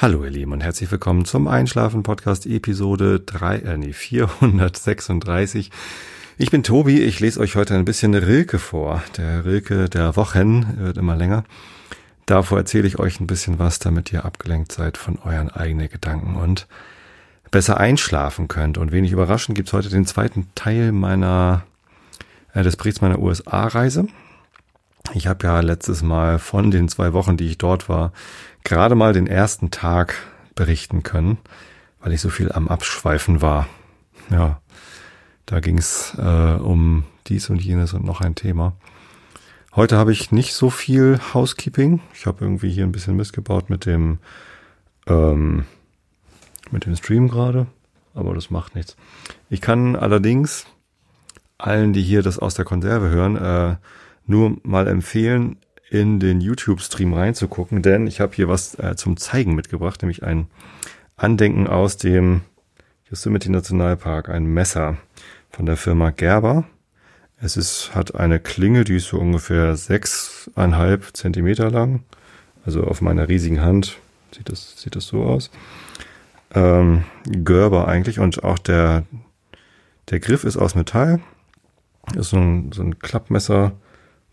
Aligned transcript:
Hallo 0.00 0.22
ihr 0.22 0.30
Lieben 0.30 0.52
und 0.52 0.60
herzlich 0.60 0.92
willkommen 0.92 1.24
zum 1.24 1.48
Einschlafen 1.48 2.04
Podcast 2.04 2.46
Episode 2.46 3.18
3, 3.18 3.56
äh, 3.56 3.76
nee, 3.78 3.92
436. 3.92 5.72
Ich 6.36 6.52
bin 6.52 6.62
Tobi, 6.62 7.02
ich 7.02 7.18
lese 7.18 7.40
euch 7.40 7.56
heute 7.56 7.74
ein 7.74 7.84
bisschen 7.84 8.14
Rilke 8.14 8.60
vor. 8.60 9.02
Der 9.16 9.44
Rilke 9.44 9.88
der 9.88 10.14
Wochen 10.14 10.78
wird 10.78 10.98
immer 10.98 11.16
länger. 11.16 11.42
Davor 12.26 12.58
erzähle 12.58 12.86
ich 12.86 13.00
euch 13.00 13.18
ein 13.18 13.26
bisschen 13.26 13.58
was, 13.58 13.80
damit 13.80 14.12
ihr 14.12 14.24
abgelenkt 14.24 14.70
seid 14.70 14.98
von 14.98 15.18
euren 15.18 15.50
eigenen 15.50 15.88
Gedanken 15.88 16.36
und 16.36 16.68
besser 17.50 17.78
einschlafen 17.78 18.46
könnt. 18.46 18.78
Und 18.78 18.92
wenig 18.92 19.10
überraschend 19.10 19.56
gibt's 19.56 19.72
heute 19.72 19.88
den 19.88 20.06
zweiten 20.06 20.46
Teil 20.54 20.92
meiner 20.92 21.64
äh, 22.54 22.62
des 22.62 22.76
Berichts 22.76 23.00
meiner 23.00 23.18
USA-Reise. 23.18 24.06
Ich 25.14 25.26
habe 25.26 25.46
ja 25.46 25.60
letztes 25.60 26.02
Mal 26.02 26.38
von 26.38 26.70
den 26.70 26.88
zwei 26.88 27.12
Wochen, 27.12 27.36
die 27.36 27.46
ich 27.46 27.58
dort 27.58 27.88
war, 27.88 28.12
gerade 28.64 28.94
mal 28.94 29.12
den 29.12 29.26
ersten 29.26 29.70
Tag 29.70 30.14
berichten 30.54 31.02
können, 31.02 31.38
weil 32.00 32.12
ich 32.12 32.20
so 32.20 32.28
viel 32.28 32.52
am 32.52 32.68
Abschweifen 32.68 33.40
war. 33.40 33.68
Ja, 34.30 34.60
da 35.46 35.60
ging 35.60 35.78
es 35.78 36.14
äh, 36.18 36.56
um 36.56 37.04
dies 37.26 37.48
und 37.48 37.62
jenes 37.62 37.94
und 37.94 38.04
noch 38.04 38.20
ein 38.20 38.34
Thema. 38.34 38.74
Heute 39.74 39.96
habe 39.96 40.12
ich 40.12 40.32
nicht 40.32 40.54
so 40.54 40.70
viel 40.70 41.18
Housekeeping. 41.32 42.00
Ich 42.12 42.26
habe 42.26 42.44
irgendwie 42.44 42.70
hier 42.70 42.84
ein 42.84 42.92
bisschen 42.92 43.16
missgebaut 43.16 43.70
mit 43.70 43.86
dem 43.86 44.18
ähm, 45.06 45.64
mit 46.70 46.84
dem 46.84 46.96
Stream 46.96 47.28
gerade, 47.28 47.66
aber 48.14 48.34
das 48.34 48.50
macht 48.50 48.74
nichts. 48.74 48.96
Ich 49.48 49.60
kann 49.60 49.96
allerdings 49.96 50.66
allen, 51.56 51.92
die 51.92 52.02
hier 52.02 52.22
das 52.22 52.38
aus 52.38 52.54
der 52.54 52.64
Konserve 52.64 53.08
hören, 53.08 53.36
äh, 53.36 53.76
nur 54.28 54.56
mal 54.62 54.86
empfehlen, 54.86 55.56
in 55.90 56.20
den 56.20 56.40
YouTube-Stream 56.40 57.14
reinzugucken, 57.14 57.82
denn 57.82 58.06
ich 58.06 58.20
habe 58.20 58.34
hier 58.34 58.48
was 58.48 58.78
äh, 58.78 58.94
zum 58.96 59.16
Zeigen 59.16 59.54
mitgebracht, 59.54 60.02
nämlich 60.02 60.22
ein 60.22 60.46
Andenken 61.16 61.66
aus 61.66 61.96
dem 61.96 62.42
Yosemite 63.10 63.50
Nationalpark, 63.50 64.28
ein 64.28 64.44
Messer 64.44 64.98
von 65.50 65.66
der 65.66 65.76
Firma 65.76 66.10
Gerber. 66.10 66.64
Es 67.40 67.56
ist, 67.56 67.94
hat 67.94 68.14
eine 68.14 68.38
Klinge, 68.38 68.84
die 68.84 68.96
ist 68.96 69.08
so 69.08 69.18
ungefähr 69.18 69.76
sechseinhalb 69.76 71.16
Zentimeter 71.16 71.70
lang. 71.70 72.04
Also 72.66 72.84
auf 72.84 73.00
meiner 73.00 73.28
riesigen 73.28 73.62
Hand 73.62 73.98
sieht 74.32 74.50
das, 74.50 74.78
sieht 74.78 74.94
das 74.94 75.06
so 75.06 75.22
aus. 75.22 75.50
Ähm, 76.54 77.04
Gerber 77.24 77.88
eigentlich 77.88 78.18
und 78.18 78.44
auch 78.44 78.58
der, 78.58 79.04
der 80.10 80.20
Griff 80.20 80.44
ist 80.44 80.56
aus 80.56 80.74
Metall. 80.74 81.20
Ist 82.14 82.30
so 82.30 82.38
ein, 82.38 82.72
so 82.72 82.82
ein 82.82 82.98
Klappmesser, 82.98 83.72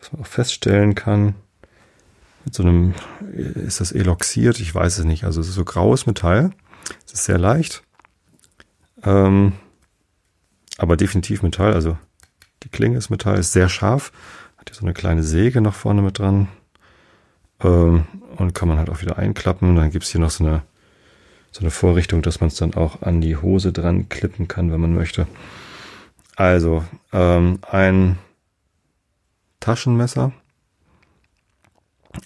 was 0.05 0.13
man 0.13 0.21
auch 0.21 0.27
feststellen 0.27 0.95
kann. 0.95 1.35
Mit 2.43 2.53
so 2.53 2.63
einem, 2.63 2.93
ist 3.33 3.81
das 3.81 3.91
eloxiert? 3.91 4.59
Ich 4.59 4.73
weiß 4.73 4.99
es 4.99 5.05
nicht. 5.05 5.23
Also 5.23 5.41
es 5.41 5.49
ist 5.49 5.55
so 5.55 5.65
graues 5.65 6.05
Metall. 6.05 6.51
Es 7.05 7.13
ist 7.13 7.25
sehr 7.25 7.39
leicht. 7.39 7.83
Ähm, 9.03 9.53
aber 10.77 10.95
definitiv 10.95 11.41
Metall. 11.41 11.73
Also 11.73 11.97
die 12.63 12.69
Klinge 12.69 12.97
ist 12.97 13.09
Metall, 13.09 13.39
ist 13.39 13.53
sehr 13.53 13.67
scharf. 13.67 14.11
Hat 14.57 14.69
hier 14.69 14.75
so 14.75 14.85
eine 14.85 14.93
kleine 14.93 15.23
Säge 15.23 15.61
noch 15.61 15.73
vorne 15.73 16.03
mit 16.03 16.19
dran. 16.19 16.49
Ähm, 17.61 18.05
und 18.37 18.53
kann 18.53 18.67
man 18.67 18.77
halt 18.77 18.89
auch 18.89 19.01
wieder 19.01 19.17
einklappen. 19.17 19.75
Dann 19.75 19.89
gibt's 19.89 20.11
hier 20.11 20.21
noch 20.21 20.29
so 20.29 20.45
eine, 20.45 20.61
so 21.51 21.61
eine 21.61 21.71
Vorrichtung, 21.71 22.21
dass 22.21 22.41
man 22.41 22.49
es 22.49 22.55
dann 22.55 22.75
auch 22.75 23.01
an 23.01 23.21
die 23.21 23.37
Hose 23.37 23.71
dran 23.71 24.07
klippen 24.09 24.47
kann, 24.47 24.71
wenn 24.71 24.81
man 24.81 24.93
möchte. 24.93 25.25
Also, 26.35 26.83
ähm, 27.11 27.59
ein 27.67 28.19
Taschenmesser. 29.65 30.31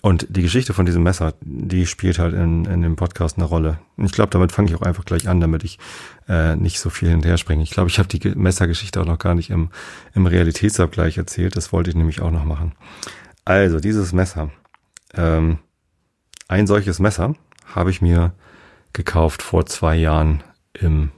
Und 0.02 0.28
die 0.30 0.42
Geschichte 0.42 0.74
von 0.74 0.86
diesem 0.86 1.04
Messer, 1.04 1.36
die 1.40 1.86
spielt 1.86 2.20
halt 2.20 2.34
in, 2.34 2.66
in 2.66 2.82
dem 2.82 2.98
Podcast 2.98 3.38
eine 3.38 3.46
Rolle. 3.46 3.80
Und 3.96 4.06
ich 4.06 4.12
glaube, 4.12 4.30
damit 4.30 4.52
fange 4.52 4.70
ich 4.70 4.76
auch 4.76 4.82
einfach 4.82 5.06
gleich 5.06 5.30
an, 5.30 5.40
damit 5.40 5.64
ich 5.64 5.80
äh, 6.28 6.58
nicht 6.58 6.82
so 6.82 6.90
viel 6.90 7.10
hinterher 7.10 7.38
springe. 7.38 7.64
Ich 7.64 7.72
glaube, 7.72 7.90
ich 7.90 7.98
habe 7.98 8.10
die 8.10 8.36
Messergeschichte 8.36 9.00
auch 9.00 9.06
noch 9.06 9.20
gar 9.20 9.36
nicht 9.36 9.52
im, 9.52 9.70
im 10.14 10.26
Realitätsabgleich 10.26 11.18
erzählt. 11.18 11.56
Das 11.56 11.72
wollte 11.72 11.90
ich 11.90 11.96
nämlich 11.96 12.20
auch 12.20 12.30
noch 12.30 12.44
machen. 12.44 12.74
Also, 13.46 13.80
dieses 13.80 14.12
Messer. 14.12 14.52
Ähm, 15.14 15.60
ein 16.50 16.68
solches 16.68 17.00
Messer 17.00 17.36
habe 17.74 17.90
ich 17.90 18.02
mir 18.02 18.34
gekauft 18.92 19.42
vor 19.42 19.66
zwei 19.66 19.96
Jahren 19.96 20.44
im 20.74 21.12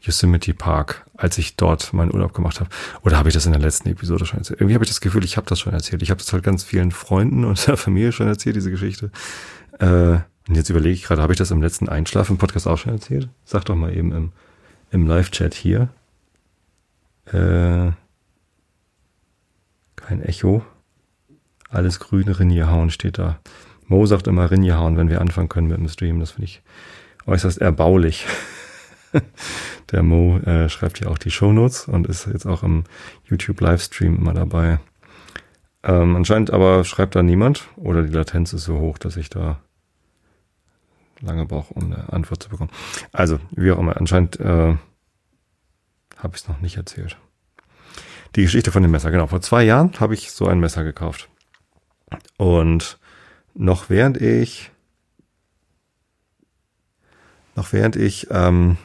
Yosemite 0.00 0.54
Park, 0.54 1.05
als 1.16 1.38
ich 1.38 1.56
dort 1.56 1.92
meinen 1.92 2.12
Urlaub 2.12 2.34
gemacht 2.34 2.60
habe. 2.60 2.70
Oder 3.02 3.16
habe 3.16 3.28
ich 3.28 3.34
das 3.34 3.46
in 3.46 3.52
der 3.52 3.60
letzten 3.60 3.88
Episode 3.88 4.26
schon 4.26 4.38
erzählt? 4.38 4.60
Irgendwie 4.60 4.74
habe 4.74 4.84
ich 4.84 4.90
das 4.90 5.00
Gefühl, 5.00 5.24
ich 5.24 5.36
habe 5.36 5.46
das 5.48 5.60
schon 5.60 5.72
erzählt. 5.72 6.02
Ich 6.02 6.10
habe 6.10 6.18
das 6.18 6.32
halt 6.32 6.42
ganz 6.42 6.64
vielen 6.64 6.90
Freunden 6.90 7.44
und 7.44 7.66
der 7.66 7.76
Familie 7.76 8.12
schon 8.12 8.26
erzählt, 8.26 8.56
diese 8.56 8.70
Geschichte. 8.70 9.10
Äh, 9.78 10.18
und 10.48 10.54
jetzt 10.54 10.70
überlege 10.70 10.94
ich 10.94 11.02
gerade, 11.02 11.22
habe 11.22 11.32
ich 11.32 11.38
das 11.38 11.50
im 11.50 11.62
letzten 11.62 11.88
Einschlafen-Podcast 11.88 12.68
auch 12.68 12.78
schon 12.78 12.92
erzählt? 12.92 13.28
Sag 13.44 13.64
doch 13.64 13.74
mal 13.74 13.96
eben 13.96 14.12
im, 14.12 14.32
im 14.90 15.06
Live-Chat 15.06 15.54
hier. 15.54 15.88
Äh, 17.26 17.90
kein 19.96 20.22
Echo. 20.22 20.64
Alles 21.68 21.98
grüne 21.98 22.38
Rinjehauen 22.38 22.90
steht 22.90 23.18
da. 23.18 23.40
Mo 23.88 24.06
sagt 24.06 24.28
immer 24.28 24.50
Rinjehauen, 24.50 24.96
wenn 24.96 25.10
wir 25.10 25.20
anfangen 25.20 25.48
können 25.48 25.66
mit 25.66 25.78
dem 25.78 25.88
Stream. 25.88 26.20
Das 26.20 26.32
finde 26.32 26.44
ich 26.44 26.62
äußerst 27.26 27.58
erbaulich. 27.58 28.26
Der 29.90 30.02
Mo 30.02 30.38
äh, 30.38 30.68
schreibt 30.68 31.00
ja 31.00 31.08
auch 31.08 31.18
die 31.18 31.30
Shownotes 31.30 31.88
und 31.88 32.06
ist 32.06 32.26
jetzt 32.26 32.46
auch 32.46 32.62
im 32.62 32.84
YouTube 33.24 33.60
Livestream 33.60 34.16
immer 34.16 34.34
dabei. 34.34 34.78
Ähm, 35.82 36.16
anscheinend 36.16 36.50
aber 36.50 36.84
schreibt 36.84 37.14
da 37.14 37.22
niemand 37.22 37.68
oder 37.76 38.02
die 38.02 38.12
Latenz 38.12 38.52
ist 38.52 38.64
so 38.64 38.78
hoch, 38.78 38.98
dass 38.98 39.16
ich 39.16 39.30
da 39.30 39.60
lange 41.20 41.46
brauche, 41.46 41.72
um 41.74 41.92
eine 41.92 42.12
Antwort 42.12 42.42
zu 42.42 42.48
bekommen. 42.48 42.70
Also, 43.12 43.38
wie 43.52 43.70
auch 43.70 43.78
immer, 43.78 43.96
anscheinend 43.96 44.38
äh, 44.40 44.76
habe 46.16 46.34
ich 46.34 46.42
es 46.42 46.48
noch 46.48 46.60
nicht 46.60 46.76
erzählt. 46.76 47.16
Die 48.34 48.42
Geschichte 48.42 48.72
von 48.72 48.82
dem 48.82 48.90
Messer, 48.90 49.10
genau. 49.10 49.28
Vor 49.28 49.40
zwei 49.40 49.62
Jahren 49.64 49.92
habe 50.00 50.14
ich 50.14 50.32
so 50.32 50.46
ein 50.46 50.60
Messer 50.60 50.84
gekauft. 50.84 51.28
Und 52.36 52.98
noch 53.54 53.88
während 53.88 54.20
ich 54.20 54.70
noch 57.54 57.72
während 57.72 57.96
ich 57.96 58.28
ähm, 58.30 58.76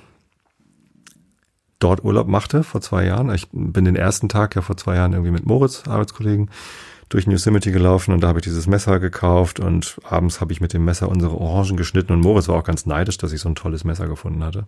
dort 1.82 2.04
Urlaub 2.04 2.28
machte 2.28 2.64
vor 2.64 2.82
zwei 2.82 3.06
Jahren. 3.06 3.34
Ich 3.34 3.48
bin 3.52 3.86
den 3.86 3.96
ersten 3.96 4.30
Tag 4.30 4.56
ja 4.56 4.62
vor 4.62 4.78
zwei 4.78 4.96
Jahren 4.96 5.14
irgendwie 5.14 5.32
mit 5.32 5.46
Moritz, 5.46 5.84
Arbeitskollegen, 5.88 6.50
durch 7.10 7.28
Yosemite 7.28 7.72
gelaufen 7.72 8.14
und 8.14 8.22
da 8.22 8.30
habe 8.30 8.40
ich 8.40 8.44
dieses 8.44 8.68
Messer 8.68 9.00
gekauft 9.00 9.60
und 9.60 9.98
abends 10.04 10.40
habe 10.40 10.54
ich 10.54 10.62
mit 10.62 10.74
dem 10.74 10.86
Messer 10.86 11.10
unsere 11.10 11.36
Orangen 11.36 11.76
geschnitten 11.76 12.14
und 12.14 12.22
Moritz 12.22 12.48
war 12.48 12.56
auch 12.56 12.64
ganz 12.64 12.86
neidisch, 12.86 13.18
dass 13.18 13.34
ich 13.34 13.42
so 13.42 13.50
ein 13.50 13.56
tolles 13.56 13.84
Messer 13.84 14.08
gefunden 14.08 14.44
hatte. 14.44 14.66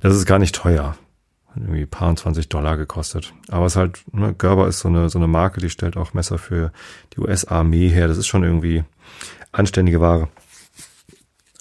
Das 0.00 0.14
ist 0.14 0.26
gar 0.26 0.38
nicht 0.38 0.54
teuer. 0.54 0.96
Hat 1.48 1.56
irgendwie 1.56 1.86
paar 1.86 2.10
und 2.10 2.18
20 2.18 2.50
Dollar 2.50 2.76
gekostet. 2.76 3.32
Aber 3.48 3.64
es 3.64 3.72
ist 3.72 3.76
halt, 3.76 4.04
ne, 4.12 4.34
Gerber 4.34 4.68
ist 4.68 4.80
so 4.80 4.88
eine, 4.88 5.08
so 5.08 5.18
eine 5.18 5.28
Marke, 5.28 5.60
die 5.60 5.70
stellt 5.70 5.96
auch 5.96 6.12
Messer 6.12 6.36
für 6.36 6.72
die 7.14 7.20
US-Armee 7.20 7.88
her. 7.88 8.08
Das 8.08 8.18
ist 8.18 8.26
schon 8.26 8.44
irgendwie 8.44 8.84
anständige 9.52 10.00
Ware. 10.02 10.28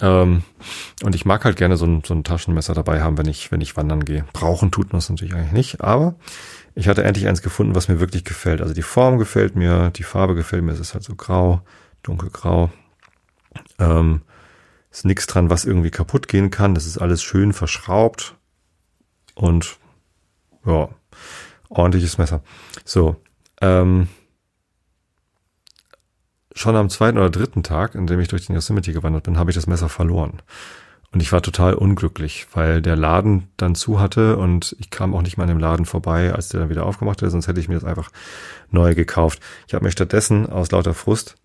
Ähm, 0.01 0.43
und 1.03 1.15
ich 1.15 1.25
mag 1.25 1.45
halt 1.45 1.55
gerne 1.55 1.77
so 1.77 1.85
ein, 1.85 2.03
so 2.05 2.13
ein 2.13 2.23
Taschenmesser 2.23 2.73
dabei 2.73 3.01
haben, 3.01 3.17
wenn 3.17 3.27
ich, 3.27 3.51
wenn 3.51 3.61
ich 3.61 3.77
wandern 3.77 4.03
gehe. 4.03 4.25
Brauchen 4.33 4.71
tut 4.71 4.91
man 4.91 4.99
es 4.99 5.09
natürlich 5.09 5.33
eigentlich 5.33 5.53
nicht, 5.53 5.81
aber 5.81 6.15
ich 6.73 6.87
hatte 6.87 7.03
endlich 7.03 7.27
eins 7.27 7.41
gefunden, 7.41 7.75
was 7.75 7.87
mir 7.87 7.99
wirklich 7.99 8.25
gefällt. 8.25 8.61
Also 8.61 8.73
die 8.73 8.81
Form 8.81 9.17
gefällt 9.17 9.55
mir, 9.55 9.91
die 9.91 10.03
Farbe 10.03 10.35
gefällt 10.35 10.63
mir, 10.63 10.73
es 10.73 10.79
ist 10.79 10.93
halt 10.93 11.03
so 11.03 11.15
grau, 11.15 11.61
dunkelgrau. 12.03 12.69
Ähm, 13.79 14.21
ist 14.91 15.05
nichts 15.05 15.27
dran, 15.27 15.49
was 15.49 15.65
irgendwie 15.65 15.91
kaputt 15.91 16.27
gehen 16.27 16.51
kann. 16.51 16.75
Das 16.75 16.85
ist 16.85 16.97
alles 16.97 17.23
schön 17.23 17.53
verschraubt 17.53 18.35
und 19.33 19.77
ja, 20.65 20.89
ordentliches 21.69 22.17
Messer. 22.17 22.41
So, 22.83 23.17
ähm, 23.61 24.07
schon 26.55 26.75
am 26.75 26.89
zweiten 26.89 27.17
oder 27.17 27.29
dritten 27.29 27.61
Tag, 27.61 27.93
in 27.93 28.07
dem 28.07 28.19
ich 28.19 28.29
durch 28.29 28.47
den 28.47 28.55
Yosemite 28.55 28.93
gewandert 28.93 29.23
bin, 29.23 29.37
habe 29.37 29.51
ich 29.51 29.55
das 29.55 29.67
Messer 29.67 29.89
verloren. 29.89 30.41
Und 31.11 31.21
ich 31.21 31.31
war 31.31 31.41
total 31.41 31.75
unglücklich, 31.75 32.47
weil 32.53 32.81
der 32.81 32.95
Laden 32.95 33.47
dann 33.57 33.75
zu 33.75 33.99
hatte 33.99 34.37
und 34.37 34.75
ich 34.79 34.89
kam 34.89 35.13
auch 35.13 35.21
nicht 35.21 35.37
mal 35.37 35.43
an 35.43 35.49
dem 35.49 35.59
Laden 35.59 35.85
vorbei, 35.85 36.33
als 36.33 36.49
der 36.49 36.61
dann 36.61 36.69
wieder 36.69 36.85
aufgemacht 36.85 37.21
ist, 37.21 37.31
sonst 37.31 37.47
hätte 37.47 37.59
ich 37.59 37.69
mir 37.69 37.75
das 37.75 37.83
einfach 37.83 38.09
neu 38.71 38.95
gekauft. 38.95 39.39
Ich 39.67 39.73
habe 39.73 39.85
mir 39.85 39.91
stattdessen 39.91 40.49
aus 40.49 40.71
lauter 40.71 40.93
Frust 40.93 41.35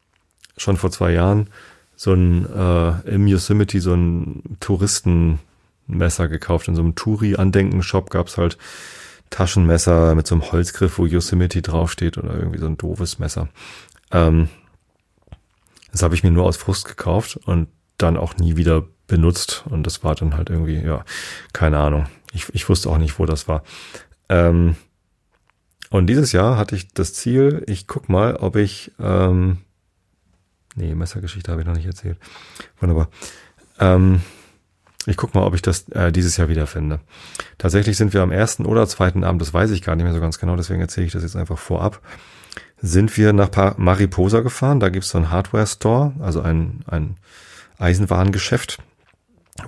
schon 0.56 0.76
vor 0.76 0.90
zwei 0.90 1.12
Jahren 1.12 1.50
so 1.94 2.12
ein 2.14 2.46
äh, 2.46 3.14
im 3.14 3.26
Yosemite 3.26 3.80
so 3.80 3.94
ein 3.94 4.56
Touristenmesser 4.58 6.28
gekauft. 6.28 6.66
In 6.66 6.74
so 6.74 6.82
einem 6.82 6.94
Touri-Andenken-Shop 6.94 8.10
gab's 8.10 8.38
halt 8.38 8.58
Taschenmesser 9.30 10.14
mit 10.14 10.26
so 10.26 10.34
einem 10.34 10.50
Holzgriff, 10.50 10.98
wo 10.98 11.06
Yosemite 11.06 11.62
draufsteht 11.62 12.18
oder 12.18 12.34
irgendwie 12.34 12.58
so 12.58 12.66
ein 12.66 12.76
doofes 12.76 13.18
Messer. 13.18 13.48
Ähm, 14.10 14.48
das 15.92 16.02
habe 16.02 16.14
ich 16.14 16.22
mir 16.22 16.30
nur 16.30 16.44
aus 16.44 16.56
Frust 16.56 16.86
gekauft 16.86 17.36
und 17.36 17.68
dann 17.98 18.16
auch 18.16 18.36
nie 18.36 18.56
wieder 18.56 18.84
benutzt. 19.06 19.64
Und 19.68 19.86
das 19.86 20.02
war 20.04 20.14
dann 20.14 20.36
halt 20.36 20.50
irgendwie, 20.50 20.78
ja, 20.78 21.04
keine 21.52 21.78
Ahnung. 21.78 22.06
Ich, 22.32 22.48
ich 22.54 22.68
wusste 22.68 22.88
auch 22.88 22.98
nicht, 22.98 23.18
wo 23.18 23.26
das 23.26 23.48
war. 23.48 23.62
Ähm, 24.28 24.76
und 25.90 26.06
dieses 26.06 26.32
Jahr 26.32 26.56
hatte 26.56 26.76
ich 26.76 26.92
das 26.94 27.14
Ziel, 27.14 27.64
ich 27.66 27.86
guck 27.86 28.08
mal, 28.08 28.36
ob 28.36 28.56
ich, 28.56 28.92
ähm, 29.00 29.58
nee, 30.76 30.94
Messergeschichte 30.94 31.50
habe 31.50 31.62
ich 31.62 31.66
noch 31.66 31.74
nicht 31.74 31.86
erzählt. 31.86 32.18
Wunderbar. 32.78 33.08
Ähm, 33.80 34.20
ich 35.06 35.16
guck 35.16 35.34
mal, 35.34 35.42
ob 35.42 35.54
ich 35.54 35.62
das 35.62 35.88
äh, 35.88 36.12
dieses 36.12 36.36
Jahr 36.36 36.48
wiederfinde. 36.48 37.00
Tatsächlich 37.58 37.96
sind 37.96 38.12
wir 38.14 38.22
am 38.22 38.30
ersten 38.30 38.66
oder 38.66 38.86
zweiten 38.86 39.24
Abend, 39.24 39.42
das 39.42 39.52
weiß 39.52 39.70
ich 39.70 39.82
gar 39.82 39.96
nicht 39.96 40.04
mehr 40.04 40.12
so 40.12 40.20
ganz 40.20 40.38
genau, 40.38 40.56
deswegen 40.56 40.80
erzähle 40.80 41.06
ich 41.06 41.12
das 41.12 41.22
jetzt 41.22 41.36
einfach 41.36 41.58
vorab, 41.58 42.00
sind 42.82 43.16
wir 43.16 43.32
nach 43.32 43.76
Mariposa 43.76 44.40
gefahren. 44.40 44.80
Da 44.80 44.88
gibt's 44.88 45.10
so 45.10 45.18
einen 45.18 45.30
Hardware-Store, 45.30 46.14
also 46.20 46.40
ein, 46.40 46.80
ein 46.86 47.16
Eisenwarengeschäft, 47.78 48.82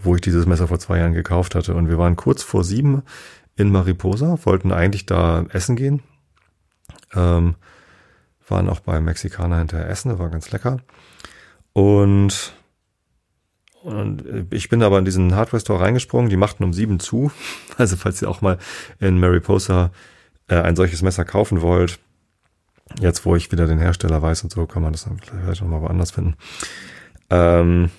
wo 0.02 0.14
ich 0.14 0.20
dieses 0.20 0.46
Messer 0.46 0.68
vor 0.68 0.78
zwei 0.78 0.98
Jahren 0.98 1.12
gekauft 1.12 1.54
hatte. 1.54 1.74
Und 1.74 1.88
wir 1.88 1.98
waren 1.98 2.16
kurz 2.16 2.42
vor 2.42 2.64
sieben 2.64 3.02
in 3.56 3.70
Mariposa, 3.70 4.38
wollten 4.44 4.72
eigentlich 4.72 5.06
da 5.06 5.44
essen 5.50 5.76
gehen. 5.76 6.02
Ähm, 7.14 7.56
waren 8.48 8.68
auch 8.68 8.80
beim 8.80 9.04
Mexikaner 9.04 9.58
hinterher 9.58 9.88
essen, 9.88 10.10
das 10.10 10.18
war 10.18 10.30
ganz 10.30 10.50
lecker. 10.50 10.78
Und 11.72 12.54
und 13.82 14.46
ich 14.52 14.68
bin 14.68 14.80
aber 14.82 15.00
in 15.00 15.04
diesen 15.04 15.34
Hardware-Store 15.34 15.80
reingesprungen, 15.80 16.30
die 16.30 16.36
machten 16.36 16.62
um 16.62 16.72
sieben 16.72 17.00
zu. 17.00 17.32
Also 17.78 17.96
falls 17.96 18.22
ihr 18.22 18.28
auch 18.28 18.42
mal 18.42 18.58
in 19.00 19.18
Mariposa 19.18 19.90
äh, 20.46 20.56
ein 20.56 20.76
solches 20.76 21.02
Messer 21.02 21.24
kaufen 21.24 21.62
wollt, 21.62 21.98
jetzt 23.00 23.24
wo 23.24 23.36
ich 23.36 23.52
wieder 23.52 23.66
den 23.66 23.78
Hersteller 23.78 24.22
weiß 24.22 24.44
und 24.44 24.52
so, 24.52 24.66
kann 24.66 24.82
man 24.82 24.92
das 24.92 25.04
dann 25.04 25.18
vielleicht 25.18 25.62
nochmal 25.62 25.82
woanders 25.82 26.10
finden. 26.10 26.34
Ähm, 27.30 27.90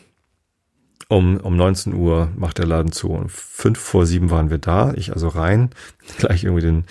um, 1.07 1.37
um 1.37 1.55
19 1.55 1.93
Uhr 1.93 2.29
macht 2.35 2.57
der 2.57 2.65
Laden 2.65 2.91
zu. 2.91 3.09
Und 3.09 3.31
fünf 3.31 3.79
vor 3.79 4.05
sieben 4.05 4.31
waren 4.31 4.49
wir 4.49 4.57
da. 4.57 4.93
Ich 4.95 5.13
also 5.13 5.27
rein, 5.27 5.69
gleich 6.17 6.43
irgendwie 6.43 6.61
den 6.61 6.85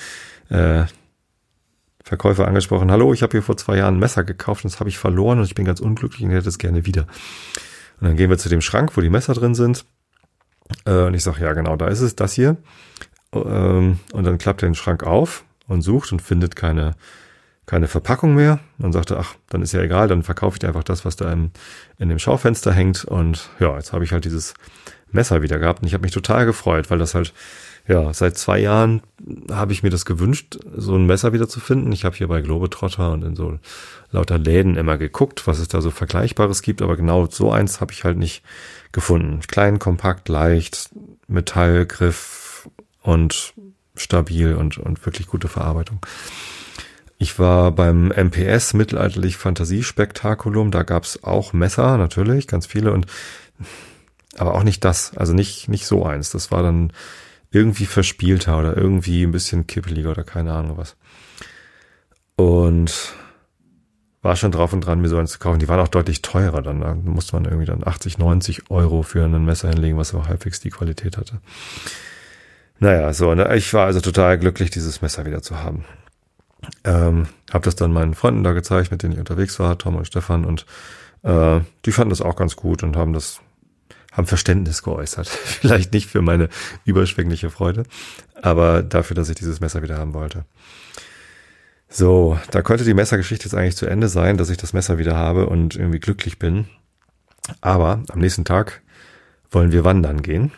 äh, 0.48 0.84
Verkäufer 2.04 2.46
angesprochen. 2.46 2.90
Hallo, 2.90 3.12
ich 3.12 3.22
habe 3.22 3.32
hier 3.32 3.42
vor 3.42 3.56
zwei 3.56 3.76
Jahren 3.76 3.96
ein 3.96 4.00
Messer 4.00 4.24
gekauft 4.24 4.64
und 4.64 4.72
das 4.72 4.80
habe 4.80 4.90
ich 4.90 4.98
verloren 4.98 5.38
und 5.38 5.44
ich 5.44 5.54
bin 5.54 5.64
ganz 5.64 5.80
unglücklich 5.80 6.24
und 6.24 6.30
hätte 6.30 6.48
es 6.48 6.58
gerne 6.58 6.84
wieder. 6.84 7.06
Und 8.00 8.08
dann 8.08 8.16
gehen 8.16 8.30
wir 8.30 8.38
zu 8.38 8.48
dem 8.48 8.60
Schrank, 8.60 8.96
wo 8.96 9.00
die 9.00 9.10
Messer 9.10 9.34
drin 9.34 9.54
sind. 9.54 9.84
Äh, 10.84 11.04
und 11.04 11.14
ich 11.14 11.22
sage, 11.22 11.42
ja 11.42 11.52
genau, 11.52 11.76
da 11.76 11.86
ist 11.88 12.00
es, 12.00 12.16
das 12.16 12.32
hier. 12.32 12.56
Ähm, 13.32 14.00
und 14.12 14.24
dann 14.24 14.38
klappt 14.38 14.62
er 14.62 14.68
den 14.68 14.74
Schrank 14.74 15.04
auf 15.04 15.44
und 15.68 15.82
sucht 15.82 16.12
und 16.12 16.20
findet 16.20 16.56
keine, 16.56 16.94
keine 17.72 17.88
Verpackung 17.88 18.34
mehr. 18.34 18.58
Und 18.78 18.92
sagte, 18.92 19.18
ach, 19.18 19.34
dann 19.48 19.62
ist 19.62 19.72
ja 19.72 19.80
egal, 19.80 20.06
dann 20.06 20.22
verkaufe 20.22 20.56
ich 20.56 20.58
dir 20.58 20.66
einfach 20.68 20.84
das, 20.84 21.06
was 21.06 21.16
da 21.16 21.32
im, 21.32 21.52
in 21.98 22.10
dem 22.10 22.18
Schaufenster 22.18 22.70
hängt. 22.70 23.06
Und 23.06 23.48
ja, 23.60 23.74
jetzt 23.76 23.94
habe 23.94 24.04
ich 24.04 24.12
halt 24.12 24.26
dieses 24.26 24.52
Messer 25.10 25.40
wieder 25.40 25.58
gehabt. 25.58 25.80
Und 25.80 25.88
ich 25.88 25.94
habe 25.94 26.02
mich 26.02 26.12
total 26.12 26.44
gefreut, 26.44 26.90
weil 26.90 26.98
das 26.98 27.14
halt 27.14 27.32
ja, 27.88 28.12
seit 28.12 28.36
zwei 28.36 28.58
Jahren 28.58 29.00
habe 29.50 29.72
ich 29.72 29.82
mir 29.82 29.88
das 29.88 30.04
gewünscht, 30.04 30.58
so 30.76 30.94
ein 30.96 31.06
Messer 31.06 31.32
wieder 31.32 31.48
zu 31.48 31.60
finden. 31.60 31.92
Ich 31.92 32.04
habe 32.04 32.14
hier 32.14 32.28
bei 32.28 32.42
Globetrotter 32.42 33.10
und 33.10 33.24
in 33.24 33.36
so 33.36 33.58
lauter 34.10 34.36
Läden 34.36 34.76
immer 34.76 34.98
geguckt, 34.98 35.46
was 35.46 35.58
es 35.58 35.68
da 35.68 35.80
so 35.80 35.90
Vergleichbares 35.90 36.60
gibt, 36.60 36.82
aber 36.82 36.96
genau 36.96 37.26
so 37.26 37.50
eins 37.50 37.80
habe 37.80 37.92
ich 37.92 38.04
halt 38.04 38.18
nicht 38.18 38.42
gefunden. 38.92 39.40
Klein, 39.48 39.78
kompakt, 39.78 40.28
leicht, 40.28 40.90
Metallgriff 41.26 42.68
und 43.00 43.54
stabil 43.96 44.54
und, 44.54 44.76
und 44.76 45.04
wirklich 45.06 45.26
gute 45.26 45.48
Verarbeitung. 45.48 46.00
Ich 47.22 47.38
war 47.38 47.70
beim 47.70 48.08
MPS 48.08 48.74
Mittelalterlich 48.74 49.36
Fantasiespektakulum, 49.36 50.72
da 50.72 50.82
gab's 50.82 51.22
auch 51.22 51.52
Messer, 51.52 51.96
natürlich, 51.96 52.48
ganz 52.48 52.66
viele 52.66 52.90
und 52.90 53.06
aber 54.36 54.54
auch 54.54 54.64
nicht 54.64 54.84
das, 54.84 55.16
also 55.16 55.32
nicht, 55.32 55.68
nicht 55.68 55.86
so 55.86 56.04
eins. 56.04 56.30
Das 56.30 56.50
war 56.50 56.64
dann 56.64 56.92
irgendwie 57.52 57.86
verspielter 57.86 58.58
oder 58.58 58.76
irgendwie 58.76 59.22
ein 59.22 59.30
bisschen 59.30 59.68
kippeliger 59.68 60.10
oder 60.10 60.24
keine 60.24 60.52
Ahnung 60.52 60.78
was. 60.78 60.96
Und 62.34 63.14
war 64.22 64.34
schon 64.34 64.50
drauf 64.50 64.72
und 64.72 64.80
dran, 64.80 65.00
mir 65.00 65.08
so 65.08 65.16
eins 65.16 65.30
zu 65.30 65.38
kaufen. 65.38 65.60
Die 65.60 65.68
waren 65.68 65.78
auch 65.78 65.86
deutlich 65.86 66.22
teurer 66.22 66.60
dann. 66.60 66.80
Da 66.80 66.92
musste 66.96 67.36
man 67.36 67.44
irgendwie 67.44 67.66
dann 67.66 67.86
80, 67.86 68.18
90 68.18 68.68
Euro 68.68 69.04
für 69.04 69.24
ein 69.24 69.44
Messer 69.44 69.68
hinlegen, 69.68 69.96
was 69.96 70.12
aber 70.12 70.26
halbwegs 70.26 70.58
die 70.58 70.70
Qualität 70.70 71.16
hatte. 71.16 71.40
Naja, 72.80 73.12
so, 73.12 73.32
ne? 73.32 73.54
ich 73.54 73.72
war 73.74 73.86
also 73.86 74.00
total 74.00 74.38
glücklich, 74.38 74.70
dieses 74.70 75.02
Messer 75.02 75.24
wieder 75.24 75.40
zu 75.40 75.62
haben. 75.62 75.84
Ähm, 76.84 77.26
habe 77.52 77.64
das 77.64 77.76
dann 77.76 77.92
meinen 77.92 78.14
Freunden 78.14 78.44
da 78.44 78.52
gezeigt, 78.52 78.90
mit 78.90 79.02
denen 79.02 79.14
ich 79.14 79.18
unterwegs 79.18 79.58
war, 79.58 79.78
Tom 79.78 79.96
und 79.96 80.06
Stefan, 80.06 80.44
und 80.44 80.66
äh, 81.22 81.60
die 81.84 81.92
fanden 81.92 82.10
das 82.10 82.20
auch 82.20 82.36
ganz 82.36 82.56
gut 82.56 82.82
und 82.82 82.96
haben 82.96 83.12
das 83.12 83.40
haben 84.12 84.26
Verständnis 84.26 84.82
geäußert. 84.82 85.26
Vielleicht 85.28 85.92
nicht 85.92 86.08
für 86.08 86.22
meine 86.22 86.48
überschwängliche 86.84 87.50
Freude, 87.50 87.84
aber 88.40 88.82
dafür, 88.82 89.14
dass 89.14 89.28
ich 89.28 89.36
dieses 89.36 89.60
Messer 89.60 89.82
wieder 89.82 89.96
haben 89.96 90.14
wollte. 90.14 90.44
So, 91.88 92.38
da 92.50 92.62
könnte 92.62 92.84
die 92.84 92.94
Messergeschichte 92.94 93.44
jetzt 93.44 93.54
eigentlich 93.54 93.76
zu 93.76 93.86
Ende 93.86 94.08
sein, 94.08 94.38
dass 94.38 94.50
ich 94.50 94.56
das 94.56 94.72
Messer 94.72 94.98
wieder 94.98 95.16
habe 95.16 95.46
und 95.46 95.76
irgendwie 95.76 96.00
glücklich 96.00 96.38
bin. 96.38 96.66
Aber 97.60 98.02
am 98.08 98.18
nächsten 98.18 98.44
Tag 98.44 98.82
wollen 99.50 99.72
wir 99.72 99.84
wandern 99.84 100.22
gehen. 100.22 100.52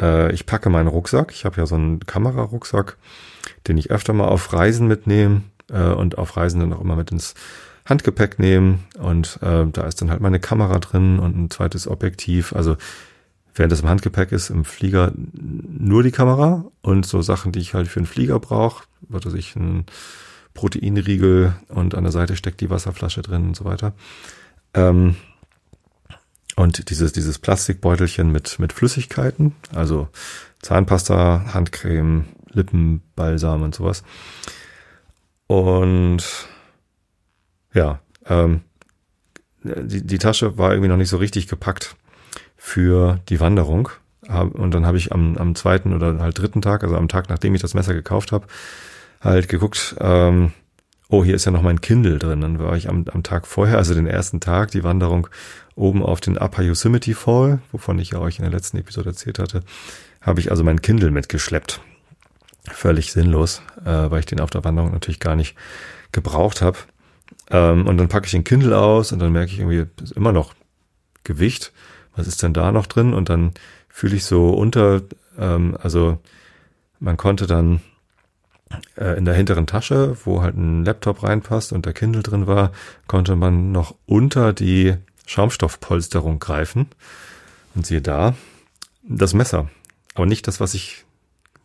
Äh, 0.00 0.32
ich 0.32 0.46
packe 0.46 0.70
meinen 0.70 0.86
Rucksack. 0.86 1.32
Ich 1.32 1.44
habe 1.44 1.56
ja 1.56 1.66
so 1.66 1.74
einen 1.74 2.00
Kamerarucksack, 2.00 2.96
den 3.68 3.78
ich 3.78 3.90
öfter 3.90 4.12
mal 4.12 4.28
auf 4.28 4.52
Reisen 4.52 4.88
mitnehme 4.88 5.42
äh, 5.70 5.88
und 5.88 6.18
auf 6.18 6.36
Reisen 6.36 6.60
dann 6.60 6.72
auch 6.72 6.80
immer 6.80 6.96
mit 6.96 7.10
ins 7.10 7.34
Handgepäck 7.84 8.38
nehmen 8.38 8.84
und 8.98 9.38
äh, 9.42 9.66
da 9.66 9.82
ist 9.82 10.00
dann 10.00 10.10
halt 10.10 10.20
meine 10.20 10.38
Kamera 10.38 10.78
drin 10.78 11.18
und 11.18 11.36
ein 11.36 11.50
zweites 11.50 11.88
Objektiv. 11.88 12.52
Also 12.52 12.76
während 13.54 13.72
das 13.72 13.80
im 13.80 13.88
Handgepäck 13.88 14.32
ist, 14.32 14.50
im 14.50 14.64
Flieger 14.64 15.12
nur 15.16 16.02
die 16.02 16.12
Kamera 16.12 16.64
und 16.82 17.06
so 17.06 17.22
Sachen, 17.22 17.52
die 17.52 17.58
ich 17.58 17.74
halt 17.74 17.88
für 17.88 17.98
einen 17.98 18.06
Flieger 18.06 18.38
brauche, 18.38 18.84
was 19.08 19.26
weiß 19.26 19.34
ich, 19.34 19.56
ein 19.56 19.86
Proteinriegel 20.54 21.54
und 21.68 21.94
an 21.94 22.04
der 22.04 22.12
Seite 22.12 22.36
steckt 22.36 22.60
die 22.60 22.70
Wasserflasche 22.70 23.22
drin 23.22 23.48
und 23.48 23.56
so 23.56 23.64
weiter. 23.64 23.94
Ähm, 24.74 25.16
und 26.54 26.90
dieses, 26.90 27.12
dieses 27.12 27.38
Plastikbeutelchen 27.38 28.30
mit, 28.30 28.58
mit 28.58 28.72
Flüssigkeiten, 28.72 29.54
also 29.74 30.08
Zahnpasta, 30.60 31.54
Handcreme, 31.54 32.26
Lippenbalsam 32.52 33.62
und 33.62 33.74
sowas. 33.74 34.02
Und 35.46 36.22
ja, 37.74 38.00
ähm, 38.26 38.62
die, 39.62 40.04
die 40.04 40.18
Tasche 40.18 40.58
war 40.58 40.72
irgendwie 40.72 40.88
noch 40.88 40.96
nicht 40.96 41.10
so 41.10 41.16
richtig 41.16 41.48
gepackt 41.48 41.96
für 42.56 43.20
die 43.28 43.40
Wanderung. 43.40 43.88
Und 44.28 44.72
dann 44.72 44.86
habe 44.86 44.98
ich 44.98 45.12
am, 45.12 45.36
am 45.36 45.54
zweiten 45.54 45.92
oder 45.92 46.18
halt 46.20 46.38
dritten 46.38 46.62
Tag, 46.62 46.84
also 46.84 46.96
am 46.96 47.08
Tag, 47.08 47.28
nachdem 47.28 47.54
ich 47.54 47.60
das 47.60 47.74
Messer 47.74 47.92
gekauft 47.92 48.30
habe, 48.30 48.46
halt 49.20 49.48
geguckt, 49.48 49.96
ähm, 49.98 50.52
oh, 51.08 51.24
hier 51.24 51.34
ist 51.34 51.44
ja 51.44 51.50
noch 51.52 51.62
mein 51.62 51.80
Kindle 51.80 52.18
drin. 52.18 52.40
Dann 52.40 52.58
war 52.58 52.76
ich 52.76 52.88
am, 52.88 53.04
am 53.12 53.22
Tag 53.22 53.46
vorher, 53.46 53.78
also 53.78 53.94
den 53.94 54.06
ersten 54.06 54.40
Tag, 54.40 54.70
die 54.70 54.84
Wanderung 54.84 55.28
oben 55.74 56.02
auf 56.02 56.20
den 56.20 56.38
Upper 56.38 56.62
Yosemite 56.62 57.14
Fall, 57.14 57.60
wovon 57.72 57.98
ich 57.98 58.12
ja 58.12 58.20
euch 58.20 58.38
in 58.38 58.44
der 58.44 58.52
letzten 58.52 58.78
Episode 58.78 59.10
erzählt 59.10 59.38
hatte, 59.38 59.62
habe 60.20 60.40
ich 60.40 60.50
also 60.50 60.62
mein 60.62 60.80
Kindle 60.82 61.10
mitgeschleppt. 61.10 61.80
Völlig 62.70 63.12
sinnlos, 63.12 63.62
äh, 63.84 64.10
weil 64.10 64.20
ich 64.20 64.26
den 64.26 64.40
auf 64.40 64.50
der 64.50 64.64
Wanderung 64.64 64.92
natürlich 64.92 65.20
gar 65.20 65.36
nicht 65.36 65.56
gebraucht 66.12 66.62
habe. 66.62 66.78
Ähm, 67.50 67.86
und 67.86 67.98
dann 67.98 68.08
packe 68.08 68.26
ich 68.26 68.32
den 68.32 68.44
Kindle 68.44 68.78
aus 68.78 69.12
und 69.12 69.18
dann 69.18 69.32
merke 69.32 69.52
ich 69.52 69.58
irgendwie, 69.58 69.86
ist 70.02 70.12
immer 70.12 70.32
noch 70.32 70.54
Gewicht. 71.24 71.72
Was 72.14 72.26
ist 72.26 72.42
denn 72.42 72.52
da 72.52 72.72
noch 72.72 72.86
drin? 72.86 73.14
Und 73.14 73.28
dann 73.28 73.52
fühle 73.88 74.16
ich 74.16 74.24
so 74.24 74.50
unter, 74.50 75.02
ähm, 75.38 75.76
also 75.82 76.18
man 77.00 77.16
konnte 77.16 77.46
dann 77.46 77.80
äh, 78.96 79.16
in 79.18 79.24
der 79.24 79.34
hinteren 79.34 79.66
Tasche, 79.66 80.16
wo 80.24 80.42
halt 80.42 80.56
ein 80.56 80.84
Laptop 80.84 81.22
reinpasst 81.22 81.72
und 81.72 81.84
der 81.84 81.92
Kindle 81.92 82.22
drin 82.22 82.46
war, 82.46 82.72
konnte 83.06 83.36
man 83.36 83.72
noch 83.72 83.94
unter 84.06 84.52
die 84.52 84.94
Schaumstoffpolsterung 85.26 86.38
greifen. 86.38 86.88
Und 87.74 87.86
siehe 87.86 88.02
da, 88.02 88.34
das 89.02 89.34
Messer. 89.34 89.68
Aber 90.14 90.26
nicht 90.26 90.46
das, 90.46 90.60
was 90.60 90.74
ich 90.74 91.04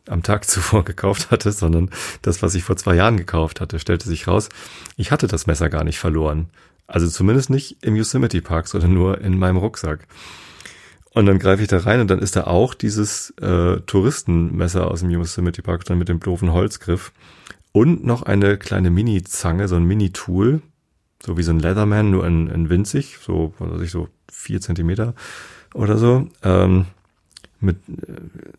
am 0.09 0.23
Tag 0.23 0.45
zuvor 0.49 0.83
gekauft 0.83 1.31
hatte, 1.31 1.51
sondern 1.51 1.89
das, 2.21 2.41
was 2.41 2.55
ich 2.55 2.63
vor 2.63 2.77
zwei 2.77 2.95
Jahren 2.95 3.17
gekauft 3.17 3.61
hatte, 3.61 3.79
stellte 3.79 4.07
sich 4.07 4.27
raus, 4.27 4.49
ich 4.95 5.11
hatte 5.11 5.27
das 5.27 5.47
Messer 5.47 5.69
gar 5.69 5.83
nicht 5.83 5.99
verloren. 5.99 6.49
Also 6.87 7.07
zumindest 7.07 7.49
nicht 7.49 7.83
im 7.83 7.95
Yosemite 7.95 8.41
Park, 8.41 8.67
sondern 8.67 8.93
nur 8.93 9.19
in 9.19 9.37
meinem 9.37 9.57
Rucksack. 9.57 10.07
Und 11.13 11.25
dann 11.25 11.39
greife 11.39 11.63
ich 11.63 11.67
da 11.67 11.79
rein 11.79 11.99
und 11.99 12.09
dann 12.09 12.19
ist 12.19 12.35
da 12.35 12.45
auch 12.45 12.73
dieses 12.73 13.31
äh, 13.41 13.81
Touristenmesser 13.81 14.89
aus 14.89 15.01
dem 15.01 15.09
Yosemite 15.09 15.63
Park 15.63 15.83
dann 15.85 15.97
mit 15.97 16.09
dem 16.09 16.19
doofen 16.19 16.53
Holzgriff 16.53 17.11
und 17.71 18.05
noch 18.05 18.21
eine 18.23 18.57
kleine 18.57 18.89
Mini-Zange, 18.89 19.67
so 19.67 19.75
ein 19.75 19.83
Mini-Tool, 19.83 20.61
so 21.23 21.37
wie 21.37 21.43
so 21.43 21.51
ein 21.51 21.59
Leatherman, 21.59 22.11
nur 22.11 22.25
in, 22.25 22.47
in 22.47 22.69
winzig, 22.69 23.17
so, 23.21 23.53
was 23.59 23.71
weiß 23.71 23.81
ich, 23.81 23.91
so 23.91 24.07
vier 24.31 24.61
Zentimeter 24.61 25.15
oder 25.73 25.97
so. 25.97 26.27
Ähm, 26.43 26.85
mit, 27.59 27.77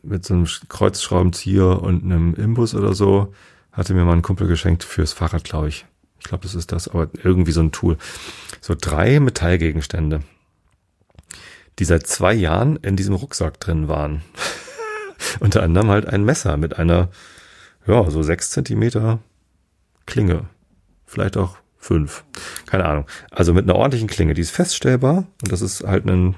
mit 0.03 0.25
so 0.25 0.35
einem 0.35 0.47
Kreuzschraubenzieher 0.69 1.83
und 1.83 2.05
einem 2.05 2.35
Imbus 2.35 2.75
oder 2.75 2.95
so. 2.95 3.33
Hatte 3.73 3.95
mir 3.95 4.05
mal 4.05 4.15
ein 4.15 4.23
Kumpel 4.23 4.49
geschenkt 4.49 4.85
fürs 4.85 5.13
Fahrrad, 5.13 5.45
glaube 5.45 5.69
ich. 5.69 5.87
Ich 6.19 6.25
glaube, 6.25 6.43
das 6.43 6.55
ist 6.55 6.73
das, 6.73 6.89
aber 6.89 7.09
irgendwie 7.23 7.53
so 7.53 7.61
ein 7.61 7.73
Tool. 7.73 7.97
So 8.61 8.75
drei 8.79 9.21
Metallgegenstände, 9.21 10.21
die 11.79 11.85
seit 11.85 12.07
zwei 12.07 12.35
Jahren 12.35 12.77
in 12.77 12.97
diesem 12.97 13.15
Rucksack 13.15 13.61
drin 13.61 13.89
waren. 13.89 14.23
Unter 15.41 15.63
anderem 15.63 15.91
halt 15.91 16.07
ein 16.07 16.25
Messer 16.25 16.57
mit 16.57 16.79
einer, 16.79 17.09
ja, 17.87 18.11
so 18.11 18.23
sechs 18.23 18.51
Zentimeter 18.51 19.21
Klinge. 20.07 20.47
Vielleicht 21.07 21.37
auch 21.37 21.59
fünf. 21.77 22.25
Keine 22.67 22.85
Ahnung. 22.85 23.07
Also 23.31 23.55
mit 23.55 23.65
einer 23.65 23.77
ordentlichen 23.77 24.09
Klinge. 24.09 24.35
Die 24.35 24.43
ist 24.43 24.51
feststellbar 24.51 25.27
und 25.43 25.53
das 25.53 25.63
ist 25.63 25.85
halt 25.85 26.05
ein 26.07 26.35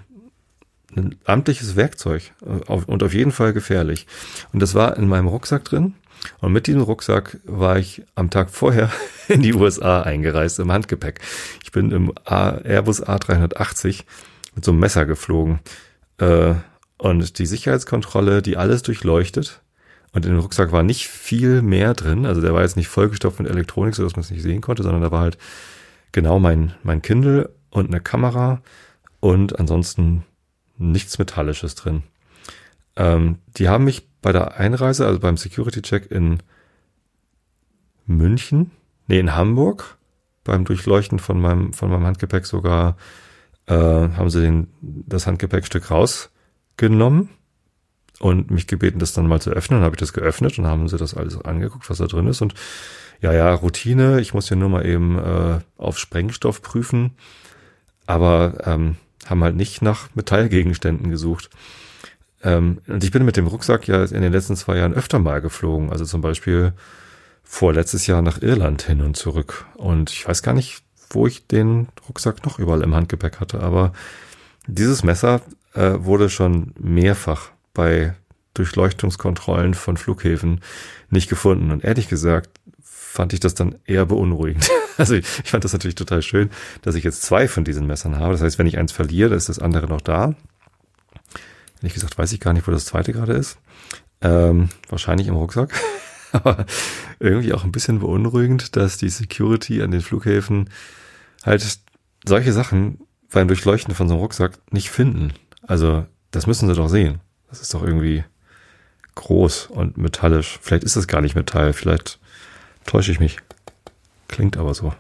ein 0.97 1.17
amtliches 1.25 1.77
Werkzeug 1.77 2.33
äh, 2.43 2.73
und 2.73 3.03
auf 3.03 3.15
jeden 3.15 3.33
Fall 3.33 3.53
gefährlich. 3.53 4.07
Und 4.53 4.61
das 4.61 4.75
war 4.75 4.97
in 4.97 5.09
meinem 5.09 5.29
Rucksack 5.29 5.65
drin. 5.65 5.95
Und 6.41 6.53
mit 6.53 6.67
diesem 6.67 6.83
Rucksack 6.83 7.39
war 7.45 7.79
ich 7.79 8.03
am 8.15 8.31
Tag 8.31 8.51
vorher 8.51 8.91
in 9.29 9.43
die 9.43 9.55
USA 9.55 10.03
eingereist 10.03 10.59
im 10.59 10.71
Handgepäck. 10.71 11.21
Ich 11.65 11.73
bin 11.73 11.93
im 11.93 12.13
Airbus 12.25 13.03
A380 13.03 14.05
mit 14.55 14.65
so 14.65 14.73
einem 14.73 14.81
Messer 14.81 15.07
geflogen. 15.07 15.61
Äh, 16.19 16.55
und 16.99 17.39
die 17.39 17.47
Sicherheitskontrolle, 17.47 18.43
die 18.43 18.59
alles 18.59 18.83
durchleuchtet. 18.83 19.63
Und 20.13 20.27
in 20.27 20.33
dem 20.33 20.41
Rucksack 20.41 20.73
war 20.73 20.83
nicht 20.83 21.09
viel 21.09 21.63
mehr 21.63 21.95
drin. 21.95 22.27
Also 22.27 22.41
der 22.41 22.53
war 22.53 22.63
jetzt 22.63 22.77
nicht 22.77 22.89
vollgestopft 22.89 23.41
mit 23.41 23.49
Elektronik, 23.49 23.95
sodass 23.95 24.17
man 24.17 24.23
es 24.23 24.31
nicht 24.31 24.43
sehen 24.43 24.61
konnte, 24.61 24.83
sondern 24.83 25.03
da 25.03 25.11
war 25.11 25.21
halt 25.21 25.39
genau 26.13 26.39
mein, 26.39 26.75
mein 26.83 27.01
Kindle 27.01 27.51
und 27.71 27.89
eine 27.89 28.01
Kamera 28.01 28.61
und 29.21 29.59
ansonsten 29.59 30.25
nichts 30.81 31.19
Metallisches 31.19 31.75
drin. 31.75 32.03
Ähm, 32.97 33.39
die 33.57 33.69
haben 33.69 33.85
mich 33.85 34.09
bei 34.23 34.33
der 34.33 34.57
Einreise, 34.57 35.07
also 35.07 35.21
beim 35.21 35.37
Security-Check 35.37 36.11
in 36.11 36.43
München, 38.07 38.73
nee, 39.07 39.19
in 39.19 39.35
Hamburg, 39.35 39.99
beim 40.45 40.65
Durchleuchten 40.65 41.19
von 41.19 41.41
meinem, 41.41 41.73
von 41.73 41.91
meinem 41.91 42.07
Handgepäck 42.07 42.47
sogar, 42.47 42.97
äh, 43.67 43.75
haben 43.75 44.31
sie 44.31 44.41
den, 44.41 44.69
das 44.81 45.27
Handgepäckstück 45.27 45.91
rausgenommen 45.91 47.29
und 48.19 48.51
mich 48.51 48.67
gebeten, 48.67 48.99
das 48.99 49.13
dann 49.13 49.27
mal 49.27 49.41
zu 49.41 49.51
öffnen. 49.51 49.79
Dann 49.79 49.85
habe 49.85 49.95
ich 49.95 50.01
das 50.01 50.13
geöffnet 50.13 50.59
und 50.59 50.67
haben 50.67 50.89
sie 50.89 50.97
das 50.97 51.15
alles 51.15 51.41
angeguckt, 51.43 51.89
was 51.89 51.99
da 51.99 52.07
drin 52.07 52.27
ist. 52.27 52.43
Und 52.43 52.55
ja, 53.21 53.33
ja, 53.33 53.53
Routine, 53.53 54.21
ich 54.21 54.35
muss 54.35 54.49
ja 54.49 54.57
nur 54.57 54.71
mal 54.71 54.87
eben 54.87 55.19
äh, 55.19 55.61
auf 55.77 55.99
Sprengstoff 55.99 56.63
prüfen, 56.63 57.13
aber 58.07 58.67
ähm, 58.67 58.97
haben 59.27 59.45
halt 59.45 59.57
nicht 59.57 59.83
nach 59.83 60.09
Metallgegenständen 60.15 61.11
gesucht. 61.11 61.50
Ähm, 62.43 62.79
und 62.87 63.05
ich 63.05 63.11
bin 63.11 63.25
mit 63.25 63.37
dem 63.37 63.47
Rucksack 63.47 63.87
ja 63.89 64.05
in 64.05 64.23
den 64.23 64.33
letzten 64.33 64.57
zwei 64.57 64.79
Jahren 64.79 64.95
öfter 64.95 65.19
mal 65.19 65.41
geflogen. 65.41 65.91
Also 65.91 66.05
zum 66.05 66.21
Beispiel 66.21 66.73
vorletztes 67.43 68.07
Jahr 68.07 68.23
nach 68.23 68.41
Irland 68.43 68.83
hin 68.83 69.00
und 69.00 69.17
zurück. 69.17 69.67
Und 69.75 70.11
ich 70.11 70.27
weiß 70.27 70.43
gar 70.43 70.55
nicht, 70.55 70.83
wo 71.11 71.27
ich 71.27 71.47
den 71.47 71.89
Rucksack 72.09 72.45
noch 72.45 72.59
überall 72.59 72.83
im 72.83 72.95
Handgepäck 72.95 73.41
hatte. 73.41 73.61
Aber 73.61 73.93
dieses 74.67 75.03
Messer 75.03 75.43
äh, 75.75 75.95
wurde 75.99 76.31
schon 76.31 76.73
mehrfach 76.79 77.50
bei 77.75 78.15
Durchleuchtungskontrollen 78.55 79.75
von 79.75 79.97
Flughäfen 79.97 80.61
nicht 81.11 81.29
gefunden. 81.29 81.71
Und 81.71 81.85
ehrlich 81.85 82.09
gesagt 82.09 82.50
fand 83.11 83.33
ich 83.33 83.40
das 83.40 83.55
dann 83.55 83.76
eher 83.87 84.07
beunruhigend. 84.07 84.69
Also 84.99 85.14
ich, 85.14 85.25
ich 85.43 85.50
fand 85.50 85.64
das 85.64 85.73
natürlich 85.73 85.95
total 85.95 86.21
schön, 86.21 86.50
dass 86.83 86.95
ich 86.95 87.02
jetzt 87.05 87.23
zwei 87.23 87.49
von 87.49 87.64
diesen 87.64 87.87
Messern 87.87 88.19
habe. 88.19 88.33
Das 88.33 88.43
heißt, 88.43 88.59
wenn 88.59 88.67
ich 88.67 88.76
eins 88.76 88.93
verliere, 88.93 89.35
ist 89.35 89.49
das 89.49 89.59
andere 89.59 89.87
noch 89.87 90.02
da. 90.02 90.35
Ehrlich 91.79 91.95
gesagt 91.95 92.19
weiß 92.19 92.31
ich 92.33 92.40
gar 92.40 92.52
nicht, 92.52 92.69
wo 92.69 92.71
das 92.71 92.85
zweite 92.85 93.14
gerade 93.14 93.33
ist. 93.33 93.57
Ähm, 94.21 94.69
wahrscheinlich 94.90 95.26
im 95.29 95.37
Rucksack. 95.37 95.73
Aber 96.33 96.67
irgendwie 97.19 97.55
auch 97.55 97.64
ein 97.64 97.73
bisschen 97.73 98.00
beunruhigend, 98.00 98.76
dass 98.76 98.99
die 98.99 99.09
Security 99.09 99.81
an 99.81 99.90
den 99.90 100.02
Flughäfen 100.02 100.69
halt 101.45 101.67
solche 102.26 102.52
Sachen 102.52 103.00
beim 103.33 103.49
Durchleuchten 103.49 103.95
von 103.95 104.07
so 104.07 104.12
einem 104.12 104.21
Rucksack 104.21 104.59
nicht 104.71 104.90
finden. 104.90 105.33
Also 105.62 106.05
das 106.31 106.47
müssen 106.47 106.69
sie 106.69 106.75
doch 106.75 106.90
sehen. 106.90 107.21
Das 107.49 107.62
ist 107.62 107.73
doch 107.73 107.83
irgendwie 107.83 108.23
groß 109.14 109.69
und 109.69 109.97
metallisch. 109.97 110.59
Vielleicht 110.61 110.85
ist 110.85 110.97
es 110.97 111.07
gar 111.07 111.23
nicht 111.23 111.37
Metall, 111.37 111.73
vielleicht 111.73 112.20
täusche 112.91 113.13
ich 113.13 113.21
mich. 113.21 113.39
Klingt 114.27 114.57
aber 114.57 114.75
so, 114.75 114.93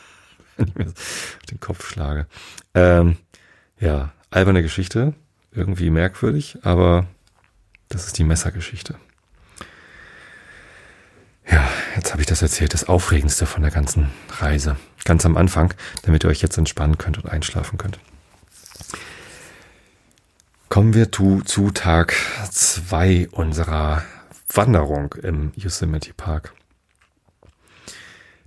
wenn 0.56 0.68
ich 0.68 0.74
mir 0.74 0.86
auf 0.88 1.46
den 1.50 1.58
Kopf 1.58 1.88
schlage. 1.88 2.26
Ähm, 2.74 3.16
ja, 3.78 4.12
alberne 4.30 4.62
Geschichte, 4.62 5.14
irgendwie 5.50 5.88
merkwürdig, 5.88 6.58
aber 6.62 7.06
das 7.88 8.06
ist 8.06 8.18
die 8.18 8.24
Messergeschichte. 8.24 8.96
Ja, 11.50 11.66
jetzt 11.96 12.12
habe 12.12 12.20
ich 12.20 12.26
das 12.26 12.42
erzählt, 12.42 12.74
das 12.74 12.84
Aufregendste 12.84 13.46
von 13.46 13.62
der 13.62 13.70
ganzen 13.70 14.10
Reise. 14.38 14.76
Ganz 15.04 15.24
am 15.24 15.38
Anfang, 15.38 15.72
damit 16.02 16.24
ihr 16.24 16.28
euch 16.30 16.42
jetzt 16.42 16.58
entspannen 16.58 16.98
könnt 16.98 17.16
und 17.16 17.30
einschlafen 17.30 17.78
könnt. 17.78 17.98
Kommen 20.68 20.92
wir 20.92 21.10
zu, 21.10 21.40
zu 21.40 21.70
Tag 21.70 22.14
zwei 22.50 23.28
unserer 23.30 24.04
Wanderung 24.52 25.14
im 25.14 25.52
Yosemite 25.56 26.12
Park. 26.12 26.54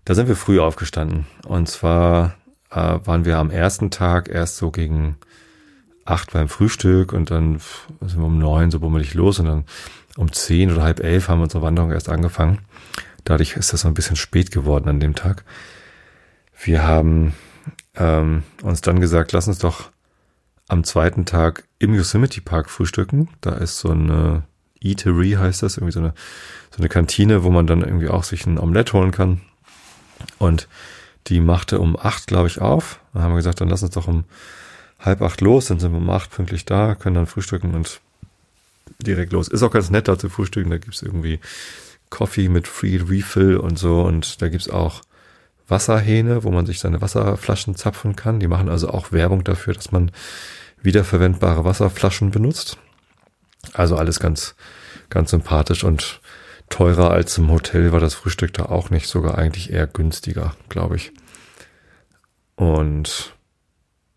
Da 0.05 0.15
sind 0.15 0.27
wir 0.27 0.35
früh 0.35 0.59
aufgestanden. 0.59 1.25
Und 1.45 1.69
zwar 1.69 2.35
äh, 2.71 2.99
waren 3.03 3.25
wir 3.25 3.37
am 3.37 3.51
ersten 3.51 3.89
Tag 3.89 4.29
erst 4.29 4.57
so 4.57 4.71
gegen 4.71 5.17
acht 6.05 6.33
beim 6.33 6.49
Frühstück 6.49 7.13
und 7.13 7.31
dann 7.31 7.59
sind 8.01 8.19
wir 8.19 8.25
um 8.25 8.37
neun 8.37 8.71
so 8.71 8.79
bummelig 8.79 9.13
los 9.13 9.39
und 9.39 9.45
dann 9.45 9.63
um 10.17 10.31
zehn 10.31 10.71
oder 10.71 10.83
halb 10.83 10.99
elf 10.99 11.29
haben 11.29 11.39
wir 11.39 11.43
unsere 11.43 11.63
Wanderung 11.63 11.91
erst 11.91 12.09
angefangen. 12.09 12.59
Dadurch 13.23 13.55
ist 13.55 13.71
das 13.71 13.81
so 13.81 13.87
ein 13.87 13.93
bisschen 13.93 14.17
spät 14.17 14.51
geworden 14.51 14.89
an 14.89 14.99
dem 14.99 15.15
Tag. 15.15 15.45
Wir 16.61 16.83
haben 16.83 17.33
ähm, 17.95 18.43
uns 18.61 18.81
dann 18.81 18.99
gesagt, 18.99 19.31
lass 19.31 19.47
uns 19.47 19.59
doch 19.59 19.91
am 20.67 20.83
zweiten 20.83 21.25
Tag 21.25 21.63
im 21.79 21.93
Yosemite 21.93 22.41
Park 22.41 22.69
frühstücken. 22.69 23.29
Da 23.41 23.53
ist 23.53 23.79
so 23.79 23.91
eine 23.91 24.43
Eatery 24.81 25.31
heißt 25.31 25.63
das, 25.63 25.77
irgendwie 25.77 25.93
so 25.93 25.99
eine, 25.99 26.13
so 26.71 26.79
eine 26.79 26.89
Kantine, 26.89 27.43
wo 27.43 27.49
man 27.49 27.67
dann 27.67 27.81
irgendwie 27.81 28.09
auch 28.09 28.23
sich 28.23 28.45
ein 28.45 28.59
Omelette 28.59 28.93
holen 28.93 29.11
kann. 29.11 29.41
Und 30.39 30.67
die 31.27 31.39
machte 31.39 31.79
um 31.79 31.97
acht, 31.97 32.27
glaube 32.27 32.47
ich, 32.47 32.59
auf. 32.59 32.99
Dann 33.13 33.23
haben 33.23 33.31
wir 33.31 33.37
gesagt, 33.37 33.61
dann 33.61 33.69
lass 33.69 33.83
uns 33.83 33.93
doch 33.93 34.07
um 34.07 34.25
halb 34.99 35.21
acht 35.21 35.41
los, 35.41 35.67
dann 35.67 35.79
sind 35.79 35.91
wir 35.91 35.97
um 35.97 36.09
acht 36.09 36.31
pünktlich 36.31 36.65
da, 36.65 36.95
können 36.95 37.15
dann 37.15 37.27
frühstücken 37.27 37.73
und 37.75 37.99
direkt 38.99 39.33
los. 39.33 39.47
Ist 39.47 39.63
auch 39.63 39.71
ganz 39.71 39.89
nett 39.89 40.07
da 40.07 40.17
zu 40.17 40.29
frühstücken, 40.29 40.69
da 40.69 40.77
gibt's 40.77 41.01
irgendwie 41.01 41.39
Coffee 42.09 42.49
mit 42.49 42.67
Free 42.67 42.97
Refill 42.97 43.57
und 43.57 43.77
so 43.77 44.03
und 44.03 44.41
da 44.41 44.49
gibt's 44.49 44.69
auch 44.69 45.01
Wasserhähne, 45.67 46.43
wo 46.43 46.51
man 46.51 46.65
sich 46.65 46.79
seine 46.79 47.01
Wasserflaschen 47.01 47.75
zapfen 47.75 48.15
kann. 48.15 48.39
Die 48.39 48.47
machen 48.47 48.69
also 48.69 48.89
auch 48.89 49.11
Werbung 49.11 49.43
dafür, 49.43 49.73
dass 49.73 49.91
man 49.91 50.11
wiederverwendbare 50.81 51.63
Wasserflaschen 51.63 52.31
benutzt. 52.31 52.77
Also 53.73 53.95
alles 53.95 54.19
ganz, 54.19 54.55
ganz 55.09 55.31
sympathisch 55.31 55.83
und 55.83 56.19
teurer 56.73 57.11
als 57.11 57.37
im 57.37 57.51
Hotel 57.51 57.91
war 57.91 57.99
das 57.99 58.15
Frühstück 58.15 58.51
da 58.53 58.65
auch 58.65 58.89
nicht, 58.89 59.07
sogar 59.07 59.37
eigentlich 59.37 59.71
eher 59.71 59.85
günstiger, 59.85 60.55
glaube 60.69 60.95
ich. 60.95 61.11
Und 62.55 63.35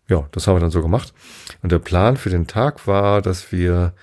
ja, 0.09 0.27
das 0.31 0.47
haben 0.47 0.55
wir 0.55 0.61
dann 0.61 0.71
so 0.71 0.81
gemacht. 0.81 1.13
Und 1.61 1.71
der 1.71 1.77
Plan 1.77 2.17
für 2.17 2.31
den 2.31 2.47
Tag 2.47 2.87
war, 2.87 3.21
dass 3.21 3.51
wir 3.51 3.93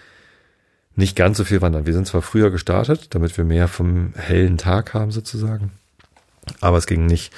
nicht 0.94 1.16
ganz 1.16 1.36
so 1.38 1.44
viel 1.44 1.62
wandern. 1.62 1.84
Wir 1.84 1.94
sind 1.94 2.06
zwar 2.06 2.22
früher 2.22 2.52
gestartet, 2.52 3.12
damit 3.16 3.36
wir 3.36 3.44
mehr 3.44 3.66
vom 3.66 4.12
hellen 4.14 4.56
Tag 4.56 4.94
haben 4.94 5.10
sozusagen. 5.10 5.72
Aber 6.60 6.76
es 6.78 6.86
ging 6.86 7.06
nicht 7.06 7.32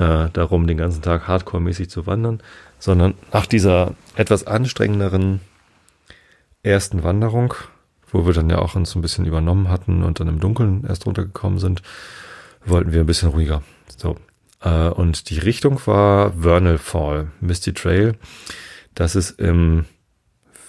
äh, 0.00 0.30
darum, 0.32 0.66
den 0.66 0.78
ganzen 0.78 1.00
Tag 1.00 1.28
hardcore-mäßig 1.28 1.90
zu 1.90 2.08
wandern, 2.08 2.42
sondern 2.80 3.14
nach 3.32 3.46
dieser 3.46 3.94
etwas 4.16 4.48
anstrengenderen 4.48 5.40
ersten 6.64 7.04
Wanderung, 7.04 7.54
wo 8.16 8.26
wir 8.26 8.32
dann 8.32 8.50
ja 8.50 8.58
auch 8.58 8.74
uns 8.74 8.94
ein 8.94 9.02
bisschen 9.02 9.26
übernommen 9.26 9.68
hatten 9.68 10.02
und 10.02 10.20
dann 10.20 10.28
im 10.28 10.40
Dunkeln 10.40 10.84
erst 10.86 11.06
runtergekommen 11.06 11.58
sind, 11.58 11.82
wollten 12.64 12.92
wir 12.92 13.00
ein 13.00 13.06
bisschen 13.06 13.28
ruhiger. 13.28 13.62
So. 13.96 14.16
Äh, 14.62 14.88
und 14.88 15.30
die 15.30 15.38
Richtung 15.38 15.80
war 15.86 16.32
Vernal 16.32 16.78
Fall, 16.78 17.30
Misty 17.40 17.74
Trail. 17.74 18.14
Das 18.94 19.14
ist 19.14 19.38
im 19.38 19.84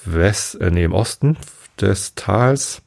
West, 0.06 0.60
äh, 0.62 0.72
nee, 0.72 0.84
im 0.84 0.94
Osten 0.94 1.38
des 1.80 2.16
Tals. 2.16 2.82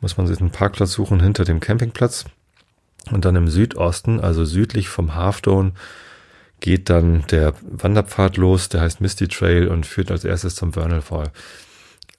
Muss 0.00 0.16
man 0.16 0.26
sich 0.26 0.40
einen 0.40 0.50
Parkplatz 0.50 0.92
suchen 0.92 1.20
hinter 1.20 1.44
dem 1.44 1.60
Campingplatz. 1.60 2.24
Und 3.10 3.24
dann 3.24 3.36
im 3.36 3.48
Südosten, 3.48 4.20
also 4.20 4.44
südlich 4.44 4.88
vom 4.88 5.14
Halfdome, 5.14 5.72
geht 6.60 6.88
dann 6.88 7.26
der 7.30 7.54
Wanderpfad 7.60 8.38
los, 8.38 8.70
der 8.70 8.80
heißt 8.80 9.02
Misty 9.02 9.28
Trail 9.28 9.68
und 9.68 9.84
führt 9.84 10.10
als 10.10 10.24
erstes 10.24 10.54
zum 10.54 10.72
Vernal 10.72 11.02
Fall. 11.02 11.30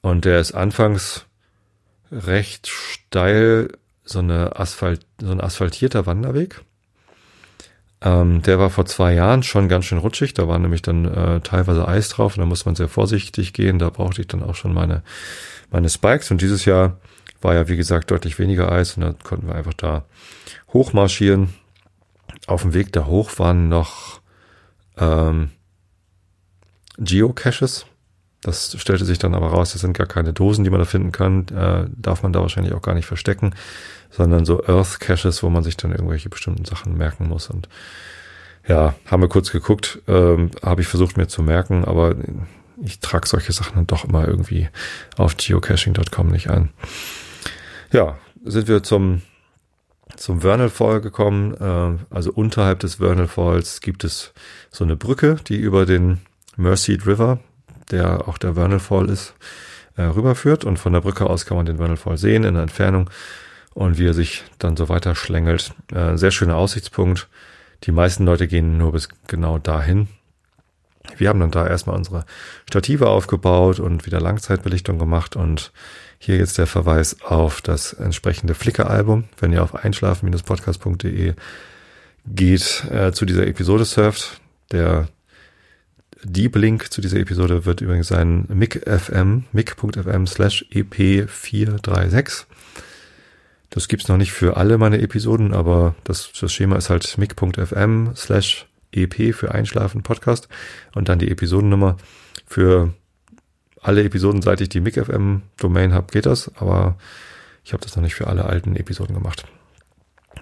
Und 0.06 0.24
der 0.24 0.40
ist 0.40 0.52
anfangs 0.52 1.26
recht 2.12 2.68
steil, 2.68 3.70
so 4.04 4.20
eine 4.20 4.56
Asphalt, 4.56 5.04
so 5.20 5.32
ein 5.32 5.42
asphaltierter 5.42 6.06
Wanderweg. 6.06 6.62
Ähm, 8.02 8.44
der 8.44 8.60
war 8.60 8.70
vor 8.70 8.86
zwei 8.86 9.16
Jahren 9.16 9.42
schon 9.42 9.68
ganz 9.68 9.86
schön 9.86 9.98
rutschig. 9.98 10.36
Da 10.36 10.48
war 10.48 10.60
nämlich 10.60 10.84
dann 10.84 11.06
äh, 11.06 11.42
teilweise 11.42 11.88
Eis 11.88 12.10
drauf 12.10 12.36
und 12.36 12.42
da 12.42 12.46
muss 12.46 12.66
man 12.68 12.76
sehr 12.76 12.88
vorsichtig 12.88 13.54
gehen. 13.54 13.80
Da 13.80 13.90
brauchte 13.90 14.22
ich 14.22 14.28
dann 14.28 14.44
auch 14.44 14.54
schon 14.54 14.76
meine, 14.76 15.02
meine 15.72 15.90
Spikes. 15.90 16.30
Und 16.30 16.40
dieses 16.40 16.66
Jahr 16.66 17.00
war 17.42 17.56
ja, 17.56 17.68
wie 17.68 17.76
gesagt, 17.76 18.12
deutlich 18.12 18.38
weniger 18.38 18.72
Eis 18.72 18.98
und 18.98 19.02
dann 19.02 19.18
konnten 19.24 19.48
wir 19.48 19.56
einfach 19.56 19.74
da 19.74 20.06
hochmarschieren. 20.72 21.56
Auf 22.46 22.62
dem 22.62 22.76
Weg 22.76 22.94
da 22.94 23.08
hoch 23.08 23.40
waren 23.40 23.70
noch 23.70 24.22
ähm, 25.00 25.50
Geocaches. 27.00 27.88
Das 28.46 28.80
stellte 28.80 29.06
sich 29.06 29.18
dann 29.18 29.34
aber 29.34 29.48
raus, 29.48 29.72
das 29.72 29.82
sind 29.82 29.98
gar 29.98 30.06
keine 30.06 30.32
Dosen, 30.32 30.64
die 30.64 30.70
man 30.70 30.80
da 30.80 30.86
finden 30.86 31.12
kann. 31.12 31.48
Äh, 31.48 31.90
darf 31.98 32.22
man 32.22 32.32
da 32.32 32.42
wahrscheinlich 32.42 32.76
auch 32.76 32.82
gar 32.84 32.94
nicht 32.94 33.08
verstecken, 33.08 33.56
sondern 34.12 34.46
so 34.46 34.64
Earth 34.68 35.00
Caches, 35.00 35.42
wo 35.42 35.50
man 35.50 35.64
sich 35.64 35.78
dann 35.78 35.92
irgendwelche 35.92 36.30
bestimmten 36.30 36.64
Sachen 36.64 36.96
merken 36.96 37.28
muss. 37.28 37.50
Und 37.50 37.68
ja, 38.68 38.94
haben 39.08 39.24
wir 39.24 39.30
kurz 39.30 39.52
geguckt, 39.52 40.00
ähm, 40.08 40.52
habe 40.62 40.82
ich 40.82 40.88
versucht 40.88 41.18
mir 41.18 41.28
zu 41.28 41.42
merken, 41.42 41.86
aber 41.86 42.14
ich 42.84 43.00
trage 43.00 43.28
solche 43.28 43.52
Sachen 43.52 43.78
dann 43.78 43.88
doch 43.88 44.06
immer 44.06 44.28
irgendwie 44.28 44.70
auf 45.18 45.36
geocaching.com 45.38 46.28
nicht 46.28 46.52
ein. 46.52 46.70
Ja, 47.92 48.20
sind 48.44 48.68
wir 48.68 48.84
zum, 48.84 49.24
zum 50.18 50.42
Vernal 50.42 50.70
Fall 50.70 51.02
gekommen. 51.02 51.56
Äh, 51.56 52.14
also 52.14 52.32
unterhalb 52.32 52.82
des 52.82 52.96
Vernal 52.96 53.28
Falls 53.28 53.82
gibt 53.82 54.04
es 54.04 54.34
so 54.70 54.84
eine 54.84 54.96
Brücke, 54.96 55.38
die 55.48 55.58
über 55.58 55.88
den 55.88 56.20
Merced 56.58 57.08
River, 57.08 57.40
der 57.92 58.28
auch 58.28 58.38
der 58.38 58.56
Vernal 58.56 58.80
Fall 58.80 59.10
ist, 59.10 59.34
äh, 59.98 60.04
rüberführt. 60.04 60.64
Und 60.64 60.78
von 60.78 60.94
der 60.94 61.02
Brücke 61.02 61.30
aus 61.30 61.46
kann 61.46 61.58
man 61.58 61.66
den 61.66 61.78
Vernal 61.78 61.98
Fall 61.98 62.18
sehen 62.18 62.44
in 62.44 62.54
der 62.54 62.64
Entfernung 62.64 63.10
und 63.74 63.98
wie 63.98 64.08
er 64.08 64.14
sich 64.14 64.44
dann 64.60 64.78
so 64.78 64.90
weiter 64.90 65.16
schlängelt. 65.16 65.74
Äh, 65.94 66.18
sehr 66.18 66.32
schöner 66.32 66.56
Aussichtspunkt. 66.56 67.28
Die 67.84 67.92
meisten 67.92 68.26
Leute 68.26 68.48
gehen 68.48 68.78
nur 68.78 68.94
bis 68.94 69.10
genau 69.28 69.60
dahin. 69.60 70.08
Wir 71.18 71.30
haben 71.30 71.40
dann 71.40 71.52
da 71.52 71.68
erstmal 71.68 71.96
unsere 71.96 72.26
Stative 72.68 73.08
aufgebaut 73.10 73.80
und 73.80 74.06
wieder 74.06 74.20
Langzeitbelichtung 74.20 74.98
gemacht 74.98 75.36
und 75.36 75.72
hier 76.18 76.38
jetzt 76.38 76.58
der 76.58 76.68
Verweis 76.68 77.22
auf 77.22 77.62
das 77.62 77.94
entsprechende 77.94 78.56
Flickr-Album. 78.56 79.26
Wenn 79.40 79.54
ihr 79.54 79.62
auf 79.62 79.76
einschlafen-podcast.de 79.76 81.34
geht, 82.26 82.86
äh, 82.92 83.12
zu 83.12 83.26
dieser 83.26 83.46
Episode 83.46 83.86
surft, 83.86 84.42
der 84.72 85.08
Deep 86.26 86.56
Link 86.56 86.92
zu 86.92 87.02
dieser 87.02 87.20
Episode 87.20 87.66
wird 87.66 87.82
übrigens 87.82 88.08
sein 88.08 88.46
mic.fm, 88.48 89.44
mic.fm 89.52 90.28
slash 90.28 90.66
ep436. 90.72 92.46
Das 93.70 93.88
gibt's 93.88 94.08
noch 94.08 94.18
nicht 94.18 94.32
für 94.32 94.58
alle 94.58 94.78
meine 94.78 95.02
Episoden, 95.02 95.54
aber 95.54 95.96
das, 96.04 96.32
das 96.40 96.52
Schema 96.52 96.78
ist 96.78 96.90
halt 96.90 97.18
mic.fm 97.18 98.14
slash 98.16 98.68
EP 98.92 99.36
für 99.36 99.54
Einschlafen 99.54 100.04
Podcast 100.04 100.48
und 100.94 101.10
dann 101.10 101.20
die 101.20 101.30
Episodennummer. 101.30 101.98
Für 102.48 102.94
alle 103.82 104.04
Episoden, 104.04 104.42
seit 104.42 104.62
ich 104.62 104.70
die 104.70 104.82
MicFM 104.82 105.42
Domain 105.58 105.94
habe, 105.94 106.12
geht 106.12 106.26
das, 106.26 106.52
aber 106.56 106.98
ich 107.64 107.74
habe 107.74 107.84
das 107.84 107.96
noch 107.96 108.04
nicht 108.04 108.16
für 108.16 108.28
alle 108.28 108.46
alten 108.46 108.76
Episoden 108.76 109.16
gemacht. 109.16 109.46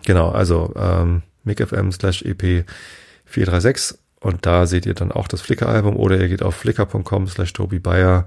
Genau, 0.05 0.29
also 0.29 0.73
ähm, 0.75 1.23
MicFM 1.43 1.91
slash 1.91 2.21
EP 2.23 2.65
436 3.25 3.97
und 4.23 4.45
da 4.45 4.65
seht 4.65 4.85
ihr 4.85 4.93
dann 4.93 5.11
auch 5.11 5.27
das 5.27 5.41
Flickr-Album 5.41 5.97
oder 5.97 6.19
ihr 6.19 6.29
geht 6.29 6.43
auf 6.43 6.55
flickr.com 6.55 7.27
slash 7.27 7.51
Tobi 7.53 7.79
Bayer, 7.79 8.25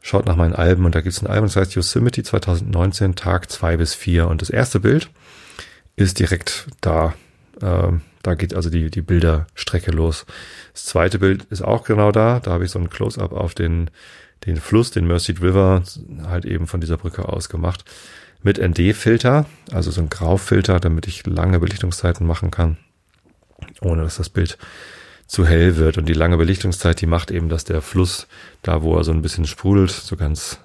schaut 0.00 0.26
nach 0.26 0.36
meinen 0.36 0.54
Alben 0.54 0.84
und 0.84 0.94
da 0.94 1.02
gibt 1.02 1.14
es 1.14 1.22
ein 1.22 1.28
Album, 1.28 1.46
das 1.46 1.56
heißt 1.56 1.74
Yosemite 1.74 2.22
2019, 2.22 3.14
Tag 3.14 3.50
2 3.50 3.76
bis 3.76 3.94
4 3.94 4.28
und 4.28 4.40
das 4.40 4.50
erste 4.50 4.80
Bild 4.80 5.10
ist 5.96 6.18
direkt 6.18 6.66
da. 6.80 7.14
Ähm, 7.60 8.00
da 8.22 8.34
geht 8.34 8.54
also 8.54 8.70
die, 8.70 8.90
die 8.90 9.02
Bilderstrecke 9.02 9.90
los. 9.90 10.24
Das 10.72 10.86
zweite 10.86 11.18
Bild 11.18 11.44
ist 11.50 11.62
auch 11.62 11.84
genau 11.84 12.10
da. 12.10 12.40
Da 12.40 12.52
habe 12.52 12.64
ich 12.64 12.70
so 12.70 12.78
ein 12.78 12.88
Close-up 12.88 13.32
auf 13.32 13.54
den, 13.54 13.90
den 14.46 14.56
Fluss, 14.56 14.90
den 14.90 15.06
Merced 15.06 15.42
River, 15.42 15.82
halt 16.26 16.46
eben 16.46 16.66
von 16.66 16.80
dieser 16.80 16.96
Brücke 16.96 17.28
aus 17.28 17.50
gemacht. 17.50 17.84
Mit 18.42 18.58
ND-Filter, 18.58 19.44
also 19.70 19.90
so 19.90 20.00
ein 20.00 20.08
Graufilter, 20.08 20.80
damit 20.80 21.06
ich 21.06 21.26
lange 21.26 21.60
Belichtungszeiten 21.60 22.26
machen 22.26 22.50
kann, 22.50 22.78
ohne 23.80 24.02
dass 24.02 24.16
das 24.16 24.28
Bild 24.28 24.58
zu 25.26 25.46
hell 25.46 25.76
wird. 25.76 25.98
Und 25.98 26.06
die 26.06 26.14
lange 26.14 26.36
Belichtungszeit, 26.36 27.00
die 27.00 27.06
macht 27.06 27.30
eben, 27.30 27.48
dass 27.48 27.64
der 27.64 27.82
Fluss, 27.82 28.26
da 28.62 28.82
wo 28.82 28.96
er 28.96 29.04
so 29.04 29.12
ein 29.12 29.22
bisschen 29.22 29.46
sprudelt, 29.46 29.90
so 29.90 30.16
ganz 30.16 30.58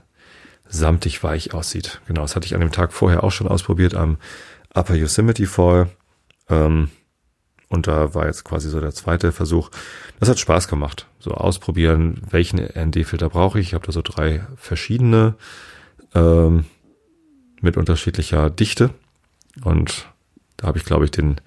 samtig 0.68 1.24
weich 1.24 1.54
aussieht. 1.54 2.02
Genau, 2.08 2.22
das 2.22 2.36
hatte 2.36 2.46
ich 2.46 2.54
an 2.54 2.62
dem 2.62 2.72
Tag 2.72 2.94
vorher 2.94 3.24
auch 3.24 3.32
schon 3.32 3.48
ausprobiert 3.48 3.96
am 3.96 4.18
Upper 4.74 4.96
Yosemite 4.96 5.48
Fall. 5.48 5.90
Ähm, 6.50 6.90
und 7.70 7.88
da 7.88 8.14
war 8.16 8.26
jetzt 8.26 8.44
quasi 8.44 8.70
so 8.70 8.80
der 8.80 8.94
zweite 8.94 9.32
Versuch. 9.32 9.70
Das 10.20 10.30
hat 10.30 10.40
Spaß 10.40 10.68
gemacht. 10.68 11.08
So 11.20 11.32
ausprobieren, 11.32 12.22
welchen 12.30 12.60
ND-Filter 12.60 13.30
brauche 13.30 13.60
ich. 13.60 13.68
Ich 13.68 13.74
habe 13.74 13.86
da 13.86 13.92
so 13.92 14.02
drei 14.02 14.46
verschiedene 14.56 15.36
ähm, 16.16 16.66
mit 17.62 17.78
unterschiedlicher 17.78 18.50
Dichte. 18.50 18.92
Und 19.64 20.08
da 20.58 20.68
habe 20.68 20.78
ich, 20.78 20.86
glaube 20.86 21.06
ich, 21.06 21.12
den, 21.12 21.40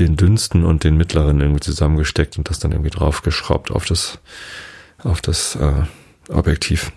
den 0.00 0.16
dünnsten 0.16 0.64
und 0.64 0.84
den 0.84 0.96
mittleren 0.96 1.40
irgendwie 1.40 1.60
zusammengesteckt 1.60 2.38
und 2.38 2.50
das 2.50 2.58
dann 2.58 2.72
irgendwie 2.72 2.90
draufgeschraubt 2.90 3.70
auf 3.70 3.84
das, 3.84 4.18
auf 5.02 5.20
das 5.20 5.56
äh, 5.56 5.84
Objektiv, 6.28 6.92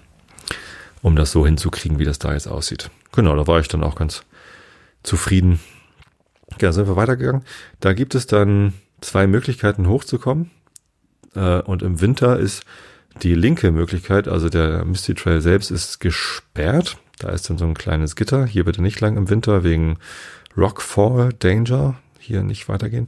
um 1.02 1.16
das 1.16 1.32
so 1.32 1.46
hinzukriegen, 1.46 2.00
wie 2.00 2.06
das 2.06 2.20
da 2.20 2.34
jetzt 2.34 2.48
aussieht. 2.48 2.90
Genau, 3.12 3.36
da 3.36 3.48
war 3.48 3.60
ich 3.60 3.68
dann 3.68 3.84
auch 3.84 3.96
ganz 3.96 4.24
zufrieden 5.04 5.60
ja, 6.62 6.72
sind 6.72 6.88
wir 6.88 6.96
weitergegangen. 6.96 7.44
Da 7.80 7.94
gibt 7.94 8.16
es 8.16 8.28
dann 8.28 8.74
zwei 9.02 9.28
Möglichkeiten 9.28 9.88
hochzukommen. 9.88 10.52
Äh, 11.36 11.62
und 11.62 11.82
im 11.82 12.02
Winter 12.02 12.40
ist 12.40 12.64
die 13.22 13.36
linke 13.36 13.72
Möglichkeit, 13.72 14.28
also 14.28 14.50
der 14.50 14.86
Misty 14.86 15.14
Trail 15.14 15.42
selbst 15.42 15.72
ist 15.72 16.00
gesperrt. 16.00 16.98
Da 17.20 17.30
ist 17.30 17.50
dann 17.50 17.58
so 17.58 17.66
ein 17.66 17.76
kleines 17.76 18.16
Gitter. 18.16 18.46
Hier 18.46 18.66
bitte 18.66 18.82
nicht 18.82 19.00
lang 19.02 19.18
im 19.18 19.30
Winter 19.30 19.64
wegen 19.64 19.98
Rockfall 20.58 21.32
Danger. 21.34 21.96
Hier 22.24 22.42
nicht 22.42 22.70
weitergehen. 22.70 23.08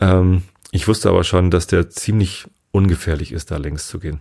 Ähm, 0.00 0.42
ich 0.70 0.86
wusste 0.86 1.08
aber 1.08 1.24
schon, 1.24 1.50
dass 1.50 1.66
der 1.66 1.90
ziemlich 1.90 2.46
ungefährlich 2.70 3.32
ist, 3.32 3.50
da 3.50 3.56
längs 3.56 3.88
zu 3.88 3.98
gehen. 3.98 4.20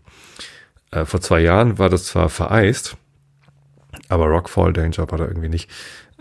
Äh, 0.89 1.06
vor 1.06 1.21
zwei 1.21 1.41
Jahren 1.41 1.77
war 1.77 1.89
das 1.89 2.06
zwar 2.06 2.29
vereist, 2.29 2.97
aber 4.10 4.25
Rockfall 4.25 4.73
Danger 4.73 5.12
war 5.12 5.19
da 5.19 5.25
irgendwie 5.25 5.49
nicht. 5.49 5.69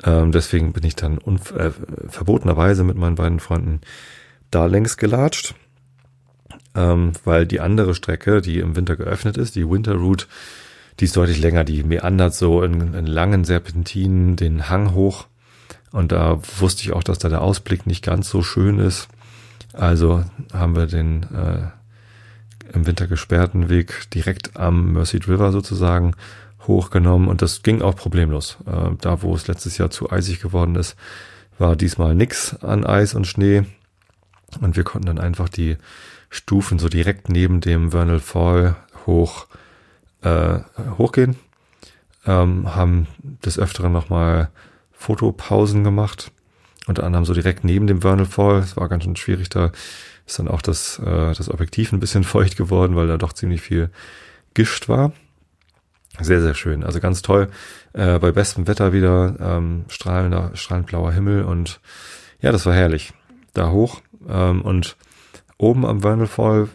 Ähm, 0.04 0.32
deswegen 0.32 0.74
bin 0.74 0.84
ich 0.84 0.96
dann 0.96 1.18
äh, 1.18 1.70
verbotenerweise 2.08 2.84
mit 2.84 2.98
meinen 2.98 3.14
beiden 3.14 3.40
Freunden 3.40 3.80
da 4.50 4.66
längs 4.66 4.98
gelatscht, 4.98 5.54
ähm, 6.74 7.12
weil 7.24 7.46
die 7.46 7.60
andere 7.60 7.94
Strecke, 7.94 8.42
die 8.42 8.58
im 8.58 8.76
Winter 8.76 8.96
geöffnet 8.96 9.38
ist, 9.38 9.56
die 9.56 9.68
Winter 9.68 9.94
Route, 9.94 10.26
die 11.00 11.06
ist 11.06 11.16
deutlich 11.16 11.40
länger, 11.40 11.64
die 11.64 11.82
meandert 11.84 12.34
so 12.34 12.62
in, 12.62 12.92
in 12.92 13.06
langen 13.06 13.44
Serpentinen 13.44 14.36
den 14.36 14.68
Hang 14.68 14.92
hoch. 14.92 15.26
Und 15.92 16.12
da 16.12 16.40
wusste 16.58 16.82
ich 16.82 16.92
auch, 16.92 17.02
dass 17.02 17.18
da 17.18 17.28
der 17.28 17.42
Ausblick 17.42 17.86
nicht 17.86 18.02
ganz 18.02 18.28
so 18.28 18.42
schön 18.42 18.78
ist. 18.78 19.08
Also 19.72 20.24
haben 20.52 20.74
wir 20.74 20.86
den 20.86 21.24
äh, 21.24 21.68
im 22.72 22.86
Winter 22.86 23.06
gesperrten 23.06 23.68
Weg 23.68 24.10
direkt 24.10 24.56
am 24.56 24.92
Merced 24.92 25.28
River 25.28 25.52
sozusagen 25.52 26.14
hochgenommen 26.66 27.28
und 27.28 27.42
das 27.42 27.62
ging 27.62 27.82
auch 27.82 27.96
problemlos. 27.96 28.58
Äh, 28.66 28.96
da, 29.00 29.22
wo 29.22 29.34
es 29.34 29.48
letztes 29.48 29.78
Jahr 29.78 29.90
zu 29.90 30.10
eisig 30.10 30.40
geworden 30.40 30.76
ist, 30.76 30.96
war 31.58 31.76
diesmal 31.76 32.14
nix 32.14 32.54
an 32.62 32.84
Eis 32.86 33.14
und 33.14 33.26
Schnee 33.26 33.64
und 34.60 34.76
wir 34.76 34.84
konnten 34.84 35.06
dann 35.06 35.18
einfach 35.18 35.48
die 35.48 35.76
Stufen 36.30 36.78
so 36.78 36.88
direkt 36.88 37.28
neben 37.28 37.60
dem 37.60 37.90
Vernal 37.90 38.20
Fall 38.20 38.76
hoch 39.06 39.46
äh, 40.22 40.60
hochgehen, 40.98 41.36
ähm, 42.26 42.74
haben 42.74 43.06
des 43.44 43.58
Öfteren 43.58 43.92
nochmal 43.92 44.50
Fotopausen 45.02 45.84
gemacht, 45.84 46.30
unter 46.86 47.04
anderem 47.04 47.24
so 47.24 47.34
direkt 47.34 47.64
neben 47.64 47.86
dem 47.86 48.02
Vernal 48.02 48.26
Fall. 48.26 48.60
Es 48.60 48.76
war 48.76 48.88
ganz 48.88 49.04
schön 49.04 49.16
schwierig, 49.16 49.48
da 49.48 49.72
ist 50.26 50.38
dann 50.38 50.48
auch 50.48 50.62
das, 50.62 50.98
äh, 51.00 51.34
das 51.34 51.50
Objektiv 51.50 51.92
ein 51.92 52.00
bisschen 52.00 52.24
feucht 52.34 52.56
geworden, 52.56 52.96
weil 52.96 53.08
da 53.08 53.16
doch 53.16 53.32
ziemlich 53.32 53.60
viel 53.60 53.90
Gischt 54.54 54.88
war. 54.88 55.12
Sehr, 56.20 56.42
sehr 56.42 56.54
schön. 56.54 56.84
Also 56.84 57.00
ganz 57.00 57.22
toll. 57.22 57.48
Äh, 57.94 58.18
bei 58.18 58.32
bestem 58.32 58.68
Wetter 58.68 58.92
wieder 58.92 59.34
ähm, 59.40 59.86
strahlender, 59.88 60.50
strahlend 60.54 60.86
blauer 60.86 61.12
Himmel 61.12 61.44
und 61.44 61.80
ja, 62.40 62.52
das 62.52 62.66
war 62.66 62.74
herrlich. 62.74 63.12
Da 63.54 63.70
hoch 63.70 64.00
ähm, 64.28 64.62
und 64.62 64.96
oben 65.58 65.86
am 65.86 66.00
Vernal 66.00 66.26
Fall, 66.26 66.68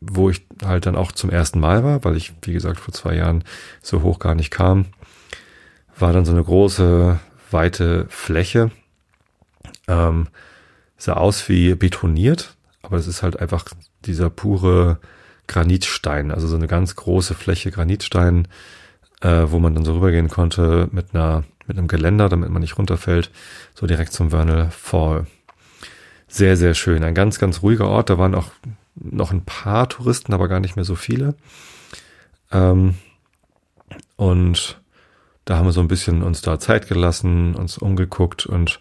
wo 0.00 0.30
ich 0.30 0.46
halt 0.64 0.86
dann 0.86 0.96
auch 0.96 1.12
zum 1.12 1.30
ersten 1.30 1.60
Mal 1.60 1.84
war, 1.84 2.04
weil 2.04 2.16
ich, 2.16 2.32
wie 2.42 2.52
gesagt, 2.52 2.80
vor 2.80 2.92
zwei 2.92 3.14
Jahren 3.14 3.44
so 3.82 4.02
hoch 4.02 4.18
gar 4.18 4.34
nicht 4.34 4.50
kam, 4.50 4.86
war 5.98 6.12
dann 6.12 6.24
so 6.24 6.32
eine 6.32 6.42
große, 6.42 7.20
weite 7.52 8.06
Fläche. 8.08 8.70
Ähm, 9.88 10.28
sah 10.96 11.14
aus 11.14 11.48
wie 11.48 11.74
betoniert, 11.74 12.56
aber 12.82 12.96
es 12.96 13.06
ist 13.06 13.22
halt 13.22 13.38
einfach 13.38 13.64
dieser 14.04 14.30
pure 14.30 14.98
Granitstein, 15.46 16.30
also 16.30 16.46
so 16.46 16.56
eine 16.56 16.68
ganz 16.68 16.94
große 16.94 17.34
Fläche 17.34 17.70
Granitstein, 17.70 18.48
äh, 19.20 19.44
wo 19.46 19.58
man 19.58 19.74
dann 19.74 19.84
so 19.84 19.94
rübergehen 19.94 20.28
konnte 20.28 20.88
mit 20.92 21.14
einer 21.14 21.44
mit 21.66 21.78
einem 21.78 21.88
Geländer, 21.88 22.28
damit 22.28 22.50
man 22.50 22.60
nicht 22.60 22.78
runterfällt, 22.78 23.30
so 23.74 23.86
direkt 23.86 24.12
zum 24.12 24.30
Vernal 24.30 24.70
Fall. 24.70 25.26
Sehr, 26.28 26.56
sehr 26.56 26.74
schön. 26.74 27.04
Ein 27.04 27.14
ganz, 27.14 27.38
ganz 27.38 27.62
ruhiger 27.62 27.88
Ort. 27.88 28.10
Da 28.10 28.18
waren 28.18 28.34
auch 28.34 28.50
noch 28.94 29.32
ein 29.32 29.44
paar 29.44 29.88
Touristen, 29.88 30.32
aber 30.32 30.48
gar 30.48 30.60
nicht 30.60 30.76
mehr 30.76 30.84
so 30.84 30.94
viele. 30.94 31.34
Ähm, 32.50 32.94
und 34.16 34.81
da 35.44 35.56
haben 35.56 35.66
wir 35.66 35.72
so 35.72 35.80
ein 35.80 35.88
bisschen 35.88 36.22
uns 36.22 36.40
da 36.40 36.58
Zeit 36.58 36.88
gelassen, 36.88 37.54
uns 37.54 37.78
umgeguckt 37.78 38.46
und 38.46 38.80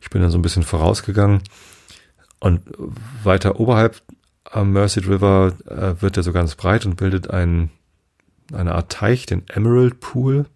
ich 0.00 0.10
bin 0.10 0.20
dann 0.20 0.30
so 0.30 0.38
ein 0.38 0.42
bisschen 0.42 0.62
vorausgegangen. 0.62 1.42
Und 2.38 2.60
weiter 3.22 3.60
oberhalb 3.60 4.02
am 4.44 4.72
Merced 4.72 5.08
River 5.08 5.52
äh, 5.66 6.02
wird 6.02 6.16
er 6.16 6.22
so 6.22 6.32
ganz 6.32 6.56
breit 6.56 6.84
und 6.84 6.96
bildet 6.96 7.30
einen 7.30 7.70
eine 8.52 8.74
Art 8.74 8.92
Teich, 8.92 9.26
den 9.26 9.48
Emerald 9.48 10.00
Pool. 10.00 10.46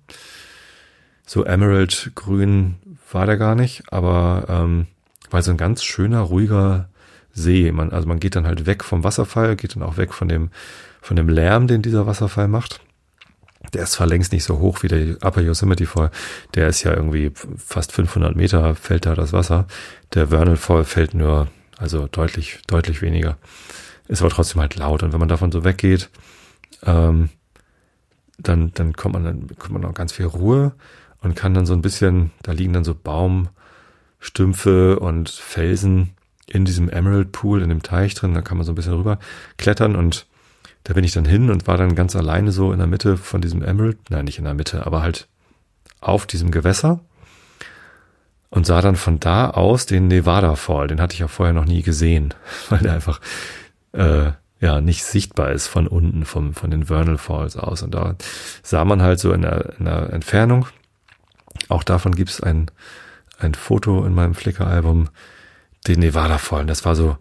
So 1.25 1.45
Emerald 1.45 2.13
grün 2.15 2.77
war 3.11 3.27
der 3.27 3.37
gar 3.37 3.55
nicht, 3.55 3.85
aber 3.93 4.47
ähm, 4.49 4.87
war 5.31 5.43
so 5.43 5.51
ein 5.51 5.57
ganz 5.57 5.83
schöner, 5.83 6.21
ruhiger 6.21 6.89
See. 7.33 7.73
Man, 7.73 7.93
also 7.93 8.07
man 8.07 8.21
geht 8.21 8.37
dann 8.37 8.47
halt 8.47 8.67
weg 8.67 8.85
vom 8.85 9.05
Wasserfall, 9.05 9.57
geht 9.57 9.77
dann 9.77 9.83
auch 9.83 9.97
weg 9.97 10.13
von 10.13 10.29
dem, 10.29 10.51
von 11.01 11.17
dem 11.17 11.29
Lärm, 11.29 11.67
den 11.67 11.83
dieser 11.83 12.07
Wasserfall 12.07 12.49
macht. 12.49 12.81
Der 13.73 13.83
ist 13.83 13.93
zwar 13.93 14.07
längst 14.07 14.33
nicht 14.33 14.45
so 14.45 14.59
hoch 14.59 14.83
wie 14.83 14.89
der 14.89 15.17
Upper 15.23 15.41
Yosemite 15.41 15.87
Fall. 15.87 16.11
Der 16.55 16.69
ist 16.69 16.83
ja 16.83 16.95
irgendwie 16.95 17.33
fast 17.57 17.93
500 17.93 18.37
Meter 18.37 18.75
fällt 18.75 19.07
da 19.07 19.15
das 19.15 19.33
Wasser. 19.33 19.67
Der 20.15 20.29
Vernal 20.29 20.57
Fall 20.57 20.85
fällt 20.85 21.15
nur, 21.15 21.49
also 21.79 22.07
deutlich, 22.07 22.61
deutlich 22.67 23.03
weniger. 23.03 23.37
Ist 24.09 24.23
aber 24.23 24.31
trotzdem 24.31 24.61
halt 24.61 24.77
laut. 24.77 25.03
Und 25.03 25.13
wenn 25.13 25.21
man 25.21 25.29
davon 25.29 25.53
so 25.53 25.65
weggeht, 25.65 26.11
ähm, 26.85 27.31
dann, 28.39 28.73
dann 28.75 28.93
kommt 28.93 29.15
man, 29.15 29.25
dann 29.25 29.49
kommt 29.59 29.73
man 29.73 29.83
noch 29.83 29.95
ganz 29.95 30.13
viel 30.13 30.27
Ruhe 30.27 30.73
und 31.23 31.35
kann 31.35 31.55
dann 31.55 31.67
so 31.67 31.73
ein 31.73 31.83
bisschen, 31.83 32.33
da 32.43 32.53
liegen 32.53 32.73
dann 32.73 32.85
so 32.85 32.95
Baumstümpfe 32.95 34.99
und 34.99 35.31
Felsen 35.31 36.15
in 36.47 36.65
diesem 36.65 36.89
Emerald 36.89 37.33
Pool, 37.33 37.63
in 37.63 37.69
dem 37.69 37.83
Teich 37.83 38.15
drin, 38.15 38.35
da 38.35 38.43
kann 38.43 38.57
man 38.57 38.65
so 38.65 38.73
ein 38.73 38.77
bisschen 38.77 38.95
rüber 38.95 39.19
klettern 39.57 39.97
und 39.97 40.27
da 40.87 40.95
bin 40.95 41.03
ich 41.03 41.13
dann 41.13 41.25
hin 41.25 41.51
und 41.51 41.67
war 41.67 41.77
dann 41.77 41.97
ganz 41.97 42.15
alleine 42.15 42.53
so 42.53 42.71
in 42.71 42.79
der 42.79 42.87
Mitte 42.87 43.17
von 43.17 43.41
diesem 43.41 43.61
Emerald, 43.61 43.99
nein, 44.09 44.25
nicht 44.25 44.39
in 44.39 44.45
der 44.45 44.55
Mitte, 44.55 44.87
aber 44.87 45.03
halt 45.03 45.27
auf 46.01 46.27
diesem 46.27 46.53
Gewässer 46.53 47.01
und 48.51 48.67
sah 48.67 48.81
dann 48.81 48.95
von 48.95 49.19
da 49.19 49.51
aus 49.51 49.87
den 49.87 50.07
Nevada 50.07 50.55
Fall. 50.55 50.87
Den 50.87 51.01
hatte 51.01 51.15
ich 51.15 51.19
ja 51.19 51.27
vorher 51.27 51.53
noch 51.53 51.65
nie 51.65 51.83
gesehen, 51.83 52.35
weil 52.69 52.79
der 52.79 52.93
einfach 52.93 53.21
äh, 53.95 54.31
ja 54.61 54.81
nicht 54.81 55.03
sichtbar 55.03 55.51
ist 55.51 55.67
von 55.67 55.89
unten 55.89 56.25
vom 56.25 56.55
von 56.55 56.71
den 56.71 56.85
Vernal 56.85 57.19
Falls 57.19 57.57
aus. 57.57 57.83
Und 57.83 57.93
da 57.93 58.15
sah 58.63 58.85
man 58.85 59.03
halt 59.03 59.19
so 59.19 59.33
in 59.33 59.43
der, 59.43 59.75
in 59.81 59.87
der 59.87 60.13
Entfernung. 60.13 60.69
Auch 61.69 61.83
davon 61.83 62.15
gibt's 62.15 62.41
ein 62.41 62.71
ein 63.41 63.55
Foto 63.55 64.07
in 64.07 64.15
meinem 64.15 64.37
Flickr-Album, 64.37 65.09
den 65.89 65.99
Nevada 65.99 66.39
Fall. 66.39 66.61
Und 66.61 66.69
das 66.69 66.85
war 66.85 66.95
so 66.95 67.17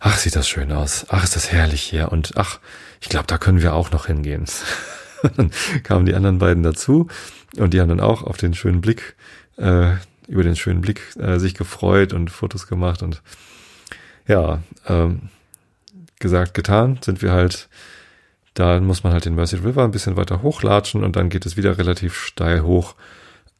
ach, 0.00 0.18
sieht 0.18 0.34
das 0.34 0.48
schön 0.48 0.72
aus, 0.72 1.06
ach, 1.10 1.22
ist 1.22 1.36
das 1.36 1.52
herrlich 1.52 1.82
hier 1.82 2.10
und 2.10 2.36
ach, 2.36 2.58
ich 3.00 3.08
glaube, 3.08 3.26
da 3.26 3.38
können 3.38 3.62
wir 3.62 3.74
auch 3.74 3.90
noch 3.90 4.06
hingehen. 4.06 4.46
dann 5.36 5.50
kamen 5.82 6.06
die 6.06 6.14
anderen 6.14 6.38
beiden 6.38 6.62
dazu 6.62 7.08
und 7.56 7.74
die 7.74 7.80
haben 7.80 7.88
dann 7.88 8.00
auch 8.00 8.22
auf 8.22 8.38
den 8.38 8.54
schönen 8.54 8.80
Blick, 8.80 9.14
äh, 9.56 9.92
über 10.26 10.42
den 10.42 10.56
schönen 10.56 10.80
Blick 10.80 11.14
äh, 11.16 11.38
sich 11.38 11.54
gefreut 11.54 12.12
und 12.12 12.30
Fotos 12.30 12.66
gemacht 12.66 13.02
und 13.02 13.22
ja, 14.26 14.62
ähm, 14.86 15.28
gesagt, 16.18 16.54
getan, 16.54 16.98
sind 17.02 17.20
wir 17.22 17.32
halt, 17.32 17.68
da 18.54 18.80
muss 18.80 19.02
man 19.02 19.12
halt 19.12 19.24
den 19.24 19.34
Mercy 19.34 19.56
River 19.56 19.84
ein 19.84 19.90
bisschen 19.90 20.16
weiter 20.16 20.42
hochlatschen 20.42 21.04
und 21.04 21.16
dann 21.16 21.28
geht 21.28 21.46
es 21.46 21.56
wieder 21.56 21.78
relativ 21.78 22.16
steil 22.16 22.62
hoch 22.62 22.94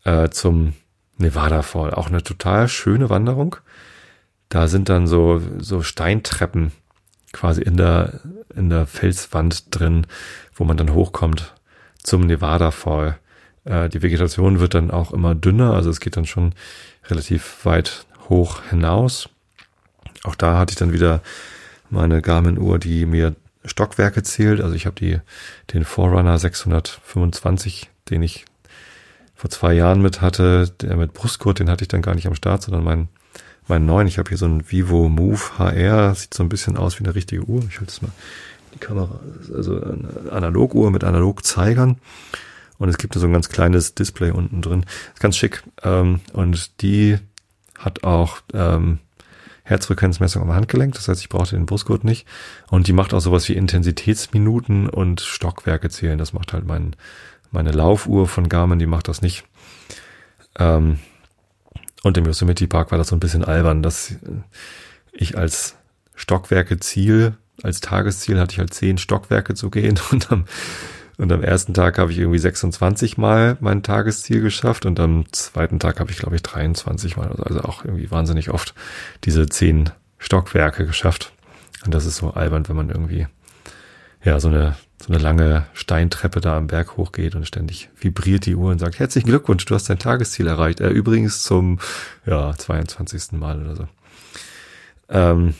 äh, 0.04 0.30
zum 0.30 0.74
Nevada 1.16 1.62
Fall. 1.62 1.92
Auch 1.92 2.08
eine 2.08 2.22
total 2.22 2.68
schöne 2.68 3.10
Wanderung. 3.10 3.56
Da 4.50 4.68
sind 4.68 4.88
dann 4.88 5.06
so, 5.06 5.40
so 5.58 5.82
Steintreppen 5.82 6.72
quasi 7.32 7.62
in 7.62 7.76
der, 7.76 8.20
in 8.54 8.68
der 8.68 8.86
Felswand 8.86 9.64
drin, 9.70 10.06
wo 10.54 10.64
man 10.64 10.76
dann 10.76 10.92
hochkommt 10.92 11.54
zum 12.02 12.26
Nevada 12.26 12.70
Fall. 12.70 13.18
Äh, 13.64 13.88
die 13.88 14.02
Vegetation 14.02 14.60
wird 14.60 14.74
dann 14.74 14.90
auch 14.90 15.12
immer 15.12 15.34
dünner, 15.34 15.72
also 15.72 15.88
es 15.88 16.00
geht 16.00 16.16
dann 16.16 16.26
schon 16.26 16.54
relativ 17.08 17.64
weit 17.64 18.04
hoch 18.28 18.62
hinaus. 18.68 19.28
Auch 20.24 20.34
da 20.34 20.58
hatte 20.58 20.72
ich 20.72 20.78
dann 20.78 20.92
wieder 20.92 21.22
meine 21.88 22.20
Garmin-Uhr, 22.20 22.78
die 22.78 23.06
mir 23.06 23.34
Stockwerke 23.64 24.22
zählt. 24.22 24.60
Also 24.60 24.74
ich 24.74 24.86
habe 24.86 24.96
die 24.96 25.20
den 25.72 25.84
Forerunner 25.84 26.38
625, 26.38 27.90
den 28.10 28.22
ich 28.22 28.44
vor 29.34 29.50
zwei 29.50 29.72
Jahren 29.72 30.02
mit 30.02 30.20
hatte, 30.20 30.70
der 30.80 30.96
mit 30.96 31.14
Brustgurt, 31.14 31.60
den 31.60 31.70
hatte 31.70 31.84
ich 31.84 31.88
dann 31.88 32.02
gar 32.02 32.14
nicht 32.14 32.26
am 32.26 32.34
Start, 32.34 32.62
sondern 32.62 32.84
mein 32.84 33.08
meinen 33.70 33.86
neuen. 33.86 34.06
Ich 34.06 34.18
habe 34.18 34.28
hier 34.28 34.38
so 34.38 34.46
ein 34.46 34.70
Vivo 34.70 35.08
Move 35.08 35.58
HR, 35.58 36.14
sieht 36.14 36.34
so 36.34 36.42
ein 36.42 36.50
bisschen 36.50 36.76
aus 36.76 37.00
wie 37.00 37.04
eine 37.04 37.14
richtige 37.14 37.42
Uhr. 37.42 37.62
Ich 37.70 37.78
halte 37.78 37.90
es 37.90 38.02
mal 38.02 38.12
die 38.74 38.78
Kamera, 38.78 39.20
also 39.54 39.80
eine 39.82 40.30
Analoguhr 40.30 40.90
mit 40.90 41.04
Analogzeigern. 41.04 41.96
Und 42.78 42.88
es 42.88 42.98
gibt 42.98 43.14
so 43.14 43.26
ein 43.26 43.32
ganz 43.32 43.48
kleines 43.48 43.94
Display 43.94 44.30
unten 44.30 44.62
drin. 44.62 44.84
Ist 45.14 45.20
ganz 45.20 45.36
schick. 45.36 45.62
Ähm, 45.82 46.20
und 46.32 46.82
die 46.82 47.18
hat 47.78 48.04
auch 48.04 48.40
ähm, 48.54 48.98
Herzfrequenzmessung 49.64 50.42
am 50.42 50.52
Handgelenk. 50.52 50.94
Das 50.94 51.08
heißt, 51.08 51.20
ich 51.20 51.28
brauchte 51.28 51.56
den 51.56 51.66
Brustgurt 51.66 52.04
nicht. 52.04 52.26
Und 52.70 52.86
die 52.86 52.92
macht 52.92 53.14
auch 53.14 53.20
sowas 53.20 53.48
wie 53.48 53.54
Intensitätsminuten 53.54 54.88
und 54.88 55.20
Stockwerke 55.20 55.90
zählen. 55.90 56.18
Das 56.18 56.32
macht 56.32 56.52
halt 56.52 56.66
mein, 56.66 56.96
meine 57.50 57.72
Laufuhr 57.72 58.26
von 58.26 58.48
Garmin, 58.48 58.78
die 58.78 58.86
macht 58.86 59.08
das 59.08 59.22
nicht. 59.22 59.44
Ähm, 60.58 60.98
und 62.02 62.16
im 62.16 62.24
Yosemite 62.26 62.66
Park 62.66 62.90
war 62.90 62.98
das 62.98 63.08
so 63.08 63.16
ein 63.16 63.20
bisschen 63.20 63.44
albern, 63.44 63.82
dass 63.82 64.14
ich 65.12 65.36
als 65.36 65.76
Stockwerke 66.14 66.78
Ziel, 66.80 67.34
als 67.62 67.80
Tagesziel 67.80 68.38
hatte 68.38 68.52
ich 68.52 68.58
halt 68.58 68.74
zehn 68.74 68.98
Stockwerke 68.98 69.54
zu 69.54 69.70
gehen 69.70 69.98
und 70.10 70.30
am, 70.32 70.44
und 71.18 71.30
am 71.32 71.42
ersten 71.42 71.74
Tag 71.74 71.98
habe 71.98 72.12
ich 72.12 72.18
irgendwie 72.18 72.38
26 72.38 73.18
Mal 73.18 73.58
mein 73.60 73.82
Tagesziel 73.82 74.40
geschafft 74.40 74.86
und 74.86 74.98
am 75.00 75.30
zweiten 75.32 75.78
Tag 75.78 76.00
habe 76.00 76.10
ich 76.10 76.18
glaube 76.18 76.36
ich 76.36 76.42
23 76.42 77.16
Mal, 77.16 77.30
also 77.42 77.60
auch 77.60 77.84
irgendwie 77.84 78.10
wahnsinnig 78.10 78.50
oft 78.50 78.74
diese 79.24 79.46
zehn 79.46 79.90
Stockwerke 80.18 80.86
geschafft. 80.86 81.32
Und 81.84 81.94
das 81.94 82.06
ist 82.06 82.16
so 82.16 82.30
albern, 82.32 82.68
wenn 82.68 82.76
man 82.76 82.90
irgendwie 82.90 83.26
ja, 84.22 84.38
so 84.38 84.48
eine, 84.48 84.76
so 85.02 85.12
eine 85.12 85.22
lange 85.22 85.66
Steintreppe 85.72 86.40
da 86.40 86.56
am 86.56 86.66
Berg 86.66 86.96
hochgeht 86.96 87.34
und 87.34 87.46
ständig 87.46 87.88
vibriert 87.98 88.44
die 88.44 88.54
Uhr 88.54 88.70
und 88.70 88.78
sagt, 88.78 88.98
herzlichen 88.98 89.28
Glückwunsch, 89.28 89.64
du 89.64 89.74
hast 89.74 89.88
dein 89.88 89.98
Tagesziel 89.98 90.46
erreicht. 90.46 90.80
Äh, 90.80 90.90
übrigens 90.90 91.42
zum, 91.42 91.78
ja, 92.26 92.54
22. 92.54 93.32
Mal 93.32 93.62
oder 93.62 93.76
so. 93.76 93.88
Ähm, 95.08 95.54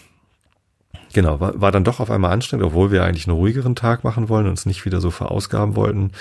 genau, 1.14 1.40
war, 1.40 1.58
war 1.58 1.72
dann 1.72 1.84
doch 1.84 2.00
auf 2.00 2.10
einmal 2.10 2.32
anstrengend, 2.32 2.66
obwohl 2.66 2.90
wir 2.90 3.02
eigentlich 3.02 3.26
einen 3.26 3.36
ruhigeren 3.36 3.74
Tag 3.74 4.04
machen 4.04 4.28
wollen 4.28 4.44
und 4.44 4.50
uns 4.50 4.66
nicht 4.66 4.84
wieder 4.84 5.00
so 5.00 5.10
verausgaben 5.10 5.74
wollten, 5.74 6.12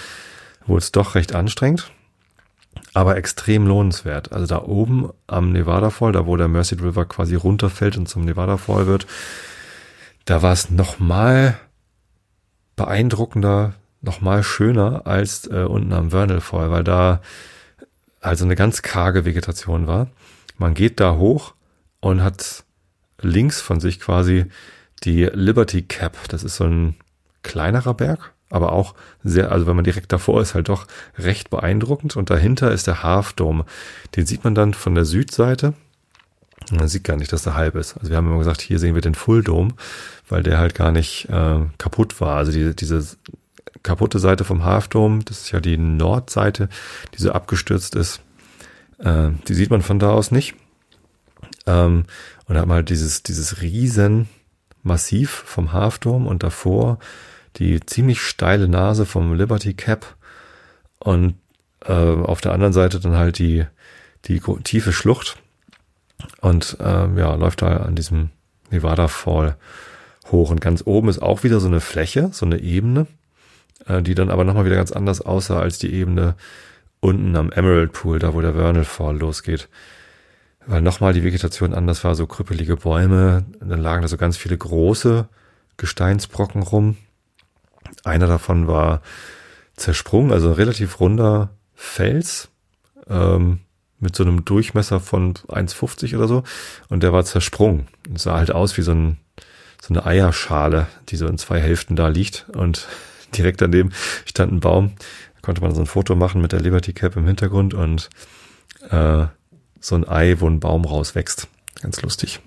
wurde 0.66 0.80
es 0.80 0.94
doch 0.94 1.16
recht 1.16 1.36
anstrengend. 1.36 1.92
Aber 2.94 3.18
extrem 3.18 3.68
lohnenswert. 3.68 4.32
Also 4.32 4.46
da 4.46 4.62
oben 4.64 5.10
am 5.28 5.52
Nevada 5.52 5.90
Fall, 5.90 6.14
da 6.14 6.26
wo 6.26 6.38
der 6.38 6.48
Mercy 6.48 6.76
River 6.76 7.06
quasi 7.06 7.36
runterfällt 7.36 7.98
und 7.98 8.08
zum 8.08 8.24
Nevada 8.24 8.56
Fall 8.56 8.88
wird, 8.88 9.08
da 10.24 10.42
war 10.42 10.54
es 10.54 10.70
nochmal 10.70 11.60
beeindruckender, 12.80 13.74
nochmal 14.02 14.42
schöner 14.42 15.06
als 15.06 15.46
äh, 15.48 15.66
unten 15.66 15.92
am 15.92 16.12
Vernal 16.12 16.42
weil 16.42 16.86
da 16.86 17.22
also 18.22 18.46
eine 18.46 18.56
ganz 18.56 18.82
karge 18.82 19.26
Vegetation 19.26 19.86
war. 19.86 20.08
Man 20.58 20.74
geht 20.74 21.02
da 21.02 21.16
hoch 21.16 21.56
und 22.00 22.24
hat 22.24 22.64
links 23.22 23.60
von 23.60 23.82
sich 23.82 24.00
quasi 24.00 24.46
die 25.04 25.26
Liberty 25.26 25.82
Cap. 25.82 26.18
Das 26.30 26.44
ist 26.44 26.56
so 26.56 26.64
ein 26.64 26.96
kleinerer 27.44 27.94
Berg, 27.94 28.32
aber 28.50 28.72
auch 28.72 28.96
sehr, 29.26 29.52
also 29.52 29.68
wenn 29.68 29.76
man 29.76 29.84
direkt 29.84 30.14
davor 30.14 30.42
ist, 30.42 30.56
halt 30.56 30.70
doch 30.70 30.88
recht 31.18 31.50
beeindruckend. 31.50 32.16
Und 32.16 32.30
dahinter 32.30 32.72
ist 32.72 32.88
der 32.88 33.04
Half 33.04 33.34
Dome. 33.34 33.66
Den 34.16 34.26
sieht 34.26 34.46
man 34.46 34.56
dann 34.56 34.74
von 34.74 34.96
der 34.96 35.06
Südseite. 35.06 35.74
Man 36.72 36.88
sieht 36.88 37.04
gar 37.04 37.18
nicht, 37.18 37.34
dass 37.34 37.44
der 37.44 37.56
halb 37.56 37.76
ist. 37.76 37.98
Also 37.98 38.10
wir 38.10 38.18
haben 38.18 38.28
immer 38.28 38.38
gesagt, 38.38 38.62
hier 38.62 38.80
sehen 38.80 38.96
wir 38.96 39.02
den 39.02 39.16
Full 39.16 39.44
Dome 39.44 39.74
weil 40.30 40.44
der 40.44 40.60
halt 40.60 40.76
gar 40.76 40.92
nicht 40.92 41.28
äh, 41.30 41.60
kaputt 41.78 42.22
war. 42.22 42.38
Also 42.38 42.52
die, 42.52 42.76
diese 42.76 43.18
kaputte 43.84 44.20
Seite 44.20 44.46
vom 44.46 44.64
Halfdome, 44.64 45.24
das 45.24 45.42
ist 45.42 45.52
ja 45.52 45.60
die 45.60 45.78
Nordseite, 45.78 46.70
die 47.14 47.22
so 47.22 47.32
abgestürzt 47.32 47.96
ist, 47.96 48.22
äh, 49.00 49.30
die 49.48 49.54
sieht 49.54 49.72
man 49.72 49.82
von 49.82 50.00
da 50.00 50.12
aus 50.12 50.32
nicht. 50.32 50.56
Ähm, 51.66 52.06
und 52.46 52.56
da 52.56 52.62
hat 52.62 52.68
man 52.68 52.76
halt 52.78 52.90
dieses, 52.90 53.24
dieses 53.24 53.62
riesen 53.62 54.30
Massiv 54.84 55.44
vom 55.46 55.74
Halfdome 55.74 56.28
und 56.28 56.44
davor 56.44 57.00
die 57.58 57.80
ziemlich 57.82 58.22
steile 58.22 58.68
Nase 58.68 59.06
vom 59.06 59.34
Liberty 59.34 59.74
Cap 59.74 60.16
und 61.00 61.36
äh, 61.86 61.94
auf 61.94 62.42
der 62.42 62.54
anderen 62.54 62.74
Seite 62.74 63.00
dann 63.00 63.18
halt 63.18 63.40
die, 63.40 63.66
die 64.26 64.40
tiefe 64.64 64.94
Schlucht 64.94 65.38
und 66.42 66.78
äh, 66.80 66.84
ja, 67.18 67.36
läuft 67.36 67.62
da 67.62 67.78
an 67.78 67.96
diesem 67.96 68.30
Nevada 68.70 69.08
Fall 69.08 69.58
hoch. 70.32 70.52
Und 70.52 70.62
ganz 70.62 70.84
oben 70.86 71.10
ist 71.10 71.22
auch 71.22 71.44
wieder 71.44 71.60
so 71.60 71.68
eine 71.68 71.82
Fläche, 71.82 72.30
so 72.32 72.46
eine 72.46 72.60
Ebene, 72.60 73.08
äh, 73.86 74.02
die 74.02 74.16
dann 74.16 74.30
aber 74.30 74.44
nochmal 74.44 74.66
wieder 74.66 74.76
ganz 74.76 74.92
anders 74.92 75.22
aussah 75.22 75.60
als 75.60 75.80
die 75.80 75.94
Ebene 75.94 76.36
unten 77.00 77.36
am 77.36 77.52
Emerald 77.52 77.94
Pool, 77.94 78.20
da 78.20 78.34
wo 78.34 78.42
der 78.42 78.54
Vernal 78.54 78.86
Fall 78.86 79.18
losgeht. 79.18 79.70
Weil 80.66 80.82
nochmal 80.82 81.14
die 81.14 81.24
Vegetation 81.24 81.74
anders 81.74 82.04
war, 82.04 82.16
so 82.16 82.28
krüppelige 82.28 82.76
Bäume, 82.78 83.46
dann 83.60 83.82
lagen 83.82 84.02
da 84.02 84.08
so 84.08 84.18
ganz 84.18 84.38
viele 84.38 84.58
große 84.58 85.28
Gesteinsbrocken 85.78 86.62
rum. 86.62 86.98
Einer 88.04 88.28
davon 88.28 88.68
war 88.68 89.02
zersprungen, 89.76 90.32
also 90.32 90.52
relativ 90.52 91.00
runder 91.00 91.52
Fels 91.74 92.50
ähm, 93.08 93.60
mit 94.00 94.16
so 94.16 94.24
einem 94.24 94.46
Durchmesser 94.46 95.00
von 95.00 95.34
1,50 95.34 96.16
oder 96.16 96.28
so. 96.28 96.44
Und 96.90 97.04
der 97.04 97.14
war 97.14 97.26
zersprungen. 97.26 97.88
Sah 98.16 98.38
halt 98.38 98.52
aus 98.52 98.78
wie 98.78 98.82
so 98.82 98.92
ein 98.92 99.18
so 99.82 99.94
eine 99.94 100.06
Eierschale, 100.06 100.88
die 101.10 101.16
so 101.16 101.28
in 101.28 101.38
zwei 101.38 101.60
Hälften 101.60 101.96
da 101.96 102.08
liegt 102.08 102.48
und 102.54 102.88
direkt 103.38 103.62
daneben 103.62 103.92
stand 104.26 104.52
ein 104.52 104.60
Baum. 104.60 104.94
Da 105.36 105.42
konnte 105.42 105.62
man 105.62 105.74
so 105.74 105.82
ein 105.82 105.88
Foto 105.88 106.16
machen 106.16 106.42
mit 106.42 106.52
der 106.52 106.60
Liberty 106.60 106.94
Cap 106.94 107.16
im 107.16 107.26
Hintergrund 107.26 107.74
und 107.74 108.10
äh, 108.90 109.26
so 109.80 109.96
ein 109.96 110.08
Ei, 110.08 110.36
wo 110.40 110.48
ein 110.48 110.60
Baum 110.60 110.86
rauswächst. 110.86 111.48
Ganz 111.82 112.02
lustig. 112.02 112.40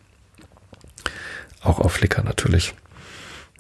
auch 1.63 1.79
auf 1.79 1.93
Flickr 1.93 2.23
natürlich. 2.23 2.75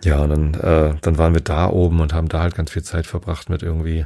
Ja, 0.04 0.18
und 0.18 0.30
dann, 0.30 0.54
äh, 0.54 0.94
dann 1.00 1.18
waren 1.18 1.34
wir 1.34 1.40
da 1.40 1.68
oben 1.68 2.00
und 2.00 2.12
haben 2.12 2.28
da 2.28 2.40
halt 2.40 2.54
ganz 2.54 2.72
viel 2.72 2.82
Zeit 2.82 3.06
verbracht 3.06 3.48
mit 3.48 3.62
irgendwie, 3.62 4.04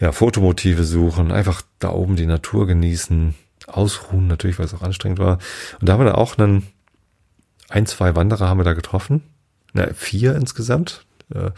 ja, 0.00 0.12
Fotomotive 0.12 0.84
suchen, 0.84 1.30
einfach 1.30 1.62
da 1.78 1.90
oben 1.90 2.16
die 2.16 2.26
Natur 2.26 2.66
genießen, 2.66 3.34
ausruhen 3.66 4.26
natürlich, 4.26 4.58
weil 4.58 4.66
es 4.66 4.74
auch 4.74 4.82
anstrengend 4.82 5.18
war. 5.18 5.38
Und 5.80 5.88
da 5.88 5.92
haben 5.92 6.00
wir 6.00 6.10
da 6.10 6.14
auch 6.14 6.36
einen, 6.38 6.66
ein, 7.68 7.86
zwei 7.86 8.16
Wanderer 8.16 8.48
haben 8.48 8.58
wir 8.58 8.64
da 8.64 8.72
getroffen. 8.72 9.22
Na, 9.72 9.88
vier 9.94 10.34
insgesamt. 10.34 11.04
Äh, 11.34 11.50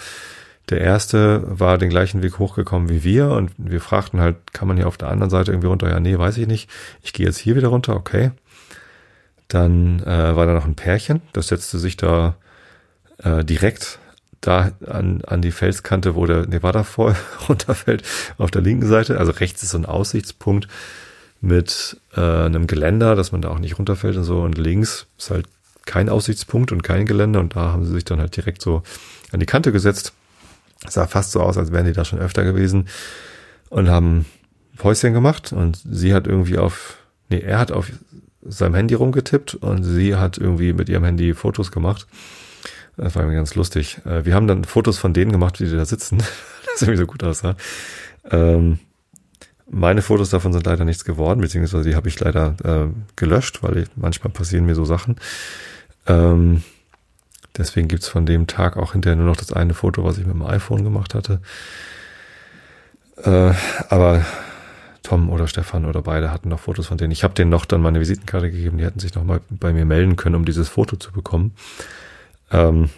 der 0.69 0.81
erste 0.81 1.43
war 1.47 1.79
den 1.79 1.91
gleichen 1.91 2.23
Weg 2.23 2.39
hochgekommen 2.39 2.89
wie 2.89 3.03
wir 3.03 3.31
und 3.31 3.51
wir 3.59 3.81
fragten 3.81 4.21
halt, 4.21 4.53
kann 4.53 4.69
man 4.69 4.77
hier 4.77 4.87
auf 4.87 4.97
der 4.97 5.09
anderen 5.09 5.31
Seite 5.31 5.51
irgendwie 5.51 5.67
runter? 5.67 5.89
Ja, 5.89 5.99
nee, 5.99 6.17
weiß 6.17 6.39
ich 6.39 6.47
nicht. 6.47 6.71
Ich 7.03 7.13
gehe 7.13 7.27
jetzt 7.27 7.39
hier 7.39 7.57
wieder 7.57 7.69
runter, 7.69 7.97
okay. 7.97 8.31
Dann 9.49 10.01
äh, 10.01 10.37
war 10.37 10.47
da 10.47 10.55
noch 10.55 10.67
ein 10.67 10.77
Pärchen, 10.77 11.23
das 11.33 11.49
setzte 11.49 11.79
sich 11.79 11.97
da 11.97 12.37
äh, 13.19 13.45
direkt 13.45 13.99
da 14.41 14.71
an, 14.87 15.23
an 15.27 15.43
die 15.43 15.51
Felskante, 15.51 16.15
wo 16.15 16.25
der 16.25 16.47
Nevada 16.47 16.85
voll 16.85 17.17
runterfällt, 17.49 18.03
auf 18.39 18.51
der 18.51 18.63
linken 18.63 18.87
Seite. 18.87 19.19
Also 19.19 19.33
rechts 19.33 19.63
ist 19.63 19.71
so 19.71 19.79
ein 19.79 19.87
Aussichtspunkt 19.87 20.69
mit 21.41 21.97
äh, 22.15 22.21
einem 22.21 22.67
Geländer, 22.67 23.17
dass 23.17 23.33
man 23.33 23.43
da 23.43 23.49
auch 23.49 23.59
nicht 23.59 23.79
runterfällt 23.79 24.17
und 24.17 24.25
so. 24.25 24.41
Und 24.41 24.57
links 24.57 25.07
ist 25.19 25.31
halt 25.31 25.47
kein 25.91 26.09
Aussichtspunkt 26.09 26.71
und 26.71 26.85
kein 26.85 27.05
Geländer. 27.05 27.41
Und 27.41 27.57
da 27.57 27.73
haben 27.73 27.85
sie 27.85 27.93
sich 27.93 28.05
dann 28.05 28.21
halt 28.21 28.37
direkt 28.37 28.63
so 28.63 28.85
an 29.33 29.41
die 29.41 29.47
Kante 29.47 29.73
gesetzt. 29.73 30.13
Sah 30.89 31.09
fast 31.09 31.33
so 31.33 31.41
aus, 31.41 31.59
als 31.59 31.73
wären 31.73 31.85
die 31.85 31.93
da 31.93 32.05
schon 32.05 32.21
öfter 32.21 32.45
gewesen 32.45 32.87
und 33.71 33.89
haben 33.89 34.25
Päuschen 34.77 35.13
gemacht. 35.13 35.53
Und 35.53 35.83
sie 35.91 36.15
hat 36.15 36.29
irgendwie 36.29 36.59
auf, 36.59 36.97
nee, 37.29 37.41
er 37.41 37.59
hat 37.59 37.73
auf 37.73 37.91
seinem 38.43 38.77
Handy 38.77 38.95
rumgetippt 38.95 39.57
und 39.57 39.83
sie 39.83 40.15
hat 40.15 40.39
irgendwie 40.39 40.73
mit 40.73 40.89
ihrem 40.89 41.05
Handy 41.05 41.35
Fotos 41.35 41.73
gemacht. 41.73 42.07
Das 42.97 43.17
war 43.17 43.23
irgendwie 43.23 43.37
ganz 43.37 43.57
lustig. 43.57 43.99
Äh, 44.05 44.25
wir 44.25 44.35
haben 44.35 44.47
dann 44.47 44.63
Fotos 44.63 44.97
von 44.97 45.13
denen 45.13 45.33
gemacht, 45.33 45.61
wie 45.61 45.65
die 45.65 45.77
da 45.77 45.85
sitzen. 45.85 46.19
das 46.67 46.83
irgendwie 46.83 46.99
so 46.99 47.07
gut 47.07 47.25
aussah. 47.25 47.57
Ähm, 48.31 48.79
meine 49.69 50.03
Fotos 50.03 50.31
davon 50.31 50.53
sind 50.53 50.67
leider 50.67 50.85
nichts 50.85 51.05
geworden, 51.05 51.41
beziehungsweise 51.41 51.89
die 51.89 51.97
habe 51.97 52.09
ich 52.09 52.19
leider 52.21 52.55
äh, 52.65 52.93
gelöscht, 53.17 53.63
weil 53.63 53.79
ich, 53.79 53.89
manchmal 53.97 54.33
passieren 54.33 54.67
mir 54.67 54.75
so 54.75 54.85
Sachen. 54.85 55.17
Ähm, 56.11 56.65
deswegen 57.57 57.89
gibt's 57.89 58.09
von 58.09 58.27
dem 58.27 58.47
Tag 58.47 58.77
auch 58.77 58.93
hinterher 58.93 59.17
nur 59.17 59.27
noch 59.27 59.37
das 59.37 59.53
eine 59.53 59.75
Foto, 59.75 60.05
was 60.05 60.19
ich 60.19 60.27
mit 60.27 60.35
dem 60.35 60.43
iPhone 60.43 60.83
gemacht 60.83 61.15
hatte. 61.15 61.41
Äh, 63.23 63.53
aber 63.89 64.25
Tom 65.03 65.31
oder 65.31 65.47
Stefan 65.47 65.87
oder 65.87 66.03
beide 66.03 66.33
hatten 66.33 66.49
noch 66.49 66.61
Fotos 66.61 66.89
von 66.89 66.99
denen. 66.99 67.13
Ich 67.13 67.23
habe 67.23 67.35
denen 67.35 67.51
noch 67.51 67.65
dann 67.65 67.81
meine 67.81 68.01
Visitenkarte 68.01 68.51
gegeben, 68.51 68.79
die 68.79 68.85
hätten 68.85 68.99
sich 68.99 69.15
noch 69.15 69.25
mal 69.25 69.41
bei 69.51 69.73
mir 69.73 69.85
melden 69.85 70.17
können, 70.17 70.35
um 70.35 70.45
dieses 70.45 70.69
Foto 70.69 70.97
zu 70.97 71.13
bekommen. 71.13 71.55
Ähm, 72.51 72.91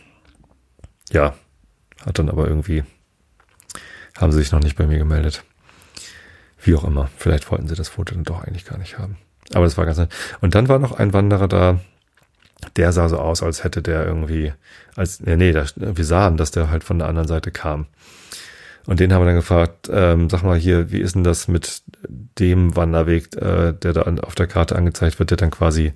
ja, 1.10 1.34
hat 2.04 2.18
dann 2.18 2.30
aber 2.30 2.48
irgendwie, 2.48 2.84
haben 4.16 4.32
sie 4.32 4.38
sich 4.38 4.52
noch 4.52 4.60
nicht 4.60 4.76
bei 4.76 4.86
mir 4.86 4.98
gemeldet. 4.98 5.44
Wie 6.62 6.74
auch 6.74 6.84
immer. 6.84 7.10
Vielleicht 7.16 7.50
wollten 7.50 7.68
sie 7.68 7.74
das 7.74 7.88
Foto 7.88 8.14
dann 8.14 8.24
doch 8.24 8.44
eigentlich 8.44 8.64
gar 8.64 8.78
nicht 8.78 8.98
haben. 8.98 9.18
Aber 9.52 9.64
das 9.64 9.76
war 9.76 9.84
ganz 9.84 9.98
nett. 9.98 10.12
Und 10.40 10.54
dann 10.54 10.68
war 10.68 10.78
noch 10.78 10.92
ein 10.92 11.12
Wanderer 11.12 11.48
da, 11.48 11.80
der 12.76 12.92
sah 12.92 13.08
so 13.08 13.18
aus, 13.18 13.42
als 13.42 13.64
hätte 13.64 13.82
der 13.82 14.06
irgendwie, 14.06 14.52
als, 14.96 15.20
nee, 15.20 15.36
nee, 15.36 15.52
das, 15.52 15.74
wir 15.76 16.04
sahen, 16.04 16.36
dass 16.36 16.50
der 16.50 16.70
halt 16.70 16.84
von 16.84 16.98
der 16.98 17.08
anderen 17.08 17.28
Seite 17.28 17.50
kam. 17.50 17.86
Und 18.86 18.98
den 18.98 19.12
haben 19.12 19.22
wir 19.22 19.26
dann 19.26 19.36
gefragt, 19.36 19.88
ähm, 19.92 20.28
sag 20.28 20.42
mal 20.42 20.58
hier, 20.58 20.90
wie 20.90 21.00
ist 21.00 21.14
denn 21.14 21.24
das 21.24 21.46
mit 21.46 21.82
dem 22.38 22.74
Wanderweg, 22.74 23.36
äh, 23.36 23.72
der 23.72 23.92
da 23.92 24.02
auf 24.22 24.34
der 24.34 24.48
Karte 24.48 24.74
angezeigt 24.74 25.18
wird, 25.18 25.30
der 25.30 25.36
dann 25.36 25.50
quasi 25.50 25.92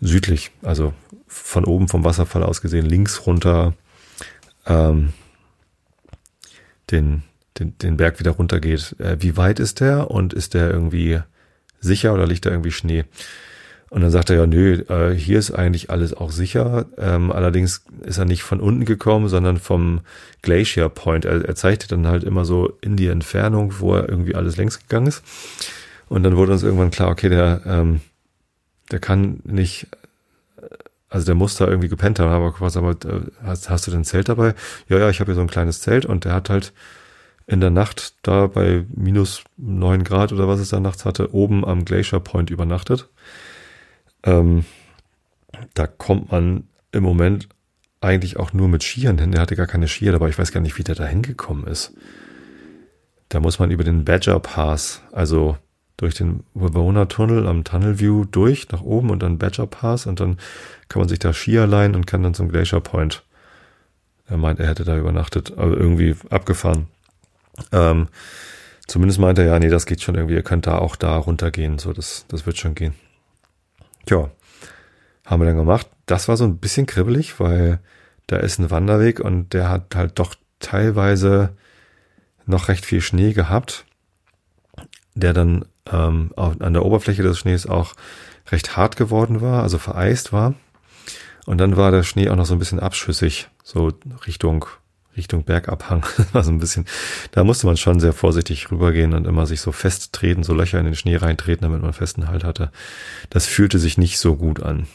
südlich, 0.00 0.50
also 0.62 0.92
von 1.26 1.64
oben 1.64 1.88
vom 1.88 2.04
Wasserfall 2.04 2.42
aus 2.42 2.60
gesehen, 2.60 2.84
links 2.84 3.26
runter 3.26 3.72
ähm, 4.66 5.14
den, 6.90 7.22
den, 7.58 7.78
den 7.78 7.96
Berg 7.96 8.20
wieder 8.20 8.32
runtergeht. 8.32 8.96
Äh, 8.98 9.16
wie 9.20 9.36
weit 9.36 9.58
ist 9.58 9.80
der 9.80 10.10
und 10.10 10.34
ist 10.34 10.54
der 10.54 10.70
irgendwie 10.70 11.20
sicher 11.80 12.12
oder 12.12 12.26
liegt 12.26 12.44
da 12.44 12.50
irgendwie 12.50 12.72
Schnee? 12.72 13.04
Und 13.92 14.00
dann 14.00 14.10
sagt 14.10 14.30
er 14.30 14.36
ja, 14.36 14.46
nö, 14.46 14.84
äh, 14.88 15.14
hier 15.14 15.38
ist 15.38 15.50
eigentlich 15.50 15.90
alles 15.90 16.14
auch 16.14 16.30
sicher. 16.30 16.86
Ähm, 16.96 17.30
allerdings 17.30 17.84
ist 18.00 18.16
er 18.16 18.24
nicht 18.24 18.42
von 18.42 18.58
unten 18.58 18.86
gekommen, 18.86 19.28
sondern 19.28 19.58
vom 19.58 20.00
Glacier 20.40 20.88
Point. 20.88 21.26
Er, 21.26 21.54
zeigte 21.56 21.88
dann 21.88 22.06
halt 22.06 22.24
immer 22.24 22.46
so 22.46 22.72
in 22.80 22.96
die 22.96 23.08
Entfernung, 23.08 23.74
wo 23.80 23.94
er 23.94 24.08
irgendwie 24.08 24.34
alles 24.34 24.56
längs 24.56 24.78
gegangen 24.80 25.08
ist. 25.08 25.22
Und 26.08 26.22
dann 26.22 26.38
wurde 26.38 26.52
uns 26.52 26.62
irgendwann 26.62 26.90
klar, 26.90 27.10
okay, 27.10 27.28
der, 27.28 27.60
ähm, 27.66 28.00
der 28.90 28.98
kann 28.98 29.40
nicht, 29.44 29.88
also 31.10 31.26
der 31.26 31.34
muss 31.34 31.56
da 31.56 31.68
irgendwie 31.68 31.90
gepennt 31.90 32.18
haben, 32.18 32.30
aber 32.30 32.54
was 32.60 32.78
aber 32.78 32.92
äh, 32.92 33.20
hast, 33.44 33.68
hast 33.68 33.86
du 33.86 33.90
denn 33.90 34.00
ein 34.00 34.04
Zelt 34.06 34.30
dabei? 34.30 34.54
Ja, 34.88 35.00
ja, 35.00 35.10
ich 35.10 35.20
habe 35.20 35.32
hier 35.32 35.36
so 35.36 35.42
ein 35.42 35.50
kleines 35.50 35.82
Zelt 35.82 36.06
und 36.06 36.24
der 36.24 36.32
hat 36.32 36.48
halt 36.48 36.72
in 37.46 37.60
der 37.60 37.68
Nacht 37.68 38.14
da 38.22 38.46
bei 38.46 38.86
minus 38.88 39.44
neun 39.58 40.02
Grad 40.02 40.32
oder 40.32 40.48
was 40.48 40.60
es 40.60 40.70
da 40.70 40.80
nachts 40.80 41.04
hatte, 41.04 41.34
oben 41.34 41.62
am 41.66 41.84
Glacier 41.84 42.20
Point 42.20 42.48
übernachtet. 42.48 43.10
Ähm, 44.24 44.64
da 45.74 45.86
kommt 45.86 46.30
man 46.30 46.68
im 46.92 47.02
Moment 47.02 47.48
eigentlich 48.00 48.36
auch 48.36 48.52
nur 48.52 48.68
mit 48.68 48.82
Skiern 48.82 49.18
hin. 49.18 49.32
Der 49.32 49.40
hatte 49.40 49.56
gar 49.56 49.66
keine 49.66 49.88
Skier 49.88 50.12
dabei. 50.12 50.28
Ich 50.28 50.38
weiß 50.38 50.52
gar 50.52 50.60
nicht, 50.60 50.78
wie 50.78 50.84
der 50.84 50.94
da 50.94 51.04
hingekommen 51.04 51.66
ist. 51.66 51.94
Da 53.28 53.40
muss 53.40 53.58
man 53.58 53.70
über 53.70 53.84
den 53.84 54.04
Badger 54.04 54.40
Pass, 54.40 55.02
also 55.12 55.56
durch 55.96 56.14
den 56.14 56.42
Wavona 56.54 57.06
Tunnel 57.06 57.46
am 57.46 57.64
Tunnel 57.64 58.00
View 58.00 58.24
durch 58.24 58.68
nach 58.70 58.82
oben 58.82 59.10
und 59.10 59.22
dann 59.22 59.38
Badger 59.38 59.66
Pass 59.66 60.06
und 60.06 60.20
dann 60.20 60.36
kann 60.88 61.00
man 61.00 61.08
sich 61.08 61.20
da 61.20 61.32
Skier 61.32 61.66
leihen 61.66 61.94
und 61.94 62.06
kann 62.06 62.22
dann 62.22 62.34
zum 62.34 62.48
Glacier 62.48 62.80
Point. 62.80 63.22
Er 64.26 64.36
meint, 64.36 64.60
er 64.60 64.66
hätte 64.66 64.84
da 64.84 64.96
übernachtet, 64.96 65.52
aber 65.56 65.76
irgendwie 65.76 66.16
abgefahren. 66.28 66.88
Ähm, 67.70 68.08
zumindest 68.86 69.20
meint 69.20 69.38
er, 69.38 69.44
ja, 69.44 69.58
nee, 69.58 69.68
das 69.68 69.86
geht 69.86 70.02
schon 70.02 70.14
irgendwie. 70.14 70.34
Ihr 70.34 70.42
könnt 70.42 70.66
da 70.66 70.78
auch 70.78 70.96
da 70.96 71.16
runtergehen. 71.16 71.78
So, 71.78 71.92
das, 71.92 72.24
das 72.28 72.46
wird 72.46 72.58
schon 72.58 72.74
gehen. 72.74 72.94
Tja, 74.06 74.30
haben 75.26 75.42
wir 75.42 75.46
dann 75.46 75.56
gemacht. 75.56 75.88
Das 76.06 76.28
war 76.28 76.36
so 76.36 76.44
ein 76.44 76.58
bisschen 76.58 76.86
kribbelig, 76.86 77.38
weil 77.38 77.80
da 78.26 78.36
ist 78.36 78.58
ein 78.58 78.70
Wanderweg 78.70 79.20
und 79.20 79.52
der 79.52 79.68
hat 79.68 79.94
halt 79.94 80.18
doch 80.18 80.34
teilweise 80.58 81.56
noch 82.46 82.68
recht 82.68 82.84
viel 82.84 83.00
Schnee 83.00 83.32
gehabt, 83.32 83.84
der 85.14 85.32
dann 85.32 85.64
ähm, 85.90 86.32
an 86.36 86.72
der 86.72 86.84
Oberfläche 86.84 87.22
des 87.22 87.38
Schnees 87.38 87.66
auch 87.66 87.94
recht 88.50 88.76
hart 88.76 88.96
geworden 88.96 89.40
war, 89.40 89.62
also 89.62 89.78
vereist 89.78 90.32
war. 90.32 90.54
Und 91.46 91.58
dann 91.58 91.76
war 91.76 91.90
der 91.90 92.02
Schnee 92.02 92.28
auch 92.28 92.36
noch 92.36 92.46
so 92.46 92.54
ein 92.54 92.58
bisschen 92.58 92.80
abschüssig, 92.80 93.48
so 93.64 93.92
Richtung 94.26 94.66
Richtung 95.16 95.44
Bergabhang. 95.44 96.04
war 96.32 96.42
so 96.42 96.50
ein 96.50 96.58
bisschen, 96.58 96.86
da 97.32 97.44
musste 97.44 97.66
man 97.66 97.76
schon 97.76 98.00
sehr 98.00 98.12
vorsichtig 98.12 98.70
rübergehen 98.70 99.12
und 99.12 99.26
immer 99.26 99.46
sich 99.46 99.60
so 99.60 99.72
festtreten, 99.72 100.42
so 100.42 100.54
Löcher 100.54 100.78
in 100.78 100.86
den 100.86 100.96
Schnee 100.96 101.16
reintreten, 101.16 101.62
damit 101.62 101.82
man 101.82 101.92
festen 101.92 102.28
Halt 102.28 102.44
hatte. 102.44 102.70
Das 103.30 103.46
fühlte 103.46 103.78
sich 103.78 103.98
nicht 103.98 104.18
so 104.18 104.36
gut 104.36 104.62
an, 104.62 104.86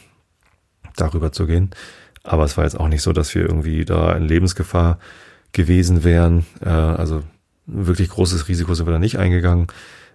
darüber 0.96 1.32
zu 1.32 1.46
gehen. 1.46 1.72
Aber 2.24 2.44
es 2.44 2.58
war 2.58 2.64
jetzt 2.64 2.80
auch 2.80 2.90
nicht 2.90 3.02
so, 3.02 3.14
dass 3.14 3.34
wir 3.36 3.44
irgendwie 3.44 3.86
da 3.86 4.14
in 4.14 4.24
Lebensgefahr 4.24 5.00
gewesen 5.54 6.04
wären. 6.04 6.46
Äh, 6.62 6.70
also 6.70 7.24
wirklich 7.66 8.10
großes 8.10 8.48
Risiko 8.48 8.74
sind 8.74 8.88
wir 8.88 8.94
da 8.94 9.00
nicht 9.00 9.18
eingegangen. 9.18 9.68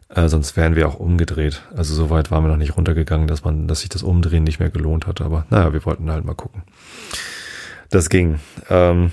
Äh, 0.09 0.29
sonst 0.29 0.57
wären 0.57 0.77
wir 0.77 0.89
auch 0.89 0.97
umgedreht. 0.97 1.63
Also 1.75 1.95
so 1.95 2.11
weit 2.11 2.31
waren 2.31 2.45
wir 2.45 2.49
noch 2.49 2.57
nicht 2.57 2.77
runtergegangen, 2.77 3.29
dass 3.29 3.45
man, 3.45 3.67
dass 3.67 3.81
sich 3.81 3.89
das 3.89 4.03
Umdrehen 4.03 4.45
nicht 4.45 4.61
mehr 4.61 4.71
gelohnt 4.71 5.07
hat. 5.07 5.21
Aber 5.21 5.47
naja, 5.49 5.73
wir 5.73 5.85
wollten 5.87 6.11
halt 6.11 6.25
mal 6.25 6.35
gucken. 6.35 6.63
Das 7.91 8.11
ging. 8.11 8.41
Ähm, 8.69 9.13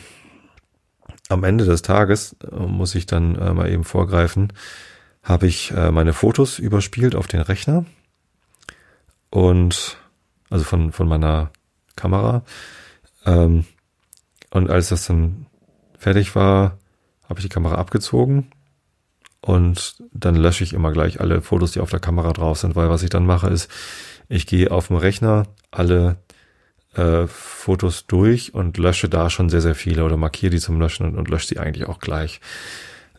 am 1.30 1.44
Ende 1.44 1.64
des 1.64 1.82
Tages, 1.82 2.36
äh, 2.52 2.56
muss 2.56 2.96
ich 2.96 3.06
dann 3.06 3.36
äh, 3.36 3.54
mal 3.54 3.70
eben 3.70 3.86
vorgreifen, 3.86 4.52
habe 5.24 5.48
ich 5.48 5.72
äh, 5.72 5.92
meine 5.92 6.14
Fotos 6.14 6.60
überspielt 6.60 7.16
auf 7.16 7.28
den 7.28 7.42
Rechner 7.42 7.86
und 9.30 9.98
also 10.50 10.66
von, 10.66 10.92
von 10.92 11.08
meiner 11.08 11.52
Kamera. 11.96 12.44
Ähm, 13.26 13.66
und 14.50 14.70
als 14.70 14.90
das 14.90 15.06
dann 15.06 15.46
fertig 15.98 16.36
war, 16.36 16.80
habe 17.28 17.40
ich 17.40 17.46
die 17.46 17.54
Kamera 17.54 17.76
abgezogen 17.76 18.52
und 19.42 19.98
dann 20.12 20.36
lösche 20.36 20.64
ich 20.64 20.74
immer 20.74 20.92
gleich 20.92 21.22
alle 21.22 21.42
Fotos, 21.42 21.74
die 21.74 21.80
auf 21.80 21.92
der 21.92 22.00
Kamera 22.00 22.34
drauf 22.34 22.58
sind, 22.58 22.76
weil 22.76 22.90
was 22.90 23.04
ich 23.04 23.12
dann 23.12 23.26
mache 23.26 23.50
ist, 23.50 23.70
ich 24.28 24.48
gehe 24.48 24.72
auf 24.72 24.88
dem 24.88 24.96
Rechner 24.96 25.44
alle 25.70 26.18
äh, 26.96 27.28
Fotos 27.28 28.08
durch 28.08 28.54
und 28.54 28.78
lösche 28.78 29.10
da 29.10 29.30
schon 29.30 29.50
sehr, 29.50 29.62
sehr 29.62 29.76
viele 29.76 30.04
oder 30.04 30.18
markiere 30.18 30.52
die 30.52 30.60
zum 30.60 30.80
Löschen 30.80 31.06
und, 31.06 31.18
und 31.18 31.30
lösche 31.30 31.48
sie 31.48 31.60
eigentlich 31.60 31.88
auch 31.88 32.00
gleich. 32.00 32.42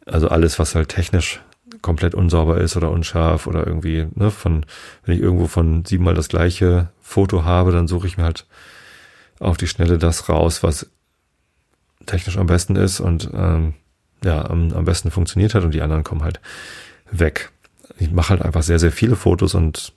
Also 0.07 0.29
alles, 0.29 0.59
was 0.59 0.75
halt 0.75 0.89
technisch 0.89 1.41
komplett 1.83 2.15
unsauber 2.15 2.59
ist 2.59 2.77
oder 2.77 2.91
unscharf 2.91 3.47
oder 3.47 3.67
irgendwie, 3.67 4.09
ne, 4.15 4.31
von, 4.31 4.67
wenn 5.05 5.15
ich 5.15 5.23
irgendwo 5.23 5.47
von 5.47 5.85
siebenmal 5.85 6.15
das 6.15 6.29
gleiche 6.29 6.91
Foto 7.01 7.45
habe, 7.45 7.73
dann 7.73 7.87
suche 7.87 8.07
ich 8.07 8.17
mir 8.17 8.25
halt 8.25 8.47
auf 9.39 9.57
die 9.57 9.69
Schnelle 9.69 9.99
das 9.99 10.29
raus, 10.29 10.63
was 10.63 10.91
technisch 12.07 12.39
am 12.39 12.47
besten 12.47 12.77
ist 12.77 13.01
und 13.01 13.31
ähm, 13.33 13.75
ja, 14.25 14.45
am, 14.51 14.73
am 14.73 14.85
besten 14.85 15.11
funktioniert 15.11 15.55
hat 15.55 15.65
und 15.65 15.73
die 15.73 15.83
anderen 15.83 16.05
kommen 16.05 16.23
halt 16.23 16.41
weg. 17.11 17.51
Ich 17.99 18.11
mache 18.11 18.31
halt 18.31 18.43
einfach 18.43 18.63
sehr, 18.63 18.79
sehr 18.79 18.93
viele 18.93 19.17
Fotos 19.17 19.55
und 19.55 19.93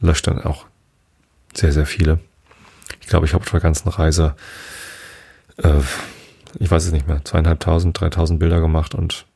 lösche 0.00 0.22
dann 0.22 0.40
auch 0.40 0.66
sehr, 1.52 1.72
sehr 1.72 1.86
viele 1.86 2.20
glaube, 3.00 3.26
ich 3.26 3.34
habe 3.34 3.42
auf 3.42 3.50
der 3.50 3.60
ganzen 3.60 3.88
Reise, 3.88 4.34
äh, 5.58 5.80
ich 6.58 6.70
weiß 6.70 6.86
es 6.86 6.92
nicht 6.92 7.06
mehr, 7.06 7.24
zweieinhalbtausend, 7.24 7.98
dreitausend 7.98 8.38
Bilder 8.38 8.60
gemacht 8.60 8.94
und 8.94 9.26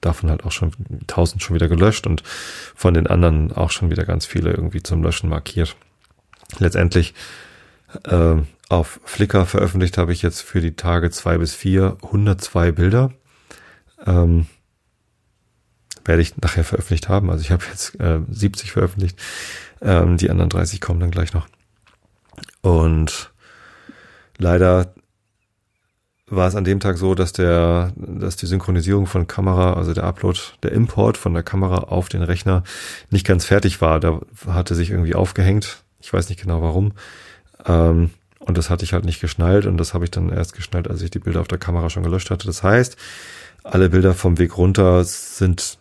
davon 0.00 0.30
halt 0.30 0.44
auch 0.44 0.52
schon 0.52 0.72
tausend 1.06 1.42
schon 1.42 1.54
wieder 1.54 1.68
gelöscht 1.68 2.06
und 2.06 2.22
von 2.74 2.94
den 2.94 3.06
anderen 3.06 3.52
auch 3.52 3.70
schon 3.70 3.90
wieder 3.90 4.04
ganz 4.04 4.26
viele 4.26 4.50
irgendwie 4.50 4.82
zum 4.82 5.02
Löschen 5.02 5.28
markiert. 5.28 5.76
Letztendlich 6.58 7.14
äh, 8.04 8.36
auf 8.68 9.00
Flickr 9.04 9.46
veröffentlicht 9.46 9.98
habe 9.98 10.12
ich 10.12 10.22
jetzt 10.22 10.40
für 10.40 10.60
die 10.60 10.76
Tage 10.76 11.10
zwei 11.10 11.38
bis 11.38 11.54
vier 11.54 11.96
102 12.02 12.72
Bilder. 12.72 13.12
Ähm, 14.04 14.46
werde 16.04 16.22
ich 16.22 16.36
nachher 16.36 16.64
veröffentlicht 16.64 17.08
haben. 17.08 17.30
Also 17.30 17.42
ich 17.42 17.50
habe 17.50 17.64
jetzt 17.68 17.98
äh, 18.00 18.20
70 18.28 18.72
veröffentlicht. 18.72 19.18
Ähm, 19.80 20.16
die 20.16 20.30
anderen 20.30 20.50
30 20.50 20.80
kommen 20.80 21.00
dann 21.00 21.10
gleich 21.10 21.32
noch. 21.32 21.48
Und 22.66 23.30
leider 24.38 24.92
war 26.26 26.48
es 26.48 26.56
an 26.56 26.64
dem 26.64 26.80
Tag 26.80 26.98
so, 26.98 27.14
dass 27.14 27.32
der, 27.32 27.92
dass 27.94 28.34
die 28.34 28.46
Synchronisierung 28.46 29.06
von 29.06 29.28
Kamera, 29.28 29.74
also 29.74 29.94
der 29.94 30.02
Upload, 30.02 30.40
der 30.64 30.72
Import 30.72 31.16
von 31.16 31.32
der 31.32 31.44
Kamera 31.44 31.84
auf 31.84 32.08
den 32.08 32.22
Rechner 32.22 32.64
nicht 33.08 33.24
ganz 33.24 33.44
fertig 33.44 33.80
war. 33.80 34.00
Da 34.00 34.18
hatte 34.48 34.74
sich 34.74 34.90
irgendwie 34.90 35.14
aufgehängt. 35.14 35.84
Ich 36.00 36.12
weiß 36.12 36.28
nicht 36.28 36.40
genau 36.40 36.60
warum. 36.60 36.94
Ähm, 37.66 38.10
und 38.40 38.58
das 38.58 38.68
hatte 38.68 38.82
ich 38.82 38.92
halt 38.92 39.04
nicht 39.04 39.20
geschnallt 39.20 39.66
und 39.66 39.76
das 39.76 39.94
habe 39.94 40.04
ich 40.04 40.10
dann 40.10 40.30
erst 40.30 40.52
geschnallt, 40.52 40.90
als 40.90 41.02
ich 41.02 41.12
die 41.12 41.20
Bilder 41.20 41.42
auf 41.42 41.48
der 41.48 41.58
Kamera 41.58 41.88
schon 41.88 42.02
gelöscht 42.02 42.32
hatte. 42.32 42.48
Das 42.48 42.64
heißt, 42.64 42.96
alle 43.62 43.90
Bilder 43.90 44.12
vom 44.12 44.38
Weg 44.38 44.58
runter 44.58 45.04
sind 45.04 45.78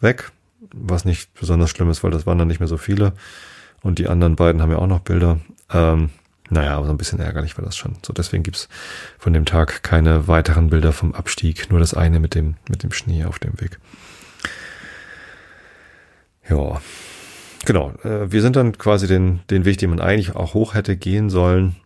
weg, 0.00 0.32
was 0.74 1.04
nicht 1.04 1.34
besonders 1.34 1.68
schlimm 1.68 1.90
ist, 1.90 2.02
weil 2.02 2.10
das 2.10 2.24
waren 2.24 2.38
dann 2.38 2.48
nicht 2.48 2.60
mehr 2.60 2.68
so 2.68 2.78
viele. 2.78 3.12
Und 3.82 3.98
die 3.98 4.08
anderen 4.08 4.36
beiden 4.36 4.62
haben 4.62 4.70
ja 4.70 4.78
auch 4.78 4.86
noch 4.86 5.00
Bilder. 5.00 5.38
Ähm, 5.70 6.08
naja, 6.52 6.76
aber 6.76 6.86
so 6.86 6.92
ein 6.92 6.98
bisschen 6.98 7.18
ärgerlich 7.18 7.56
war 7.56 7.64
das 7.64 7.76
schon. 7.76 7.96
So, 8.04 8.12
deswegen 8.12 8.42
gibt's 8.42 8.68
von 9.18 9.32
dem 9.32 9.46
Tag 9.46 9.82
keine 9.82 10.28
weiteren 10.28 10.68
Bilder 10.68 10.92
vom 10.92 11.14
Abstieg, 11.14 11.70
nur 11.70 11.80
das 11.80 11.94
eine 11.94 12.20
mit 12.20 12.34
dem, 12.34 12.56
mit 12.68 12.82
dem 12.82 12.92
Schnee 12.92 13.24
auf 13.24 13.38
dem 13.38 13.58
Weg. 13.58 13.78
Ja, 16.48 16.80
genau. 17.64 17.92
Äh, 18.04 18.30
wir 18.30 18.42
sind 18.42 18.56
dann 18.56 18.76
quasi 18.76 19.06
den, 19.06 19.40
den 19.48 19.64
Weg, 19.64 19.78
den 19.78 19.90
man 19.90 20.00
eigentlich 20.00 20.36
auch 20.36 20.52
hoch 20.52 20.74
hätte 20.74 20.96
gehen 20.96 21.30
sollen, 21.30 21.76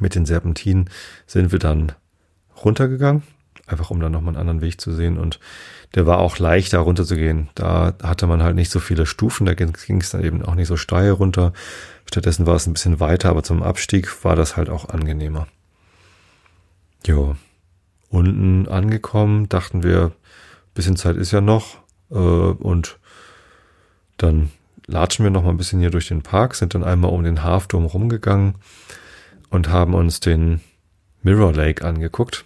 mit 0.00 0.14
den 0.14 0.26
Serpentinen, 0.26 0.90
sind 1.26 1.52
wir 1.52 1.58
dann 1.58 1.92
runtergegangen, 2.62 3.22
einfach 3.66 3.90
um 3.90 4.00
dann 4.00 4.12
nochmal 4.12 4.34
einen 4.34 4.40
anderen 4.40 4.60
Weg 4.60 4.82
zu 4.82 4.92
sehen. 4.92 5.16
Und 5.16 5.40
der 5.94 6.06
war 6.06 6.18
auch 6.18 6.38
leichter 6.38 6.80
runterzugehen. 6.80 7.48
Da 7.54 7.94
hatte 8.02 8.26
man 8.26 8.42
halt 8.42 8.56
nicht 8.56 8.70
so 8.70 8.80
viele 8.80 9.06
Stufen, 9.06 9.46
da 9.46 9.54
ging 9.54 10.00
es 10.00 10.10
dann 10.10 10.24
eben 10.24 10.42
auch 10.42 10.56
nicht 10.56 10.68
so 10.68 10.76
steil 10.76 11.10
runter. 11.10 11.54
Stattdessen 12.06 12.46
war 12.46 12.54
es 12.54 12.66
ein 12.66 12.72
bisschen 12.72 13.00
weiter, 13.00 13.30
aber 13.30 13.42
zum 13.42 13.62
Abstieg 13.62 14.24
war 14.24 14.36
das 14.36 14.56
halt 14.56 14.68
auch 14.68 14.88
angenehmer. 14.88 15.46
Jo. 17.06 17.36
Unten 18.08 18.68
angekommen, 18.68 19.48
dachten 19.48 19.82
wir, 19.82 20.12
bisschen 20.74 20.96
Zeit 20.96 21.16
ist 21.16 21.32
ja 21.32 21.40
noch, 21.40 21.78
äh, 22.10 22.14
und 22.14 22.98
dann 24.16 24.50
latschen 24.86 25.24
wir 25.24 25.30
noch 25.30 25.42
mal 25.42 25.50
ein 25.50 25.56
bisschen 25.56 25.80
hier 25.80 25.90
durch 25.90 26.08
den 26.08 26.22
Park, 26.22 26.54
sind 26.54 26.74
dann 26.74 26.84
einmal 26.84 27.10
um 27.10 27.24
den 27.24 27.42
Hafturm 27.42 27.84
rumgegangen 27.84 28.56
und 29.50 29.68
haben 29.68 29.94
uns 29.94 30.20
den 30.20 30.60
Mirror 31.22 31.52
Lake 31.52 31.84
angeguckt. 31.84 32.44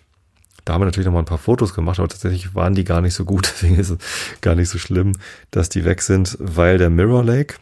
Da 0.64 0.74
haben 0.74 0.82
wir 0.82 0.86
natürlich 0.86 1.06
noch 1.06 1.14
mal 1.14 1.20
ein 1.20 1.24
paar 1.24 1.38
Fotos 1.38 1.74
gemacht, 1.74 1.98
aber 1.98 2.08
tatsächlich 2.08 2.54
waren 2.54 2.74
die 2.74 2.84
gar 2.84 3.00
nicht 3.00 3.14
so 3.14 3.24
gut. 3.24 3.46
Deswegen 3.54 3.78
ist 3.78 3.90
es 3.90 3.98
gar 4.40 4.54
nicht 4.54 4.68
so 4.68 4.78
schlimm, 4.78 5.14
dass 5.50 5.68
die 5.68 5.84
weg 5.84 6.02
sind, 6.02 6.36
weil 6.40 6.78
der 6.78 6.90
Mirror 6.90 7.24
Lake, 7.24 7.56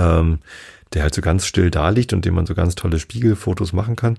ähm, 0.00 0.38
der 0.94 1.02
halt 1.02 1.14
so 1.14 1.20
ganz 1.20 1.46
still 1.46 1.70
da 1.70 1.90
liegt 1.90 2.12
und 2.12 2.24
dem 2.24 2.34
man 2.34 2.46
so 2.46 2.54
ganz 2.54 2.74
tolle 2.74 2.98
Spiegelfotos 2.98 3.72
machen 3.72 3.96
kann, 3.96 4.18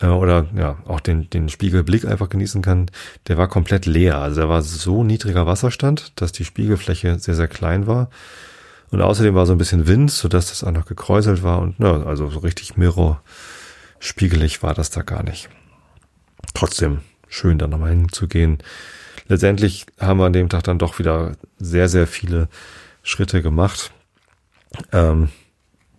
äh, 0.00 0.06
oder 0.06 0.46
ja, 0.56 0.78
auch 0.86 1.00
den, 1.00 1.28
den 1.30 1.48
Spiegelblick 1.48 2.04
einfach 2.04 2.28
genießen 2.28 2.62
kann, 2.62 2.90
der 3.28 3.38
war 3.38 3.48
komplett 3.48 3.86
leer. 3.86 4.18
Also 4.18 4.42
da 4.42 4.48
war 4.48 4.62
so 4.62 5.04
niedriger 5.04 5.46
Wasserstand, 5.46 6.12
dass 6.20 6.32
die 6.32 6.44
Spiegelfläche 6.44 7.18
sehr, 7.18 7.34
sehr 7.34 7.48
klein 7.48 7.86
war. 7.86 8.10
Und 8.90 9.00
außerdem 9.00 9.34
war 9.34 9.46
so 9.46 9.52
ein 9.52 9.58
bisschen 9.58 9.86
Wind, 9.86 10.10
sodass 10.10 10.48
das 10.48 10.64
auch 10.64 10.70
noch 10.70 10.84
gekräuselt 10.84 11.42
war 11.42 11.60
und 11.60 11.76
na, 11.78 12.04
also 12.04 12.28
so 12.28 12.40
richtig 12.40 12.76
Mirror 12.76 13.22
spiegelig 13.98 14.62
war 14.62 14.74
das 14.74 14.90
da 14.90 15.02
gar 15.02 15.22
nicht. 15.22 15.48
Trotzdem 16.52 17.00
schön, 17.28 17.58
da 17.58 17.66
nochmal 17.66 17.90
hinzugehen. 17.90 18.58
Letztendlich 19.28 19.86
haben 19.98 20.18
wir 20.18 20.26
an 20.26 20.34
dem 20.34 20.50
Tag 20.50 20.64
dann 20.64 20.78
doch 20.78 20.98
wieder 20.98 21.36
sehr, 21.58 21.88
sehr 21.88 22.06
viele 22.06 22.48
Schritte 23.02 23.40
gemacht. 23.40 23.92
Ähm, 24.92 25.28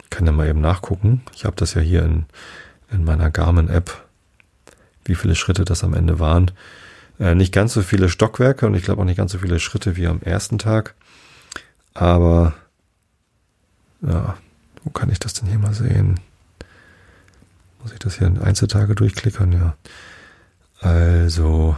kann 0.10 0.26
ja 0.26 0.32
mal 0.32 0.48
eben 0.48 0.62
nachgucken. 0.62 1.24
Ich 1.34 1.46
habe 1.46 1.56
das 1.56 1.74
ja 1.74 1.82
hier 1.82 2.04
in, 2.04 2.26
in 2.92 3.04
meiner 3.04 3.32
Garmin-App, 3.32 4.06
wie 5.06 5.16
viele 5.16 5.36
Schritte 5.36 5.66
das 5.66 5.84
am 5.84 5.94
Ende 5.94 6.20
waren. 6.20 6.52
Äh, 7.20 7.36
nicht 7.36 7.54
ganz 7.54 7.74
so 7.74 7.82
viele 7.82 8.10
Stockwerke 8.10 8.66
und 8.68 8.76
ich 8.76 8.84
glaube 8.84 9.02
auch 9.02 9.06
nicht 9.06 9.18
ganz 9.18 9.32
so 9.32 9.40
viele 9.40 9.60
Schritte 9.60 9.96
wie 9.96 10.08
am 10.08 10.22
ersten 10.22 10.60
Tag. 10.60 10.96
Aber 11.94 12.54
ja, 14.02 14.38
wo 14.84 14.90
kann 14.90 15.10
ich 15.10 15.20
das 15.20 15.34
denn 15.34 15.48
hier 15.48 15.60
mal 15.60 15.74
sehen? 15.74 16.20
Muss 17.82 17.92
ich 17.92 18.00
das 18.00 18.18
hier 18.18 18.28
in 18.28 18.40
Einzeltage 18.40 18.96
durchklickern? 18.96 19.52
Ja. 19.52 19.76
Also, 20.80 21.78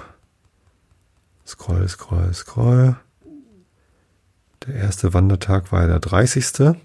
scroll, 1.45 1.87
scroll, 1.87 2.33
scroll. 2.33 2.95
Der 4.67 4.75
erste 4.75 5.13
Wandertag 5.13 5.71
war 5.71 5.87
der 5.87 5.99
30. 5.99 6.75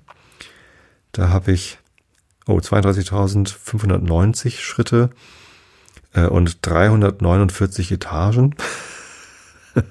Da 1.13 1.29
habe 1.29 1.53
ich 1.53 1.79
oh, 2.47 2.59
32.590 2.59 4.61
Schritte 4.61 5.11
äh, 6.13 6.27
und 6.27 6.59
349 6.63 7.93
Etagen. 7.93 8.55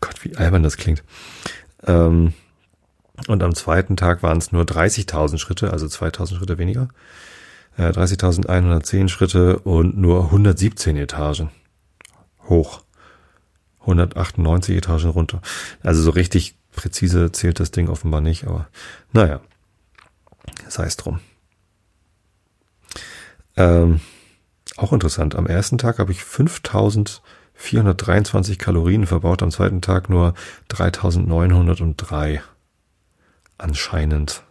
Gott, 0.00 0.24
wie 0.24 0.36
albern 0.36 0.62
das 0.62 0.76
klingt. 0.76 1.02
Ähm, 1.84 2.34
und 3.28 3.42
am 3.42 3.54
zweiten 3.54 3.96
Tag 3.96 4.22
waren 4.22 4.38
es 4.38 4.52
nur 4.52 4.64
30.000 4.64 5.38
Schritte, 5.38 5.72
also 5.72 5.86
2.000 5.86 6.36
Schritte 6.36 6.58
weniger. 6.58 6.88
Äh, 7.78 7.90
30.110 7.90 9.08
Schritte 9.08 9.58
und 9.60 9.96
nur 9.96 10.24
117 10.24 10.96
Etagen 10.96 11.50
hoch. 12.48 12.82
198 13.80 14.76
Etagen 14.76 15.10
runter. 15.10 15.40
Also 15.82 16.02
so 16.02 16.10
richtig 16.10 16.56
präzise 16.76 17.32
zählt 17.32 17.58
das 17.58 17.72
Ding 17.72 17.88
offenbar 17.88 18.20
nicht, 18.20 18.46
aber 18.46 18.68
naja, 19.12 19.40
sei 20.68 20.84
es 20.84 20.96
drum. 20.96 21.18
Ähm, 23.56 24.00
auch 24.76 24.92
interessant, 24.92 25.34
am 25.34 25.46
ersten 25.46 25.78
Tag 25.78 25.98
habe 25.98 26.12
ich 26.12 26.22
5423 26.22 28.58
Kalorien 28.58 29.06
verbaut, 29.06 29.42
am 29.42 29.50
zweiten 29.50 29.80
Tag 29.80 30.10
nur 30.10 30.34
3903. 30.68 32.42
Anscheinend. 33.58 34.42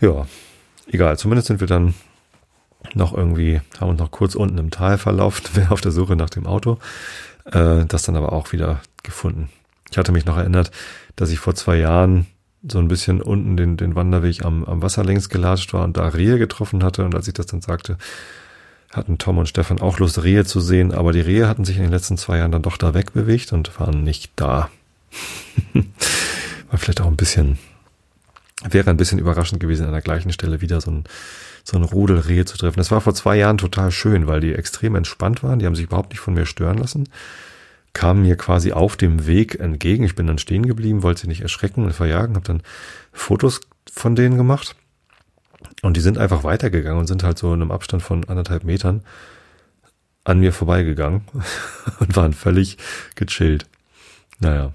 Ja, 0.00 0.26
egal, 0.86 1.18
zumindest 1.18 1.48
sind 1.48 1.60
wir 1.60 1.66
dann 1.66 1.94
noch 2.94 3.14
irgendwie, 3.14 3.60
haben 3.80 3.90
uns 3.90 3.98
noch 3.98 4.10
kurz 4.10 4.34
unten 4.34 4.58
im 4.58 4.70
Tal 4.70 4.98
verlaufen, 4.98 5.66
auf 5.70 5.80
der 5.80 5.92
Suche 5.92 6.14
nach 6.14 6.30
dem 6.30 6.46
Auto, 6.46 6.78
äh, 7.46 7.86
das 7.86 8.02
dann 8.02 8.16
aber 8.16 8.32
auch 8.32 8.52
wieder 8.52 8.82
gefunden. 9.02 9.48
Ich 9.90 9.98
hatte 9.98 10.12
mich 10.12 10.24
noch 10.26 10.36
erinnert, 10.36 10.70
dass 11.16 11.30
ich 11.30 11.38
vor 11.38 11.54
zwei 11.54 11.76
Jahren 11.76 12.26
so 12.66 12.78
ein 12.78 12.88
bisschen 12.88 13.22
unten 13.22 13.56
den, 13.56 13.76
den 13.76 13.94
Wanderweg 13.94 14.44
am, 14.44 14.64
am 14.64 14.82
Wasser 14.82 15.04
längs 15.04 15.28
gelatscht 15.28 15.72
war 15.72 15.84
und 15.84 15.96
da 15.96 16.08
Rehe 16.08 16.38
getroffen 16.38 16.82
hatte. 16.82 17.04
Und 17.04 17.14
als 17.14 17.28
ich 17.28 17.34
das 17.34 17.46
dann 17.46 17.60
sagte, 17.60 17.96
hatten 18.90 19.18
Tom 19.18 19.38
und 19.38 19.48
Stefan 19.48 19.80
auch 19.80 19.98
Lust, 19.98 20.22
Rehe 20.22 20.44
zu 20.44 20.60
sehen, 20.60 20.92
aber 20.92 21.12
die 21.12 21.20
Rehe 21.20 21.48
hatten 21.48 21.64
sich 21.64 21.76
in 21.76 21.82
den 21.82 21.92
letzten 21.92 22.16
zwei 22.16 22.38
Jahren 22.38 22.52
dann 22.52 22.62
doch 22.62 22.76
da 22.76 22.94
wegbewegt 22.94 23.52
und 23.52 23.78
waren 23.78 24.02
nicht 24.02 24.32
da. 24.36 24.70
war 26.70 26.78
vielleicht 26.78 27.00
auch 27.00 27.06
ein 27.06 27.16
bisschen, 27.16 27.58
wäre 28.68 28.90
ein 28.90 28.96
bisschen 28.96 29.18
überraschend 29.18 29.60
gewesen, 29.60 29.86
an 29.86 29.92
der 29.92 30.02
gleichen 30.02 30.32
Stelle 30.32 30.60
wieder 30.60 30.80
so 30.80 30.90
ein, 30.90 31.04
so 31.64 31.76
ein 31.76 31.84
Rudel 31.84 32.18
Rehe 32.18 32.44
zu 32.44 32.56
treffen. 32.56 32.78
Das 32.78 32.90
war 32.90 33.00
vor 33.00 33.14
zwei 33.14 33.36
Jahren 33.36 33.58
total 33.58 33.90
schön, 33.92 34.26
weil 34.26 34.40
die 34.40 34.54
extrem 34.54 34.96
entspannt 34.96 35.42
waren. 35.42 35.58
Die 35.58 35.66
haben 35.66 35.76
sich 35.76 35.84
überhaupt 35.84 36.10
nicht 36.10 36.20
von 36.20 36.34
mir 36.34 36.46
stören 36.46 36.78
lassen 36.78 37.08
kamen 37.92 38.22
mir 38.22 38.36
quasi 38.36 38.72
auf 38.72 38.96
dem 38.96 39.26
Weg 39.26 39.58
entgegen. 39.58 40.04
Ich 40.04 40.14
bin 40.14 40.26
dann 40.26 40.38
stehen 40.38 40.66
geblieben, 40.66 41.02
wollte 41.02 41.22
sie 41.22 41.28
nicht 41.28 41.40
erschrecken 41.40 41.84
und 41.84 41.92
verjagen, 41.92 42.36
habe 42.36 42.46
dann 42.46 42.62
Fotos 43.12 43.60
von 43.90 44.14
denen 44.14 44.36
gemacht. 44.36 44.76
Und 45.82 45.96
die 45.96 46.00
sind 46.00 46.18
einfach 46.18 46.44
weitergegangen 46.44 47.00
und 47.00 47.06
sind 47.06 47.22
halt 47.22 47.38
so 47.38 47.52
in 47.52 47.62
einem 47.62 47.70
Abstand 47.70 48.02
von 48.02 48.24
anderthalb 48.28 48.64
Metern 48.64 49.02
an 50.24 50.40
mir 50.40 50.52
vorbeigegangen 50.52 51.22
und 52.00 52.16
waren 52.16 52.34
völlig 52.34 52.76
gechillt. 53.14 53.66
Naja. 54.40 54.72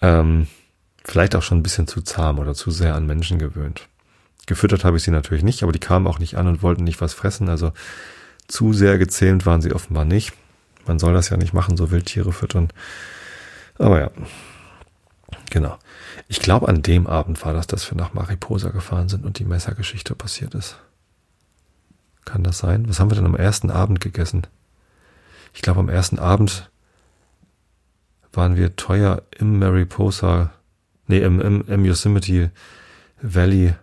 Ähm, 0.00 0.46
vielleicht 1.04 1.34
auch 1.34 1.42
schon 1.42 1.58
ein 1.58 1.62
bisschen 1.62 1.86
zu 1.86 2.02
zahm 2.02 2.38
oder 2.38 2.54
zu 2.54 2.70
sehr 2.70 2.94
an 2.94 3.06
Menschen 3.06 3.38
gewöhnt. 3.38 3.88
Gefüttert 4.46 4.84
habe 4.84 4.98
ich 4.98 5.02
sie 5.02 5.10
natürlich 5.10 5.42
nicht, 5.42 5.62
aber 5.62 5.72
die 5.72 5.78
kamen 5.78 6.06
auch 6.06 6.18
nicht 6.18 6.36
an 6.36 6.46
und 6.46 6.62
wollten 6.62 6.84
nicht 6.84 7.00
was 7.00 7.14
fressen. 7.14 7.48
Also 7.48 7.72
zu 8.46 8.72
sehr 8.72 8.98
gezähmt 8.98 9.46
waren 9.46 9.62
sie 9.62 9.72
offenbar 9.72 10.04
nicht. 10.04 10.34
Man 10.86 10.98
soll 10.98 11.14
das 11.14 11.30
ja 11.30 11.36
nicht 11.36 11.54
machen, 11.54 11.76
so 11.76 11.90
Wildtiere 11.90 12.32
füttern. 12.32 12.68
Aber 13.78 14.00
ja. 14.00 14.10
Genau. 15.50 15.78
Ich 16.28 16.40
glaube, 16.40 16.68
an 16.68 16.82
dem 16.82 17.06
Abend 17.06 17.44
war 17.44 17.52
das, 17.52 17.66
dass 17.66 17.90
wir 17.90 17.96
nach 17.96 18.14
Mariposa 18.14 18.70
gefahren 18.70 19.08
sind 19.08 19.24
und 19.24 19.38
die 19.38 19.44
Messergeschichte 19.44 20.14
passiert 20.14 20.54
ist. 20.54 20.78
Kann 22.24 22.42
das 22.42 22.58
sein? 22.58 22.88
Was 22.88 23.00
haben 23.00 23.10
wir 23.10 23.16
denn 23.16 23.26
am 23.26 23.36
ersten 23.36 23.70
Abend 23.70 24.00
gegessen? 24.00 24.46
Ich 25.52 25.62
glaube, 25.62 25.80
am 25.80 25.88
ersten 25.88 26.18
Abend 26.18 26.70
waren 28.32 28.56
wir 28.56 28.76
teuer 28.76 29.22
im 29.38 29.58
Mariposa, 29.58 30.52
nee, 31.06 31.18
im, 31.18 31.40
im, 31.40 31.64
im 31.68 31.84
Yosemite 31.84 32.50
Valley. 33.22 33.74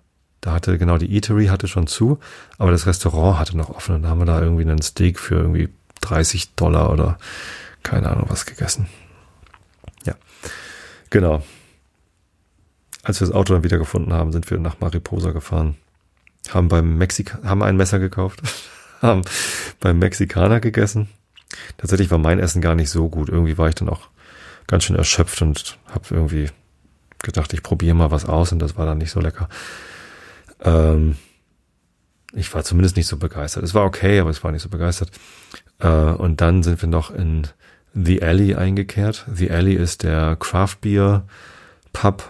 Da 0.41 0.53
hatte 0.53 0.77
genau 0.77 0.97
die 0.97 1.13
Eatery 1.15 1.47
hatte 1.47 1.67
schon 1.67 1.85
zu, 1.85 2.19
aber 2.57 2.71
das 2.71 2.87
Restaurant 2.87 3.39
hatte 3.39 3.55
noch 3.55 3.69
offen 3.69 3.95
und 3.95 4.01
da 4.01 4.09
haben 4.09 4.19
wir 4.19 4.25
da 4.25 4.41
irgendwie 4.41 4.63
einen 4.63 4.81
Steak 4.81 5.19
für 5.19 5.35
irgendwie 5.35 5.69
30 6.01 6.55
Dollar 6.55 6.91
oder 6.91 7.17
keine 7.83 8.09
Ahnung 8.09 8.25
was 8.29 8.45
gegessen. 8.45 8.87
Ja, 10.05 10.15
genau. 11.09 11.43
Als 13.03 13.19
wir 13.19 13.27
das 13.27 13.35
Auto 13.35 13.53
dann 13.53 13.63
wieder 13.63 13.77
gefunden 13.77 14.13
haben, 14.13 14.31
sind 14.31 14.49
wir 14.51 14.59
nach 14.59 14.79
Mariposa 14.79 15.31
gefahren, 15.31 15.75
haben 16.49 16.67
beim 16.67 16.97
Mexika 16.97 17.39
haben 17.43 17.63
ein 17.63 17.77
Messer 17.77 17.99
gekauft, 17.99 18.41
haben 19.01 19.23
beim 19.79 19.99
Mexikaner 19.99 20.59
gegessen. 20.59 21.09
Tatsächlich 21.77 22.11
war 22.11 22.17
mein 22.17 22.39
Essen 22.39 22.61
gar 22.61 22.75
nicht 22.75 22.89
so 22.89 23.09
gut. 23.09 23.29
Irgendwie 23.29 23.57
war 23.57 23.69
ich 23.69 23.75
dann 23.75 23.89
auch 23.89 24.09
ganz 24.67 24.83
schön 24.83 24.95
erschöpft 24.95 25.41
und 25.41 25.77
habe 25.87 26.05
irgendwie 26.11 26.49
gedacht, 27.21 27.53
ich 27.53 27.63
probiere 27.63 27.95
mal 27.95 28.11
was 28.11 28.25
aus 28.25 28.51
und 28.51 28.59
das 28.59 28.77
war 28.77 28.85
dann 28.85 28.99
nicht 28.99 29.11
so 29.11 29.19
lecker. 29.19 29.49
Ähm, 30.61 31.17
ich 32.33 32.53
war 32.53 32.63
zumindest 32.63 32.95
nicht 32.95 33.07
so 33.07 33.17
begeistert. 33.17 33.63
Es 33.63 33.73
war 33.73 33.85
okay, 33.85 34.19
aber 34.19 34.29
es 34.29 34.43
war 34.43 34.51
nicht 34.51 34.61
so 34.61 34.69
begeistert. 34.69 35.11
Äh, 35.81 35.87
und 35.87 36.41
dann 36.41 36.63
sind 36.63 36.81
wir 36.81 36.89
noch 36.89 37.11
in 37.11 37.47
The 37.93 38.23
Alley 38.23 38.55
eingekehrt. 38.55 39.25
The 39.33 39.51
Alley 39.51 39.73
ist 39.73 40.03
der 40.03 40.35
Craft 40.37 40.77
Beer 40.81 41.23
Pub 41.93 42.29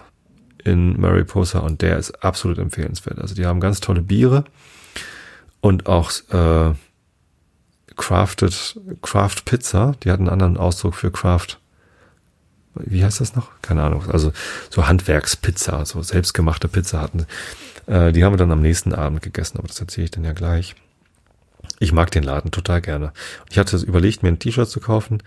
in 0.64 1.00
Mariposa 1.00 1.60
und 1.60 1.82
der 1.82 1.98
ist 1.98 2.24
absolut 2.24 2.58
empfehlenswert. 2.58 3.18
Also 3.18 3.34
die 3.34 3.46
haben 3.46 3.60
ganz 3.60 3.80
tolle 3.80 4.02
Biere 4.02 4.44
und 5.60 5.86
auch 5.86 6.10
äh, 6.30 6.74
Crafted 7.96 8.80
Craft 9.02 9.44
Pizza. 9.44 9.94
Die 10.02 10.10
hat 10.10 10.18
einen 10.18 10.28
anderen 10.28 10.56
Ausdruck 10.56 10.94
für 10.94 11.10
Craft 11.10 11.58
wie 12.74 13.04
heißt 13.04 13.20
das 13.20 13.34
noch? 13.36 13.50
Keine 13.60 13.82
Ahnung. 13.82 14.10
Also 14.10 14.32
so 14.70 14.86
Handwerkspizza, 14.86 15.84
so 15.84 16.02
selbstgemachte 16.02 16.68
Pizza 16.68 17.00
hatten. 17.00 17.26
Äh, 17.86 18.12
die 18.12 18.24
haben 18.24 18.32
wir 18.32 18.38
dann 18.38 18.52
am 18.52 18.62
nächsten 18.62 18.94
Abend 18.94 19.22
gegessen, 19.22 19.58
aber 19.58 19.68
das 19.68 19.80
erzähle 19.80 20.06
ich 20.06 20.10
dann 20.10 20.24
ja 20.24 20.32
gleich. 20.32 20.74
Ich 21.78 21.92
mag 21.92 22.10
den 22.10 22.22
Laden 22.22 22.50
total 22.50 22.80
gerne. 22.80 23.12
Ich 23.50 23.58
hatte 23.58 23.76
überlegt, 23.78 24.22
mir 24.22 24.28
ein 24.28 24.38
T-Shirt 24.38 24.68
zu 24.68 24.80
kaufen, 24.80 25.22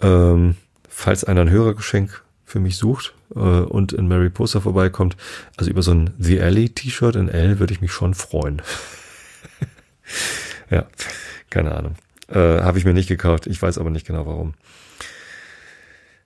ähm, 0.00 0.56
falls 0.88 1.24
einer 1.24 1.42
ein 1.42 1.50
Hörergeschenk 1.50 2.22
für 2.44 2.60
mich 2.60 2.76
sucht 2.76 3.14
äh, 3.34 3.38
und 3.38 3.92
in 3.92 4.08
Mary 4.08 4.30
Poster 4.30 4.60
vorbeikommt. 4.60 5.16
Also 5.56 5.70
über 5.70 5.82
so 5.82 5.92
ein 5.92 6.10
The 6.18 6.40
Alley 6.40 6.70
T-Shirt 6.70 7.16
in 7.16 7.28
L 7.28 7.58
würde 7.58 7.72
ich 7.72 7.80
mich 7.80 7.92
schon 7.92 8.14
freuen. 8.14 8.62
ja, 10.70 10.86
keine 11.50 11.74
Ahnung. 11.74 11.96
Äh, 12.28 12.62
Habe 12.62 12.78
ich 12.78 12.84
mir 12.84 12.94
nicht 12.94 13.08
gekauft. 13.08 13.46
Ich 13.46 13.60
weiß 13.60 13.78
aber 13.78 13.90
nicht 13.90 14.06
genau 14.06 14.26
warum. 14.26 14.54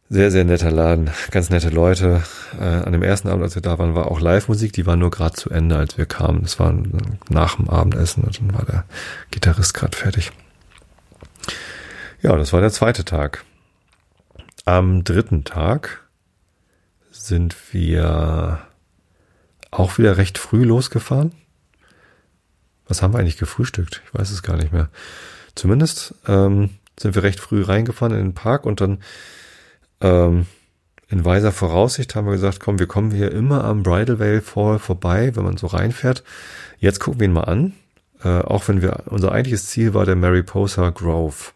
Sehr, 0.09 0.31
sehr 0.31 0.45
netter 0.45 0.71
Laden, 0.71 1.11
ganz 1.33 1.51
nette 1.51 1.69
Leute. 1.69 2.23
Äh, 2.61 2.63
an 2.63 2.93
dem 2.93 3.03
ersten 3.03 3.29
Abend, 3.29 3.43
als 3.43 3.57
wir 3.57 3.63
da 3.63 3.77
waren, 3.81 3.97
war 3.97 4.09
auch 4.09 4.21
Live-Musik, 4.21 4.73
die 4.73 4.87
war 4.87 4.95
nur 4.95 5.11
gerade 5.11 5.35
zu 5.35 5.51
Ende, 5.51 5.77
als 5.77 5.99
wir 5.99 6.07
kamen. 6.07 6.43
Das 6.43 6.61
war 6.61 6.73
nach 7.29 7.57
dem 7.57 7.69
Abendessen 7.69 8.23
und 8.23 8.39
dann 8.39 8.55
war 8.55 8.65
der 8.65 8.85
Gitarrist 9.33 9.75
gerade 9.75 9.97
fertig. 9.97 10.31
Ja, 12.23 12.37
das 12.37 12.53
war 12.53 12.61
der 12.61 12.71
zweite 12.71 13.05
Tag. 13.05 13.45
Am 14.65 15.03
dritten 15.03 15.43
Tag 15.43 16.07
sind 17.11 17.57
wir 17.73 18.61
auch 19.73 19.99
wieder 19.99 20.19
recht 20.19 20.39
früh 20.39 20.63
losgefahren. 20.63 21.33
Was 22.87 23.03
haben 23.03 23.13
wir 23.13 23.19
eigentlich 23.19 23.39
gefrühstückt? 23.39 24.03
Ich 24.07 24.15
weiß 24.17 24.31
es 24.31 24.45
gar 24.45 24.57
nicht 24.57 24.73
mehr. 24.73 24.89
Zumindest 25.57 26.15
ähm, 26.29 26.71
sind 26.97 27.17
wir 27.17 27.25
recht 27.25 27.41
früh 27.41 27.63
reingefahren 27.63 28.17
in 28.17 28.23
den 28.23 28.35
Park 28.35 28.67
und 28.67 28.81
dann 28.81 28.99
ähm, 30.01 30.47
in 31.09 31.25
weiser 31.25 31.53
Voraussicht 31.53 32.15
haben 32.15 32.27
wir 32.27 32.33
gesagt, 32.33 32.61
komm, 32.61 32.79
wir 32.79 32.87
kommen 32.87 33.13
hier 33.13 33.31
immer 33.31 33.65
am 33.65 33.83
Bridal 33.83 34.19
Veil 34.19 34.41
Fall 34.41 34.79
vorbei, 34.79 35.37
wenn 35.37 35.45
man 35.45 35.57
so 35.57 35.69
reinfährt. 35.69 36.25
Jetzt 36.79 36.99
gucken 36.99 37.21
wir 37.21 37.27
ihn 37.27 37.33
mal 37.33 37.45
an. 37.45 37.75
Äh, 38.25 38.41
auch 38.41 38.67
wenn 38.69 38.83
wir, 38.83 39.05
unser 39.07 39.33
eigentliches 39.33 39.67
Ziel 39.67 39.95
war 39.95 40.05
der 40.05 40.17
Mariposa 40.17 40.91
Grove. 40.91 41.53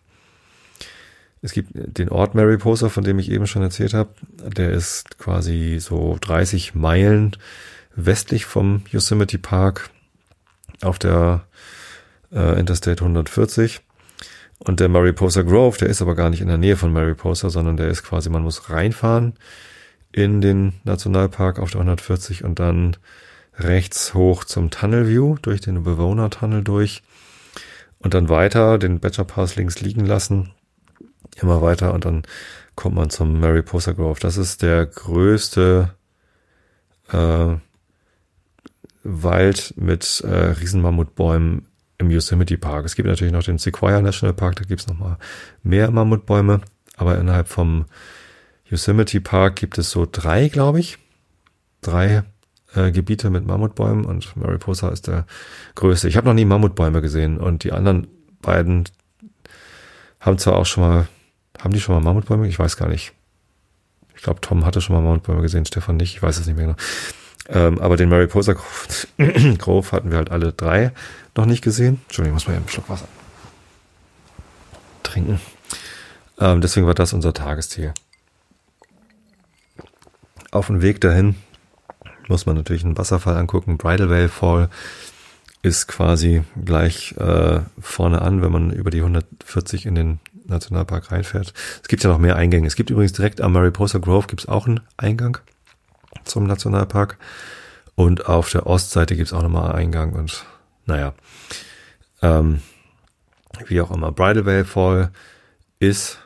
Es 1.43 1.53
gibt 1.53 1.71
den 1.73 2.11
Ort 2.11 2.35
Mariposa, 2.35 2.91
von 2.91 3.03
dem 3.03 3.19
ich 3.19 3.31
eben 3.31 3.47
schon 3.47 3.63
erzählt 3.63 3.95
habe. 3.95 4.11
Der 4.57 4.71
ist 4.71 5.19
quasi 5.19 5.79
so 5.81 6.17
30 6.21 6.75
Meilen 6.75 7.37
westlich 7.97 8.45
vom 8.45 8.83
Yosemite 8.91 9.39
Park 9.39 9.91
auf 10.83 10.99
der 10.99 11.45
äh, 12.33 12.59
Interstate 12.61 13.03
140. 13.03 13.81
Und 14.63 14.81
der 14.81 14.89
Mariposa 14.91 15.43
Grove, 15.43 15.79
der 15.79 15.89
ist 15.89 16.03
aber 16.03 16.15
gar 16.15 16.29
nicht 16.29 16.43
in 16.43 16.49
der 16.49 16.59
Nähe 16.59 16.77
von 16.77 16.93
Mariposa, 16.93 17.49
sondern 17.49 17.77
der 17.77 17.89
ist 17.89 18.03
quasi, 18.03 18.29
man 18.29 18.43
muss 18.43 18.69
reinfahren 18.71 19.35
in 20.13 20.41
den 20.41 20.75
Nationalpark 20.85 21.59
auf 21.59 21.71
der 21.71 21.81
140 21.81 22.45
und 22.45 22.59
dann 22.59 22.97
rechts 23.57 24.13
hoch 24.15 24.45
zum 24.45 24.71
Tunnel 24.71 25.09
View, 25.09 25.37
durch 25.41 25.61
den 25.61 25.83
Bewohnertunnel 25.83 26.63
durch 26.63 27.03
und 27.99 28.15
dann 28.15 28.29
weiter 28.29 28.79
den 28.79 29.01
Badger 29.01 29.25
Pass 29.25 29.57
links 29.57 29.81
liegen 29.81 30.05
lassen, 30.05 30.51
immer 31.41 31.63
weiter 31.63 31.95
und 31.95 32.05
dann 32.05 32.23
kommt 32.75 32.97
man 32.97 33.11
zum 33.11 33.41
Mariposa 33.41 33.93
Grove. 33.93 34.21
Das 34.21 34.37
ist 34.37 34.63
der 34.63 34.85
größte 34.87 35.95
äh, 37.13 37.55
Wald 39.03 39.75
mit 39.77 40.23
äh, 40.27 40.29
Riesenmammutbäumen 40.29 41.67
im 42.01 42.11
Yosemite 42.11 42.57
Park. 42.59 42.87
Es 42.87 42.95
gibt 42.95 43.07
natürlich 43.07 43.33
noch 43.33 43.43
den 43.43 43.59
Sequoia 43.59 44.01
National 44.01 44.35
Park, 44.35 44.57
da 44.57 44.65
gibt 44.65 44.81
es 44.81 44.87
nochmal 44.89 45.19
mehr 45.63 45.91
Mammutbäume, 45.91 46.63
aber 46.97 47.19
innerhalb 47.19 47.49
vom 47.49 47.85
Yosemite 48.65 49.21
Park 49.21 49.57
gibt 49.57 49.79
es 49.79 49.91
so 49.91 50.09
drei, 50.11 50.49
glaube 50.49 50.81
ich. 50.81 50.99
Drei 51.83 52.23
äh, 52.75 52.91
Gebiete 52.91 53.31
mit 53.31 53.47
Mammutbäumen 53.47 54.05
und 54.05 54.35
Mariposa 54.37 54.89
ist 54.89 55.09
der 55.09 55.27
größte. 55.75 56.09
Ich 56.09 56.17
habe 56.17 56.27
noch 56.27 56.35
nie 56.35 56.45
Mammutbäume 56.45 57.03
gesehen 57.03 57.39
und 57.39 57.65
die 57.65 57.73
anderen 57.73 58.07
beiden 58.41 58.85
haben 60.21 60.39
zwar 60.39 60.57
auch 60.57 60.67
schon 60.67 60.83
mal, 60.83 61.09
haben 61.59 61.73
die 61.73 61.81
schon 61.81 61.95
mal 61.95 62.03
Mammutbäume? 62.03 62.49
Ich 62.49 62.59
weiß 62.59 62.77
gar 62.77 62.89
nicht. 62.89 63.13
Ich 64.15 64.23
glaube, 64.23 64.41
Tom 64.41 64.65
hatte 64.65 64.81
schon 64.81 64.97
mal 64.97 65.03
Mammutbäume 65.03 65.43
gesehen, 65.43 65.67
Stefan 65.67 65.97
nicht. 65.97 66.15
Ich 66.15 66.23
weiß 66.23 66.39
es 66.39 66.47
nicht 66.47 66.57
mehr 66.57 66.67
genau. 66.67 66.79
Ähm, 67.53 67.79
aber 67.81 67.97
den 67.97 68.09
Mariposa 68.09 68.55
Grove 69.59 69.93
hatten 69.93 70.11
wir 70.11 70.19
halt 70.19 70.31
alle 70.31 70.53
drei 70.53 70.93
noch 71.37 71.47
nicht 71.47 71.63
gesehen. 71.63 72.01
Entschuldigung, 72.07 72.39
ich 72.39 72.45
muss 72.45 72.49
mal 72.49 72.57
einen 72.57 72.69
Schluck 72.69 72.89
Wasser 72.89 73.09
trinken. 75.03 75.41
Ähm, 76.39 76.61
deswegen 76.61 76.87
war 76.87 76.95
das 76.95 77.13
unser 77.13 77.35
Tagesziel. 77.35 77.93
Auf 80.53 80.69
dem 80.69 80.83
Weg 80.83 81.01
dahin 81.01 81.37
muss 82.29 82.47
man 82.47 82.57
natürlich 82.57 82.85
einen 82.85 82.99
Wasserfall 82.99 83.37
angucken. 83.37 83.79
Bridal 83.79 84.11
Veil 84.11 84.29
Fall 84.29 84.69
ist 85.63 85.89
quasi 85.89 86.43
gleich 86.65 87.15
äh, 87.19 87.61
vorne 87.81 88.23
an, 88.23 88.43
wenn 88.43 88.53
man 88.53 88.71
über 88.71 88.91
die 88.91 89.01
140 89.01 89.87
in 89.87 89.95
den 89.95 90.21
Nationalpark 90.47 91.13
reinfährt. 91.13 91.53
Es 91.83 91.89
gibt 91.89 92.03
ja 92.03 92.11
noch 92.11 92.19
mehr 92.19 92.37
Eingänge. 92.37 92.67
Es 92.67 92.77
gibt 92.77 92.91
übrigens 92.91 93.13
direkt 93.13 93.41
am 93.41 93.53
Mariposa 93.53 93.99
Grove 93.99 94.27
gibt 94.27 94.43
es 94.43 94.49
auch 94.49 94.67
einen 94.67 94.81
Eingang 94.97 95.39
zum 96.25 96.45
Nationalpark. 96.45 97.19
Und 97.95 98.27
auf 98.27 98.51
der 98.51 98.67
Ostseite 98.67 99.17
gibt 99.17 99.29
es 99.29 99.33
auch 99.33 99.43
nochmal 99.43 99.73
Eingang 99.73 100.13
und 100.13 100.45
naja. 100.87 101.15
Ähm, 102.23 102.61
wie 103.67 103.81
auch 103.81 103.91
immer. 103.91 104.13
Bridal 104.13 104.47
Veil 104.47 104.65
Fall 104.65 105.11
ist 105.79 106.19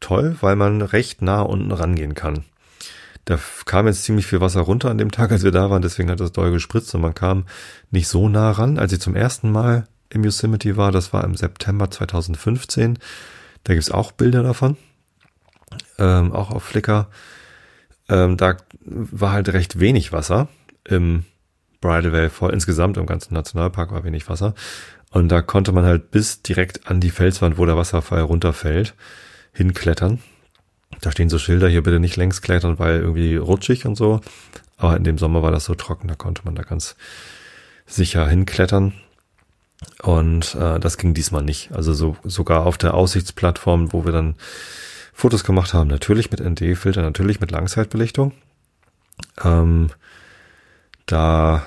toll, 0.00 0.36
weil 0.40 0.56
man 0.56 0.82
recht 0.82 1.22
nah 1.22 1.42
unten 1.42 1.72
rangehen 1.72 2.14
kann. 2.14 2.44
Da 3.24 3.38
kam 3.64 3.88
jetzt 3.88 4.04
ziemlich 4.04 4.26
viel 4.26 4.40
Wasser 4.40 4.60
runter 4.60 4.88
an 4.88 4.98
dem 4.98 5.10
Tag, 5.10 5.32
als 5.32 5.42
wir 5.42 5.50
da 5.50 5.68
waren, 5.68 5.82
deswegen 5.82 6.10
hat 6.10 6.20
das 6.20 6.32
doll 6.32 6.52
gespritzt 6.52 6.94
und 6.94 7.00
man 7.00 7.14
kam 7.14 7.44
nicht 7.90 8.06
so 8.06 8.28
nah 8.28 8.52
ran. 8.52 8.78
Als 8.78 8.92
ich 8.92 9.00
zum 9.00 9.16
ersten 9.16 9.50
Mal 9.50 9.88
im 10.10 10.22
Yosemite 10.22 10.76
war, 10.76 10.92
das 10.92 11.12
war 11.12 11.24
im 11.24 11.34
September 11.34 11.90
2015, 11.90 12.98
da 13.64 13.74
gibt's 13.74 13.90
auch 13.90 14.12
Bilder 14.12 14.44
davon, 14.44 14.76
ähm, 15.98 16.32
auch 16.32 16.50
auf 16.50 16.62
Flickr. 16.62 17.08
Ähm, 18.08 18.36
da 18.36 18.56
war 18.84 19.32
halt 19.32 19.48
recht 19.52 19.80
wenig 19.80 20.12
Wasser 20.12 20.48
im 20.84 21.24
Bridal 21.80 22.12
Veil 22.12 22.30
voll. 22.30 22.52
Insgesamt 22.52 22.96
im 22.96 23.06
ganzen 23.06 23.34
Nationalpark 23.34 23.92
war 23.92 24.04
wenig 24.04 24.28
Wasser. 24.28 24.54
Und 25.10 25.28
da 25.28 25.42
konnte 25.42 25.72
man 25.72 25.84
halt 25.84 26.10
bis 26.10 26.42
direkt 26.42 26.88
an 26.88 27.00
die 27.00 27.10
Felswand, 27.10 27.58
wo 27.58 27.66
der 27.66 27.76
Wasserfall 27.76 28.22
runterfällt, 28.22 28.94
hinklettern. 29.52 30.20
Da 31.00 31.10
stehen 31.10 31.28
so 31.28 31.38
Schilder, 31.38 31.68
hier 31.68 31.82
bitte 31.82 32.00
nicht 32.00 32.16
längs 32.16 32.42
klettern, 32.42 32.78
weil 32.78 33.00
irgendwie 33.00 33.36
rutschig 33.36 33.86
und 33.86 33.96
so. 33.96 34.20
Aber 34.76 34.96
in 34.96 35.04
dem 35.04 35.18
Sommer 35.18 35.42
war 35.42 35.50
das 35.50 35.64
so 35.64 35.74
trocken, 35.74 36.08
da 36.08 36.14
konnte 36.14 36.42
man 36.44 36.54
da 36.54 36.62
ganz 36.62 36.96
sicher 37.86 38.28
hinklettern. 38.28 38.92
Und 40.02 40.54
äh, 40.54 40.80
das 40.80 40.98
ging 40.98 41.14
diesmal 41.14 41.42
nicht. 41.42 41.72
Also 41.72 41.92
so 41.92 42.16
sogar 42.24 42.66
auf 42.66 42.78
der 42.78 42.94
Aussichtsplattform, 42.94 43.92
wo 43.92 44.04
wir 44.04 44.12
dann 44.12 44.36
Fotos 45.16 45.44
gemacht 45.44 45.72
haben, 45.72 45.88
natürlich 45.88 46.30
mit 46.30 46.40
ND-Filter, 46.40 47.00
natürlich 47.00 47.40
mit 47.40 47.50
Langzeitbelichtung. 47.50 48.32
Ähm, 49.42 49.88
da 51.06 51.64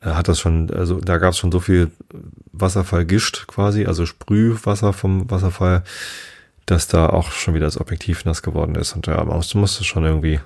hat 0.00 0.28
das 0.28 0.40
schon, 0.40 0.70
also 0.70 1.00
da 1.00 1.18
gab 1.18 1.32
es 1.32 1.38
schon 1.38 1.52
so 1.52 1.60
viel 1.60 1.90
Wasserfall 2.50 3.04
gischt 3.04 3.46
quasi, 3.46 3.84
also 3.84 4.06
Sprühwasser 4.06 4.94
vom 4.94 5.30
Wasserfall, 5.30 5.84
dass 6.64 6.88
da 6.88 7.10
auch 7.10 7.30
schon 7.30 7.52
wieder 7.52 7.66
das 7.66 7.78
Objektiv 7.78 8.24
nass 8.24 8.40
geworden 8.40 8.74
ist. 8.74 8.96
Und 8.96 9.06
ja, 9.06 9.22
man 9.22 9.44
musste 9.52 9.84
schon 9.84 10.06
irgendwie 10.06 10.40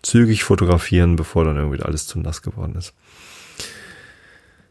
zügig 0.00 0.44
fotografieren, 0.44 1.16
bevor 1.16 1.44
dann 1.44 1.58
irgendwie 1.58 1.82
alles 1.82 2.06
zu 2.06 2.18
nass 2.18 2.40
geworden 2.40 2.74
ist. 2.74 2.94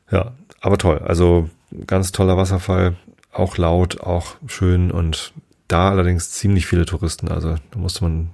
Ja, 0.10 0.32
aber 0.60 0.80
toll. 0.80 0.97
Also 1.05 1.51
ganz 1.86 2.12
toller 2.12 2.36
Wasserfall, 2.36 2.95
auch 3.32 3.57
laut, 3.57 4.01
auch 4.01 4.38
schön 4.47 4.89
und 4.89 5.34
da 5.70 5.89
allerdings 5.89 6.32
ziemlich 6.32 6.67
viele 6.67 6.86
Touristen. 6.86 7.30
Also 7.30 7.55
da 7.72 7.80
musste 7.80 8.03
man 8.03 8.32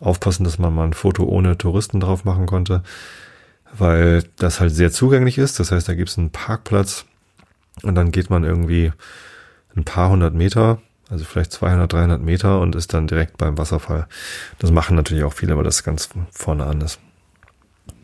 aufpassen, 0.00 0.44
dass 0.44 0.58
man 0.58 0.74
mal 0.74 0.84
ein 0.84 0.92
Foto 0.92 1.24
ohne 1.24 1.56
Touristen 1.56 2.00
drauf 2.00 2.24
machen 2.24 2.46
konnte, 2.46 2.82
weil 3.76 4.24
das 4.36 4.60
halt 4.60 4.74
sehr 4.74 4.90
zugänglich 4.90 5.38
ist. 5.38 5.60
Das 5.60 5.70
heißt, 5.70 5.88
da 5.88 5.94
gibt 5.94 6.08
es 6.08 6.18
einen 6.18 6.30
Parkplatz 6.30 7.04
und 7.82 7.94
dann 7.94 8.10
geht 8.10 8.30
man 8.30 8.44
irgendwie 8.44 8.92
ein 9.76 9.84
paar 9.84 10.10
hundert 10.10 10.34
Meter 10.34 10.80
also 11.10 11.24
vielleicht 11.24 11.52
200, 11.52 11.92
300 11.92 12.20
Meter 12.20 12.60
und 12.60 12.74
ist 12.74 12.92
dann 12.92 13.06
direkt 13.06 13.38
beim 13.38 13.56
Wasserfall. 13.56 14.06
Das 14.58 14.70
machen 14.70 14.96
natürlich 14.96 15.24
auch 15.24 15.32
viele, 15.32 15.56
weil 15.56 15.64
das 15.64 15.84
ganz 15.84 16.10
vorne 16.30 16.66
an 16.66 16.80
ist. 16.82 16.98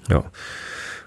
Ja, 0.09 0.25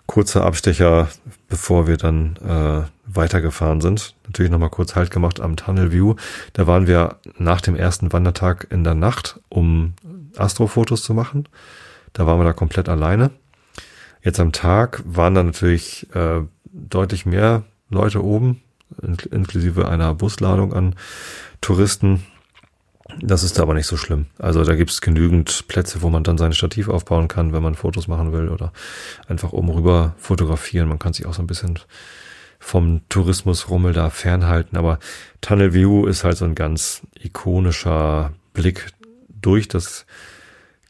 kurzer 0.05 0.45
Abstecher, 0.45 1.07
bevor 1.49 1.87
wir 1.87 1.97
dann 1.97 2.35
äh, 2.37 2.87
weitergefahren 3.07 3.81
sind. 3.81 4.15
Natürlich 4.25 4.51
nochmal 4.51 4.69
kurz 4.69 4.95
Halt 4.95 5.11
gemacht 5.11 5.39
am 5.39 5.55
Tunnel 5.55 5.91
View. 5.91 6.15
Da 6.53 6.67
waren 6.67 6.87
wir 6.87 7.17
nach 7.37 7.61
dem 7.61 7.75
ersten 7.75 8.11
Wandertag 8.13 8.67
in 8.69 8.83
der 8.83 8.95
Nacht, 8.95 9.39
um 9.49 9.93
Astrofotos 10.35 11.03
zu 11.03 11.13
machen. 11.13 11.47
Da 12.13 12.25
waren 12.25 12.39
wir 12.39 12.45
da 12.45 12.53
komplett 12.53 12.89
alleine. 12.89 13.31
Jetzt 14.23 14.39
am 14.39 14.51
Tag 14.51 15.01
waren 15.05 15.35
da 15.35 15.43
natürlich 15.43 16.07
äh, 16.13 16.41
deutlich 16.65 17.25
mehr 17.25 17.63
Leute 17.89 18.23
oben, 18.23 18.61
inklusive 19.31 19.87
einer 19.87 20.13
Busladung 20.13 20.73
an 20.73 20.95
Touristen. 21.61 22.25
Das 23.21 23.43
ist 23.43 23.59
aber 23.59 23.73
nicht 23.73 23.87
so 23.87 23.95
schlimm. 23.95 24.25
Also 24.37 24.63
da 24.63 24.75
gibt 24.75 24.91
es 24.91 25.01
genügend 25.01 25.67
Plätze, 25.67 26.01
wo 26.01 26.09
man 26.09 26.23
dann 26.23 26.37
sein 26.37 26.51
Stativ 26.51 26.89
aufbauen 26.89 27.27
kann, 27.27 27.53
wenn 27.53 27.63
man 27.63 27.75
Fotos 27.75 28.07
machen 28.07 28.33
will 28.33 28.49
oder 28.49 28.73
einfach 29.27 29.53
oben 29.53 29.69
rüber 29.69 30.13
fotografieren. 30.17 30.89
Man 30.89 30.99
kann 30.99 31.13
sich 31.13 31.25
auch 31.25 31.33
so 31.33 31.41
ein 31.41 31.47
bisschen 31.47 31.79
vom 32.59 33.01
Tourismusrummel 33.09 33.93
da 33.93 34.09
fernhalten. 34.09 34.77
Aber 34.77 34.99
Tunnel 35.41 35.73
View 35.73 36.05
ist 36.05 36.23
halt 36.23 36.37
so 36.37 36.45
ein 36.45 36.55
ganz 36.55 37.01
ikonischer 37.21 38.33
Blick 38.53 38.87
durch 39.29 39.67
das 39.67 40.05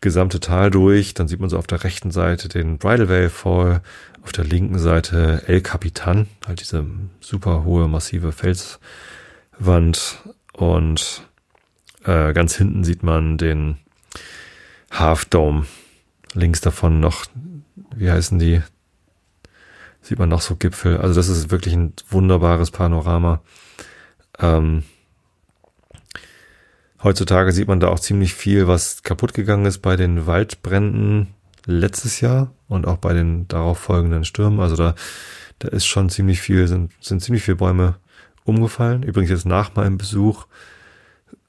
gesamte 0.01 0.39
Tal 0.39 0.71
durch. 0.71 1.13
Dann 1.13 1.27
sieht 1.27 1.39
man 1.39 1.49
so 1.49 1.57
auf 1.57 1.67
der 1.67 1.83
rechten 1.83 2.11
Seite 2.11 2.49
den 2.49 2.77
Bridal 2.77 3.09
Veil 3.09 3.29
Fall, 3.29 3.81
auf 4.23 4.31
der 4.31 4.45
linken 4.45 4.79
Seite 4.79 5.43
El 5.47 5.61
Capitan, 5.61 6.27
halt 6.45 6.59
diese 6.59 6.85
super 7.21 7.63
hohe, 7.63 7.87
massive 7.87 8.31
Felswand 8.31 10.17
und 10.53 11.27
äh, 12.03 12.33
ganz 12.33 12.55
hinten 12.55 12.83
sieht 12.83 13.03
man 13.03 13.37
den 13.37 13.77
Half 14.91 15.25
Dome. 15.25 15.65
Links 16.33 16.61
davon 16.61 16.99
noch, 16.99 17.25
wie 17.95 18.11
heißen 18.11 18.39
die? 18.39 18.61
Sieht 20.07 20.19
man 20.19 20.29
noch 20.29 20.39
so 20.39 20.55
Gipfel. 20.55 20.99
Also 20.99 21.15
das 21.15 21.27
ist 21.27 21.51
wirklich 21.51 21.73
ein 21.73 21.91
wunderbares 22.09 22.71
Panorama. 22.71 23.41
Ähm, 24.39 24.83
heutzutage 27.03 27.51
sieht 27.51 27.67
man 27.67 27.81
da 27.81 27.89
auch 27.89 27.99
ziemlich 27.99 28.33
viel, 28.33 28.69
was 28.69 29.03
kaputt 29.03 29.33
gegangen 29.33 29.65
ist 29.65 29.79
bei 29.79 29.97
den 29.97 30.25
Waldbränden 30.25 31.27
letztes 31.65 32.21
Jahr 32.21 32.53
und 32.69 32.87
auch 32.87 32.95
bei 32.95 33.11
den 33.11 33.49
darauf 33.49 33.79
folgenden 33.79 34.23
Stürmen. 34.23 34.61
Also 34.61 34.77
da, 34.77 34.95
da 35.59 35.67
ist 35.67 35.85
schon 35.85 36.09
ziemlich 36.09 36.39
viel, 36.39 36.69
sind, 36.69 36.93
sind 37.01 37.21
ziemlich 37.21 37.43
viele 37.43 37.57
Bäume 37.57 37.95
umgefallen. 38.45 39.03
Übrigens 39.03 39.29
jetzt 39.29 39.45
nach 39.45 39.75
meinem 39.75 39.97
Besuch 39.97 40.45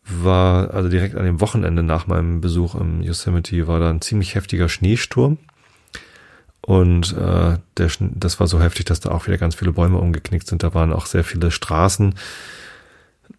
war, 0.04 0.74
also 0.74 0.88
direkt 0.88 1.14
an 1.14 1.24
dem 1.24 1.40
Wochenende 1.40 1.84
nach 1.84 2.08
meinem 2.08 2.40
Besuch 2.40 2.74
im 2.74 3.02
Yosemite 3.02 3.68
war 3.68 3.78
da 3.78 3.88
ein 3.88 4.00
ziemlich 4.00 4.34
heftiger 4.34 4.68
Schneesturm. 4.68 5.38
Und 6.68 7.16
äh, 7.16 7.56
der, 7.78 7.90
das 7.98 8.40
war 8.40 8.46
so 8.46 8.60
heftig, 8.60 8.84
dass 8.86 9.00
da 9.00 9.10
auch 9.10 9.26
wieder 9.26 9.38
ganz 9.38 9.54
viele 9.54 9.72
Bäume 9.72 9.98
umgeknickt 9.98 10.46
sind. 10.46 10.62
Da 10.62 10.74
waren 10.74 10.92
auch 10.92 11.06
sehr 11.06 11.24
viele 11.24 11.50
Straßen 11.50 12.14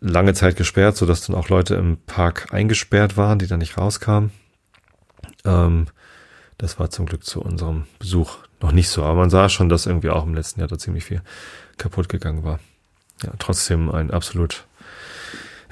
lange 0.01 0.33
Zeit 0.33 0.55
gesperrt, 0.55 0.97
sodass 0.97 1.25
dann 1.25 1.35
auch 1.35 1.49
Leute 1.49 1.75
im 1.75 1.97
Park 2.07 2.47
eingesperrt 2.51 3.17
waren, 3.17 3.37
die 3.37 3.47
da 3.47 3.57
nicht 3.57 3.77
rauskamen. 3.77 4.31
Ähm, 5.45 5.85
das 6.57 6.79
war 6.79 6.89
zum 6.89 7.05
Glück 7.05 7.23
zu 7.23 7.41
unserem 7.41 7.83
Besuch 7.99 8.37
noch 8.61 8.71
nicht 8.71 8.89
so. 8.89 9.03
Aber 9.03 9.19
man 9.19 9.29
sah 9.29 9.47
schon, 9.47 9.69
dass 9.69 9.85
irgendwie 9.85 10.09
auch 10.09 10.25
im 10.25 10.33
letzten 10.33 10.59
Jahr 10.59 10.69
da 10.69 10.77
ziemlich 10.77 11.05
viel 11.05 11.21
kaputt 11.77 12.09
gegangen 12.09 12.43
war 12.43 12.59
ja, 13.23 13.31
trotzdem 13.39 13.91
ein 13.91 14.11
absolut, 14.11 14.65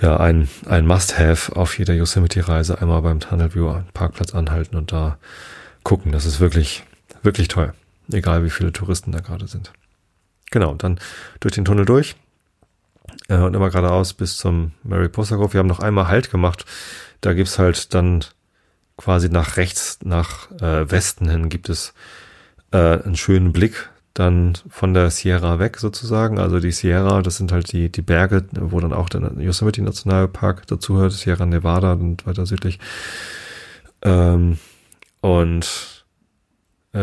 ja, 0.01 0.17
ein, 0.17 0.47
ein 0.67 0.85
Must-Have 0.85 1.55
auf 1.55 1.77
jeder 1.77 1.93
Yosemite-Reise. 1.93 2.81
Einmal 2.81 3.01
beim 3.01 3.19
Tunnel 3.19 3.53
View 3.53 3.81
Parkplatz 3.93 4.33
anhalten 4.33 4.75
und 4.75 4.91
da 4.91 5.17
gucken. 5.83 6.11
Das 6.11 6.25
ist 6.25 6.39
wirklich, 6.39 6.83
wirklich 7.27 7.49
toll. 7.49 7.73
Egal 8.11 8.43
wie 8.45 8.49
viele 8.49 8.71
Touristen 8.71 9.11
da 9.11 9.19
gerade 9.19 9.47
sind. 9.47 9.73
Genau, 10.49 10.73
dann 10.75 10.97
durch 11.41 11.53
den 11.53 11.65
Tunnel 11.65 11.85
durch 11.85 12.15
äh, 13.27 13.37
und 13.37 13.53
immer 13.53 13.69
geradeaus 13.69 14.13
bis 14.13 14.37
zum 14.37 14.71
Mariposa 14.83 15.35
Grove. 15.35 15.53
Wir 15.53 15.59
haben 15.59 15.67
noch 15.67 15.81
einmal 15.81 16.07
Halt 16.07 16.31
gemacht. 16.31 16.65
Da 17.19 17.33
gibt's 17.33 17.59
halt 17.59 17.93
dann 17.93 18.23
quasi 18.95 19.27
nach 19.29 19.57
rechts, 19.57 19.99
nach 20.03 20.49
äh, 20.61 20.89
Westen 20.89 21.29
hin 21.29 21.49
gibt 21.49 21.69
es 21.69 21.93
äh, 22.71 22.77
einen 22.77 23.17
schönen 23.17 23.51
Blick 23.51 23.89
dann 24.13 24.53
von 24.69 24.93
der 24.93 25.11
Sierra 25.11 25.59
weg 25.59 25.77
sozusagen. 25.77 26.39
Also 26.39 26.59
die 26.59 26.71
Sierra, 26.71 27.21
das 27.21 27.37
sind 27.37 27.51
halt 27.51 27.71
die, 27.71 27.91
die 27.91 28.01
Berge, 28.01 28.45
wo 28.51 28.79
dann 28.79 28.93
auch 28.93 29.09
der 29.09 29.33
Yosemite 29.37 29.83
Nationalpark 29.83 30.65
dazuhört, 30.65 31.11
Sierra 31.11 31.45
Nevada 31.45 31.93
und 31.93 32.25
weiter 32.25 32.45
südlich. 32.45 32.79
Ähm, 34.01 34.57
und 35.21 35.96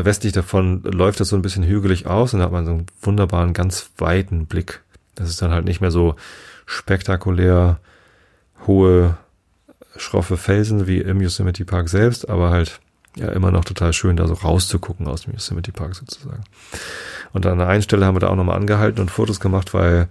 westlich 0.03 0.33
davon 0.33 0.83
läuft 0.83 1.21
das 1.21 1.29
so 1.29 1.37
ein 1.37 1.43
bisschen 1.43 1.65
hügelig 1.65 2.07
aus 2.07 2.33
und 2.33 2.41
da 2.41 2.47
hat 2.47 2.53
man 2.53 2.65
so 2.65 2.73
einen 2.73 2.87
wunderbaren, 3.03 3.53
ganz 3.53 3.91
weiten 3.99 4.47
Blick. 4.47 4.81
Das 5.15 5.29
ist 5.29 5.41
dann 5.43 5.53
halt 5.53 5.65
nicht 5.65 5.81
mehr 5.81 5.91
so 5.91 6.17
spektakulär 6.67 7.79
hohe, 8.67 9.17
schroffe 9.97 10.37
Felsen 10.37 10.87
wie 10.87 10.99
im 10.99 11.21
Yosemite 11.21 11.65
Park 11.65 11.89
selbst, 11.89 12.29
aber 12.29 12.51
halt 12.51 12.81
ja 13.17 13.29
immer 13.29 13.51
noch 13.51 13.65
total 13.65 13.93
schön, 13.93 14.17
da 14.17 14.27
so 14.27 14.35
rauszugucken 14.35 15.07
aus 15.07 15.23
dem 15.23 15.35
Yosemite 15.35 15.73
Park 15.73 15.95
sozusagen. 15.95 16.43
Und 17.33 17.47
an 17.47 17.61
einer 17.61 17.83
Stelle 17.83 18.07
haben 18.07 18.17
wir 18.17 18.21
da 18.21 18.29
auch 18.29 18.37
nochmal 18.37 18.57
angehalten 18.57 19.01
und 19.01 19.11
Fotos 19.11 19.41
gemacht, 19.41 19.75
weil 19.75 20.09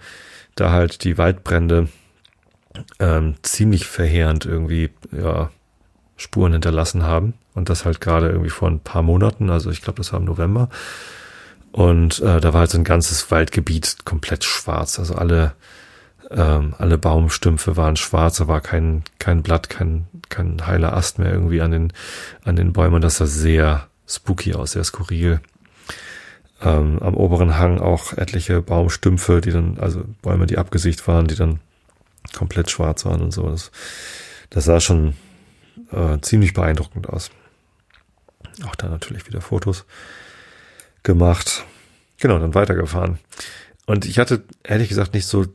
da 0.55 0.71
halt 0.71 1.03
die 1.03 1.17
Waldbrände 1.17 1.89
ähm, 2.99 3.35
ziemlich 3.41 3.85
verheerend 3.85 4.45
irgendwie 4.45 4.89
ja, 5.11 5.49
Spuren 6.15 6.53
hinterlassen 6.53 7.03
haben. 7.03 7.33
Und 7.55 7.69
das 7.69 7.85
halt 7.85 8.01
gerade 8.01 8.29
irgendwie 8.29 8.49
vor 8.49 8.69
ein 8.69 8.79
paar 8.79 9.03
Monaten, 9.03 9.49
also 9.49 9.69
ich 9.69 9.81
glaube, 9.81 9.97
das 9.97 10.11
war 10.11 10.19
im 10.19 10.25
November. 10.25 10.69
Und 11.71 12.19
äh, 12.21 12.39
da 12.39 12.53
war 12.53 12.61
halt 12.61 12.71
so 12.71 12.77
ein 12.77 12.83
ganzes 12.83 13.29
Waldgebiet 13.31 14.05
komplett 14.05 14.43
schwarz. 14.43 14.99
Also 14.99 15.15
alle 15.15 15.53
ähm, 16.31 16.73
alle 16.77 16.97
Baumstümpfe 16.97 17.77
waren 17.77 17.95
schwarz, 17.95 18.37
da 18.37 18.47
war 18.47 18.61
kein, 18.61 19.03
kein 19.19 19.43
Blatt, 19.43 19.69
kein, 19.69 20.07
kein 20.29 20.65
heiler 20.65 20.93
Ast 20.93 21.19
mehr 21.19 21.31
irgendwie 21.31 21.61
an 21.61 21.71
den, 21.71 21.93
an 22.43 22.55
den 22.55 22.73
Bäumen. 22.73 23.01
Das 23.01 23.17
sah 23.17 23.27
sehr 23.27 23.87
spooky 24.07 24.53
aus, 24.53 24.71
sehr 24.71 24.83
skurril. 24.83 25.41
Ähm, 26.61 26.99
am 27.01 27.15
oberen 27.15 27.57
Hang 27.57 27.79
auch 27.79 28.13
etliche 28.13 28.61
Baumstümpfe, 28.61 29.41
die 29.41 29.51
dann, 29.51 29.77
also 29.79 30.03
Bäume, 30.21 30.45
die 30.45 30.57
abgesicht 30.57 31.07
waren, 31.07 31.27
die 31.27 31.35
dann 31.35 31.59
komplett 32.35 32.71
schwarz 32.71 33.05
waren 33.05 33.21
und 33.21 33.31
so. 33.31 33.49
Das, 33.49 33.71
das 34.49 34.65
sah 34.65 34.79
schon 34.79 35.13
äh, 35.91 36.19
ziemlich 36.21 36.53
beeindruckend 36.53 37.09
aus. 37.09 37.31
Auch 38.65 38.75
da 38.75 38.87
natürlich 38.87 39.27
wieder 39.27 39.41
Fotos 39.41 39.85
gemacht. 41.03 41.65
Genau, 42.17 42.39
dann 42.39 42.55
weitergefahren. 42.55 43.19
Und 43.85 44.05
ich 44.05 44.19
hatte 44.19 44.43
ehrlich 44.63 44.89
gesagt 44.89 45.13
nicht 45.13 45.25
so 45.25 45.45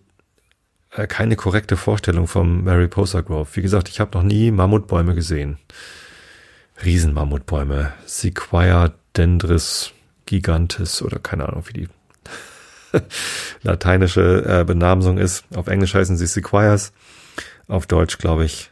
äh, 0.91 1.07
keine 1.07 1.37
korrekte 1.37 1.77
Vorstellung 1.77 2.27
vom 2.27 2.65
Mariposa 2.65 3.21
Grove. 3.21 3.49
Wie 3.55 3.63
gesagt, 3.63 3.89
ich 3.89 4.01
habe 4.01 4.17
noch 4.17 4.25
nie 4.25 4.51
Mammutbäume 4.51 5.15
gesehen. 5.15 5.59
Riesenmammutbäume. 6.85 7.93
Sequoia 8.07 8.93
dendris 9.17 9.93
gigantis 10.27 11.03
oder 11.03 11.19
keine 11.19 11.49
Ahnung, 11.49 11.65
wie 11.69 11.73
die 11.73 11.89
lateinische 13.63 14.45
äh, 14.47 14.65
Benamsung 14.65 15.19
ist. 15.19 15.45
Auf 15.55 15.67
Englisch 15.67 15.95
heißen 15.95 16.17
sie 16.17 16.27
Sequoias. 16.27 16.93
Auf 17.67 17.87
Deutsch, 17.87 18.19
glaube 18.19 18.45
ich, 18.45 18.71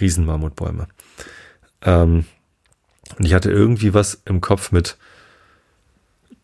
Riesenmammutbäume. 0.00 0.88
Ähm, 1.82 2.24
und 3.16 3.24
ich 3.24 3.34
hatte 3.34 3.50
irgendwie 3.50 3.94
was 3.94 4.20
im 4.24 4.40
Kopf 4.40 4.72
mit 4.72 4.96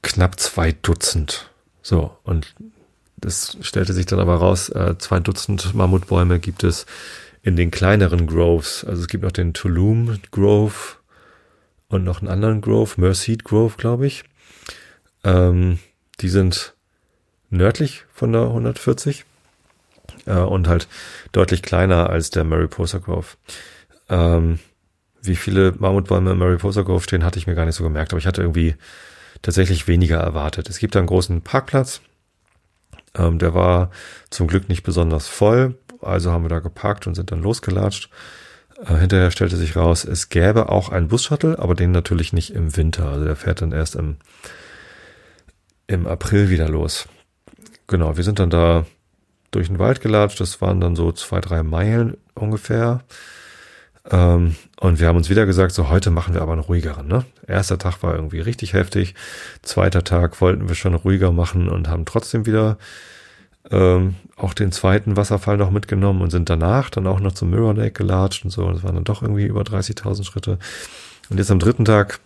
knapp 0.03 0.39
zwei 0.39 0.73
Dutzend. 0.73 1.51
So, 1.83 2.17
und 2.23 2.55
das 3.17 3.57
stellte 3.63 3.93
sich 3.93 4.07
dann 4.07 4.21
aber 4.21 4.37
raus, 4.37 4.69
äh, 4.69 4.97
zwei 4.99 5.21
Dutzend 5.21 5.75
Mammutbäume 5.75 6.39
gibt 6.39 6.65
es 6.65 6.87
in 7.43 7.57
den 7.57 7.71
kleineren 7.71 8.27
Groves. 8.27 8.85
Also 8.85 9.03
es 9.03 9.09
gibt 9.09 9.25
noch 9.25 9.33
den 9.33 9.55
Tulum 9.55 10.19
Grove 10.31 10.97
und 11.89 12.05
noch 12.05 12.21
einen 12.21 12.31
anderen 12.31 12.61
Grove, 12.61 13.01
Merced 13.01 13.45
Grove, 13.45 13.75
glaube 13.77 14.07
ich. 14.07 14.25
Ähm, 15.25 15.79
die 16.21 16.29
sind 16.29 16.75
nördlich 17.51 18.05
von 18.13 18.33
der 18.33 18.43
140 18.43 19.25
äh, 20.27 20.35
und 20.35 20.69
halt 20.69 20.89
deutlich 21.33 21.63
kleiner 21.63 22.11
als 22.11 22.31
der 22.31 22.45
Mariposa 22.45 22.99
Grove. 22.99 23.37
Ähm, 24.09 24.59
wie 25.27 25.37
viele 25.37 25.73
Mammutbäume 25.79 26.33
im 26.33 26.39
Mariposa 26.39 26.83
Grove 26.83 27.03
stehen, 27.03 27.25
hatte 27.25 27.39
ich 27.39 27.47
mir 27.47 27.55
gar 27.55 27.67
nicht 27.67 27.77
so 27.77 27.85
gemerkt, 27.85 28.13
aber 28.13 28.19
ich 28.19 28.27
hatte 28.27 28.43
irgendwie 28.43 28.75
tatsächlich 29.43 29.89
weniger 29.89 30.19
erwartet. 30.19 30.69
Es 30.69 30.79
gibt 30.79 30.95
da 30.95 31.01
einen 31.01 31.09
großen 31.09 31.43
Parkplatz. 31.43 32.01
Ähm, 33.17 33.39
der 33.39 33.55
war 33.55 33.91
zum 34.31 34.47
Glück 34.47 34.69
nicht 34.69 34.83
besonders 34.83 35.29
voll, 35.29 35.77
also 36.01 36.33
haben 36.33 36.45
wir 36.45 36.49
da 36.49 36.59
geparkt 36.59 37.07
und 37.07 37.15
sind 37.15 37.31
dann 37.31 37.43
losgelatscht. 37.43 38.11
Äh, 38.85 38.97
hinterher 38.97 39.31
stellte 39.31 39.57
sich 39.57 39.77
raus, 39.77 40.05
es 40.05 40.29
gäbe 40.29 40.69
auch 40.69 40.89
einen 40.89 41.09
Bus-Shuttle, 41.09 41.59
aber 41.59 41.75
den 41.75 41.93
natürlich 41.93 42.33
nicht 42.33 42.51
im 42.51 42.77
Winter. 42.77 43.09
Also 43.09 43.25
der 43.25 43.37
fährt 43.37 43.63
dann 43.63 43.73
erst 43.73 43.95
im, 43.95 44.17
im 45.87 46.07
April 46.07 46.51
wieder 46.51 46.69
los. 46.69 47.09
Genau, 47.87 48.17
wir 48.17 48.25
sind 48.25 48.39
dann 48.39 48.51
da 48.51 48.87
durch 49.51 49.69
den 49.69 49.79
Wald 49.79 50.01
gelatscht. 50.01 50.41
Das 50.41 50.61
waren 50.61 50.81
dann 50.81 50.97
so 50.97 51.13
zwei, 51.13 51.41
drei 51.41 51.63
Meilen 51.63 52.17
ungefähr. 52.35 53.05
Ähm, 54.11 54.55
und 54.81 55.01
wir 55.01 55.09
haben 55.09 55.17
uns 55.17 55.31
wieder 55.31 55.47
gesagt, 55.47 55.73
so 55.73 55.89
heute 55.89 56.11
machen 56.11 56.35
wir 56.35 56.43
aber 56.43 56.53
einen 56.53 56.61
ruhigeren. 56.61 57.09
Ne? 57.09 57.25
Erster 57.47 57.79
Tag 57.79 58.03
war 58.03 58.15
irgendwie 58.15 58.41
richtig 58.41 58.75
heftig. 58.75 59.15
Zweiter 59.63 60.05
Tag 60.05 60.41
wollten 60.41 60.69
wir 60.69 60.75
schon 60.75 60.95
ruhiger 60.95 61.33
machen 61.33 61.69
und 61.69 61.89
haben 61.89 62.05
trotzdem 62.05 62.45
wieder 62.45 62.77
ähm, 63.71 64.17
auch 64.37 64.53
den 64.53 64.73
zweiten 64.73 65.17
Wasserfall 65.17 65.57
noch 65.57 65.71
mitgenommen 65.71 66.21
und 66.21 66.31
sind 66.31 66.51
danach 66.51 66.91
dann 66.91 67.07
auch 67.07 67.21
noch 67.21 67.33
zum 67.33 67.49
Mirror 67.51 67.75
Lake 67.75 67.93
gelatscht 67.93 68.45
und 68.45 68.51
so. 68.51 68.71
Das 68.71 68.83
waren 68.83 68.95
dann 68.95 69.05
doch 69.05 69.23
irgendwie 69.23 69.47
über 69.47 69.63
30.000 69.63 70.25
Schritte. 70.25 70.59
Und 71.31 71.39
jetzt 71.39 71.51
am 71.51 71.59
dritten 71.59 71.87
Tag 71.87 72.21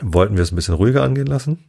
wollten 0.00 0.36
wir 0.36 0.42
es 0.42 0.52
ein 0.52 0.56
bisschen 0.56 0.74
ruhiger 0.74 1.02
angehen 1.02 1.26
lassen. 1.26 1.64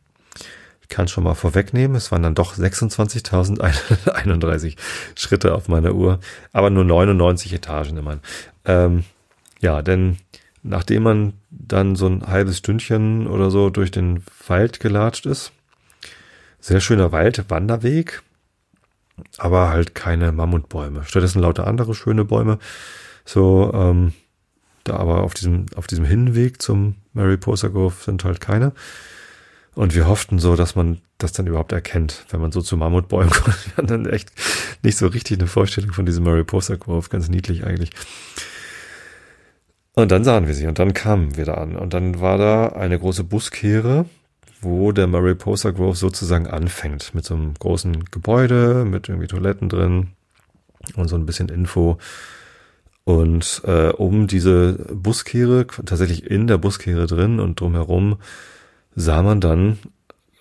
Ich 0.82 0.90
kann 0.90 1.08
schon 1.08 1.24
mal 1.24 1.34
vorwegnehmen, 1.34 1.96
es 1.96 2.12
waren 2.12 2.22
dann 2.22 2.36
doch 2.36 2.56
26.031 2.56 4.76
Schritte 5.16 5.56
auf 5.56 5.70
meiner 5.70 5.94
Uhr, 5.94 6.20
aber 6.52 6.70
nur 6.70 6.84
99 6.84 7.54
Etagen 7.54 7.98
immerhin. 7.98 8.20
Ähm, 8.66 9.06
ja, 9.64 9.82
denn 9.82 10.18
nachdem 10.62 11.04
man 11.04 11.34
dann 11.50 11.96
so 11.96 12.06
ein 12.06 12.28
halbes 12.28 12.58
Stündchen 12.58 13.28
oder 13.28 13.50
so 13.50 13.70
durch 13.70 13.92
den 13.92 14.24
Wald 14.48 14.82
gelatscht 14.82 15.26
ist, 15.26 15.54
sehr 16.60 16.82
schöner 16.82 17.12
Wald, 17.14 17.46
Wanderweg, 17.50 18.22
aber 19.38 19.70
halt 19.70 19.96
keine 19.96 20.34
Mammutbäume. 20.34 21.06
Stattdessen 21.06 21.42
lauter 21.42 21.66
andere 21.66 21.96
schöne 21.96 22.26
Bäume. 22.26 22.60
So, 23.24 23.72
ähm, 23.74 24.14
da 24.84 24.98
aber 24.98 25.24
auf 25.24 25.34
diesem, 25.34 25.68
auf 25.76 25.88
diesem 25.88 26.04
Hinweg 26.04 26.62
zum 26.62 26.96
Mariposa 27.14 27.70
Grove 27.70 27.96
sind 28.04 28.26
halt 28.26 28.42
keine. 28.42 28.74
Und 29.76 29.96
wir 29.96 30.08
hofften 30.08 30.40
so, 30.40 30.58
dass 30.58 30.76
man 30.76 31.00
das 31.20 31.32
dann 31.32 31.48
überhaupt 31.48 31.72
erkennt, 31.72 32.26
wenn 32.30 32.42
man 32.42 32.52
so 32.52 32.62
zu 32.62 32.76
Mammutbäumen 32.76 33.30
kommt. 33.32 33.66
Wir 33.66 33.78
hatten 33.78 33.88
dann 33.88 34.06
echt 34.08 34.34
nicht 34.84 34.98
so 34.98 35.08
richtig 35.08 35.40
eine 35.40 35.48
Vorstellung 35.48 35.94
von 35.94 36.06
diesem 36.06 36.26
Mariposa 36.26 36.76
Grove. 36.76 37.08
Ganz 37.08 37.30
niedlich 37.30 37.66
eigentlich. 37.66 37.92
Und 39.96 40.12
dann 40.12 40.24
sahen 40.24 40.48
wir 40.48 40.54
sie 40.54 40.68
und 40.68 40.80
dann 40.80 40.94
kamen 40.94 41.38
wir 41.38 41.46
da 41.46 41.56
an. 41.56 41.76
Und 41.76 41.94
dann 41.94 42.20
war 42.20 42.38
da 42.38 42.70
eine 42.70 42.98
große 42.98 43.24
Buskehre, 43.24 44.06
wo 44.62 44.92
der 44.92 45.08
Mariposa 45.08 45.72
Grove 45.72 45.96
sozusagen 45.96 46.48
anfängt. 46.48 47.14
Mit 47.14 47.26
so 47.26 47.36
einem 47.36 47.54
großen 47.54 48.06
Gebäude, 48.06 48.86
mit 48.86 49.08
irgendwie 49.08 49.28
Toiletten 49.28 49.70
drin 49.70 50.10
und 50.96 51.10
so 51.10 51.16
ein 51.16 51.26
bisschen 51.26 51.50
Info. 51.50 52.00
Und 53.04 53.62
äh, 53.66 53.90
um 53.90 54.28
diese 54.28 54.74
Buskehre, 54.94 55.68
tatsächlich 55.68 56.30
in 56.30 56.48
der 56.48 56.58
Buskehre 56.58 57.06
drin 57.06 57.40
und 57.40 57.60
drumherum, 57.60 58.18
sah 58.96 59.22
man 59.22 59.42
dann 59.42 59.78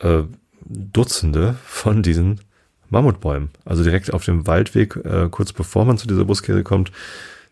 äh, 0.01 0.23
Dutzende 0.65 1.57
von 1.65 2.03
diesen 2.03 2.41
Mammutbäumen. 2.89 3.51
Also 3.65 3.83
direkt 3.83 4.15
auf 4.15 4.25
dem 4.25 4.47
Waldweg, 4.47 4.97
äh, 4.97 5.29
kurz 5.31 5.53
bevor 5.53 5.85
man 5.85 5.99
zu 5.99 6.07
dieser 6.07 6.25
Buskehre 6.25 6.63
kommt, 6.63 6.93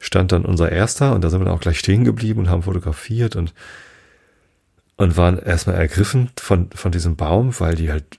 stand 0.00 0.32
dann 0.32 0.44
unser 0.44 0.72
erster 0.72 1.14
und 1.14 1.22
da 1.22 1.30
sind 1.30 1.40
wir 1.40 1.44
dann 1.44 1.54
auch 1.54 1.60
gleich 1.60 1.78
stehen 1.78 2.04
geblieben 2.04 2.40
und 2.40 2.48
haben 2.48 2.62
fotografiert 2.62 3.36
und, 3.36 3.54
und 4.96 5.16
waren 5.16 5.38
erstmal 5.38 5.76
ergriffen 5.76 6.30
von, 6.40 6.70
von 6.74 6.90
diesem 6.90 7.16
Baum, 7.16 7.54
weil 7.60 7.76
die 7.76 7.92
halt 7.92 8.18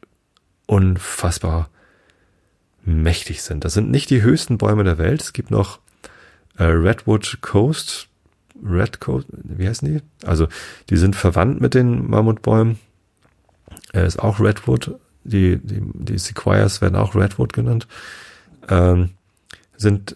unfassbar 0.67 1.69
mächtig 2.84 3.41
sind. 3.41 3.65
Das 3.65 3.73
sind 3.73 3.89
nicht 3.91 4.09
die 4.09 4.21
höchsten 4.21 4.57
Bäume 4.57 4.84
der 4.84 4.97
Welt. 4.99 5.21
Es 5.21 5.34
gibt 5.34 5.51
noch 5.51 5.79
äh, 6.57 6.63
Redwood 6.63 7.39
Coast, 7.41 8.07
Red 8.63 8.99
Coast, 8.99 9.27
wie 9.32 9.67
heißen 9.67 9.91
die? 9.91 10.01
Also 10.25 10.47
die 10.89 10.97
sind 10.97 11.15
verwandt 11.15 11.61
mit 11.61 11.73
den 11.73 12.09
Mammutbäumen. 12.09 12.79
Er 13.91 14.05
ist 14.05 14.19
auch 14.19 14.39
Redwood. 14.39 14.95
Die, 15.23 15.57
die, 15.57 15.82
die 15.82 16.17
Sequoias 16.17 16.82
werden 16.82 16.95
auch 16.95 17.15
Redwood 17.15 17.53
genannt. 17.53 17.88
Ähm, 18.69 19.11
sind 19.77 20.15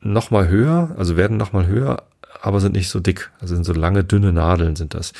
noch 0.00 0.30
mal 0.30 0.48
höher, 0.48 0.94
also 0.96 1.16
werden 1.16 1.36
noch 1.36 1.52
mal 1.52 1.66
höher, 1.66 2.04
aber 2.40 2.60
sind 2.60 2.72
nicht 2.72 2.88
so 2.88 3.00
dick. 3.00 3.30
Also 3.40 3.54
sind 3.54 3.64
so 3.64 3.72
lange, 3.72 4.04
dünne 4.04 4.32
Nadeln 4.32 4.76
sind 4.76 4.94
das. 4.94 5.12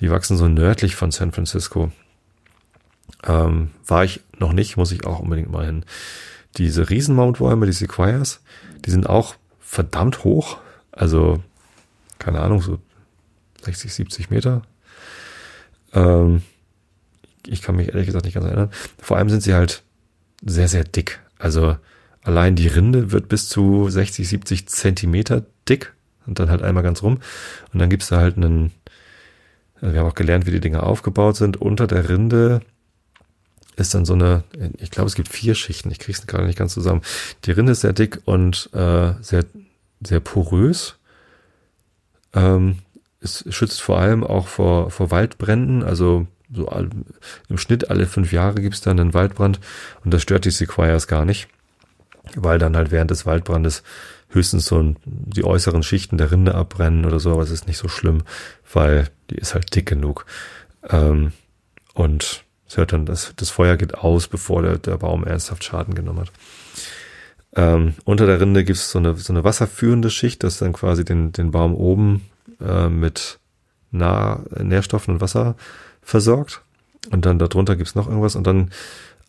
Die 0.00 0.10
wachsen 0.10 0.36
so 0.36 0.48
nördlich 0.48 0.96
von 0.96 1.10
San 1.10 1.32
Francisco. 1.32 1.92
Ähm, 3.24 3.70
war 3.86 4.04
ich 4.04 4.20
noch 4.38 4.52
nicht, 4.52 4.76
muss 4.76 4.92
ich 4.92 5.06
auch 5.06 5.20
unbedingt 5.20 5.50
mal 5.50 5.66
hin. 5.66 5.84
Diese 6.56 6.88
Riesenmountbäume, 6.88 7.66
die 7.66 7.72
Sequoias, 7.72 8.40
die 8.84 8.90
sind 8.90 9.08
auch 9.08 9.36
verdammt 9.60 10.24
hoch. 10.24 10.58
Also, 10.90 11.42
keine 12.18 12.40
Ahnung, 12.40 12.60
so 12.60 12.78
60, 13.62 13.92
70 13.92 14.30
Meter. 14.30 14.62
Ähm, 15.92 16.42
ich 17.46 17.62
kann 17.62 17.76
mich 17.76 17.88
ehrlich 17.88 18.06
gesagt 18.06 18.24
nicht 18.24 18.34
ganz 18.34 18.46
erinnern. 18.46 18.70
Vor 18.98 19.16
allem 19.16 19.30
sind 19.30 19.42
sie 19.42 19.54
halt 19.54 19.82
sehr, 20.44 20.68
sehr 20.68 20.84
dick. 20.84 21.20
Also 21.38 21.76
Allein 22.24 22.54
die 22.54 22.68
Rinde 22.68 23.10
wird 23.10 23.28
bis 23.28 23.48
zu 23.48 23.88
60, 23.88 24.28
70 24.28 24.68
Zentimeter 24.68 25.44
dick 25.68 25.92
und 26.26 26.38
dann 26.38 26.50
halt 26.50 26.62
einmal 26.62 26.82
ganz 26.82 27.02
rum. 27.02 27.18
Und 27.72 27.78
dann 27.78 27.90
gibt's 27.90 28.08
da 28.08 28.18
halt 28.18 28.36
einen, 28.36 28.70
also 29.80 29.92
wir 29.92 30.00
haben 30.00 30.08
auch 30.08 30.14
gelernt, 30.14 30.46
wie 30.46 30.52
die 30.52 30.60
Dinger 30.60 30.84
aufgebaut 30.84 31.36
sind. 31.36 31.60
Unter 31.60 31.86
der 31.86 32.08
Rinde 32.08 32.60
ist 33.76 33.94
dann 33.94 34.04
so 34.04 34.12
eine, 34.12 34.44
ich 34.78 34.90
glaube, 34.90 35.08
es 35.08 35.16
gibt 35.16 35.28
vier 35.28 35.54
Schichten, 35.54 35.90
ich 35.90 35.98
krieg's 35.98 36.26
gerade 36.26 36.46
nicht 36.46 36.58
ganz 36.58 36.74
zusammen. 36.74 37.02
Die 37.44 37.50
Rinde 37.50 37.72
ist 37.72 37.80
sehr 37.80 37.92
dick 37.92 38.20
und 38.24 38.70
äh, 38.72 39.14
sehr, 39.20 39.44
sehr 40.00 40.20
porös. 40.20 40.96
Ähm, 42.34 42.78
es 43.20 43.44
schützt 43.50 43.82
vor 43.82 43.98
allem 43.98 44.22
auch 44.22 44.46
vor, 44.46 44.90
vor 44.90 45.10
Waldbränden, 45.10 45.82
also 45.82 46.26
so 46.54 46.70
im 47.48 47.56
Schnitt 47.56 47.88
alle 47.90 48.06
fünf 48.06 48.30
Jahre 48.32 48.60
gibt's 48.60 48.82
dann 48.82 49.00
einen 49.00 49.14
Waldbrand 49.14 49.58
und 50.04 50.12
das 50.12 50.22
stört 50.22 50.44
die 50.44 50.50
Sequoias 50.50 51.06
gar 51.06 51.24
nicht 51.24 51.48
weil 52.34 52.58
dann 52.58 52.76
halt 52.76 52.90
während 52.90 53.10
des 53.10 53.26
Waldbrandes 53.26 53.82
höchstens 54.30 54.66
so 54.66 54.94
die 55.04 55.44
äußeren 55.44 55.82
Schichten 55.82 56.18
der 56.18 56.30
Rinde 56.30 56.54
abbrennen 56.54 57.04
oder 57.04 57.20
so, 57.20 57.32
aber 57.32 57.42
es 57.42 57.50
ist 57.50 57.66
nicht 57.66 57.78
so 57.78 57.88
schlimm, 57.88 58.22
weil 58.72 59.08
die 59.30 59.36
ist 59.36 59.54
halt 59.54 59.74
dick 59.74 59.86
genug. 59.86 60.26
Ähm, 60.88 61.32
und 61.94 62.44
es 62.66 62.76
hört 62.76 62.92
dann, 62.92 63.04
das, 63.04 63.34
das 63.36 63.50
Feuer 63.50 63.76
geht 63.76 63.94
aus, 63.94 64.28
bevor 64.28 64.62
der, 64.62 64.78
der 64.78 64.96
Baum 64.96 65.24
ernsthaft 65.24 65.64
Schaden 65.64 65.94
genommen 65.94 66.20
hat. 66.20 66.32
Ähm, 67.54 67.94
unter 68.04 68.26
der 68.26 68.40
Rinde 68.40 68.64
gibt 68.64 68.78
es 68.78 68.90
so 68.90 68.98
eine, 68.98 69.14
so 69.16 69.32
eine 69.32 69.44
wasserführende 69.44 70.08
Schicht, 70.08 70.42
das 70.42 70.58
dann 70.58 70.72
quasi 70.72 71.04
den, 71.04 71.32
den 71.32 71.50
Baum 71.50 71.74
oben 71.74 72.26
äh, 72.60 72.88
mit 72.88 73.38
nah 73.90 74.42
Nährstoffen 74.58 75.14
und 75.14 75.20
Wasser 75.20 75.56
versorgt. 76.00 76.62
Und 77.10 77.26
dann 77.26 77.38
darunter 77.38 77.76
gibt 77.76 77.88
es 77.88 77.94
noch 77.94 78.08
irgendwas 78.08 78.36
und 78.36 78.46
dann 78.46 78.70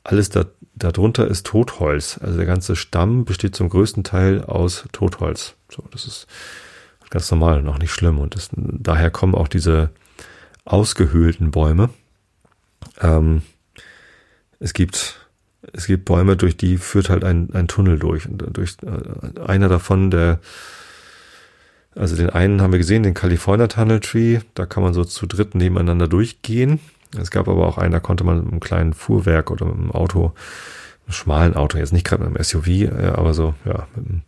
alles 0.03 0.29
da, 0.29 0.45
darunter 0.75 1.27
ist 1.27 1.45
Totholz. 1.45 2.19
Also 2.21 2.37
der 2.37 2.45
ganze 2.45 2.75
Stamm 2.75 3.25
besteht 3.25 3.55
zum 3.55 3.69
größten 3.69 4.03
Teil 4.03 4.43
aus 4.43 4.85
Totholz. 4.91 5.55
So, 5.69 5.83
das 5.91 6.05
ist 6.05 6.27
ganz 7.09 7.29
normal, 7.31 7.61
noch 7.61 7.79
nicht 7.79 7.91
schlimm. 7.91 8.19
Und 8.19 8.35
das, 8.35 8.49
daher 8.55 9.11
kommen 9.11 9.35
auch 9.35 9.47
diese 9.47 9.91
ausgehöhlten 10.65 11.51
Bäume. 11.51 11.89
Ähm, 13.01 13.43
es 14.59 14.73
gibt 14.73 15.19
es 15.71 15.87
gibt 15.87 16.05
Bäume, 16.05 16.35
durch 16.35 16.57
die 16.57 16.77
führt 16.77 17.09
halt 17.09 17.23
ein, 17.23 17.53
ein 17.53 17.67
Tunnel 17.67 17.97
durch. 17.97 18.27
Und 18.27 18.43
durch 18.51 18.75
äh, 18.83 19.39
einer 19.39 19.69
davon, 19.69 20.11
der 20.11 20.39
also 21.95 22.15
den 22.15 22.29
einen 22.29 22.61
haben 22.61 22.71
wir 22.71 22.79
gesehen, 22.79 23.03
den 23.03 23.13
California 23.13 23.67
Tunnel 23.67 23.99
Tree. 23.99 24.39
Da 24.55 24.65
kann 24.65 24.83
man 24.83 24.93
so 24.93 25.03
zu 25.03 25.27
dritt 25.27 25.55
nebeneinander 25.55 26.07
durchgehen. 26.07 26.79
Es 27.19 27.31
gab 27.31 27.47
aber 27.47 27.67
auch 27.67 27.77
einen, 27.77 27.91
da 27.91 27.99
konnte 27.99 28.23
man 28.23 28.43
mit 28.43 28.51
einem 28.51 28.59
kleinen 28.59 28.93
Fuhrwerk 28.93 29.51
oder 29.51 29.65
mit 29.65 29.75
einem 29.75 29.91
Auto, 29.91 30.33
einem 31.05 31.13
schmalen 31.13 31.55
Auto, 31.55 31.77
jetzt 31.77 31.93
nicht 31.93 32.05
gerade 32.05 32.23
mit 32.23 32.35
einem 32.35 32.43
SUV, 32.43 32.67
äh, 32.67 33.13
aber 33.15 33.33
so, 33.33 33.53
ja, 33.65 33.87
mit 33.95 34.05
einem 34.05 34.21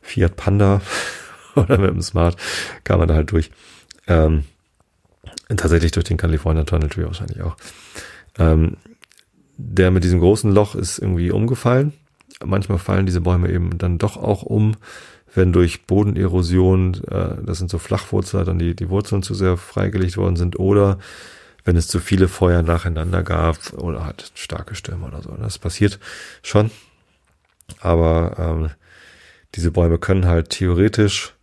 Fiat 0.00 0.36
Panda 0.36 0.80
oder 1.54 1.78
mit 1.78 1.90
einem 1.90 2.02
Smart 2.02 2.36
kam 2.84 3.00
man 3.00 3.08
da 3.08 3.14
halt 3.14 3.30
durch. 3.32 3.50
Ähm, 4.06 4.44
tatsächlich 5.48 5.92
durch 5.92 6.04
den 6.04 6.16
California 6.16 6.64
Tunnel 6.64 6.88
Tree 6.88 7.04
wahrscheinlich 7.04 7.42
auch. 7.42 7.56
Ähm, 8.38 8.76
der 9.56 9.90
mit 9.90 10.04
diesem 10.04 10.20
großen 10.20 10.50
Loch 10.52 10.74
ist 10.74 10.98
irgendwie 10.98 11.30
umgefallen. 11.30 11.92
Manchmal 12.44 12.78
fallen 12.78 13.06
diese 13.06 13.22
Bäume 13.22 13.50
eben 13.50 13.78
dann 13.78 13.98
doch 13.98 14.16
auch 14.16 14.42
um, 14.42 14.76
wenn 15.34 15.52
durch 15.52 15.86
Bodenerosion, 15.86 16.94
äh, 17.04 17.42
das 17.44 17.58
sind 17.58 17.70
so 17.70 17.78
Flachwurzler, 17.78 18.44
dann 18.44 18.58
die, 18.58 18.74
die 18.74 18.90
Wurzeln 18.90 19.22
zu 19.22 19.34
sehr 19.34 19.56
freigelegt 19.56 20.16
worden 20.16 20.36
sind 20.36 20.58
oder 20.58 20.98
wenn 21.66 21.76
es 21.76 21.88
zu 21.88 21.98
viele 21.98 22.28
Feuer 22.28 22.62
nacheinander 22.62 23.22
gab 23.22 23.72
oder 23.74 24.06
halt 24.06 24.30
starke 24.34 24.76
Stürme 24.76 25.06
oder 25.06 25.20
so. 25.20 25.32
Das 25.32 25.58
passiert 25.58 25.98
schon. 26.42 26.70
Aber 27.80 28.36
ähm, 28.38 28.70
diese 29.56 29.72
Bäume 29.72 29.98
können 29.98 30.26
halt 30.26 30.50
theoretisch 30.50 31.34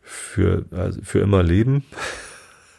für, 0.00 0.64
also 0.70 1.00
für 1.02 1.20
immer 1.20 1.42
leben. 1.42 1.84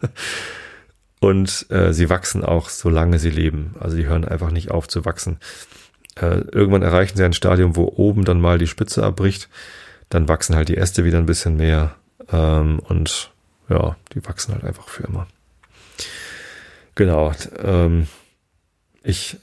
Und 1.20 1.68
äh, 1.70 1.94
sie 1.94 2.10
wachsen 2.10 2.44
auch, 2.44 2.70
solange 2.70 3.20
sie 3.20 3.30
leben. 3.30 3.76
Also 3.80 3.96
die 3.96 4.08
hören 4.08 4.26
einfach 4.26 4.50
nicht 4.52 4.72
auf 4.72 4.88
zu 4.88 5.06
wachsen. 5.06 5.38
Äh, 6.16 6.42
irgendwann 6.52 6.82
erreichen 6.82 7.16
sie 7.16 7.24
ein 7.24 7.34
Stadium, 7.34 7.76
wo 7.76 7.86
oben 7.86 8.26
dann 8.26 8.42
mal 8.42 8.58
die 8.58 8.68
Spitze 8.68 9.04
abbricht. 9.04 9.50
Dann 10.10 10.28
wachsen 10.28 10.56
halt 10.56 10.70
die 10.70 10.78
Äste 10.78 11.06
wieder 11.06 11.20
ein 11.20 11.26
bisschen 11.28 11.58
mehr. 11.58 11.96
Ähm, 12.32 12.80
und 12.80 13.32
ja, 13.70 13.96
die 14.14 14.26
wachsen 14.26 14.56
halt 14.56 14.64
einfach 14.64 14.90
für 14.90 15.04
immer. 15.04 15.28
Genau. 16.98 17.32
Ähm, 17.64 18.08
ich 19.04 19.38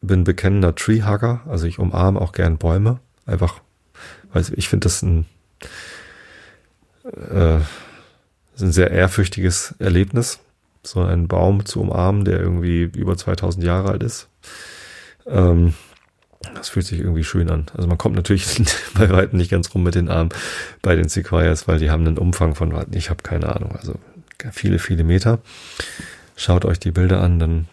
bin 0.00 0.24
bekennender 0.24 0.74
Treehugger, 0.74 1.42
also 1.48 1.66
ich 1.66 1.78
umarme 1.78 2.20
auch 2.20 2.32
gern 2.32 2.58
Bäume. 2.58 3.00
Einfach, 3.26 3.60
weil 4.32 4.44
ich 4.54 4.68
finde 4.68 4.86
das 4.86 5.02
ein, 5.02 5.26
äh, 7.04 7.56
ein 7.56 8.72
sehr 8.72 8.90
ehrfürchtiges 8.92 9.74
Erlebnis 9.78 10.38
so 10.84 11.00
einen 11.00 11.28
Baum 11.28 11.64
zu 11.64 11.80
umarmen, 11.80 12.24
der 12.24 12.40
irgendwie 12.40 12.82
über 12.82 13.16
2000 13.16 13.64
Jahre 13.64 13.90
alt 13.90 14.02
ist. 14.02 14.28
Ähm, 15.26 15.74
das 16.54 16.68
fühlt 16.68 16.86
sich 16.86 17.00
irgendwie 17.00 17.24
schön 17.24 17.50
an. 17.50 17.66
Also 17.74 17.88
man 17.88 17.98
kommt 17.98 18.16
natürlich 18.16 18.46
bei 18.94 19.10
weitem 19.10 19.38
nicht 19.38 19.50
ganz 19.50 19.74
rum 19.74 19.82
mit 19.82 19.94
den 19.96 20.08
Armen 20.08 20.30
bei 20.82 20.94
den 20.94 21.08
Sequoias, 21.08 21.66
weil 21.66 21.78
die 21.78 21.90
haben 21.90 22.06
einen 22.06 22.18
Umfang 22.18 22.54
von, 22.54 22.74
ich 22.92 23.10
habe 23.10 23.22
keine 23.22 23.54
Ahnung, 23.54 23.74
also 23.76 23.94
viele, 24.52 24.78
viele 24.78 25.04
Meter. 25.04 25.40
Schaut 26.36 26.64
euch 26.64 26.78
die 26.78 26.90
Bilder 26.90 27.20
an, 27.20 27.38
dann, 27.38 27.68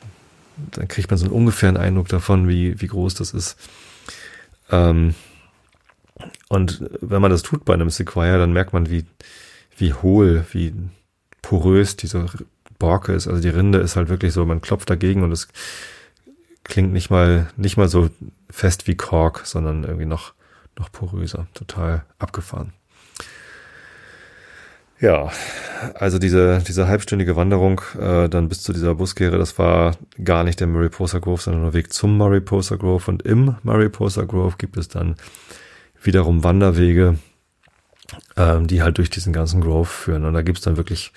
dann 0.71 0.87
kriegt 0.87 1.09
man 1.09 1.17
so 1.17 1.25
einen 1.25 1.33
ungefähren 1.33 1.77
Eindruck 1.77 2.07
davon, 2.07 2.47
wie, 2.47 2.79
wie 2.81 2.87
groß 2.87 3.15
das 3.15 3.33
ist. 3.33 3.57
Ähm, 4.69 5.15
und 6.49 6.83
wenn 7.01 7.21
man 7.21 7.31
das 7.31 7.43
tut 7.43 7.65
bei 7.65 7.73
einem 7.73 7.89
Sequoia, 7.89 8.37
dann 8.37 8.53
merkt 8.53 8.73
man, 8.73 8.89
wie, 8.89 9.05
wie 9.77 9.93
hohl, 9.93 10.45
wie 10.51 10.73
porös 11.41 11.95
diese 11.95 12.25
Borke 12.77 13.13
ist. 13.13 13.27
Also 13.27 13.41
die 13.41 13.49
Rinde 13.49 13.79
ist 13.79 13.95
halt 13.95 14.09
wirklich 14.09 14.33
so, 14.33 14.45
man 14.45 14.61
klopft 14.61 14.89
dagegen 14.89 15.23
und 15.23 15.31
es 15.31 15.47
klingt 16.63 16.93
nicht 16.93 17.09
mal, 17.09 17.49
nicht 17.57 17.77
mal 17.77 17.89
so 17.89 18.09
fest 18.49 18.87
wie 18.87 18.95
Kork, 18.95 19.41
sondern 19.45 19.83
irgendwie 19.83 20.05
noch, 20.05 20.33
noch 20.77 20.91
poröser. 20.91 21.47
Total 21.53 22.05
abgefahren. 22.19 22.73
Ja, 25.01 25.31
also 25.93 26.19
diese, 26.19 26.61
diese 26.67 26.87
halbstündige 26.87 27.37
Wanderung 27.37 27.81
äh, 27.97 28.27
dann 28.27 28.49
bis 28.49 28.63
zu 28.63 28.73
dieser 28.73 28.95
Buskehre, 28.95 29.37
das 29.37 29.57
war 29.57 29.95
gar 30.21 30.43
nicht 30.43 30.59
der 30.59 30.67
Mariposa 30.67 31.19
Grove, 31.19 31.41
sondern 31.41 31.63
der 31.63 31.73
Weg 31.73 31.93
zum 31.93 32.17
Mariposa 32.17 32.75
Grove. 32.75 33.09
Und 33.09 33.21
im 33.21 33.55
Mariposa 33.63 34.25
Grove 34.25 34.55
gibt 34.57 34.75
es 34.75 34.89
dann 34.89 35.15
wiederum 36.03 36.43
Wanderwege, 36.43 37.17
ähm, 38.35 38.67
die 38.67 38.81
halt 38.81 38.97
durch 38.97 39.09
diesen 39.09 39.31
ganzen 39.31 39.61
Grove 39.61 39.85
führen. 39.85 40.25
Und 40.25 40.33
da 40.33 40.41
gibt's 40.41 40.63
dann 40.63 40.75
wirklich 40.75 41.13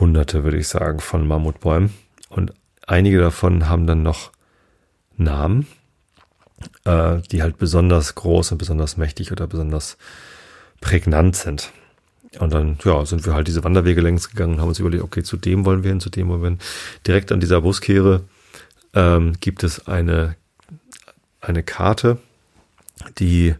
hunderte, 0.00 0.42
würde 0.42 0.58
ich 0.58 0.66
sagen, 0.66 0.98
von 0.98 1.28
Mammutbäumen. 1.28 1.94
Und 2.28 2.52
einige 2.88 3.20
davon 3.20 3.68
haben 3.68 3.86
dann 3.86 4.02
noch 4.02 4.32
Namen, 5.16 5.68
äh, 6.84 7.18
die 7.30 7.40
halt 7.42 7.58
besonders 7.58 8.16
groß 8.16 8.50
und 8.50 8.58
besonders 8.58 8.96
mächtig 8.96 9.30
oder 9.30 9.46
besonders 9.46 9.96
prägnant 10.80 11.36
sind. 11.36 11.70
Und 12.38 12.52
dann, 12.52 12.78
ja, 12.84 13.04
sind 13.04 13.26
wir 13.26 13.34
halt 13.34 13.46
diese 13.46 13.64
Wanderwege 13.64 14.00
längs 14.00 14.30
gegangen 14.30 14.54
und 14.54 14.60
haben 14.60 14.68
uns 14.68 14.78
überlegt, 14.78 15.04
okay, 15.04 15.22
zu 15.22 15.36
dem 15.36 15.64
wollen 15.64 15.82
wir 15.82 15.90
hin, 15.90 16.00
zu 16.00 16.10
dem 16.10 16.28
wollen 16.28 16.42
wir 16.42 16.48
hin. 16.48 16.58
Direkt 17.06 17.30
an 17.30 17.40
dieser 17.40 17.60
Buskehre 17.60 18.22
ähm, 18.94 19.34
gibt 19.40 19.64
es 19.64 19.86
eine, 19.86 20.36
eine 21.40 21.62
Karte, 21.62 22.18
die 23.18 23.54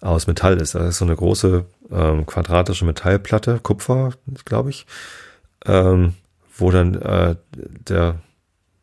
aus 0.00 0.26
Metall 0.26 0.60
ist. 0.60 0.74
Das 0.74 0.88
ist 0.88 0.98
so 0.98 1.04
eine 1.04 1.16
große 1.16 1.64
ähm, 1.90 2.26
quadratische 2.26 2.84
Metallplatte, 2.84 3.60
Kupfer, 3.62 4.12
glaube 4.44 4.70
ich, 4.70 4.86
ähm, 5.66 6.14
wo 6.56 6.70
dann 6.70 6.94
äh, 6.94 7.36
der, 7.88 8.20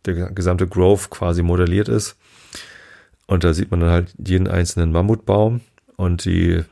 der 0.05 0.31
gesamte 0.31 0.67
Grove 0.67 1.09
quasi 1.09 1.41
modelliert 1.41 1.89
ist. 1.89 2.15
Und 3.27 3.43
da 3.43 3.53
sieht 3.53 3.71
man 3.71 3.79
dann 3.79 3.91
halt 3.91 4.13
jeden 4.17 4.47
einzelnen 4.47 4.91
Mammutbaum 4.91 5.61
und 5.95 6.25
die 6.25 6.63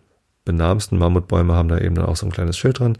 benahmsten 0.45 0.97
Mammutbäume 0.97 1.53
haben 1.53 1.69
da 1.69 1.77
eben 1.77 1.95
dann 1.95 2.05
auch 2.05 2.15
so 2.15 2.25
ein 2.25 2.31
kleines 2.31 2.57
Schild 2.57 2.79
dran 2.79 2.97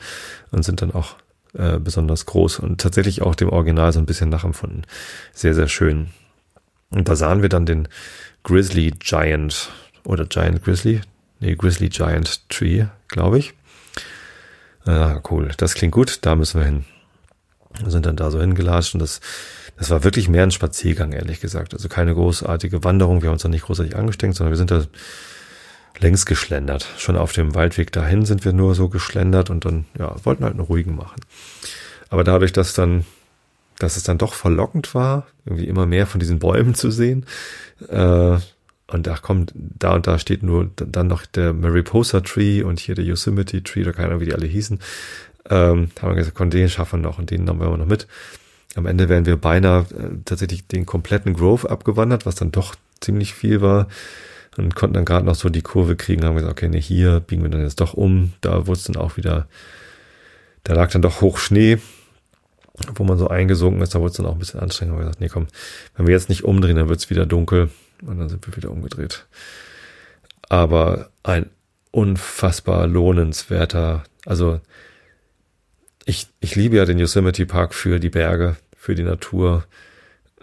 und 0.51 0.63
sind 0.63 0.81
dann 0.81 0.93
auch 0.93 1.15
äh, 1.53 1.79
besonders 1.79 2.25
groß 2.25 2.59
und 2.59 2.79
tatsächlich 2.79 3.21
auch 3.21 3.35
dem 3.35 3.49
Original 3.49 3.91
so 3.91 3.99
ein 3.99 4.05
bisschen 4.05 4.29
nachempfunden. 4.29 4.85
Sehr, 5.33 5.55
sehr 5.55 5.67
schön. 5.67 6.09
Und 6.91 7.07
da 7.07 7.15
sahen 7.15 7.41
wir 7.41 7.49
dann 7.49 7.65
den 7.65 7.87
Grizzly 8.43 8.91
Giant 8.91 9.71
oder 10.05 10.25
Giant 10.25 10.63
Grizzly, 10.63 11.01
nee, 11.39 11.55
Grizzly 11.55 11.89
Giant 11.89 12.47
Tree, 12.49 12.85
glaube 13.07 13.39
ich. 13.39 13.53
Ah, 14.85 15.21
cool, 15.29 15.51
das 15.57 15.73
klingt 15.73 15.93
gut, 15.93 16.19
da 16.21 16.35
müssen 16.35 16.59
wir 16.59 16.65
hin. 16.65 16.85
Wir 17.81 17.91
sind 17.91 18.05
dann 18.05 18.15
da 18.15 18.31
so 18.31 18.39
hingelatscht 18.39 18.93
und 18.93 19.01
das, 19.01 19.19
das 19.77 19.89
war 19.89 20.03
wirklich 20.03 20.29
mehr 20.29 20.43
ein 20.43 20.51
Spaziergang, 20.51 21.11
ehrlich 21.11 21.39
gesagt. 21.39 21.73
Also 21.73 21.87
keine 21.87 22.13
großartige 22.13 22.83
Wanderung. 22.83 23.21
Wir 23.21 23.29
haben 23.29 23.33
uns 23.33 23.43
da 23.43 23.49
nicht 23.49 23.65
großartig 23.65 23.95
angestrengt, 23.95 24.35
sondern 24.35 24.51
wir 24.51 24.57
sind 24.57 24.71
da 24.71 24.83
längs 25.99 26.25
geschlendert. 26.25 26.87
Schon 26.97 27.17
auf 27.17 27.33
dem 27.33 27.55
Waldweg 27.55 27.91
dahin 27.91 28.25
sind 28.25 28.45
wir 28.45 28.53
nur 28.53 28.75
so 28.75 28.89
geschlendert 28.89 29.49
und 29.49 29.65
dann, 29.65 29.85
ja, 29.97 30.15
wollten 30.23 30.43
halt 30.43 30.53
einen 30.53 30.63
ruhigen 30.63 30.95
machen. 30.95 31.21
Aber 32.09 32.23
dadurch, 32.23 32.53
dass 32.53 32.73
dann, 32.73 33.05
dass 33.77 33.97
es 33.97 34.03
dann 34.03 34.17
doch 34.17 34.33
verlockend 34.33 34.95
war, 34.95 35.27
irgendwie 35.45 35.67
immer 35.67 35.85
mehr 35.85 36.07
von 36.07 36.19
diesen 36.19 36.39
Bäumen 36.39 36.75
zu 36.75 36.91
sehen, 36.91 37.25
äh, 37.87 38.37
und 38.91 39.05
da 39.05 39.17
kommt, 39.17 39.53
da 39.53 39.93
und 39.93 40.07
da 40.07 40.17
steht 40.17 40.41
nur 40.41 40.71
dann 40.75 41.07
noch 41.07 41.25
der 41.27 41.53
Mariposa 41.53 42.21
Tree 42.21 42.63
und 42.63 42.79
hier 42.79 42.95
der 42.95 43.05
Yosemite 43.05 43.61
Tree, 43.63 43.81
oder 43.81 43.93
keine 43.93 44.07
Ahnung, 44.07 44.21
wie 44.21 44.25
die 44.25 44.33
alle 44.33 44.47
hießen. 44.47 44.79
Ähm, 45.49 45.91
haben 46.01 46.09
wir 46.09 46.15
gesagt, 46.15 46.35
komm, 46.35 46.49
den 46.49 46.69
schaffen 46.69 47.01
wir 47.01 47.09
noch 47.09 47.19
und 47.19 47.29
den 47.29 47.43
nehmen 47.43 47.59
wir 47.59 47.77
noch 47.77 47.85
mit. 47.85 48.07
Am 48.75 48.85
Ende 48.85 49.09
wären 49.09 49.25
wir 49.25 49.37
beinahe 49.37 49.81
äh, 49.81 50.17
tatsächlich 50.25 50.67
den 50.67 50.85
kompletten 50.85 51.33
Grove 51.33 51.69
abgewandert, 51.69 52.25
was 52.25 52.35
dann 52.35 52.51
doch 52.51 52.75
ziemlich 52.99 53.33
viel 53.33 53.61
war. 53.61 53.87
Und 54.59 54.75
konnten 54.75 54.93
dann 54.93 55.05
gerade 55.05 55.25
noch 55.25 55.35
so 55.35 55.49
die 55.49 55.61
Kurve 55.61 55.95
kriegen, 55.95 56.25
haben 56.25 56.35
gesagt, 56.35 56.51
okay, 56.51 56.69
nee, 56.69 56.81
hier 56.81 57.19
biegen 57.19 57.43
wir 57.43 57.49
dann 57.49 57.61
jetzt 57.61 57.79
doch 57.79 57.93
um. 57.93 58.33
Da 58.41 58.67
wurde 58.67 58.77
es 58.77 58.83
dann 58.83 58.97
auch 58.97 59.17
wieder, 59.17 59.47
da 60.63 60.73
lag 60.73 60.91
dann 60.91 61.01
doch 61.01 61.21
hoch 61.21 61.37
Schnee, 61.37 61.79
wo 62.95 63.03
man 63.03 63.17
so 63.17 63.27
eingesunken 63.27 63.81
ist, 63.81 63.95
da 63.95 63.99
wurde 63.99 64.11
es 64.11 64.17
dann 64.17 64.25
auch 64.25 64.33
ein 64.33 64.39
bisschen 64.39 64.59
anstrengend. 64.59 64.93
Haben 64.93 64.99
gesagt, 65.01 65.21
nee, 65.21 65.29
komm, 65.29 65.47
wenn 65.95 66.07
wir 66.07 66.13
jetzt 66.13 66.29
nicht 66.29 66.43
umdrehen, 66.43 66.75
dann 66.75 66.89
wird 66.89 66.99
es 66.99 67.09
wieder 67.09 67.25
dunkel. 67.25 67.69
Und 68.05 68.19
dann 68.19 68.29
sind 68.29 68.45
wir 68.47 68.55
wieder 68.55 68.71
umgedreht. 68.71 69.25
Aber 70.47 71.09
ein 71.23 71.49
unfassbar 71.91 72.87
lohnenswerter, 72.87 74.03
also 74.25 74.61
ich, 76.05 76.27
ich 76.39 76.55
liebe 76.55 76.77
ja 76.77 76.85
den 76.85 76.99
Yosemite 76.99 77.45
Park 77.45 77.73
für 77.73 77.99
die 77.99 78.09
Berge, 78.09 78.55
für 78.75 78.95
die 78.95 79.03
Natur. 79.03 79.65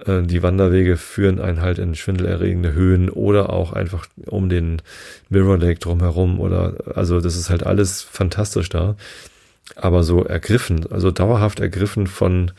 Äh, 0.04 0.22
die 0.22 0.42
Wanderwege 0.42 0.96
führen 0.96 1.40
einen 1.40 1.60
halt 1.60 1.78
in 1.78 1.94
schwindelerregende 1.94 2.72
Höhen 2.72 3.08
oder 3.08 3.50
auch 3.50 3.72
einfach 3.72 4.06
um 4.26 4.48
den 4.48 4.82
Mirror 5.28 5.58
Lake 5.58 5.80
drumherum 5.80 6.40
oder, 6.40 6.74
also 6.94 7.20
das 7.20 7.36
ist 7.36 7.50
halt 7.50 7.64
alles 7.64 8.02
fantastisch 8.02 8.68
da. 8.68 8.96
Aber 9.74 10.04
so 10.04 10.24
ergriffen, 10.24 10.90
also 10.92 11.10
dauerhaft 11.10 11.58
ergriffen 11.58 12.06
von, 12.06 12.52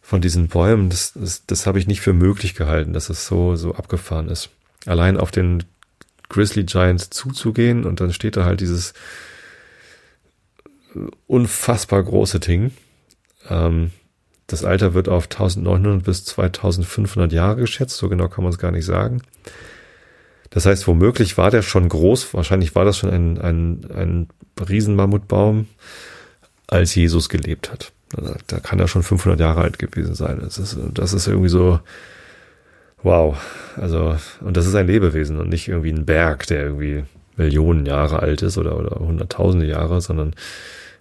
von 0.00 0.20
diesen 0.20 0.48
Bäumen, 0.48 0.88
das, 0.88 1.12
das, 1.14 1.44
das 1.46 1.66
habe 1.66 1.78
ich 1.78 1.86
nicht 1.86 2.00
für 2.00 2.14
möglich 2.14 2.54
gehalten, 2.54 2.94
dass 2.94 3.10
es 3.10 3.26
so, 3.26 3.56
so 3.56 3.74
abgefahren 3.74 4.28
ist. 4.28 4.48
Allein 4.86 5.18
auf 5.18 5.30
den 5.30 5.64
Grizzly 6.30 6.64
Giant 6.64 7.12
zuzugehen 7.12 7.84
und 7.84 8.00
dann 8.00 8.12
steht 8.12 8.36
da 8.36 8.44
halt 8.44 8.60
dieses 8.60 8.94
unfassbar 11.26 12.02
große 12.02 12.40
Ding. 12.40 12.72
Ähm, 13.48 13.90
das 14.46 14.64
Alter 14.64 14.94
wird 14.94 15.08
auf 15.08 15.24
1900 15.24 16.04
bis 16.04 16.24
2500 16.24 17.32
Jahre 17.32 17.60
geschätzt, 17.60 17.96
so 17.96 18.08
genau 18.08 18.28
kann 18.28 18.44
man 18.44 18.52
es 18.52 18.58
gar 18.58 18.70
nicht 18.70 18.84
sagen. 18.84 19.22
Das 20.50 20.66
heißt, 20.66 20.86
womöglich 20.86 21.36
war 21.36 21.50
der 21.50 21.62
schon 21.62 21.88
groß, 21.88 22.32
wahrscheinlich 22.34 22.74
war 22.74 22.84
das 22.84 22.98
schon 22.98 23.10
ein, 23.10 23.38
ein, 23.38 23.86
ein 23.92 24.28
Riesenmammutbaum, 24.68 25.66
als 26.68 26.94
Jesus 26.94 27.28
gelebt 27.28 27.72
hat. 27.72 27.92
Da 28.46 28.60
kann 28.60 28.78
er 28.78 28.86
schon 28.86 29.02
500 29.02 29.40
Jahre 29.40 29.62
alt 29.62 29.78
gewesen 29.78 30.14
sein. 30.14 30.38
Das 30.40 30.58
ist, 30.58 30.78
das 30.92 31.12
ist 31.12 31.26
irgendwie 31.26 31.48
so, 31.48 31.80
wow. 33.02 33.36
Also, 33.76 34.16
und 34.40 34.56
das 34.56 34.66
ist 34.66 34.74
ein 34.76 34.86
Lebewesen 34.86 35.38
und 35.38 35.48
nicht 35.48 35.68
irgendwie 35.68 35.92
ein 35.92 36.06
Berg, 36.06 36.46
der 36.46 36.64
irgendwie 36.64 37.04
Millionen 37.36 37.86
Jahre 37.86 38.20
alt 38.20 38.42
ist 38.42 38.56
oder, 38.56 38.78
oder 38.78 39.00
hunderttausende 39.00 39.66
Jahre, 39.66 40.00
sondern 40.00 40.34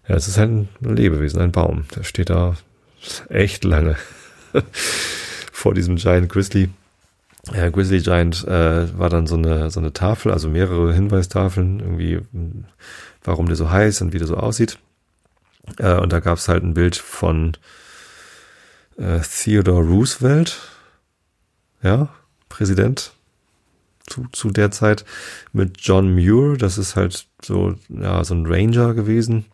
ja, 0.08 0.16
es 0.16 0.28
ist 0.28 0.40
ein 0.40 0.70
Lebewesen, 0.82 1.40
ein 1.42 1.52
Baum. 1.52 1.86
Der 1.96 2.04
steht 2.04 2.32
da 2.32 2.56
echt 3.30 3.64
lange 3.64 3.98
vor 5.52 5.74
diesem 5.74 5.96
Giant 5.96 6.30
Grizzly. 6.30 6.70
Ja, 7.54 7.70
Grizzly 7.70 8.02
Giant 8.02 8.46
äh, 8.48 8.98
war 8.98 9.10
dann 9.10 9.28
so 9.28 9.36
eine, 9.36 9.70
so 9.70 9.80
eine 9.80 9.92
Tafel, 9.92 10.32
also 10.32 10.50
mehrere 10.50 10.94
Hinweistafeln, 10.94 11.80
irgendwie, 11.82 12.22
warum 13.24 13.48
der 13.48 13.58
so 13.58 13.70
heiß 13.70 14.02
und 14.02 14.14
wie 14.14 14.18
der 14.18 14.28
so 14.28 14.38
aussieht. 14.38 14.80
Äh, 15.78 15.96
und 15.96 16.14
da 16.14 16.20
gab 16.20 16.38
es 16.38 16.48
halt 16.48 16.64
ein 16.64 16.74
Bild 16.74 16.96
von 16.96 17.58
äh, 18.98 19.20
Theodore 19.20 19.84
Roosevelt, 19.84 20.60
ja, 21.82 22.10
Präsident 22.48 23.12
zu, 24.08 24.28
zu 24.32 24.52
der 24.52 24.72
Zeit 24.72 25.06
mit 25.52 25.78
John 25.80 26.14
Muir, 26.14 26.58
das 26.58 26.78
ist 26.78 26.96
halt 26.96 27.26
so, 27.42 27.76
ja, 27.90 28.24
so 28.24 28.36
ein 28.36 28.46
Ranger 28.46 28.94
gewesen, 28.94 29.46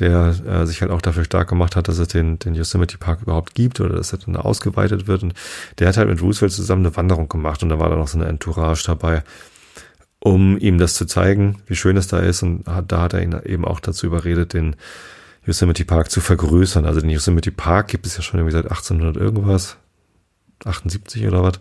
der 0.00 0.34
äh, 0.46 0.66
sich 0.66 0.80
halt 0.80 0.90
auch 0.90 1.02
dafür 1.02 1.24
stark 1.24 1.48
gemacht 1.48 1.76
hat, 1.76 1.88
dass 1.88 1.98
es 1.98 2.08
den, 2.08 2.38
den 2.38 2.54
Yosemite 2.54 2.98
Park 2.98 3.22
überhaupt 3.22 3.54
gibt 3.54 3.80
oder 3.80 3.96
dass 3.96 4.12
er 4.12 4.18
dann 4.18 4.36
ausgeweitet 4.36 5.06
wird. 5.06 5.22
Und 5.22 5.34
der 5.78 5.88
hat 5.88 5.96
halt 5.96 6.08
mit 6.08 6.20
Roosevelt 6.20 6.52
zusammen 6.52 6.84
eine 6.84 6.96
Wanderung 6.96 7.28
gemacht 7.28 7.62
und 7.62 7.68
da 7.68 7.78
war 7.78 7.88
dann 7.88 7.98
noch 7.98 8.08
so 8.08 8.18
eine 8.18 8.26
Entourage 8.26 8.84
dabei, 8.86 9.22
um 10.18 10.58
ihm 10.58 10.78
das 10.78 10.94
zu 10.94 11.06
zeigen, 11.06 11.62
wie 11.66 11.76
schön 11.76 11.96
es 11.96 12.08
da 12.08 12.18
ist. 12.18 12.42
Und 12.42 12.66
hat, 12.66 12.90
da 12.90 13.02
hat 13.02 13.14
er 13.14 13.22
ihn 13.22 13.38
eben 13.44 13.64
auch 13.64 13.78
dazu 13.78 14.06
überredet, 14.06 14.52
den 14.52 14.74
Yosemite 15.46 15.84
Park 15.84 16.10
zu 16.10 16.20
vergrößern. 16.20 16.86
Also 16.86 17.00
den 17.00 17.10
Yosemite 17.10 17.52
Park 17.52 17.88
gibt 17.88 18.06
es 18.06 18.16
ja 18.16 18.22
schon 18.22 18.40
irgendwie 18.40 18.56
seit 18.56 18.64
1800 18.64 19.16
irgendwas, 19.16 19.76
78 20.64 21.26
oder 21.28 21.42
was. 21.42 21.60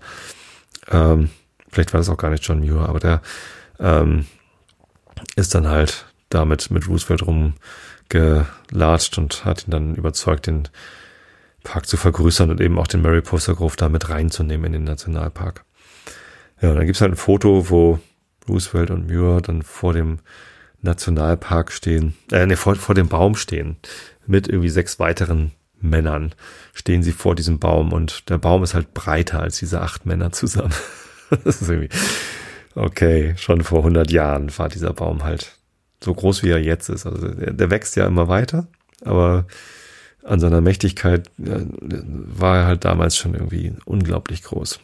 Ähm, 0.90 1.30
vielleicht 1.70 1.94
war 1.94 2.00
das 2.00 2.10
auch 2.10 2.18
gar 2.18 2.32
nicht 2.32 2.46
John 2.46 2.62
Muir, 2.62 2.88
aber 2.90 3.00
der 3.00 3.22
ähm, 3.80 4.26
ist 5.36 5.54
dann 5.54 5.68
halt 5.68 6.06
damit 6.30 6.72
mit 6.72 6.88
Roosevelt 6.88 7.22
rumgelatscht 8.14 9.18
und 9.18 9.46
hat 9.46 9.68
ihn 9.68 9.72
dann 9.72 9.96
überzeugt, 9.96 10.48
den 10.48 10.68
Park 11.64 11.88
zu 11.88 11.98
vergrößern 11.98 12.50
und 12.50 12.62
eben 12.62 12.78
auch 12.78 12.88
den 12.88 13.02
Mariposa 13.02 13.54
Grove 13.54 13.76
da 13.78 13.90
mit 13.90 14.10
reinzunehmen 14.10 14.66
in 14.66 14.74
den 14.74 14.84
Nationalpark. 14.84 15.64
Ja, 16.62 16.70
und 16.70 16.76
dann 16.78 16.86
gibt's 16.86 17.02
halt 17.02 17.14
ein 17.14 17.18
Foto, 17.18 17.70
wo 17.70 18.00
Roosevelt 18.48 18.92
und 18.92 19.08
Muir 19.08 19.42
dann 19.42 19.62
vor 19.62 19.94
dem 19.94 20.20
Nationalpark 20.82 21.72
stehen, 21.72 22.14
äh, 22.32 22.46
nee, 22.46 22.58
vor, 22.58 22.76
vor 22.76 22.96
dem 22.96 23.08
Baum 23.08 23.36
stehen, 23.36 23.78
mit 24.28 24.50
irgendwie 24.50 24.70
sechs 24.70 25.00
weiteren 25.00 25.52
Männern 25.80 26.34
stehen 26.74 27.04
sie 27.04 27.14
vor 27.14 27.36
diesem 27.36 27.60
Baum 27.60 27.94
und 27.94 28.30
der 28.30 28.38
Baum 28.38 28.64
ist 28.64 28.74
halt 28.74 28.94
breiter 28.94 29.40
als 29.40 29.60
diese 29.60 29.82
acht 29.82 30.06
Männer 30.06 30.32
zusammen. 30.34 30.74
das 31.44 31.62
ist 31.62 31.70
irgendwie, 31.70 31.90
okay, 32.76 33.34
schon 33.38 33.64
vor 33.64 33.80
100 33.80 34.12
Jahren 34.12 34.58
war 34.58 34.68
dieser 34.68 34.94
Baum 34.94 35.24
halt 35.24 35.58
so 36.04 36.14
groß, 36.14 36.44
wie 36.44 36.50
er 36.50 36.62
jetzt 36.62 36.90
ist. 36.90 37.06
Also 37.06 37.28
der, 37.28 37.54
der 37.54 37.70
wächst 37.70 37.96
ja 37.96 38.06
immer 38.06 38.28
weiter, 38.28 38.68
aber 39.04 39.46
an 40.24 40.40
seiner 40.40 40.62
Mächtigkeit 40.62 41.30
ja, 41.38 41.60
war 41.80 42.58
er 42.58 42.66
halt 42.66 42.86
damals 42.86 43.18
schon 43.18 43.34
irgendwie 43.34 43.74
unglaublich 43.86 44.44
groß. 44.44 44.80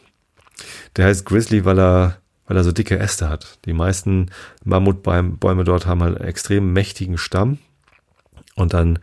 Der 0.96 1.06
heißt 1.06 1.24
Grizzly, 1.24 1.64
weil 1.64 1.78
er 1.78 2.20
weil 2.50 2.56
er 2.56 2.64
so 2.64 2.72
dicke 2.72 2.98
Äste 2.98 3.28
hat. 3.28 3.58
Die 3.64 3.72
meisten 3.72 4.32
Mammutbäume 4.64 5.62
dort 5.62 5.86
haben 5.86 6.02
halt 6.02 6.16
einen 6.16 6.28
extrem 6.28 6.72
mächtigen 6.72 7.16
Stamm 7.16 7.58
und 8.56 8.74
dann 8.74 8.98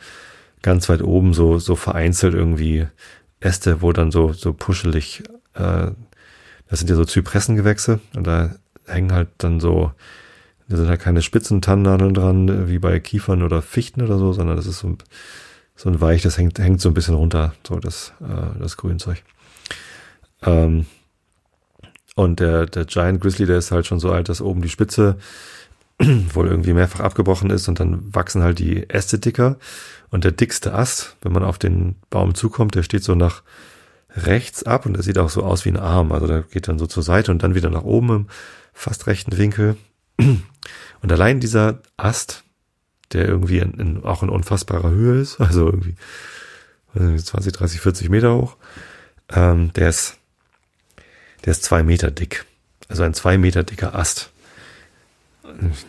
ganz 0.61 0.89
weit 0.89 1.01
oben 1.01 1.33
so, 1.33 1.57
so 1.57 1.77
vereinzelt 1.77 2.33
irgendwie 2.33 2.87
Äste, 3.39 3.81
wo 3.81 3.93
dann 3.93 4.11
so, 4.11 4.33
so 4.33 4.51
puschelig, 4.51 5.23
äh, 5.53 5.91
das 6.67 6.79
sind 6.79 6.89
ja 6.89 6.97
so 6.97 7.05
Zypressengewächse 7.05 8.01
und 8.17 8.27
da 8.27 8.53
hängen 8.85 9.13
halt 9.13 9.29
dann 9.37 9.61
so, 9.61 9.93
da 10.69 10.77
sind 10.77 10.89
halt 10.89 11.01
keine 11.01 11.21
spitzen 11.21 11.61
Tannennadeln 11.61 12.13
dran, 12.13 12.67
wie 12.67 12.79
bei 12.79 12.99
Kiefern 12.99 13.43
oder 13.43 13.61
Fichten 13.61 14.01
oder 14.01 14.17
so, 14.17 14.33
sondern 14.33 14.57
das 14.57 14.65
ist 14.65 14.79
so, 14.79 14.97
so 15.75 15.89
ein 15.89 16.01
weich, 16.01 16.21
das 16.21 16.37
hängt, 16.37 16.59
hängt 16.59 16.81
so 16.81 16.89
ein 16.89 16.93
bisschen 16.93 17.15
runter, 17.15 17.53
so 17.65 17.79
das, 17.79 18.13
äh, 18.21 18.59
das 18.59 18.77
Grünzeug. 18.77 19.23
Ähm, 20.43 20.85
und 22.15 22.39
der, 22.39 22.65
der 22.65 22.85
Giant 22.85 23.21
Grizzly, 23.21 23.45
der 23.45 23.59
ist 23.59 23.71
halt 23.71 23.85
schon 23.85 23.99
so 23.99 24.11
alt, 24.11 24.27
dass 24.27 24.41
oben 24.41 24.61
die 24.61 24.69
Spitze 24.69 25.17
wohl 25.99 26.47
irgendwie 26.47 26.73
mehrfach 26.73 26.99
abgebrochen 26.99 27.49
ist 27.49 27.67
und 27.67 27.79
dann 27.79 28.13
wachsen 28.13 28.43
halt 28.43 28.59
die 28.59 28.89
Äste 28.89 29.19
dicker. 29.19 29.57
Und 30.09 30.23
der 30.23 30.31
dickste 30.31 30.73
Ast, 30.73 31.15
wenn 31.21 31.31
man 31.31 31.43
auf 31.43 31.59
den 31.59 31.95
Baum 32.09 32.33
zukommt, 32.33 32.75
der 32.75 32.83
steht 32.83 33.03
so 33.03 33.15
nach 33.15 33.43
rechts 34.15 34.63
ab 34.63 34.85
und 34.85 34.93
der 34.93 35.03
sieht 35.03 35.17
auch 35.17 35.29
so 35.29 35.43
aus 35.43 35.65
wie 35.65 35.69
ein 35.69 35.77
Arm. 35.77 36.11
Also 36.11 36.27
der 36.27 36.41
geht 36.41 36.67
dann 36.67 36.79
so 36.79 36.87
zur 36.87 37.03
Seite 37.03 37.31
und 37.31 37.43
dann 37.43 37.55
wieder 37.55 37.69
nach 37.69 37.83
oben 37.83 38.09
im 38.09 38.27
fast 38.73 39.07
rechten 39.07 39.37
Winkel. 39.37 39.77
Und 40.17 41.11
allein 41.11 41.39
dieser 41.39 41.81
Ast, 41.95 42.43
der 43.13 43.27
irgendwie 43.27 43.59
in, 43.59 43.73
in, 43.73 44.03
auch 44.03 44.23
in 44.23 44.29
unfassbarer 44.29 44.89
Höhe 44.89 45.21
ist, 45.21 45.39
also 45.41 45.67
irgendwie 45.67 45.95
20, 46.93 47.53
30, 47.53 47.81
40 47.81 48.09
Meter 48.09 48.35
hoch, 48.35 48.57
ähm, 49.29 49.71
der 49.73 49.89
ist 49.89 50.17
der 51.45 51.51
ist 51.51 51.63
zwei 51.63 51.83
Meter 51.83 52.11
dick. 52.11 52.45
Also 52.89 53.03
ein 53.03 53.13
zwei 53.13 53.37
Meter 53.37 53.63
dicker 53.63 53.95
Ast. 53.95 54.31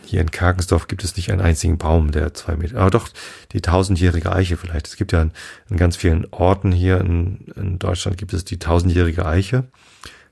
Hier 0.05 0.21
in 0.21 0.31
Karkensdorf 0.31 0.87
gibt 0.87 1.03
es 1.03 1.17
nicht 1.17 1.31
einen 1.31 1.41
einzigen 1.41 1.77
Baum, 1.77 2.11
der 2.11 2.33
zwei 2.33 2.55
Meter, 2.55 2.79
aber 2.79 2.91
doch 2.91 3.09
die 3.51 3.59
tausendjährige 3.59 4.31
Eiche 4.31 4.55
vielleicht. 4.55 4.87
Es 4.87 4.95
gibt 4.95 5.11
ja 5.11 5.21
in, 5.21 5.31
in 5.69 5.75
ganz 5.75 5.97
vielen 5.97 6.25
Orten 6.31 6.71
hier 6.71 7.01
in, 7.01 7.47
in, 7.57 7.77
Deutschland 7.77 8.17
gibt 8.17 8.33
es 8.33 8.45
die 8.45 8.57
tausendjährige 8.57 9.25
Eiche. 9.25 9.65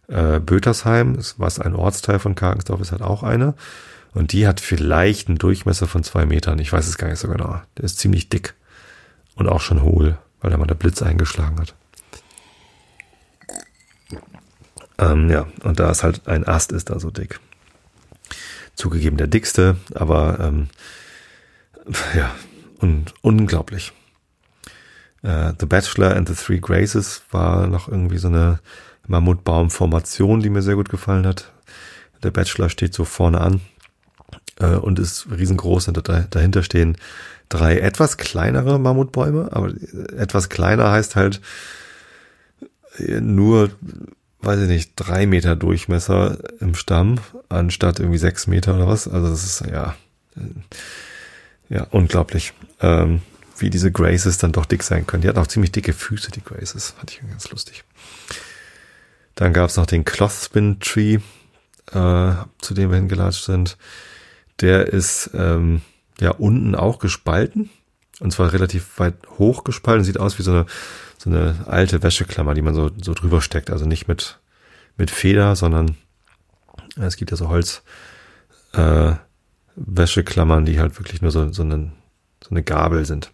Äh, 0.07 0.39
Bötersheim, 0.39 1.17
was 1.37 1.59
ein 1.59 1.75
Ortsteil 1.75 2.19
von 2.19 2.35
Karkensdorf 2.35 2.81
ist, 2.81 2.91
hat 2.91 3.01
auch 3.01 3.23
eine. 3.23 3.55
Und 4.13 4.31
die 4.31 4.47
hat 4.47 4.59
vielleicht 4.59 5.27
einen 5.27 5.37
Durchmesser 5.37 5.87
von 5.87 6.03
zwei 6.03 6.25
Metern. 6.25 6.59
Ich 6.59 6.71
weiß 6.71 6.87
es 6.87 6.97
gar 6.97 7.09
nicht 7.09 7.19
so 7.19 7.27
genau. 7.27 7.61
Der 7.77 7.83
ist 7.83 7.99
ziemlich 7.99 8.29
dick 8.29 8.55
und 9.35 9.47
auch 9.47 9.61
schon 9.61 9.83
hohl, 9.83 10.17
weil 10.41 10.51
da 10.51 10.57
mal 10.57 10.65
der 10.65 10.75
Blitz 10.75 11.01
eingeschlagen 11.01 11.59
hat. 11.59 11.75
Ähm, 14.97 15.29
ja, 15.29 15.47
und 15.63 15.79
da 15.79 15.91
ist 15.91 16.03
halt 16.03 16.27
ein 16.27 16.47
Ast 16.47 16.71
ist 16.71 16.89
da 16.89 16.99
so 16.99 17.11
dick. 17.11 17.39
Zugegeben 18.75 19.17
der 19.17 19.27
dickste, 19.27 19.77
aber 19.93 20.39
ähm, 20.39 20.69
ja, 22.15 22.33
und 22.79 23.13
unglaublich. 23.21 23.93
Äh, 25.21 25.53
the 25.59 25.65
Bachelor 25.65 26.15
and 26.15 26.27
the 26.27 26.35
Three 26.35 26.59
Graces 26.59 27.23
war 27.31 27.67
noch 27.67 27.87
irgendwie 27.87 28.17
so 28.17 28.27
eine 28.27 28.59
Mammutbaumformation, 29.07 30.41
die 30.41 30.49
mir 30.49 30.61
sehr 30.61 30.75
gut 30.75 30.89
gefallen 30.89 31.25
hat. 31.25 31.51
Der 32.23 32.31
Bachelor 32.31 32.69
steht 32.69 32.93
so 32.93 33.05
vorne 33.05 33.41
an 33.41 33.61
äh, 34.59 34.75
und 34.75 34.99
ist 34.99 35.27
riesengroß 35.29 35.87
und 35.89 36.09
dahinter 36.31 36.63
stehen 36.63 36.97
drei 37.49 37.79
etwas 37.79 38.17
kleinere 38.17 38.79
Mammutbäume, 38.79 39.49
aber 39.51 39.73
etwas 40.17 40.49
kleiner 40.49 40.91
heißt 40.91 41.15
halt 41.15 41.41
nur 43.21 43.69
weiß 44.41 44.61
ich 44.61 44.67
nicht, 44.67 44.91
drei 44.95 45.25
Meter 45.25 45.55
Durchmesser 45.55 46.37
im 46.59 46.75
Stamm, 46.75 47.19
anstatt 47.49 47.99
irgendwie 47.99 48.19
sechs 48.19 48.47
Meter 48.47 48.75
oder 48.75 48.87
was. 48.87 49.07
Also 49.07 49.29
das 49.29 49.43
ist 49.43 49.65
ja, 49.69 49.95
ja, 51.69 51.83
unglaublich, 51.91 52.53
ähm, 52.79 53.21
wie 53.57 53.69
diese 53.69 53.91
Graces 53.91 54.37
dann 54.37 54.51
doch 54.51 54.65
dick 54.65 54.83
sein 54.83 55.07
können. 55.07 55.21
Die 55.21 55.27
hatten 55.27 55.39
auch 55.39 55.47
ziemlich 55.47 55.71
dicke 55.71 55.93
Füße, 55.93 56.31
die 56.31 56.43
Graces. 56.43 56.91
Fand 56.91 57.11
ich 57.11 57.21
ganz 57.27 57.49
lustig. 57.49 57.83
Dann 59.37 59.53
gab 59.53 59.69
es 59.69 59.77
noch 59.77 59.85
den 59.85 60.03
Clothspin 60.03 60.79
Tree, 60.81 61.19
äh, 61.91 62.33
zu 62.59 62.73
dem 62.73 62.91
wir 62.91 62.97
hingelatscht 62.97 63.45
sind. 63.45 63.77
Der 64.59 64.87
ist 64.87 65.29
ähm, 65.33 65.81
ja 66.19 66.31
unten 66.31 66.75
auch 66.75 66.99
gespalten. 66.99 67.69
Und 68.19 68.31
zwar 68.31 68.51
relativ 68.51 68.99
weit 68.99 69.15
hoch 69.37 69.63
gespalten. 69.63 70.03
Sieht 70.03 70.19
aus 70.19 70.37
wie 70.37 70.43
so 70.43 70.51
eine 70.51 70.65
so 71.17 71.29
eine 71.29 71.55
alte 71.65 72.03
Wäscheklammer, 72.03 72.53
die 72.53 72.61
man 72.61 72.75
so, 72.75 72.91
so 73.01 73.13
drüber 73.13 73.41
steckt. 73.41 73.69
Also 73.71 73.85
nicht 73.85 74.07
mit, 74.07 74.39
mit 74.97 75.11
Feder, 75.11 75.55
sondern 75.55 75.97
es 76.95 77.17
gibt 77.17 77.31
ja 77.31 77.37
so 77.37 77.49
Holz, 77.49 77.83
äh, 78.73 79.13
Wäscheklammern, 79.75 80.65
die 80.65 80.79
halt 80.79 80.97
wirklich 80.99 81.21
nur 81.21 81.31
so, 81.31 81.51
so, 81.53 81.63
eine, 81.63 81.91
so 82.43 82.49
eine 82.51 82.63
Gabel 82.63 83.05
sind. 83.05 83.31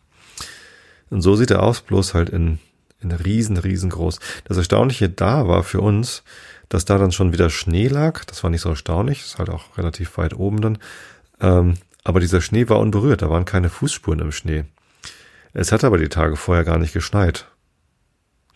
Und 1.10 1.22
so 1.22 1.36
sieht 1.36 1.52
er 1.52 1.64
aus, 1.64 1.82
bloß 1.82 2.14
halt 2.14 2.30
in, 2.30 2.60
in 3.04 3.12
riesen, 3.12 3.58
riesengroß. 3.58 4.20
Das 4.46 4.58
Erstaunliche 4.58 5.10
da 5.10 5.48
war 5.48 5.64
für 5.64 5.82
uns, 5.82 6.24
dass 6.70 6.86
da 6.86 6.98
dann 6.98 7.12
schon 7.12 7.34
wieder 7.34 7.50
Schnee 7.50 7.88
lag. 7.88 8.26
Das 8.26 8.44
war 8.44 8.50
nicht 8.50 8.62
so 8.62 8.70
erstaunlich, 8.70 9.22
ist 9.22 9.38
halt 9.38 9.50
auch 9.50 9.78
relativ 9.78 10.18
weit 10.18 10.34
oben 10.34 10.62
dann. 10.62 10.78
Ähm, 11.40 11.76
aber 12.04 12.20
dieser 12.20 12.42
Schnee 12.42 12.68
war 12.70 12.80
unberührt, 12.80 13.22
da 13.22 13.30
waren 13.30 13.46
keine 13.46 13.70
Fußspuren 13.70 14.20
im 14.20 14.32
Schnee. 14.32 14.66
Es 15.54 15.72
hat 15.72 15.84
aber 15.84 15.98
die 15.98 16.10
Tage 16.10 16.36
vorher 16.36 16.64
gar 16.64 16.80
nicht 16.80 16.94
geschneit. 16.94 17.48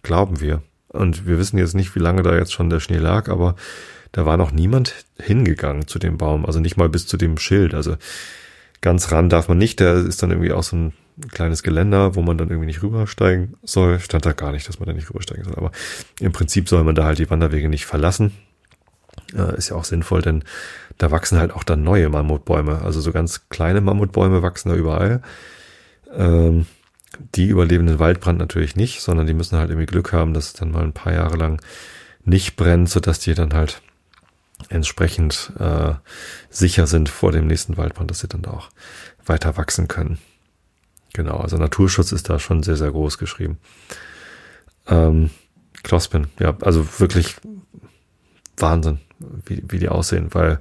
Glauben 0.02 0.40
wir. 0.42 0.64
Und 0.88 1.28
wir 1.28 1.38
wissen 1.38 1.58
jetzt 1.58 1.76
nicht, 1.76 1.96
wie 1.96 2.00
lange 2.00 2.24
da 2.24 2.36
jetzt 2.36 2.54
schon 2.54 2.70
der 2.70 2.80
Schnee 2.80 2.98
lag, 2.98 3.30
aber 3.30 3.56
da 4.12 4.26
war 4.26 4.38
noch 4.38 4.52
niemand 4.52 4.96
hingegangen 5.20 5.88
zu 5.88 6.00
dem 6.00 6.18
Baum, 6.18 6.46
also 6.46 6.60
nicht 6.60 6.78
mal 6.78 6.90
bis 6.90 7.08
zu 7.08 7.18
dem 7.18 7.38
Schild. 7.38 7.74
Also 7.74 7.98
ganz 8.82 9.12
ran 9.12 9.30
darf 9.30 9.48
man 9.48 9.58
nicht, 9.58 9.80
der 9.80 9.96
ist 9.96 10.24
dann 10.24 10.32
irgendwie 10.32 10.54
auch 10.54 10.64
so 10.64 10.76
ein 10.76 10.94
kleines 11.32 11.64
Geländer, 11.64 12.16
wo 12.16 12.22
man 12.22 12.38
dann 12.38 12.50
irgendwie 12.50 12.68
nicht 12.68 12.84
rübersteigen 12.84 13.56
soll. 13.64 14.00
Stand 14.00 14.26
da 14.26 14.34
gar 14.34 14.52
nicht, 14.52 14.68
dass 14.68 14.80
man 14.80 14.88
da 14.88 14.94
nicht 14.94 15.10
rübersteigen 15.10 15.46
soll. 15.46 15.56
Aber 15.56 15.72
im 16.20 16.32
Prinzip 16.32 16.70
soll 16.70 16.84
man 16.84 16.96
da 16.96 17.06
halt 17.06 17.20
die 17.20 17.30
Wanderwege 17.30 17.70
nicht 17.70 17.86
verlassen. 17.86 18.34
Äh, 19.36 19.58
ist 19.58 19.70
ja 19.70 19.76
auch 19.76 19.84
sinnvoll, 19.84 20.22
denn 20.22 20.44
da 20.98 21.12
wachsen 21.12 21.40
halt 21.40 21.52
auch 21.52 21.64
dann 21.64 21.84
neue 21.84 22.10
Mammutbäume. 22.10 22.82
Also 22.82 23.02
so 23.02 23.12
ganz 23.12 23.50
kleine 23.50 23.82
Mammutbäume 23.82 24.42
wachsen 24.42 24.70
da 24.70 24.76
überall. 24.76 25.22
Ähm, 26.14 26.66
die 27.36 27.48
überleben 27.48 27.88
den 27.88 28.00
Waldbrand 28.00 28.38
natürlich 28.38 28.76
nicht, 28.76 29.02
sondern 29.02 29.28
die 29.28 29.34
müssen 29.34 29.58
halt 29.58 29.70
irgendwie 29.70 29.88
Glück 29.88 30.14
haben, 30.14 30.34
dass 30.34 30.48
es 30.48 30.54
dann 30.54 30.72
mal 30.72 30.84
ein 30.84 30.94
paar 30.94 31.14
Jahre 31.14 31.38
lang 31.38 31.62
nicht 32.26 32.56
brennt, 32.56 32.90
sodass 32.90 33.20
die 33.20 33.34
dann 33.34 33.54
halt 33.54 33.82
entsprechend 34.70 35.52
äh, 35.60 35.94
sicher 36.50 36.88
sind 36.88 37.10
vor 37.10 37.32
dem 37.32 37.48
nächsten 37.48 37.78
Waldbrand, 37.78 38.12
dass 38.12 38.20
sie 38.20 38.28
dann 38.28 38.46
auch 38.46 38.70
weiter 39.26 39.58
wachsen 39.58 39.88
können. 39.88 40.20
Genau, 41.18 41.38
also 41.38 41.58
Naturschutz 41.58 42.12
ist 42.12 42.30
da 42.30 42.38
schon 42.38 42.62
sehr, 42.62 42.76
sehr 42.76 42.92
groß 42.92 43.18
geschrieben. 43.18 43.58
Ähm, 44.86 45.32
Klospin, 45.82 46.28
ja, 46.40 46.56
also 46.62 46.88
wirklich 47.00 47.38
Wahnsinn, 48.56 49.00
wie, 49.48 49.64
wie 49.68 49.80
die 49.80 49.90
aussehen, 49.90 50.28
weil 50.36 50.60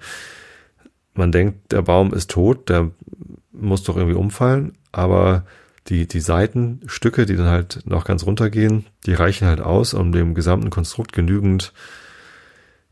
man 1.13 1.31
denkt, 1.31 1.73
der 1.73 1.83
Baum 1.83 2.15
ist 2.15 2.31
tot, 2.31 2.71
der 2.71 2.91
muss 3.53 3.83
doch 3.83 3.99
irgendwie 3.99 4.17
umfallen, 4.17 4.79
aber 4.93 5.45
die, 5.89 6.09
die 6.09 6.21
Seitenstücke, 6.21 7.27
die 7.27 7.37
dann 7.37 7.49
halt 7.49 7.83
noch 7.85 8.07
ganz 8.07 8.25
runtergehen, 8.25 8.87
die 9.05 9.13
reichen 9.13 9.47
halt 9.47 9.61
aus, 9.61 9.93
um 9.93 10.11
dem 10.11 10.35
gesamten 10.35 10.71
Konstrukt 10.71 11.13
genügend, 11.13 11.75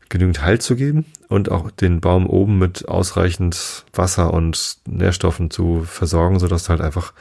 genügend 0.09 0.43
Halt 0.43 0.61
zu 0.61 0.75
geben 0.75 1.05
und 1.29 1.49
auch 1.49 1.71
den 1.71 1.99
Baum 1.99 2.27
oben 2.27 2.59
mit 2.59 2.87
ausreichend 2.87 3.85
Wasser 3.91 4.31
und 4.35 4.77
Nährstoffen 4.87 5.49
zu 5.49 5.81
versorgen, 5.83 6.37
sodass 6.37 6.69
halt 6.69 6.81
einfach 6.81 7.11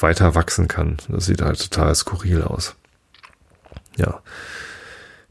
weiter 0.00 0.34
wachsen 0.34 0.68
kann. 0.68 0.96
Das 1.08 1.26
sieht 1.26 1.42
halt 1.42 1.60
total 1.60 1.94
skurril 1.94 2.42
aus. 2.42 2.76
Ja. 3.96 4.22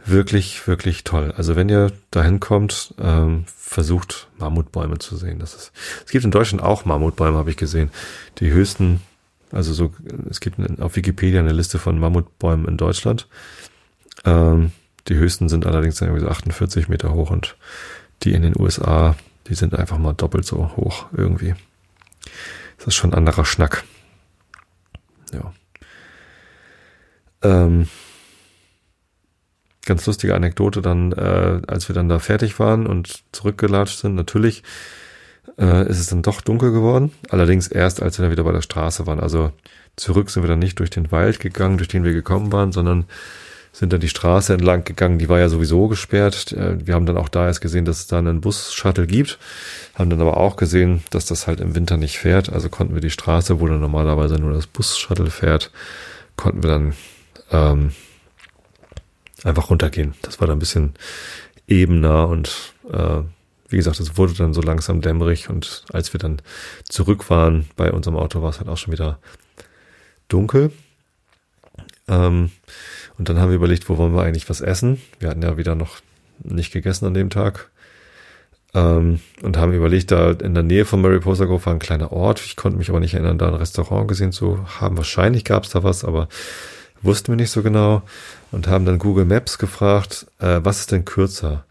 Wirklich, 0.05 0.65
wirklich 0.67 1.03
toll. 1.03 1.33
Also 1.35 1.55
wenn 1.57 1.67
ihr 1.67 1.91
dahin 2.11 2.39
kommt, 2.39 2.93
ähm, 2.97 3.43
versucht 3.47 4.29
Mammutbäume 4.37 4.99
zu 4.99 5.17
sehen. 5.17 5.39
Das 5.39 5.53
ist, 5.53 5.73
es 6.05 6.11
gibt 6.11 6.23
in 6.23 6.31
Deutschland 6.31 6.63
auch 6.63 6.85
Mammutbäume, 6.85 7.37
habe 7.37 7.49
ich 7.49 7.57
gesehen. 7.57 7.91
Die 8.39 8.51
höchsten, 8.51 9.01
also 9.51 9.73
so, 9.73 9.93
es 10.29 10.39
gibt 10.39 10.57
auf 10.79 10.95
Wikipedia 10.95 11.41
eine 11.41 11.51
Liste 11.51 11.77
von 11.77 11.99
Mammutbäumen 11.99 12.67
in 12.67 12.77
Deutschland. 12.77 13.27
Ähm, 14.23 14.71
die 15.09 15.15
höchsten 15.15 15.49
sind 15.49 15.65
allerdings 15.65 15.99
irgendwie 15.99 16.21
so 16.21 16.29
48 16.29 16.87
Meter 16.87 17.13
hoch 17.13 17.29
und 17.29 17.57
die 18.23 18.33
in 18.33 18.41
den 18.41 18.57
USA, 18.57 19.15
die 19.47 19.55
sind 19.55 19.75
einfach 19.75 19.97
mal 19.97 20.13
doppelt 20.13 20.45
so 20.45 20.75
hoch 20.77 21.07
irgendwie. 21.15 21.53
Das 22.77 22.87
ist 22.87 22.95
schon 22.95 23.11
ein 23.11 23.17
anderer 23.17 23.45
Schnack. 23.45 23.83
Ja. 25.33 25.53
Ähm, 27.43 27.87
ganz 29.85 30.05
lustige 30.05 30.35
Anekdote 30.35 30.81
dann, 30.81 31.11
äh, 31.13 31.61
als 31.67 31.89
wir 31.89 31.95
dann 31.95 32.09
da 32.09 32.19
fertig 32.19 32.59
waren 32.59 32.85
und 32.87 33.23
zurückgelatscht 33.31 33.99
sind, 33.99 34.15
natürlich 34.15 34.63
äh, 35.57 35.89
ist 35.89 35.99
es 35.99 36.07
dann 36.07 36.21
doch 36.21 36.41
dunkel 36.41 36.71
geworden. 36.71 37.11
Allerdings 37.29 37.67
erst, 37.67 38.01
als 38.01 38.17
wir 38.17 38.23
dann 38.23 38.31
wieder 38.31 38.43
bei 38.43 38.51
der 38.51 38.61
Straße 38.61 39.07
waren. 39.07 39.19
Also 39.19 39.51
zurück 39.95 40.29
sind 40.29 40.43
wir 40.43 40.49
dann 40.49 40.59
nicht 40.59 40.79
durch 40.79 40.89
den 40.89 41.11
Wald 41.11 41.39
gegangen, 41.39 41.77
durch 41.77 41.87
den 41.87 42.03
wir 42.03 42.13
gekommen 42.13 42.51
waren, 42.51 42.71
sondern 42.71 43.05
sind 43.77 43.93
dann 43.93 43.99
die 43.99 44.09
Straße 44.09 44.53
entlang 44.53 44.83
gegangen. 44.85 45.19
Die 45.19 45.29
war 45.29 45.37
ja 45.37 45.49
sowieso 45.49 45.87
gesperrt. 45.87 46.51
Äh, 46.51 46.87
wir 46.87 46.95
haben 46.95 47.05
dann 47.05 47.15
auch 47.15 47.29
da 47.29 47.45
erst 47.45 47.61
gesehen, 47.61 47.85
dass 47.85 47.99
es 47.99 48.07
da 48.07 48.17
einen 48.17 48.41
Bus-Shuttle 48.41 49.05
gibt. 49.05 49.37
Haben 49.93 50.09
dann 50.09 50.19
aber 50.19 50.37
auch 50.37 50.55
gesehen, 50.55 51.03
dass 51.11 51.27
das 51.27 51.45
halt 51.45 51.59
im 51.59 51.75
Winter 51.75 51.95
nicht 51.95 52.17
fährt. 52.17 52.51
Also 52.51 52.69
konnten 52.69 52.95
wir 52.95 53.01
die 53.01 53.11
Straße, 53.11 53.59
wo 53.59 53.67
dann 53.67 53.79
normalerweise 53.79 54.39
nur 54.39 54.51
das 54.51 54.65
Bus-Shuttle 54.65 55.29
fährt, 55.29 55.69
konnten 56.37 56.63
wir 56.63 56.71
dann 56.71 56.93
ähm, 57.51 57.91
einfach 59.43 59.69
runtergehen. 59.69 60.15
Das 60.23 60.39
war 60.39 60.47
dann 60.47 60.57
ein 60.57 60.59
bisschen 60.59 60.95
ebener 61.67 62.27
und 62.29 62.73
äh, 62.91 63.21
wie 63.69 63.77
gesagt, 63.77 63.99
es 63.99 64.17
wurde 64.17 64.33
dann 64.33 64.55
so 64.55 64.61
langsam 64.61 65.01
dämmerig 65.01 65.51
und 65.51 65.85
als 65.93 66.13
wir 66.13 66.19
dann 66.19 66.41
zurück 66.89 67.29
waren 67.29 67.67
bei 67.75 67.91
unserem 67.91 68.17
Auto, 68.17 68.41
war 68.41 68.49
es 68.49 68.57
halt 68.57 68.69
auch 68.69 68.77
schon 68.77 68.93
wieder 68.93 69.19
dunkel. 70.29 70.71
Ähm, 72.07 72.49
und 73.17 73.29
dann 73.29 73.39
haben 73.39 73.49
wir 73.49 73.55
überlegt, 73.55 73.89
wo 73.89 73.97
wollen 73.97 74.15
wir 74.15 74.23
eigentlich 74.23 74.49
was 74.49 74.61
essen? 74.61 75.01
Wir 75.19 75.29
hatten 75.29 75.41
ja 75.41 75.57
wieder 75.57 75.75
noch 75.75 75.97
nicht 76.43 76.71
gegessen 76.71 77.05
an 77.05 77.13
dem 77.13 77.29
Tag. 77.29 77.69
Ähm, 78.73 79.19
und 79.41 79.57
haben 79.57 79.73
überlegt, 79.73 80.11
da 80.11 80.31
in 80.31 80.53
der 80.53 80.63
Nähe 80.63 80.85
von 80.85 81.01
Mariposa 81.01 81.45
Grove 81.45 81.65
war 81.65 81.73
ein 81.73 81.79
kleiner 81.79 82.11
Ort. 82.11 82.41
Ich 82.45 82.55
konnte 82.55 82.77
mich 82.77 82.89
aber 82.89 82.99
nicht 82.99 83.13
erinnern, 83.13 83.37
da 83.37 83.47
ein 83.47 83.53
Restaurant 83.53 84.07
gesehen 84.07 84.31
zu 84.31 84.67
haben. 84.79 84.97
Wahrscheinlich 84.97 85.45
gab 85.45 85.63
es 85.63 85.71
da 85.71 85.83
was, 85.83 86.03
aber 86.03 86.27
wussten 87.01 87.31
wir 87.31 87.37
nicht 87.37 87.51
so 87.51 87.63
genau 87.63 88.03
und 88.51 88.67
haben 88.67 88.85
dann 88.85 88.99
Google 88.99 89.25
Maps 89.25 89.57
gefragt, 89.57 90.27
äh, 90.39 90.59
was 90.63 90.79
ist 90.79 90.91
denn 90.91 91.05
kürzer? 91.05 91.65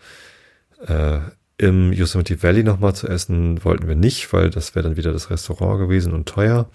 Äh, 0.86 1.18
Im 1.58 1.92
Yosemite 1.92 2.42
Valley 2.42 2.62
nochmal 2.62 2.94
zu 2.94 3.08
essen 3.08 3.64
wollten 3.64 3.88
wir 3.88 3.96
nicht, 3.96 4.32
weil 4.32 4.50
das 4.50 4.74
wäre 4.74 4.88
dann 4.88 4.96
wieder 4.96 5.12
das 5.12 5.30
Restaurant 5.30 5.78
gewesen 5.78 6.12
und 6.12 6.28
teuer. 6.28 6.68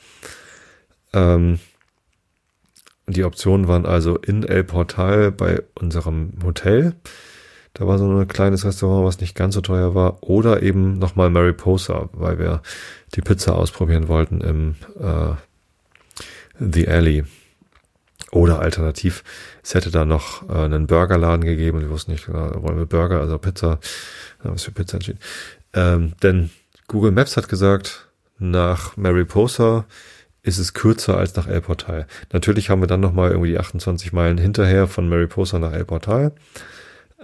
Ähm, 1.13 1.59
die 3.07 3.23
Optionen 3.23 3.67
waren 3.67 3.85
also 3.85 4.17
in 4.17 4.43
El 4.43 4.63
Portal 4.63 5.31
bei 5.31 5.61
unserem 5.75 6.33
Hotel. 6.43 6.95
Da 7.73 7.87
war 7.87 7.97
so 7.97 8.09
ein 8.09 8.27
kleines 8.27 8.65
Restaurant, 8.65 9.05
was 9.05 9.19
nicht 9.19 9.35
ganz 9.35 9.55
so 9.55 9.61
teuer 9.61 9.95
war. 9.95 10.23
Oder 10.23 10.61
eben 10.61 10.99
nochmal 10.99 11.29
Mariposa, 11.29 12.09
weil 12.13 12.37
wir 12.37 12.61
die 13.15 13.21
Pizza 13.21 13.55
ausprobieren 13.55 14.07
wollten 14.07 14.41
im 14.41 14.75
äh, 14.99 15.33
The 16.59 16.87
Alley. 16.87 17.23
Oder 18.31 18.59
alternativ, 18.59 19.23
es 19.61 19.73
hätte 19.73 19.91
da 19.91 20.05
noch 20.05 20.47
äh, 20.49 20.53
einen 20.53 20.87
Burgerladen 20.87 21.43
gegeben 21.43 21.77
und 21.77 21.83
wir 21.83 21.89
wussten 21.89 22.11
nicht, 22.11 22.25
genau, 22.25 22.63
wollen 22.63 22.77
wir 22.77 22.85
Burger, 22.85 23.19
also 23.19 23.37
Pizza, 23.37 23.79
haben 24.39 24.53
wir 24.53 24.57
für 24.57 24.71
Pizza 24.71 24.95
entschieden. 24.95 25.19
Ähm, 25.73 26.13
denn 26.23 26.49
Google 26.87 27.11
Maps 27.11 27.35
hat 27.35 27.49
gesagt, 27.49 28.07
nach 28.39 28.95
Mariposa 28.95 29.85
ist 30.43 30.57
es 30.57 30.73
kürzer 30.73 31.17
als 31.17 31.35
nach 31.35 31.47
El 31.47 31.61
Portal. 31.61 32.07
Natürlich 32.33 32.69
haben 32.69 32.81
wir 32.81 32.87
dann 32.87 32.99
nochmal 32.99 33.31
irgendwie 33.31 33.57
28 33.57 34.11
Meilen 34.11 34.37
hinterher 34.37 34.87
von 34.87 35.07
Mariposa 35.07 35.59
nach 35.59 35.73
El 35.73 35.85
Portal. 35.85 36.33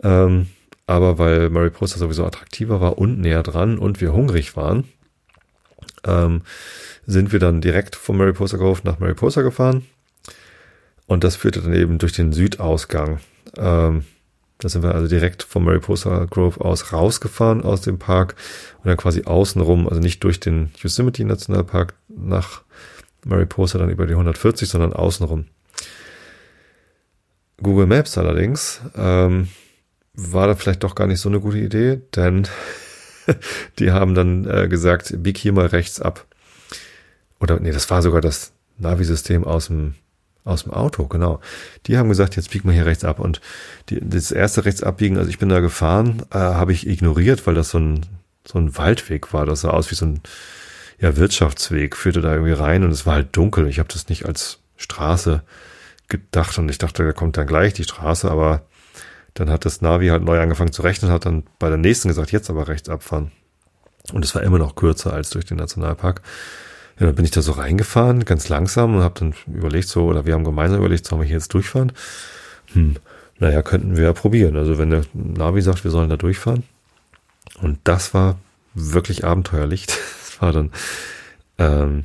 Ähm, 0.03 0.47
aber 0.86 1.18
weil 1.18 1.49
Mariposa 1.49 1.97
sowieso 1.97 2.26
attraktiver 2.26 2.80
war 2.80 2.97
und 2.97 3.20
näher 3.20 3.43
dran 3.43 3.78
und 3.78 3.99
wir 3.99 4.13
hungrig 4.13 4.55
waren, 4.55 4.86
ähm, 6.05 6.41
sind 7.05 7.32
wir 7.32 7.39
dann 7.39 7.61
direkt 7.61 7.95
von 7.95 8.18
Mariposa 8.18 8.57
Grove 8.57 8.82
nach 8.84 8.99
Mariposa 8.99 9.41
gefahren 9.41 9.86
und 11.07 11.24
das 11.24 11.36
führte 11.36 11.61
dann 11.61 11.74
eben 11.74 11.97
durch 11.97 12.13
den 12.13 12.32
Südausgang. 12.32 13.20
Ähm, 13.57 14.05
da 14.59 14.70
sind 14.70 14.82
wir 14.82 14.95
also 14.95 15.07
direkt 15.07 15.43
vom 15.43 15.65
Mariposa 15.65 16.26
Grove 16.26 16.61
aus 16.61 16.93
rausgefahren 16.93 17.63
aus 17.63 17.82
dem 17.82 17.99
Park 17.99 18.36
und 18.80 18.88
dann 18.88 18.97
quasi 18.97 19.24
außenrum, 19.24 19.88
also 19.88 20.01
nicht 20.01 20.24
durch 20.24 20.39
den 20.39 20.72
Yosemite 20.82 21.24
Nationalpark 21.26 21.95
nach 22.07 22.63
Mariposa 23.28 23.78
dann 23.78 23.89
über 23.89 24.07
die 24.07 24.13
140, 24.13 24.67
sondern 24.67 24.93
außenrum. 24.93 25.45
Google 27.61 27.88
Maps 27.88 28.17
allerdings 28.17 28.82
ähm, 28.95 29.49
war 30.13 30.47
da 30.47 30.55
vielleicht 30.55 30.84
doch 30.84 30.95
gar 30.95 31.07
nicht 31.07 31.19
so 31.19 31.30
eine 31.30 31.39
gute 31.39 31.57
Idee, 31.57 32.01
denn 32.15 32.47
die 33.80 33.91
haben 33.91 34.15
dann 34.15 34.45
äh, 34.45 34.67
gesagt, 34.67 35.13
bieg 35.17 35.38
hier 35.38 35.53
mal 35.53 35.67
rechts 35.67 35.99
ab. 35.99 36.25
Oder 37.39 37.59
nee, 37.59 37.71
das 37.71 37.89
war 37.89 38.01
sogar 38.01 38.21
das 38.21 38.53
Navi-System 38.78 39.43
aus 39.43 39.67
dem 39.67 39.95
aus 40.47 40.63
dem 40.63 40.71
Auto, 40.71 41.07
genau. 41.07 41.41
Die 41.88 41.97
haben 41.97 42.07
gesagt, 42.07 42.38
jetzt 42.38 42.51
biegen 42.51 42.69
wir 42.69 42.73
hier 42.73 42.86
rechts 42.86 43.03
ab. 43.03 43.19
Und 43.19 43.41
die, 43.89 43.99
das 44.01 44.32
erste 44.32 44.63
rechts 44.63 44.82
abbiegen, 44.82 45.17
also 45.17 45.30
ich 45.30 45.39
bin 45.39 45.49
da 45.49 45.59
gefahren, 45.59 46.23
äh, 46.32 46.38
habe 46.38 46.71
ich 46.71 46.88
ignoriert, 46.88 47.45
weil 47.45 47.53
das 47.53 47.71
so 47.71 47.80
ein, 47.80 48.05
so 48.45 48.57
ein 48.57 48.78
Waldweg 48.78 49.34
war. 49.34 49.45
Das 49.45 49.61
sah 49.61 49.71
aus 49.71 49.91
wie 49.91 49.95
so 49.95 50.05
ein 50.05 50.21
ja, 51.00 51.16
Wirtschaftsweg, 51.16 51.95
führte 51.95 52.22
da 52.22 52.34
irgendwie 52.34 52.54
rein 52.54 52.84
und 52.84 52.91
es 52.91 53.06
war 53.06 53.16
halt 53.16 53.36
dunkel. 53.36 53.68
Ich 53.68 53.80
habe 53.80 53.89
das 53.91 54.10
nicht 54.10 54.26
als 54.26 54.60
Straße 54.78 55.43
gedacht 56.08 56.58
und 56.58 56.70
ich 56.70 56.78
dachte, 56.78 57.06
da 57.06 57.12
kommt 57.12 57.38
dann 57.38 57.48
gleich 57.48 57.74
die 57.74 57.84
Straße, 57.84 58.30
aber 58.30 58.64
dann 59.34 59.50
hat 59.50 59.66
das 59.66 59.82
Navi 59.82 60.08
halt 60.08 60.24
neu 60.24 60.39
angefangen 60.39 60.72
zu 60.72 60.82
rechnen, 60.82 61.12
hat 61.12 61.26
dann 61.26 61.43
bei 61.60 61.70
der 61.70 61.78
nächsten 61.78 62.08
gesagt, 62.08 62.32
jetzt 62.32 62.50
aber 62.50 62.68
rechts 62.68 62.89
abfahren. 62.89 63.32
Und 64.12 64.26
es 64.26 64.34
war 64.34 64.41
immer 64.41 64.58
noch 64.58 64.76
kürzer 64.76 65.14
als 65.14 65.30
durch 65.30 65.45
den 65.45 65.58
Nationalpark. 65.58 66.22
Ja, 67.00 67.06
dann 67.06 67.16
bin 67.16 67.26
ich 67.26 67.32
da 67.32 67.41
so 67.41 67.52
reingefahren, 67.52 68.26
ganz 68.26 68.50
langsam 68.50 68.95
und 68.95 69.04
habe 69.04 69.20
dann 69.20 69.36
überlegt 69.54 69.88
so, 69.88 70.06
oder 70.06 70.26
wir 70.26 70.34
haben 70.34 70.43
gemeinsam 70.43 70.80
überlegt, 70.80 71.06
sollen 71.06 71.22
wir 71.22 71.28
hier 71.28 71.36
jetzt 71.36 71.54
durchfahren? 71.54 71.91
Hm, 72.74 72.95
naja, 73.38 73.62
könnten 73.62 73.98
wir 73.98 74.06
ja 74.06 74.14
probieren. 74.14 74.56
Also 74.56 74.80
wenn 74.80 74.89
der 74.89 75.04
Navi 75.14 75.62
sagt, 75.62 75.84
wir 75.84 75.91
sollen 75.91 76.10
da 76.10 76.18
durchfahren. 76.18 76.64
Und 77.62 77.80
das 77.84 78.14
war 78.14 78.39
wirklich 78.74 79.26
abenteuerlich. 79.26 79.86
Dann, 80.40 80.72
ähm, 81.58 82.04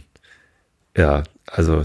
ja, 0.97 1.23
also 1.47 1.83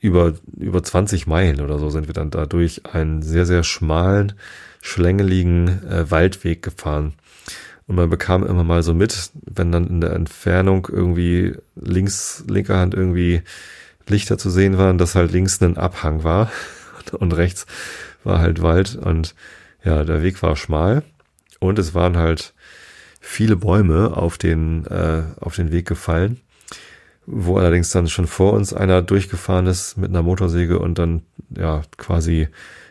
über, 0.00 0.34
über 0.56 0.82
20 0.82 1.26
Meilen 1.26 1.60
oder 1.60 1.78
so 1.78 1.90
sind 1.90 2.06
wir 2.06 2.14
dann 2.14 2.30
da 2.30 2.46
durch 2.46 2.86
einen 2.86 3.22
sehr, 3.22 3.46
sehr 3.46 3.62
schmalen, 3.62 4.32
schlängeligen 4.80 5.86
äh, 5.88 6.10
Waldweg 6.10 6.62
gefahren. 6.62 7.14
Und 7.86 7.96
man 7.96 8.08
bekam 8.08 8.46
immer 8.46 8.64
mal 8.64 8.82
so 8.82 8.94
mit, 8.94 9.30
wenn 9.44 9.72
dann 9.72 9.86
in 9.86 10.00
der 10.00 10.12
Entfernung 10.12 10.86
irgendwie 10.90 11.56
links, 11.74 12.44
linker 12.48 12.78
Hand 12.78 12.94
irgendwie 12.94 13.42
Lichter 14.06 14.38
zu 14.38 14.48
sehen 14.48 14.78
waren, 14.78 14.96
dass 14.96 15.14
halt 15.14 15.32
links 15.32 15.60
ein 15.60 15.76
Abhang 15.76 16.24
war 16.24 16.50
und 17.12 17.36
rechts 17.36 17.66
war 18.24 18.38
halt 18.38 18.62
Wald 18.62 18.96
und 18.96 19.34
ja, 19.82 20.04
der 20.04 20.22
Weg 20.22 20.42
war 20.42 20.56
schmal 20.56 21.02
und 21.58 21.78
es 21.78 21.94
waren 21.94 22.16
halt 22.16 22.54
viele 23.20 23.56
Bäume 23.56 24.16
auf 24.16 24.38
den, 24.38 24.86
äh, 24.86 25.22
auf 25.40 25.54
den 25.54 25.70
Weg 25.70 25.86
gefallen, 25.86 26.40
wo 27.26 27.58
allerdings 27.58 27.90
dann 27.90 28.08
schon 28.08 28.26
vor 28.26 28.54
uns 28.54 28.72
einer 28.72 29.02
durchgefahren 29.02 29.66
ist 29.66 29.96
mit 29.96 30.10
einer 30.10 30.22
Motorsäge 30.22 30.78
und 30.78 30.98
dann 30.98 31.22
ja 31.56 31.82
quasi 31.98 32.48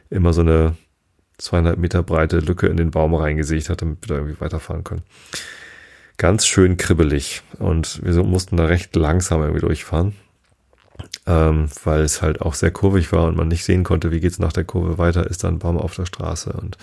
immer 0.09 0.31
so 0.33 0.41
eine 0.41 0.75
zweieinhalb 1.37 1.79
Meter 1.79 2.03
breite 2.03 2.39
Lücke 2.39 2.67
in 2.67 2.77
den 2.77 2.91
Baum 2.91 3.13
reingesägt 3.15 3.69
hat, 3.69 3.81
damit 3.81 4.01
wir 4.03 4.07
da 4.09 4.15
irgendwie 4.21 4.39
weiterfahren 4.41 4.83
können. 4.83 5.03
Ganz 6.17 6.45
schön 6.45 6.77
kribbelig 6.77 7.41
und 7.59 8.01
wir 8.03 8.23
mussten 8.23 8.57
da 8.57 8.65
recht 8.65 8.95
langsam 8.95 9.41
irgendwie 9.41 9.61
durchfahren. 9.61 10.13
ähm, 11.27 11.69
weil 11.83 12.01
es 12.01 12.21
halt 12.21 12.41
auch 12.41 12.53
sehr 12.53 12.71
kurvig 12.71 13.11
war 13.11 13.25
und 13.27 13.37
man 13.37 13.47
nicht 13.47 13.63
sehen 13.65 13.83
konnte, 13.83 14.11
wie 14.11 14.19
geht's 14.19 14.39
nach 14.39 14.53
der 14.53 14.65
Kurve 14.65 14.97
weiter, 14.97 15.27
ist 15.27 15.43
dann 15.43 15.55
ein 15.55 15.59
Baum 15.59 15.77
auf 15.77 15.95
der 15.95 16.05
Straße 16.05 16.51
und 16.53 16.77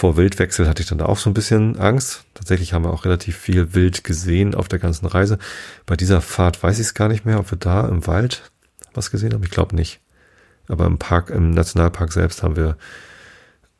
vor 0.00 0.16
Wildwechsel 0.16 0.66
hatte 0.66 0.80
ich 0.82 0.88
dann 0.88 0.96
da 0.96 1.04
auch 1.04 1.18
so 1.18 1.28
ein 1.28 1.34
bisschen 1.34 1.78
Angst. 1.78 2.24
Tatsächlich 2.32 2.72
haben 2.72 2.86
wir 2.86 2.90
auch 2.90 3.04
relativ 3.04 3.36
viel 3.36 3.74
Wild 3.74 4.02
gesehen 4.02 4.54
auf 4.54 4.66
der 4.66 4.78
ganzen 4.78 5.04
Reise. 5.04 5.38
Bei 5.84 5.94
dieser 5.94 6.22
Fahrt 6.22 6.62
weiß 6.62 6.78
ich 6.78 6.86
es 6.86 6.94
gar 6.94 7.08
nicht 7.08 7.26
mehr, 7.26 7.38
ob 7.38 7.50
wir 7.52 7.58
da 7.58 7.86
im 7.86 8.06
Wald 8.06 8.50
was 8.94 9.10
gesehen 9.10 9.34
haben. 9.34 9.42
Ich 9.42 9.50
glaube 9.50 9.76
nicht. 9.76 10.00
Aber 10.68 10.86
im 10.86 10.96
Park, 10.96 11.28
im 11.28 11.50
Nationalpark 11.50 12.14
selbst 12.14 12.42
haben 12.42 12.56
wir 12.56 12.78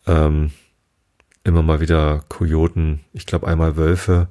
ähm, 0.06 0.50
immer 1.42 1.62
mal 1.62 1.80
wieder 1.80 2.22
Kojoten, 2.28 3.00
ich 3.14 3.24
glaube 3.24 3.46
einmal 3.48 3.78
Wölfe, 3.78 4.28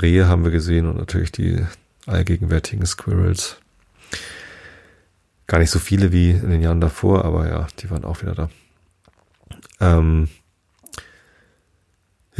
Rehe 0.00 0.26
haben 0.26 0.42
wir 0.42 0.50
gesehen 0.50 0.88
und 0.88 0.96
natürlich 0.96 1.32
die 1.32 1.66
allgegenwärtigen 2.06 2.86
Squirrels. 2.86 3.58
Gar 5.46 5.58
nicht 5.58 5.70
so 5.70 5.80
viele 5.80 6.12
wie 6.12 6.30
in 6.30 6.48
den 6.48 6.62
Jahren 6.62 6.80
davor, 6.80 7.26
aber 7.26 7.46
ja, 7.46 7.66
die 7.78 7.90
waren 7.90 8.06
auch 8.06 8.22
wieder 8.22 8.34
da. 8.34 8.50
Ähm, 9.80 10.30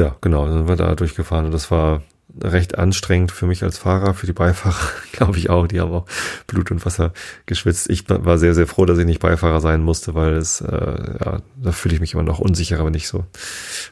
ja, 0.01 0.17
genau, 0.23 0.47
dann 0.47 0.59
sind 0.59 0.69
wir 0.69 0.77
da 0.77 0.95
durchgefahren 0.95 1.45
und 1.45 1.53
das 1.53 1.71
war 1.71 2.03
recht 2.41 2.79
anstrengend 2.79 3.33
für 3.33 3.47
mich 3.47 3.63
als 3.63 3.77
Fahrer, 3.77 4.15
für 4.15 4.27
die 4.27 4.33
Beifahrer, 4.33 4.81
glaube 5.13 5.37
ich 5.37 5.51
auch. 5.51 5.67
Die 5.67 5.81
haben 5.81 5.93
auch 5.93 6.07
Blut 6.47 6.71
und 6.71 6.87
Wasser 6.87 7.13
geschwitzt. 7.45 7.91
Ich 7.91 8.09
war 8.09 8.39
sehr, 8.39 8.55
sehr 8.55 8.67
froh, 8.67 8.87
dass 8.87 8.99
ich 8.99 9.05
nicht 9.05 9.21
Beifahrer 9.21 9.61
sein 9.61 9.83
musste, 9.83 10.15
weil 10.15 10.35
es, 10.35 10.63
äh, 10.63 11.19
ja, 11.25 11.43
da 11.57 11.73
fühle 11.73 11.95
ich 11.95 12.01
mich 12.01 12.15
immer 12.15 12.23
noch 12.23 12.39
unsicherer, 12.39 12.87
wenn 12.87 12.95
ich 12.95 13.09
so 13.09 13.27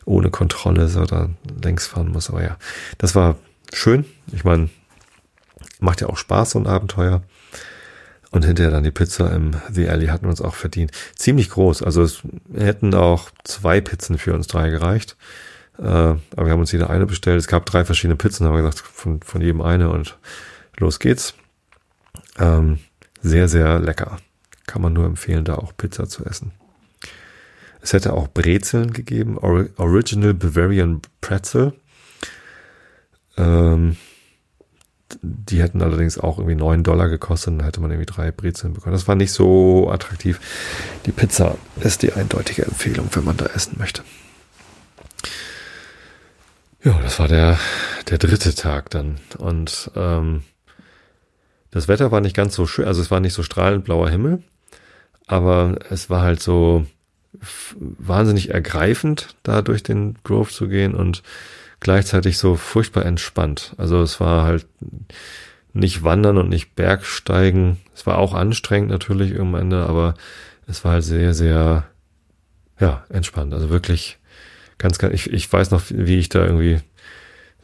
ohne 0.06 0.30
Kontrolle 0.30 0.88
so 0.88 1.04
da 1.04 1.28
längs 1.62 1.86
fahren 1.86 2.10
muss. 2.10 2.30
Aber 2.30 2.42
ja, 2.42 2.56
das 2.96 3.14
war 3.14 3.36
schön. 3.74 4.06
Ich 4.32 4.44
meine, 4.44 4.70
macht 5.80 6.00
ja 6.00 6.08
auch 6.08 6.16
Spaß, 6.16 6.50
so 6.50 6.58
ein 6.58 6.66
Abenteuer. 6.66 7.22
Und 8.30 8.44
hinterher 8.44 8.70
dann 8.70 8.84
die 8.84 8.90
Pizza 8.90 9.32
im 9.32 9.52
The 9.72 9.88
Alley 9.88 10.06
hatten 10.06 10.26
wir 10.26 10.30
uns 10.30 10.42
auch 10.42 10.54
verdient. 10.54 10.92
Ziemlich 11.16 11.50
groß. 11.50 11.82
Also 11.82 12.02
es 12.02 12.22
hätten 12.54 12.94
auch 12.94 13.30
zwei 13.44 13.80
Pizzen 13.80 14.18
für 14.18 14.34
uns 14.34 14.46
drei 14.46 14.70
gereicht. 14.70 15.16
Äh, 15.78 15.82
aber 15.82 16.20
wir 16.36 16.50
haben 16.50 16.60
uns 16.60 16.72
jeder 16.72 16.90
eine 16.90 17.06
bestellt. 17.06 17.38
Es 17.38 17.46
gab 17.46 17.66
drei 17.66 17.84
verschiedene 17.84 18.16
Pizzen, 18.16 18.46
haben 18.46 18.54
wir 18.54 18.62
gesagt, 18.62 18.80
von, 18.80 19.20
von 19.22 19.40
jedem 19.40 19.60
eine 19.60 19.90
und 19.90 20.18
los 20.76 20.98
geht's. 20.98 21.34
Ähm, 22.38 22.78
sehr, 23.20 23.48
sehr 23.48 23.78
lecker. 23.78 24.18
Kann 24.66 24.82
man 24.82 24.92
nur 24.92 25.06
empfehlen, 25.06 25.44
da 25.44 25.54
auch 25.54 25.76
Pizza 25.76 26.08
zu 26.08 26.24
essen. 26.24 26.52
Es 27.80 27.92
hätte 27.92 28.12
auch 28.12 28.28
Brezeln 28.28 28.92
gegeben, 28.92 29.38
Original 29.38 30.34
Bavarian 30.34 31.00
Pretzel. 31.20 31.74
Ähm, 33.36 33.96
die 35.22 35.62
hätten 35.62 35.80
allerdings 35.80 36.18
auch 36.18 36.38
irgendwie 36.38 36.56
neun 36.56 36.82
Dollar 36.82 37.08
gekostet, 37.08 37.54
dann 37.54 37.64
hätte 37.64 37.80
man 37.80 37.90
irgendwie 37.90 38.12
drei 38.12 38.30
Brezeln 38.30 38.74
bekommen. 38.74 38.92
Das 38.92 39.08
war 39.08 39.14
nicht 39.14 39.32
so 39.32 39.88
attraktiv. 39.90 40.40
Die 41.06 41.12
Pizza 41.12 41.56
ist 41.80 42.02
die 42.02 42.12
eindeutige 42.12 42.66
Empfehlung, 42.66 43.08
wenn 43.12 43.24
man 43.24 43.36
da 43.36 43.46
essen 43.46 43.76
möchte. 43.78 44.02
Ja, 46.84 46.98
das 47.02 47.18
war 47.18 47.28
der, 47.28 47.58
der 48.08 48.18
dritte 48.18 48.54
Tag 48.54 48.90
dann. 48.90 49.16
Und 49.38 49.90
ähm, 49.96 50.42
das 51.70 51.88
Wetter 51.88 52.12
war 52.12 52.20
nicht 52.20 52.36
ganz 52.36 52.54
so 52.54 52.66
schön, 52.66 52.86
also 52.86 53.02
es 53.02 53.10
war 53.10 53.20
nicht 53.20 53.34
so 53.34 53.42
strahlend 53.42 53.84
blauer 53.84 54.08
Himmel, 54.08 54.42
aber 55.26 55.76
es 55.90 56.08
war 56.08 56.22
halt 56.22 56.40
so 56.40 56.86
wahnsinnig 57.78 58.50
ergreifend, 58.50 59.36
da 59.42 59.60
durch 59.62 59.82
den 59.82 60.16
Grove 60.24 60.50
zu 60.50 60.68
gehen 60.68 60.94
und 60.94 61.22
gleichzeitig 61.80 62.38
so 62.38 62.56
furchtbar 62.56 63.04
entspannt. 63.04 63.74
Also 63.76 64.00
es 64.00 64.18
war 64.18 64.44
halt 64.44 64.66
nicht 65.72 66.02
Wandern 66.02 66.38
und 66.38 66.48
nicht 66.48 66.74
Bergsteigen. 66.74 67.78
Es 67.94 68.06
war 68.06 68.18
auch 68.18 68.34
anstrengend 68.34 68.90
natürlich 68.90 69.38
am 69.38 69.54
Ende, 69.54 69.86
aber 69.86 70.14
es 70.66 70.84
war 70.84 70.92
halt 70.92 71.04
sehr, 71.04 71.34
sehr, 71.34 71.84
ja, 72.80 73.04
entspannt. 73.10 73.52
Also 73.52 73.68
wirklich 73.70 74.18
ganz, 74.78 74.98
ganz, 74.98 75.14
ich, 75.14 75.32
ich 75.32 75.52
weiß 75.52 75.70
noch, 75.70 75.82
wie 75.90 76.18
ich 76.18 76.28
da 76.28 76.44
irgendwie, 76.44 76.80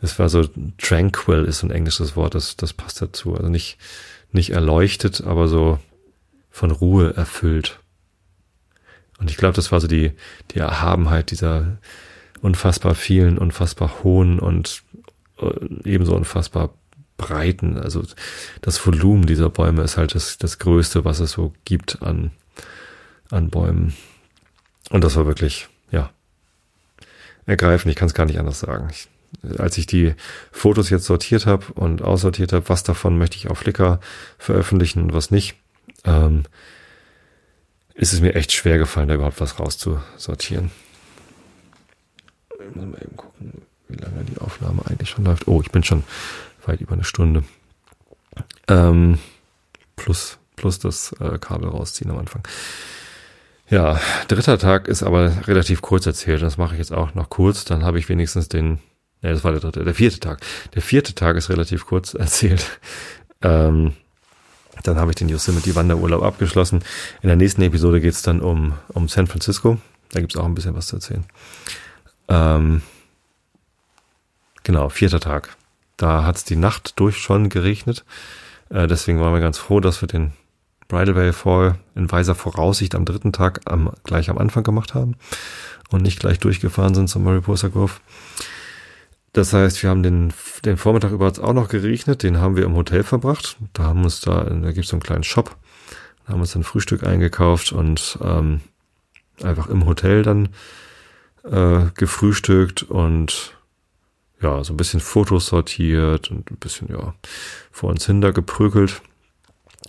das 0.01 0.19
war 0.19 0.29
so 0.29 0.45
tranquil 0.79 1.45
ist 1.45 1.63
ein 1.63 1.71
englisches 1.71 2.17
Wort, 2.17 2.35
das, 2.35 2.57
das 2.57 2.73
passt 2.73 3.01
dazu. 3.01 3.35
Also 3.35 3.49
nicht, 3.49 3.79
nicht 4.33 4.51
erleuchtet, 4.51 5.23
aber 5.23 5.49
so 5.49 5.79
von 6.51 6.71
Ruhe 6.71 7.15
erfüllt. 7.15 7.79
Und 9.19 9.31
ich 9.31 9.37
glaube, 9.37 9.55
das 9.55 9.73
war 9.73 9.81
so 9.81 9.87
die, 9.87 10.13
die 10.51 10.59
Erhabenheit 10.59 11.31
dieser 11.31 11.79
unfassbar 12.43 12.95
vielen, 12.95 13.39
unfassbar 13.39 14.03
hohen 14.03 14.39
und 14.39 14.83
äh, 15.39 15.51
ebenso 15.85 16.15
unfassbar 16.15 16.75
breiten. 17.17 17.79
Also 17.79 18.03
das 18.61 18.85
Volumen 18.85 19.27
dieser 19.27 19.51
Bäume 19.51 19.83
ist 19.83 19.97
halt 19.97 20.15
das, 20.15 20.37
das 20.39 20.59
Größte, 20.59 21.05
was 21.05 21.21
es 21.21 21.31
so 21.33 21.55
gibt 21.65 22.03
an, 22.03 22.33
an 23.31 23.51
Bäumen. 23.51 23.95
Und 24.91 25.03
das 25.05 25.17
war 25.17 25.27
wirklich, 25.27 25.69
ja, 25.91 26.11
ergreifend. 27.47 27.91
Ich 27.91 27.97
kann 27.97 28.07
es 28.07 28.15
gar 28.15 28.27
nicht 28.27 28.39
anders 28.39 28.61
sagen. 28.61 28.89
Ich, 28.91 29.09
als 29.59 29.79
ich 29.79 29.87
die 29.87 30.15
Fotos 30.53 30.91
jetzt 30.91 31.05
sortiert 31.05 31.47
habe 31.47 31.67
und 31.75 32.03
aussortiert 32.03 32.53
habe, 32.53 32.69
was 32.69 32.83
davon 32.83 33.19
möchte 33.19 33.37
ich 33.37 33.49
auf 33.49 33.59
Flickr 33.59 34.01
veröffentlichen 34.39 35.03
und 35.03 35.13
was 35.13 35.31
nicht, 35.31 35.57
ähm, 36.05 36.45
ist 37.95 38.13
es 38.13 38.21
mir 38.21 38.35
echt 38.35 38.53
schwer 38.53 38.79
gefallen, 38.79 39.09
da 39.09 39.15
überhaupt 39.15 39.41
was 39.41 39.59
rauszusortieren. 39.59 40.71
Ich 42.69 42.75
muss 42.75 42.87
mal 42.87 43.03
eben 43.03 43.17
gucken, 43.17 43.63
wie 43.89 43.97
lange 43.97 44.25
die 44.25 44.39
Aufnahme 44.39 44.83
eigentlich 44.87 45.11
schon 45.11 45.25
läuft. 45.25 45.47
Oh, 45.47 45.61
ich 45.63 45.71
bin 45.71 45.85
schon 45.85 46.05
weit 46.67 46.81
über 46.81 46.95
eine 46.95 47.05
Stunde. 47.05 47.45
Ähm, 48.69 49.19
plus, 49.97 50.39
plus 50.57 50.79
das 50.79 51.13
äh, 51.21 51.39
Kabel 51.39 51.69
rausziehen 51.69 52.11
am 52.11 52.19
Anfang. 52.19 52.43
Ja, 53.75 53.99
dritter 54.29 54.57
Tag 54.57 54.87
ist 54.87 55.03
aber 55.03 55.49
relativ 55.49 55.83
kurz 55.83 56.07
erzählt. 56.07 56.43
Das 56.43 56.59
mache 56.59 56.75
ich 56.75 56.79
jetzt 56.79 56.93
auch 56.93 57.17
noch 57.17 57.29
kurz. 57.29 57.65
Dann 57.65 57.85
habe 57.85 57.99
ich 57.99 58.09
wenigstens 58.09 58.49
den, 58.49 58.79
ne, 59.21 59.33
das 59.33 59.43
war 59.43 59.51
der 59.51 59.61
dritte, 59.61 59.83
der 59.83 59.95
vierte 59.95 60.21
Tag. 60.21 60.43
Der 60.77 60.81
vierte 60.81 61.17
Tag 61.17 61.37
ist 61.37 61.51
relativ 61.51 61.85
kurz 61.85 62.15
erzählt. 62.15 62.79
Ähm, 63.43 63.95
dann 64.85 64.97
habe 64.97 65.11
ich 65.11 65.17
den 65.17 65.29
Yosemite 65.29 65.75
Wanderurlaub 65.75 66.23
abgeschlossen. 66.23 66.85
In 67.21 67.27
der 67.27 67.35
nächsten 67.35 67.63
Episode 67.63 68.01
geht 68.01 68.13
es 68.13 68.23
dann 68.23 68.41
um, 68.41 68.75
um 68.93 69.09
San 69.09 69.27
Francisco. 69.27 69.79
Da 70.13 70.21
gibt 70.21 70.37
es 70.37 70.41
auch 70.41 70.45
ein 70.45 70.55
bisschen 70.55 70.77
was 70.77 70.87
zu 70.87 70.95
erzählen. 70.95 71.25
Ähm, 72.29 72.81
genau, 74.63 74.89
vierter 74.89 75.19
Tag. 75.19 75.57
Da 75.97 76.23
hat 76.23 76.37
es 76.37 76.45
die 76.45 76.55
Nacht 76.55 76.93
durch 77.01 77.19
schon 77.19 77.49
geregnet. 77.49 78.05
Äh, 78.71 78.87
deswegen 78.87 79.19
waren 79.19 79.33
wir 79.33 79.41
ganz 79.41 79.59
froh, 79.59 79.81
dass 79.81 80.01
wir 80.01 80.07
den 80.07 80.31
Bridal 80.95 81.17
Veil 81.17 81.33
Fall 81.33 81.79
in 81.97 82.11
weiser 82.11 82.37
Voraussicht 82.37 82.95
am 82.95 83.05
dritten 83.05 83.33
Tag 83.33 83.61
am, 83.65 83.91
gleich 84.05 84.31
am 84.31 84.39
Anfang 84.39 84.63
gemacht 84.63 84.95
haben 84.95 85.17
und 85.91 86.03
nicht 86.03 86.21
gleich 86.21 86.39
durchgefahren 86.39 86.95
sind 86.95 87.09
zum 87.09 87.25
Mariposa 87.25 87.67
Grove. 87.67 87.95
Das 89.33 89.53
heißt, 89.53 89.83
wir 89.83 89.91
haben 89.91 90.05
den, 90.05 90.33
den 90.65 90.77
Vormittag 90.77 91.11
über 91.11 91.27
auch 91.27 91.53
noch 91.53 91.69
geregnet, 91.69 92.23
den 92.23 92.39
haben 92.39 92.55
wir 92.55 92.65
im 92.65 92.77
Hotel 92.77 93.03
verbracht. 93.03 93.57
Da 93.73 93.83
haben 93.83 94.05
uns 94.05 94.21
da, 94.21 94.45
da 94.45 94.71
gibt 94.71 94.85
es 94.85 94.91
so 94.91 94.95
einen 94.95 95.03
kleinen 95.03 95.25
Shop, 95.25 95.57
da 96.25 96.33
haben 96.33 96.41
uns 96.41 96.55
ein 96.55 96.63
Frühstück 96.63 97.03
eingekauft 97.03 97.73
und 97.73 98.17
ähm, 98.23 98.61
einfach 99.43 99.67
im 99.67 99.87
Hotel 99.87 100.23
dann 100.23 100.51
äh, 101.43 101.87
gefrühstückt 101.97 102.85
und 102.85 103.57
ja, 104.41 104.63
so 104.63 104.73
ein 104.73 104.77
bisschen 104.77 105.01
Fotos 105.01 105.47
sortiert 105.47 106.31
und 106.31 106.53
ein 106.53 106.57
bisschen, 106.59 106.89
ja, 106.89 107.15
vor 107.73 107.91
uns 107.91 108.07
hinter 108.07 108.33
geprügelt. 108.33 109.03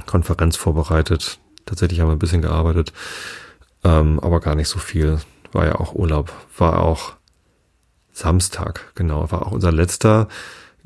Konferenz 0.05 0.55
vorbereitet. 0.55 1.39
Tatsächlich 1.65 1.99
haben 1.99 2.09
wir 2.09 2.15
ein 2.15 2.19
bisschen 2.19 2.41
gearbeitet, 2.41 2.93
ähm, 3.83 4.19
aber 4.19 4.39
gar 4.39 4.55
nicht 4.55 4.69
so 4.69 4.79
viel. 4.79 5.19
War 5.51 5.65
ja 5.65 5.75
auch 5.75 5.95
Urlaub. 5.95 6.31
War 6.57 6.81
auch 6.81 7.13
Samstag, 8.11 8.91
genau. 8.95 9.31
War 9.31 9.47
auch 9.47 9.51
unser 9.51 9.71
letzter 9.71 10.27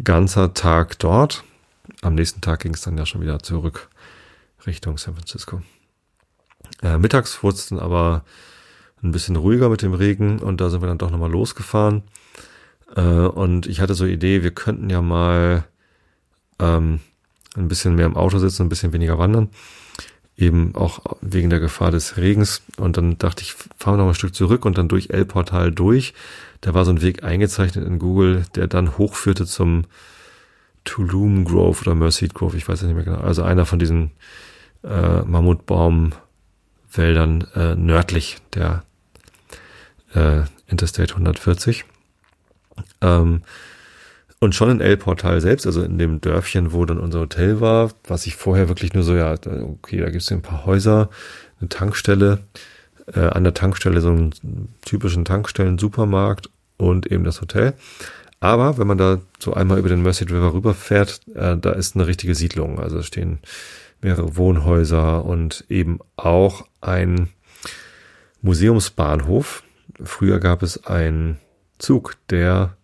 ganzer 0.03 0.53
Tag 0.53 0.99
dort. 0.99 1.44
Am 2.02 2.15
nächsten 2.15 2.41
Tag 2.41 2.61
ging 2.61 2.73
es 2.73 2.81
dann 2.81 2.98
ja 2.98 3.06
schon 3.06 3.22
wieder 3.22 3.40
zurück 3.40 3.90
Richtung 4.65 4.98
San 4.98 5.15
Francisco. 5.15 5.61
Äh, 6.81 6.98
mittags 6.98 7.44
wurde 7.44 7.57
es 7.57 7.68
dann 7.68 7.80
aber 7.80 8.23
ein 9.02 9.11
bisschen 9.11 9.36
ruhiger 9.36 9.69
mit 9.69 9.81
dem 9.81 9.94
Regen 9.94 10.40
und 10.40 10.61
da 10.61 10.69
sind 10.69 10.81
wir 10.81 10.88
dann 10.88 10.98
doch 10.98 11.11
nochmal 11.11 11.31
losgefahren. 11.31 12.03
Äh, 12.95 13.02
und 13.02 13.65
ich 13.68 13.81
hatte 13.81 13.94
so 13.94 14.06
Idee, 14.06 14.44
wir 14.44 14.52
könnten 14.52 14.90
ja 14.90 15.02
mal 15.02 15.65
ähm, 16.60 16.99
ein 17.55 17.67
bisschen 17.67 17.95
mehr 17.95 18.05
im 18.05 18.15
Auto 18.15 18.39
sitzen, 18.39 18.63
ein 18.63 18.69
bisschen 18.69 18.93
weniger 18.93 19.17
wandern. 19.17 19.49
Eben 20.38 20.76
auch 20.76 21.17
wegen 21.21 21.49
der 21.49 21.59
Gefahr 21.59 21.91
des 21.91 22.17
Regens. 22.17 22.61
Und 22.77 22.97
dann 22.97 23.17
dachte 23.17 23.43
ich, 23.43 23.55
fahren 23.77 23.95
wir 23.95 24.03
noch 24.03 24.07
ein 24.07 24.15
Stück 24.15 24.35
zurück 24.35 24.65
und 24.65 24.77
dann 24.77 24.88
durch 24.88 25.09
El-Portal 25.09 25.71
durch. 25.71 26.13
Da 26.61 26.73
war 26.73 26.85
so 26.85 26.91
ein 26.91 27.01
Weg 27.01 27.23
eingezeichnet 27.23 27.85
in 27.85 27.99
Google, 27.99 28.45
der 28.55 28.67
dann 28.67 28.97
hochführte 28.97 29.45
zum 29.45 29.84
Tulum 30.85 31.43
Grove 31.45 31.81
oder 31.81 31.95
Merced 31.95 32.34
Grove, 32.34 32.57
ich 32.57 32.67
weiß 32.67 32.81
nicht 32.84 32.95
mehr 32.95 33.03
genau. 33.03 33.19
Also 33.19 33.43
einer 33.43 33.65
von 33.65 33.80
diesen 33.80 34.11
äh, 34.84 35.21
Mammutbaumwäldern 35.21 37.47
äh, 37.55 37.76
nördlich 37.76 38.38
der 38.53 38.84
äh, 40.13 40.43
Interstate 40.67 41.13
140. 41.13 41.85
Ähm, 43.01 43.41
und 44.39 44.55
schon 44.55 44.71
in 44.71 44.81
El 44.81 44.97
Portal 44.97 45.41
selbst, 45.41 45.65
also 45.65 45.83
in 45.83 45.97
dem 45.97 46.21
Dörfchen, 46.21 46.71
wo 46.71 46.85
dann 46.85 46.99
unser 46.99 47.19
Hotel 47.19 47.59
war, 47.59 47.91
was 48.07 48.25
ich 48.25 48.35
vorher 48.35 48.69
wirklich 48.69 48.93
nur 48.93 49.03
so, 49.03 49.15
ja, 49.15 49.33
okay, 49.33 49.97
da 49.97 50.09
gibt 50.09 50.23
es 50.23 50.31
ein 50.31 50.41
paar 50.41 50.65
Häuser, 50.65 51.09
eine 51.59 51.69
Tankstelle, 51.69 52.39
äh, 53.13 53.19
an 53.19 53.43
der 53.43 53.53
Tankstelle 53.53 54.01
so 54.01 54.09
einen 54.09 54.33
typischen 54.81 55.25
Tankstellen-Supermarkt 55.25 56.49
und 56.77 57.11
eben 57.11 57.25
das 57.25 57.41
Hotel. 57.41 57.73
Aber 58.39 58.77
wenn 58.77 58.87
man 58.87 58.97
da 58.97 59.19
so 59.39 59.53
einmal 59.53 59.79
über 59.79 59.89
den 59.89 60.01
Merced 60.01 60.31
River 60.31 60.53
rüberfährt, 60.53 61.21
äh, 61.35 61.57
da 61.57 61.71
ist 61.71 61.95
eine 61.95 62.07
richtige 62.07 62.35
Siedlung. 62.35 62.79
Also 62.79 63.01
stehen 63.01 63.39
mehrere 64.01 64.37
Wohnhäuser 64.37 65.25
und 65.25 65.65
eben 65.67 65.99
auch 66.15 66.65
ein 66.79 67.27
Museumsbahnhof. 68.41 69.63
Früher 70.01 70.39
gab 70.39 70.63
es 70.63 70.85
einen 70.85 71.39
Zug, 71.79 72.15
der 72.29 72.77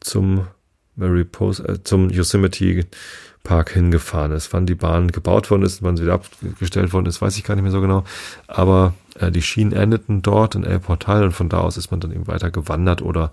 zum 0.00 0.48
Mariposa, 0.96 1.64
äh, 1.64 1.84
zum 1.84 2.10
Yosemite 2.10 2.86
Park 3.44 3.72
hingefahren 3.72 4.32
ist. 4.32 4.52
Wann 4.52 4.66
die 4.66 4.74
Bahn 4.74 5.12
gebaut 5.12 5.50
worden 5.50 5.62
ist, 5.62 5.82
wann 5.82 5.96
sie 5.96 6.04
wieder 6.04 6.14
abgestellt 6.14 6.92
worden 6.92 7.06
ist, 7.06 7.20
weiß 7.20 7.36
ich 7.36 7.44
gar 7.44 7.54
nicht 7.54 7.62
mehr 7.62 7.72
so 7.72 7.82
genau. 7.82 8.04
Aber 8.46 8.94
äh, 9.20 9.30
die 9.30 9.42
Schienen 9.42 9.72
endeten 9.72 10.22
dort 10.22 10.54
in 10.54 10.64
El 10.64 10.80
Portal 10.80 11.24
und 11.24 11.32
von 11.32 11.50
da 11.50 11.58
aus 11.58 11.76
ist 11.76 11.90
man 11.90 12.00
dann 12.00 12.12
eben 12.12 12.26
weiter 12.26 12.50
gewandert 12.50 13.02
oder 13.02 13.30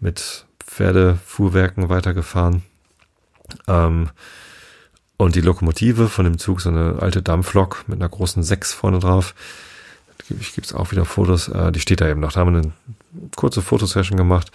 mit 0.00 0.44
Pferdefuhrwerken 0.58 1.88
weitergefahren. 1.88 2.62
Ähm, 3.68 4.10
und 5.16 5.34
die 5.36 5.40
Lokomotive 5.40 6.08
von 6.08 6.24
dem 6.24 6.38
Zug, 6.38 6.60
so 6.60 6.68
eine 6.68 6.96
alte 7.00 7.22
Dampflok 7.22 7.84
mit 7.86 8.00
einer 8.00 8.08
großen 8.08 8.42
Sechs 8.42 8.72
vorne 8.72 8.98
drauf, 8.98 9.34
ich 10.28 10.52
gibt's 10.52 10.74
auch 10.74 10.90
wieder 10.90 11.04
Fotos, 11.04 11.48
äh, 11.48 11.72
die 11.72 11.80
steht 11.80 12.00
da 12.00 12.08
eben 12.08 12.20
noch. 12.20 12.32
Da 12.32 12.40
haben 12.40 12.52
wir 12.52 12.58
eine 12.58 12.72
kurze 13.36 13.62
Fotosession 13.62 14.16
gemacht 14.16 14.50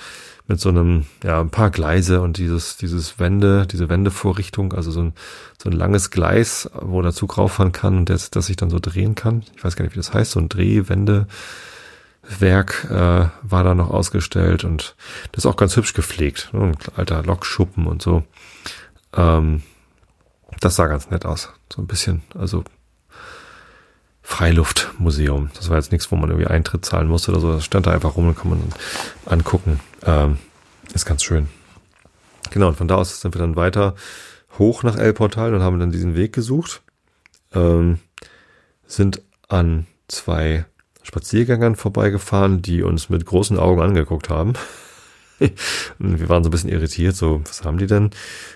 mit 0.47 0.59
so 0.59 0.69
einem, 0.69 1.05
ja, 1.23 1.39
ein 1.39 1.49
paar 1.49 1.69
Gleise 1.71 2.21
und 2.21 2.37
dieses, 2.37 2.75
dieses 2.77 3.17
Wende, 3.19 3.65
diese 3.65 3.87
Wendevorrichtung, 3.89 4.73
also 4.73 4.91
so 4.91 5.01
ein, 5.01 5.13
so 5.61 5.69
ein 5.69 5.75
langes 5.75 6.11
Gleis, 6.11 6.69
wo 6.73 7.01
der 7.01 7.13
Zug 7.13 7.37
rauffahren 7.37 7.71
kann 7.71 7.97
und 7.97 8.09
das, 8.09 8.29
das 8.29 8.47
sich 8.47 8.57
dann 8.57 8.69
so 8.69 8.79
drehen 8.79 9.15
kann. 9.15 9.43
Ich 9.55 9.63
weiß 9.63 9.75
gar 9.75 9.85
nicht, 9.85 9.93
wie 9.93 9.99
das 9.99 10.13
heißt, 10.13 10.31
so 10.31 10.39
ein 10.39 10.49
Drehwendewerk 10.49 11.27
äh, 12.89 13.29
war 13.41 13.63
da 13.63 13.73
noch 13.73 13.89
ausgestellt 13.89 14.65
und 14.65 14.95
das 15.31 15.45
ist 15.45 15.49
auch 15.49 15.55
ganz 15.57 15.77
hübsch 15.77 15.93
gepflegt. 15.93 16.49
Ne? 16.51 16.61
Ein 16.61 16.77
alter 16.95 17.23
Lokschuppen 17.23 17.87
und 17.87 18.01
so. 18.01 18.23
Ähm, 19.15 19.63
das 20.59 20.75
sah 20.75 20.87
ganz 20.87 21.09
nett 21.09 21.25
aus. 21.25 21.49
So 21.73 21.81
ein 21.81 21.87
bisschen, 21.87 22.21
also 22.37 22.65
Freiluftmuseum. 24.23 25.51
Das 25.53 25.69
war 25.69 25.77
jetzt 25.77 25.91
nichts, 25.91 26.11
wo 26.11 26.15
man 26.15 26.29
irgendwie 26.29 26.47
Eintritt 26.47 26.85
zahlen 26.85 27.07
musste 27.07 27.31
oder 27.31 27.41
so. 27.41 27.51
Das 27.51 27.65
stand 27.65 27.85
da 27.85 27.91
einfach 27.91 28.15
rum 28.15 28.29
und 28.29 28.37
kann 28.37 28.49
man 28.49 28.61
angucken. 29.25 29.79
Ähm, 30.03 30.37
ist 30.93 31.05
ganz 31.05 31.23
schön. 31.23 31.49
Genau, 32.49 32.69
und 32.69 32.77
von 32.77 32.87
da 32.87 32.95
aus 32.95 33.19
sind 33.21 33.35
wir 33.35 33.39
dann 33.39 33.55
weiter 33.55 33.95
hoch 34.57 34.83
nach 34.83 34.95
El 34.95 35.13
Portal 35.13 35.53
und 35.53 35.61
haben 35.61 35.79
dann 35.79 35.91
diesen 35.91 36.15
Weg 36.15 36.33
gesucht. 36.33 36.81
Ähm, 37.53 37.99
sind 38.85 39.21
an 39.49 39.87
zwei 40.07 40.65
Spaziergängern 41.03 41.75
vorbeigefahren, 41.75 42.61
die 42.61 42.81
uns 42.81 43.09
mit 43.09 43.25
großen 43.25 43.59
Augen 43.59 43.81
angeguckt 43.81 44.29
haben. 44.29 44.53
und 45.39 46.19
wir 46.19 46.29
waren 46.29 46.43
so 46.43 46.49
ein 46.49 46.51
bisschen 46.51 46.69
irritiert, 46.69 47.15
so, 47.15 47.41
was 47.45 47.65
haben 47.65 47.77
die 47.77 47.87
denn? 47.87 48.11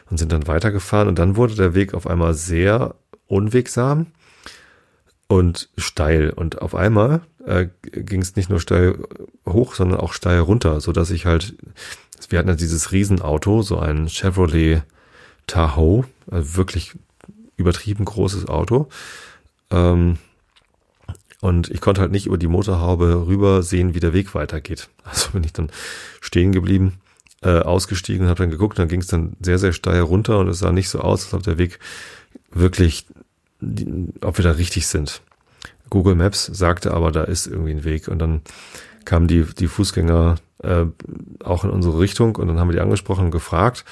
Und 0.10 0.18
sind 0.18 0.32
dann 0.32 0.48
weitergefahren 0.48 1.08
und 1.08 1.20
dann 1.20 1.36
wurde 1.36 1.56
der 1.56 1.74
Weg 1.74 1.94
auf 1.94 2.08
einmal 2.08 2.34
sehr 2.34 2.96
unwegsam 3.28 4.08
und 5.28 5.70
steil. 5.78 6.30
Und 6.30 6.62
auf 6.62 6.76
einmal 6.76 7.22
äh, 7.46 7.68
ging 7.92 8.22
es 8.22 8.36
nicht 8.36 8.50
nur 8.50 8.60
steil 8.60 8.98
hoch, 9.48 9.76
sondern 9.76 10.00
auch 10.00 10.14
steil 10.14 10.40
runter, 10.40 10.82
so 10.82 10.92
dass 10.92 11.12
ich 11.12 11.26
halt, 11.26 11.56
wir 12.30 12.40
hatten 12.40 12.50
ja 12.50 12.56
dieses 12.56 12.92
Riesenauto, 12.92 13.62
so 13.62 13.80
ein 13.80 14.08
Chevrolet 14.08 14.84
Tahoe, 15.48 16.06
also 16.30 16.58
wirklich 16.58 16.94
übertrieben 17.56 18.06
großes 18.06 18.48
Auto. 18.48 18.90
Ähm, 19.72 20.18
und 21.40 21.70
ich 21.70 21.82
konnte 21.82 22.02
halt 22.02 22.12
nicht 22.12 22.26
über 22.26 22.38
die 22.38 22.48
Motorhaube 22.48 23.28
rüber 23.28 23.62
sehen, 23.64 23.94
wie 23.94 24.00
der 24.00 24.14
Weg 24.14 24.34
weitergeht. 24.34 24.90
Also 25.04 25.32
bin 25.32 25.44
ich 25.46 25.54
dann 25.54 25.72
stehen 26.20 26.52
geblieben, 26.52 27.00
äh, 27.42 27.60
ausgestiegen 27.60 28.24
und 28.24 28.30
habe 28.30 28.44
dann 28.44 28.52
geguckt, 28.52 28.78
dann 28.78 28.90
ging 28.90 29.00
es 29.00 29.08
dann 29.08 29.38
sehr, 29.40 29.58
sehr 29.58 29.72
steil 29.72 30.02
runter 30.02 30.40
und 30.40 30.50
es 30.50 30.60
sah 30.60 30.74
nicht 30.74 30.90
so 30.90 31.00
aus, 31.00 31.24
als 31.24 31.34
ob 31.34 31.44
der 31.44 31.58
Weg 31.58 31.80
wirklich 32.52 33.06
ob 34.22 34.38
wir 34.38 34.44
da 34.44 34.52
richtig 34.52 34.88
sind. 34.88 35.22
Google 35.90 36.16
Maps 36.16 36.46
sagte 36.46 36.94
aber, 36.94 37.12
da 37.12 37.24
ist 37.24 37.48
irgendwie 37.48 37.72
ein 37.72 37.84
Weg 37.84 38.08
und 38.08 38.20
dann 38.20 38.42
kamen 39.06 39.28
die, 39.28 39.46
die 39.58 39.68
Fußgänger 39.68 40.36
äh, 40.64 40.86
auch 41.44 41.64
in 41.64 41.70
unsere 41.70 42.00
Richtung 42.00 42.36
und 42.36 42.48
dann 42.48 42.60
haben 42.60 42.68
wir 42.68 42.74
die 42.74 42.82
angesprochen 42.82 43.26
und 43.26 43.32
gefragt 43.32 43.86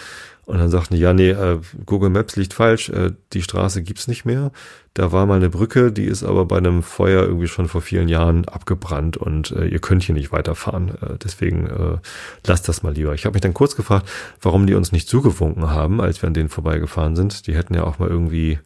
und 0.46 0.60
dann 0.60 0.70
sagten 0.70 0.96
die, 0.96 1.02
ja, 1.02 1.12
nee, 1.14 1.32
äh, 1.32 1.60
Google 1.86 2.12
Maps 2.12 2.36
liegt 2.36 2.54
falsch, 2.54 2.90
äh, 2.90 3.14
die 3.34 3.42
Straße 3.42 3.82
gibt's 3.82 4.08
nicht 4.08 4.26
mehr. 4.26 4.52
Da 4.94 5.12
war 5.12 5.26
mal 5.26 5.38
eine 5.38 5.50
Brücke, 5.50 5.92
die 5.92 6.06
ist 6.06 6.24
aber 6.24 6.46
bei 6.46 6.58
einem 6.58 6.84
Feuer 6.84 7.24
irgendwie 7.24 7.48
schon 7.48 7.68
vor 7.68 7.82
vielen 7.82 8.08
Jahren 8.08 8.46
abgebrannt 8.46 9.18
und 9.18 9.52
äh, 9.52 9.66
ihr 9.66 9.80
könnt 9.80 10.04
hier 10.04 10.14
nicht 10.14 10.32
weiterfahren. 10.32 10.90
Äh, 11.02 11.18
deswegen 11.24 11.66
äh, 11.66 11.98
lasst 12.46 12.70
das 12.70 12.84
mal 12.84 12.94
lieber. 12.94 13.14
Ich 13.16 13.26
habe 13.26 13.34
mich 13.34 13.42
dann 13.42 13.56
kurz 13.56 13.76
gefragt, 13.76 14.08
warum 14.40 14.68
die 14.68 14.76
uns 14.76 14.92
nicht 14.92 15.10
zugewunken 15.10 15.72
haben, 15.72 16.00
als 16.00 16.22
wir 16.22 16.28
an 16.28 16.36
denen 16.36 16.50
vorbeigefahren 16.50 17.16
sind. 17.16 17.48
Die 17.48 17.56
hätten 17.56 17.74
ja 17.74 17.84
auch 17.84 17.98
mal 17.98 18.10
irgendwie 18.10 18.60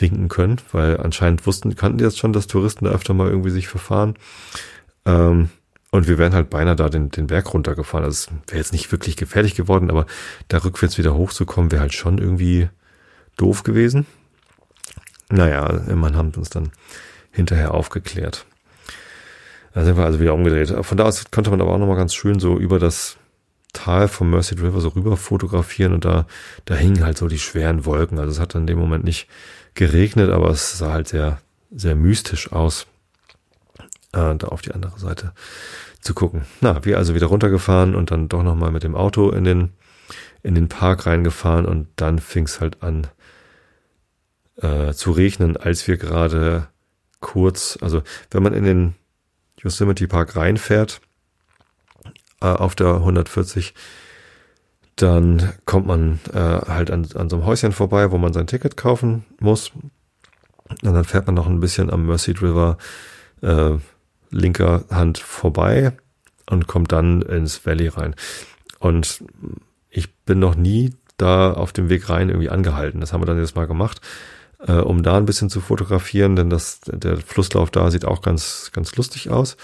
winken 0.00 0.28
können, 0.28 0.56
weil 0.72 0.98
anscheinend 0.98 1.46
wussten, 1.46 1.74
kannten 1.76 1.98
die 1.98 2.04
jetzt 2.04 2.18
schon, 2.18 2.32
dass 2.32 2.46
Touristen 2.46 2.84
da 2.84 2.92
öfter 2.92 3.14
mal 3.14 3.28
irgendwie 3.28 3.50
sich 3.50 3.68
verfahren. 3.68 4.14
Ähm, 5.04 5.50
und 5.90 6.08
wir 6.08 6.18
wären 6.18 6.34
halt 6.34 6.50
beinahe 6.50 6.76
da 6.76 6.88
den, 6.88 7.10
den 7.10 7.28
Berg 7.28 7.54
runtergefahren. 7.54 8.04
Also 8.04 8.30
wäre 8.48 8.58
jetzt 8.58 8.72
nicht 8.72 8.90
wirklich 8.92 9.16
gefährlich 9.16 9.54
geworden, 9.54 9.90
aber 9.90 10.06
da 10.48 10.58
rückwärts 10.58 10.98
wieder 10.98 11.14
hochzukommen, 11.14 11.70
wäre 11.70 11.80
halt 11.80 11.94
schon 11.94 12.18
irgendwie 12.18 12.68
doof 13.36 13.62
gewesen. 13.62 14.06
Naja, 15.30 15.66
immerhin 15.88 16.16
haben 16.16 16.32
uns 16.36 16.50
dann 16.50 16.70
hinterher 17.30 17.74
aufgeklärt. 17.74 18.46
Da 19.72 19.84
sind 19.84 19.96
wir 19.96 20.04
also 20.04 20.20
wieder 20.20 20.34
umgedreht. 20.34 20.72
Von 20.84 20.96
da 20.96 21.04
aus 21.04 21.30
konnte 21.30 21.50
man 21.50 21.60
aber 21.60 21.72
auch 21.72 21.78
nochmal 21.78 21.96
ganz 21.96 22.14
schön 22.14 22.40
so 22.40 22.58
über 22.58 22.78
das 22.78 23.16
Tal 23.72 24.08
vom 24.08 24.30
Mercy 24.30 24.54
River 24.54 24.80
so 24.80 24.88
rüber 24.88 25.18
fotografieren 25.18 25.92
und 25.92 26.06
da, 26.06 26.26
da 26.64 26.74
hingen 26.74 27.04
halt 27.04 27.18
so 27.18 27.28
die 27.28 27.38
schweren 27.38 27.84
Wolken. 27.84 28.18
Also 28.18 28.32
es 28.32 28.40
hat 28.40 28.54
in 28.54 28.66
dem 28.66 28.78
Moment 28.78 29.04
nicht 29.04 29.28
geregnet, 29.76 30.30
aber 30.30 30.50
es 30.50 30.78
sah 30.78 30.92
halt 30.92 31.08
sehr, 31.08 31.38
sehr 31.70 31.94
mystisch 31.94 32.50
aus, 32.52 32.86
äh, 34.12 34.34
da 34.34 34.48
auf 34.48 34.62
die 34.62 34.72
andere 34.72 34.98
Seite 34.98 35.32
zu 36.00 36.14
gucken. 36.14 36.46
Na, 36.60 36.84
wir 36.84 36.98
also 36.98 37.14
wieder 37.14 37.26
runtergefahren 37.26 37.94
und 37.94 38.10
dann 38.10 38.28
doch 38.28 38.42
nochmal 38.42 38.72
mit 38.72 38.82
dem 38.82 38.96
Auto 38.96 39.30
in 39.30 39.44
den, 39.44 39.72
in 40.42 40.54
den 40.54 40.68
Park 40.68 41.06
reingefahren 41.06 41.66
und 41.66 41.88
dann 41.96 42.18
fing 42.18 42.44
es 42.44 42.60
halt 42.60 42.82
an 42.82 43.06
äh, 44.56 44.92
zu 44.92 45.12
regnen, 45.12 45.56
als 45.56 45.86
wir 45.86 45.96
gerade 45.96 46.68
kurz, 47.20 47.78
also 47.80 48.02
wenn 48.30 48.42
man 48.42 48.54
in 48.54 48.64
den 48.64 48.94
Yosemite 49.58 50.08
Park 50.08 50.36
reinfährt, 50.36 51.00
äh, 52.40 52.46
auf 52.46 52.74
der 52.74 52.94
140, 52.94 53.74
dann 54.96 55.52
kommt 55.66 55.86
man 55.86 56.20
äh, 56.32 56.38
halt 56.38 56.90
an, 56.90 57.06
an 57.14 57.28
so 57.28 57.36
einem 57.36 57.46
Häuschen 57.46 57.72
vorbei, 57.72 58.10
wo 58.10 58.18
man 58.18 58.32
sein 58.32 58.46
Ticket 58.46 58.76
kaufen 58.76 59.24
muss. 59.38 59.72
Und 60.68 60.94
dann 60.94 61.04
fährt 61.04 61.26
man 61.26 61.34
noch 61.34 61.46
ein 61.46 61.60
bisschen 61.60 61.90
am 61.90 62.06
Merced 62.06 62.42
River 62.42 62.78
äh, 63.42 63.72
linker 64.30 64.84
Hand 64.90 65.18
vorbei 65.18 65.92
und 66.48 66.66
kommt 66.66 66.92
dann 66.92 67.22
ins 67.22 67.64
Valley 67.66 67.88
rein. 67.88 68.14
Und 68.78 69.22
ich 69.90 70.14
bin 70.24 70.38
noch 70.38 70.54
nie 70.54 70.94
da 71.16 71.52
auf 71.52 71.72
dem 71.72 71.88
Weg 71.88 72.08
rein 72.08 72.28
irgendwie 72.28 72.50
angehalten. 72.50 73.00
Das 73.00 73.12
haben 73.12 73.22
wir 73.22 73.26
dann 73.26 73.38
jetzt 73.38 73.56
mal 73.56 73.66
gemacht, 73.66 74.00
äh, 74.60 74.72
um 74.72 75.02
da 75.02 75.16
ein 75.16 75.26
bisschen 75.26 75.50
zu 75.50 75.60
fotografieren, 75.60 76.36
denn 76.36 76.50
das, 76.50 76.80
der 76.86 77.18
Flusslauf 77.18 77.70
da 77.70 77.90
sieht 77.90 78.04
auch 78.04 78.22
ganz, 78.22 78.70
ganz 78.72 78.94
lustig 78.96 79.30
aus. 79.30 79.56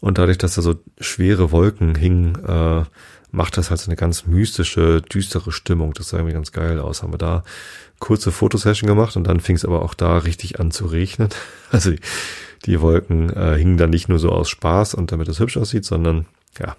Und 0.00 0.18
dadurch, 0.18 0.38
dass 0.38 0.54
da 0.54 0.62
so 0.62 0.76
schwere 1.00 1.50
Wolken 1.52 1.94
hingen, 1.94 2.36
äh, 2.44 2.84
macht 3.30 3.56
das 3.56 3.70
halt 3.70 3.80
so 3.80 3.90
eine 3.90 3.96
ganz 3.96 4.26
mystische, 4.26 5.02
düstere 5.02 5.52
Stimmung. 5.52 5.92
Das 5.94 6.08
sah 6.08 6.18
irgendwie 6.18 6.34
ganz 6.34 6.52
geil 6.52 6.78
aus. 6.78 7.02
Haben 7.02 7.12
wir 7.12 7.18
da 7.18 7.44
kurze 7.98 8.32
Fotosession 8.32 8.88
gemacht 8.88 9.16
und 9.16 9.24
dann 9.24 9.40
fing 9.40 9.56
es 9.56 9.64
aber 9.64 9.82
auch 9.82 9.94
da 9.94 10.18
richtig 10.18 10.60
an 10.60 10.70
zu 10.70 10.86
regnen. 10.86 11.28
Also 11.72 11.90
die, 11.90 12.00
die 12.64 12.80
Wolken 12.80 13.30
äh, 13.30 13.56
hingen 13.56 13.76
dann 13.76 13.90
nicht 13.90 14.08
nur 14.08 14.20
so 14.20 14.30
aus 14.30 14.48
Spaß 14.48 14.94
und 14.94 15.10
damit 15.10 15.28
es 15.28 15.40
hübsch 15.40 15.56
aussieht, 15.56 15.84
sondern 15.84 16.26
ja, 16.60 16.76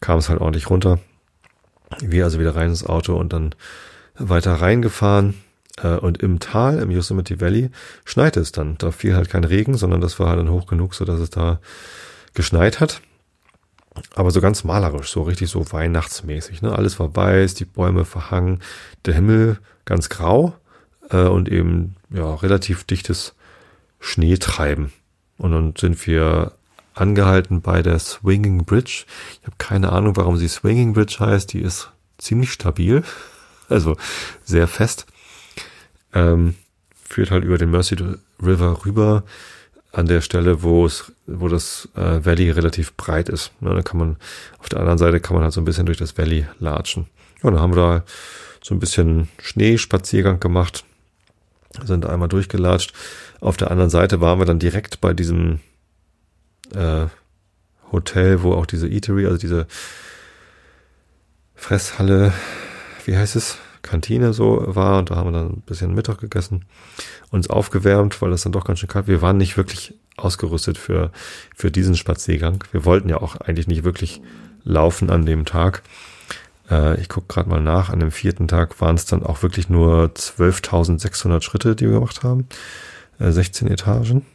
kam 0.00 0.18
es 0.18 0.28
halt 0.28 0.40
ordentlich 0.40 0.70
runter. 0.70 1.00
Wir 2.00 2.24
also 2.24 2.38
wieder 2.38 2.54
rein 2.54 2.70
ins 2.70 2.86
Auto 2.86 3.16
und 3.16 3.32
dann 3.32 3.54
weiter 4.14 4.54
reingefahren. 4.54 5.34
Äh, 5.82 5.96
und 5.96 6.22
im 6.22 6.38
Tal, 6.38 6.78
im 6.78 6.90
Yosemite 6.90 7.40
Valley, 7.40 7.70
schneite 8.04 8.40
es 8.40 8.52
dann. 8.52 8.78
Da 8.78 8.92
fiel 8.92 9.16
halt 9.16 9.28
kein 9.28 9.44
Regen, 9.44 9.76
sondern 9.76 10.00
das 10.00 10.20
war 10.20 10.28
halt 10.28 10.38
dann 10.38 10.50
hoch 10.50 10.66
genug, 10.66 10.94
so 10.94 11.04
dass 11.04 11.18
es 11.18 11.30
da 11.30 11.58
geschneit 12.34 12.78
hat 12.78 13.00
aber 14.14 14.30
so 14.30 14.40
ganz 14.40 14.64
malerisch, 14.64 15.10
so 15.10 15.22
richtig 15.22 15.50
so 15.50 15.72
weihnachtsmäßig. 15.72 16.62
Ne? 16.62 16.72
Alles 16.76 16.98
war 16.98 17.14
weiß, 17.14 17.54
die 17.54 17.64
Bäume 17.64 18.04
verhangen, 18.04 18.60
der 19.04 19.14
Himmel 19.14 19.58
ganz 19.84 20.08
grau 20.08 20.54
äh, 21.10 21.22
und 21.22 21.48
eben 21.48 21.96
ja 22.10 22.34
relativ 22.34 22.84
dichtes 22.84 23.34
Schneetreiben. 24.00 24.92
Und 25.38 25.52
dann 25.52 25.74
sind 25.76 26.06
wir 26.06 26.52
angehalten 26.94 27.60
bei 27.60 27.82
der 27.82 27.98
Swinging 27.98 28.64
Bridge. 28.64 29.04
Ich 29.40 29.46
habe 29.46 29.56
keine 29.58 29.92
Ahnung, 29.92 30.16
warum 30.16 30.36
sie 30.36 30.48
Swinging 30.48 30.94
Bridge 30.94 31.16
heißt. 31.20 31.52
Die 31.52 31.60
ist 31.60 31.90
ziemlich 32.18 32.52
stabil, 32.52 33.02
also 33.68 33.96
sehr 34.44 34.68
fest. 34.68 35.06
Ähm, 36.12 36.54
führt 37.04 37.30
halt 37.30 37.44
über 37.44 37.58
den 37.58 37.70
Mercy 37.70 37.96
River 38.42 38.84
rüber 38.84 39.24
an 39.92 40.06
der 40.06 40.20
Stelle, 40.20 40.62
wo 40.62 40.86
es, 40.86 41.12
wo 41.26 41.48
das 41.48 41.88
äh, 41.96 42.24
Valley 42.24 42.50
relativ 42.50 42.94
breit 42.94 43.28
ist. 43.28 43.52
Ja, 43.60 43.74
da 43.74 43.82
kann 43.82 43.98
man, 43.98 44.16
auf 44.58 44.68
der 44.68 44.80
anderen 44.80 44.98
Seite 44.98 45.20
kann 45.20 45.34
man 45.34 45.44
halt 45.44 45.52
so 45.52 45.60
ein 45.60 45.64
bisschen 45.64 45.86
durch 45.86 45.98
das 45.98 46.16
Valley 46.18 46.46
latschen. 46.58 47.06
Ja, 47.42 47.50
dann 47.50 47.60
haben 47.60 47.74
wir 47.74 47.82
da 47.82 48.04
so 48.62 48.74
ein 48.74 48.80
bisschen 48.80 49.28
Schneespaziergang 49.38 50.40
gemacht, 50.40 50.84
sind 51.84 52.06
einmal 52.06 52.28
durchgelatscht. 52.28 52.92
Auf 53.40 53.56
der 53.56 53.70
anderen 53.70 53.90
Seite 53.90 54.20
waren 54.20 54.38
wir 54.38 54.46
dann 54.46 54.58
direkt 54.58 55.00
bei 55.00 55.12
diesem 55.12 55.60
äh, 56.74 57.06
Hotel, 57.92 58.42
wo 58.42 58.52
auch 58.54 58.66
diese 58.66 58.88
Eatery, 58.88 59.26
also 59.26 59.38
diese 59.38 59.66
Fresshalle, 61.54 62.32
wie 63.04 63.16
heißt 63.16 63.36
es? 63.36 63.58
Kantine 63.86 64.32
so 64.32 64.62
war 64.66 64.98
und 64.98 65.10
da 65.10 65.16
haben 65.16 65.32
wir 65.32 65.38
dann 65.38 65.50
ein 65.50 65.62
bisschen 65.62 65.94
Mittag 65.94 66.18
gegessen, 66.18 66.64
uns 67.30 67.48
aufgewärmt, 67.48 68.20
weil 68.20 68.30
das 68.30 68.42
dann 68.42 68.52
doch 68.52 68.64
ganz 68.64 68.80
schön 68.80 68.88
kalt. 68.88 69.06
Wir 69.06 69.22
waren 69.22 69.38
nicht 69.38 69.56
wirklich 69.56 69.94
ausgerüstet 70.16 70.78
für, 70.78 71.10
für 71.54 71.70
diesen 71.70 71.96
Spaziergang. 71.96 72.64
Wir 72.72 72.84
wollten 72.84 73.08
ja 73.08 73.18
auch 73.18 73.36
eigentlich 73.36 73.66
nicht 73.66 73.84
wirklich 73.84 74.20
laufen 74.64 75.10
an 75.10 75.26
dem 75.26 75.44
Tag. 75.44 75.82
Äh, 76.70 77.00
ich 77.00 77.08
gucke 77.08 77.32
gerade 77.32 77.48
mal 77.48 77.60
nach. 77.60 77.90
An 77.90 78.00
dem 78.00 78.10
vierten 78.10 78.48
Tag 78.48 78.80
waren 78.80 78.96
es 78.96 79.04
dann 79.06 79.22
auch 79.22 79.42
wirklich 79.42 79.68
nur 79.68 80.06
12.600 80.14 81.42
Schritte, 81.42 81.76
die 81.76 81.86
wir 81.86 81.94
gemacht 81.94 82.22
haben. 82.22 82.46
Äh, 83.18 83.30
16 83.30 83.68
Etagen. 83.68 84.26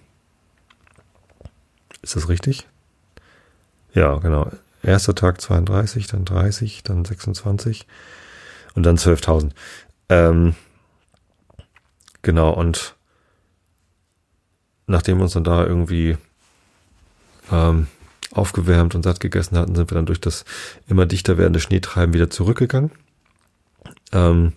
Ist 2.01 2.15
das 2.15 2.29
richtig? 2.29 2.67
Ja, 3.93 4.15
genau. 4.17 4.49
Erster 4.83 5.13
Tag 5.13 5.41
32, 5.41 6.07
dann 6.07 6.25
30, 6.25 6.81
dann 6.83 7.05
26 7.05 7.85
und 8.75 8.83
dann 8.83 8.97
12.000. 8.97 9.51
Ähm, 10.09 10.55
genau, 12.21 12.51
und 12.51 12.95
nachdem 14.87 15.17
wir 15.17 15.23
uns 15.23 15.33
dann 15.33 15.43
da 15.43 15.65
irgendwie 15.65 16.17
ähm, 17.51 17.87
aufgewärmt 18.31 18.95
und 18.95 19.03
satt 19.03 19.19
gegessen 19.19 19.57
hatten, 19.57 19.75
sind 19.75 19.89
wir 19.91 19.95
dann 19.95 20.05
durch 20.05 20.21
das 20.21 20.45
immer 20.87 21.05
dichter 21.05 21.37
werdende 21.37 21.59
Schneetreiben 21.59 22.13
wieder 22.13 22.29
zurückgegangen. 22.29 22.91
Ähm, 24.11 24.53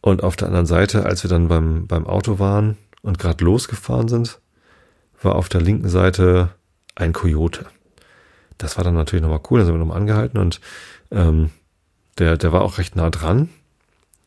und 0.00 0.22
auf 0.22 0.36
der 0.36 0.48
anderen 0.48 0.66
Seite, 0.66 1.06
als 1.06 1.22
wir 1.24 1.30
dann 1.30 1.48
beim, 1.48 1.86
beim 1.86 2.06
Auto 2.06 2.38
waren 2.38 2.76
und 3.02 3.18
gerade 3.18 3.44
losgefahren 3.44 4.08
sind, 4.08 4.40
war 5.22 5.36
auf 5.36 5.48
der 5.48 5.62
linken 5.62 5.88
Seite 5.88 6.50
ein 6.94 7.12
Kojote. 7.12 7.66
Das 8.58 8.76
war 8.76 8.84
dann 8.84 8.94
natürlich 8.94 9.22
nochmal 9.22 9.40
cool, 9.50 9.60
da 9.60 9.64
sind 9.64 9.74
wir 9.74 9.78
nochmal 9.78 9.96
angehalten 9.96 10.38
und 10.38 10.60
ähm, 11.10 11.50
der, 12.18 12.36
der 12.36 12.52
war 12.52 12.62
auch 12.62 12.78
recht 12.78 12.96
nah 12.96 13.10
dran. 13.10 13.48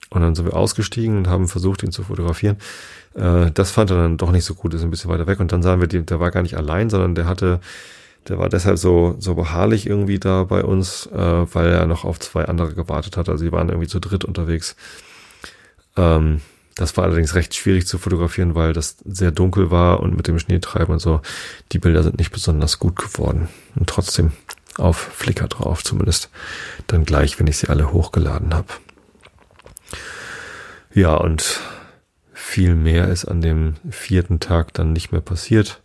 Und 0.10 0.22
dann 0.22 0.36
sind 0.36 0.46
wir 0.46 0.56
ausgestiegen 0.56 1.18
und 1.18 1.28
haben 1.28 1.48
versucht, 1.48 1.84
ihn 1.84 1.92
zu 1.92 2.04
fotografieren. 2.04 2.58
Äh, 3.14 3.52
das 3.52 3.72
fand 3.72 3.92
er 3.92 3.98
dann 3.98 4.18
doch 4.18 4.32
nicht 4.32 4.46
so 4.46 4.56
gut, 4.56 4.74
ist 4.74 4.84
ein 4.84 4.90
bisschen 4.90 5.10
weiter 5.12 5.28
weg. 5.28 5.40
Und 5.40 5.52
dann 5.52 5.62
sahen 5.62 5.82
wir, 5.82 5.88
der 5.88 6.20
war 6.20 6.32
gar 6.32 6.44
nicht 6.44 6.56
allein, 6.56 6.90
sondern 6.90 7.14
der 7.14 7.26
hatte, 7.26 7.60
der 8.28 8.38
war 8.38 8.48
deshalb 8.48 8.78
so, 8.78 9.16
so 9.20 9.36
beharrlich 9.36 9.86
irgendwie 9.86 10.20
da 10.20 10.44
bei 10.44 10.64
uns, 10.64 11.08
äh, 11.08 11.54
weil 11.54 11.70
er 11.70 11.88
noch 11.88 12.06
auf 12.06 12.20
zwei 12.20 12.46
andere 12.46 12.74
gewartet 12.74 13.18
hat. 13.18 13.28
Also 13.28 13.44
sie 13.44 13.52
waren 13.52 13.70
irgendwie 13.70 13.88
zu 13.88 14.00
dritt 14.00 14.24
unterwegs. 14.24 14.76
Ähm, 15.98 16.42
das 16.76 16.96
war 16.96 17.06
allerdings 17.06 17.34
recht 17.34 17.56
schwierig 17.56 17.88
zu 17.88 17.98
fotografieren, 17.98 18.54
weil 18.54 18.72
das 18.72 18.98
sehr 19.04 19.32
dunkel 19.32 19.72
war 19.72 20.00
und 20.00 20.16
mit 20.16 20.28
dem 20.28 20.38
Schneetreiben 20.38 20.94
und 20.94 21.00
so, 21.00 21.22
die 21.72 21.80
Bilder 21.80 22.04
sind 22.04 22.20
nicht 22.20 22.32
besonders 22.32 22.78
gut 22.78 22.96
geworden. 22.96 23.50
Und 23.76 23.90
trotzdem 23.90 24.32
auf 24.78 24.98
Flickr 24.98 25.48
drauf, 25.48 25.84
zumindest 25.84 26.30
dann 26.88 27.06
gleich, 27.06 27.40
wenn 27.40 27.48
ich 27.48 27.58
sie 27.58 27.70
alle 27.70 27.92
hochgeladen 27.92 28.54
habe. 28.54 28.68
Ja, 30.94 31.16
und 31.16 31.60
viel 32.34 32.76
mehr 32.76 33.10
ist 33.10 33.26
an 33.26 33.42
dem 33.42 33.76
vierten 33.90 34.40
Tag 34.40 34.74
dann 34.74 34.94
nicht 34.94 35.12
mehr 35.12 35.22
passiert. 35.22 35.82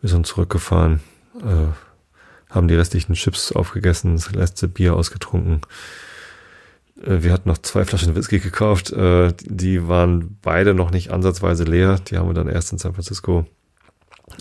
Wir 0.00 0.10
sind 0.10 0.26
zurückgefahren, 0.26 1.00
äh, 1.40 2.52
haben 2.54 2.68
die 2.68 2.74
restlichen 2.74 3.14
Chips 3.14 3.52
aufgegessen, 3.52 4.16
das 4.16 4.30
letzte 4.32 4.68
Bier 4.68 4.94
ausgetrunken. 4.94 5.62
Äh, 7.02 7.22
wir 7.22 7.32
hatten 7.32 7.48
noch 7.48 7.58
zwei 7.58 7.84
Flaschen 7.84 8.14
Whisky 8.14 8.38
gekauft, 8.38 8.92
äh, 8.92 9.32
die 9.40 9.88
waren 9.88 10.38
beide 10.42 10.74
noch 10.74 10.90
nicht 10.90 11.10
ansatzweise 11.10 11.64
leer. 11.64 11.98
Die 12.06 12.18
haben 12.18 12.28
wir 12.28 12.34
dann 12.34 12.48
erst 12.48 12.72
in 12.72 12.78
San 12.78 12.94
Francisco 12.94 13.46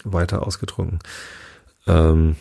weiter 0.04 0.46
ausgetrunken. 0.46 1.00
Ähm, 1.88 2.36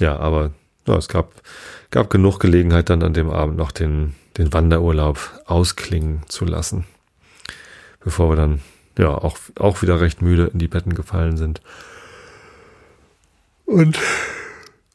ja, 0.00 0.16
aber 0.16 0.52
ja, 0.86 0.96
es 0.96 1.08
gab, 1.08 1.42
gab 1.90 2.10
genug 2.10 2.38
Gelegenheit, 2.40 2.90
dann 2.90 3.02
an 3.02 3.14
dem 3.14 3.30
Abend 3.30 3.56
noch 3.56 3.72
den, 3.72 4.14
den 4.36 4.52
Wanderurlaub 4.52 5.42
ausklingen 5.46 6.22
zu 6.28 6.44
lassen. 6.44 6.84
Bevor 8.00 8.30
wir 8.30 8.36
dann 8.36 8.60
ja 8.98 9.08
auch, 9.08 9.38
auch 9.58 9.82
wieder 9.82 10.00
recht 10.00 10.22
müde 10.22 10.50
in 10.52 10.58
die 10.58 10.68
Betten 10.68 10.94
gefallen 10.94 11.36
sind. 11.36 11.62
Und 13.64 13.98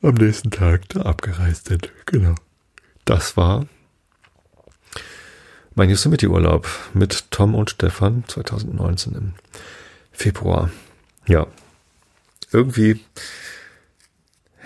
am 0.01 0.13
nächsten 0.13 0.51
Tag 0.51 0.87
da 0.89 1.01
abgereist 1.01 1.67
sind. 1.67 1.91
Genau. 2.05 2.35
Das 3.05 3.35
war 3.35 3.65
mein 5.75 5.89
Yosemite-Urlaub 5.89 6.67
mit 6.93 7.31
Tom 7.31 7.55
und 7.55 7.71
Stefan 7.71 8.23
2019 8.27 9.13
im 9.13 9.33
Februar. 10.11 10.69
Ja. 11.25 11.47
Irgendwie 12.51 12.99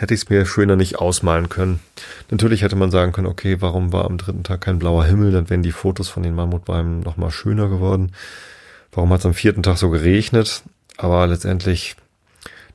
hätte 0.03 0.13
ich 0.13 0.21
es 0.21 0.29
mir 0.29 0.45
schöner 0.45 0.75
nicht 0.75 0.99
ausmalen 0.99 1.47
können. 1.47 1.79
Natürlich 2.29 2.61
hätte 2.61 2.75
man 2.75 2.91
sagen 2.91 3.13
können, 3.13 3.27
okay, 3.27 3.57
warum 3.61 3.93
war 3.93 4.05
am 4.05 4.17
dritten 4.17 4.43
Tag 4.43 4.61
kein 4.61 4.77
blauer 4.77 5.05
Himmel? 5.05 5.31
Dann 5.31 5.49
wären 5.49 5.63
die 5.63 5.71
Fotos 5.71 6.09
von 6.09 6.23
den 6.23 6.35
Mammutbäumen 6.35 6.99
nochmal 6.99 7.31
schöner 7.31 7.69
geworden. 7.69 8.11
Warum 8.91 9.11
hat 9.11 9.21
es 9.21 9.25
am 9.25 9.33
vierten 9.33 9.63
Tag 9.63 9.77
so 9.77 9.89
geregnet? 9.89 10.61
Aber 10.97 11.25
letztendlich, 11.25 11.95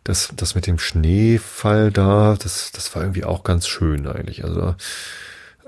das, 0.05 0.33
das 0.35 0.55
mit 0.55 0.67
dem 0.67 0.79
Schneefall 0.79 1.93
da, 1.93 2.35
das, 2.43 2.73
das 2.73 2.95
war 2.97 3.03
irgendwie 3.03 3.25
auch 3.25 3.45
ganz 3.45 3.69
schön 3.69 4.09
eigentlich. 4.09 4.45
Also 4.45 4.75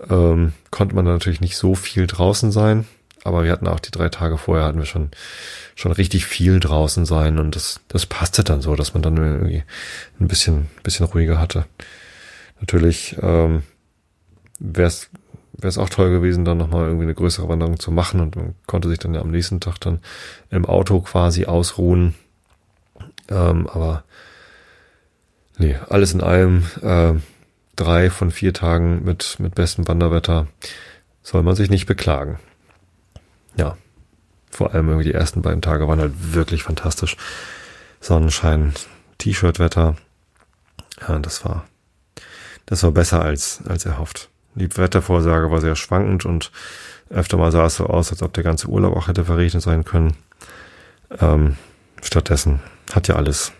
ähm, 0.08 0.54
konnte 0.70 0.94
man 0.94 1.04
natürlich 1.04 1.42
nicht 1.42 1.58
so 1.58 1.74
viel 1.74 2.06
draußen 2.06 2.52
sein. 2.52 2.86
Aber 3.24 3.44
wir 3.44 3.52
hatten 3.52 3.68
auch 3.68 3.80
die 3.80 3.90
drei 3.90 4.08
Tage 4.08 4.38
vorher 4.38 4.66
hatten 4.66 4.78
wir 4.78 4.86
schon, 4.86 5.10
schon 5.74 5.92
richtig 5.92 6.24
viel 6.26 6.58
draußen 6.60 7.04
sein 7.04 7.38
und 7.38 7.54
das, 7.54 7.80
das 7.88 8.06
passte 8.06 8.44
dann 8.44 8.62
so, 8.62 8.74
dass 8.76 8.94
man 8.94 9.02
dann 9.02 9.16
irgendwie 9.16 9.62
ein 10.18 10.28
bisschen, 10.28 10.68
bisschen 10.82 11.06
ruhiger 11.06 11.38
hatte. 11.38 11.66
Natürlich, 12.60 13.16
ähm, 13.20 13.62
wäre 14.58 14.88
es 14.88 15.10
wäre 15.52 15.68
es 15.68 15.78
auch 15.78 15.90
toll 15.90 16.10
gewesen, 16.10 16.46
dann 16.46 16.56
nochmal 16.56 16.86
irgendwie 16.86 17.04
eine 17.04 17.14
größere 17.14 17.48
Wanderung 17.48 17.78
zu 17.78 17.90
machen 17.90 18.20
und 18.20 18.36
man 18.36 18.54
konnte 18.66 18.88
sich 18.88 18.98
dann 18.98 19.14
ja 19.14 19.20
am 19.20 19.30
nächsten 19.30 19.60
Tag 19.60 19.78
dann 19.80 20.00
im 20.48 20.64
Auto 20.64 21.00
quasi 21.00 21.44
ausruhen. 21.44 22.14
Ähm, 23.28 23.66
aber 23.66 24.04
nee, 25.58 25.76
alles 25.90 26.14
in 26.14 26.22
allem 26.22 26.64
äh, 26.80 27.12
drei 27.76 28.08
von 28.08 28.30
vier 28.30 28.54
Tagen 28.54 29.04
mit, 29.04 29.36
mit 29.38 29.54
bestem 29.54 29.86
Wanderwetter 29.86 30.46
soll 31.22 31.42
man 31.42 31.56
sich 31.56 31.68
nicht 31.68 31.84
beklagen 31.84 32.38
ja, 33.60 33.76
vor 34.50 34.74
allem 34.74 34.88
irgendwie 34.88 35.08
die 35.08 35.14
ersten 35.14 35.42
beiden 35.42 35.62
Tage 35.62 35.86
waren 35.86 36.00
halt 36.00 36.34
wirklich 36.34 36.62
fantastisch. 36.62 37.16
Sonnenschein, 38.00 38.72
T-Shirt-Wetter. 39.18 39.96
Ja, 41.06 41.18
das 41.18 41.44
war, 41.44 41.66
das 42.66 42.82
war 42.82 42.90
besser 42.90 43.22
als, 43.22 43.60
als 43.68 43.84
erhofft. 43.84 44.30
Die 44.54 44.74
Wettervorsage 44.76 45.50
war 45.50 45.60
sehr 45.60 45.76
schwankend 45.76 46.24
und 46.24 46.50
öfter 47.10 47.36
mal 47.36 47.52
sah 47.52 47.66
es 47.66 47.76
so 47.76 47.86
aus, 47.86 48.10
als 48.10 48.22
ob 48.22 48.32
der 48.32 48.44
ganze 48.44 48.68
Urlaub 48.68 48.96
auch 48.96 49.08
hätte 49.08 49.24
verregnet 49.24 49.62
sein 49.62 49.84
können. 49.84 50.16
Ähm, 51.20 51.56
stattdessen 52.02 52.60
hat 52.92 53.08
ja 53.08 53.16
alles 53.16 53.52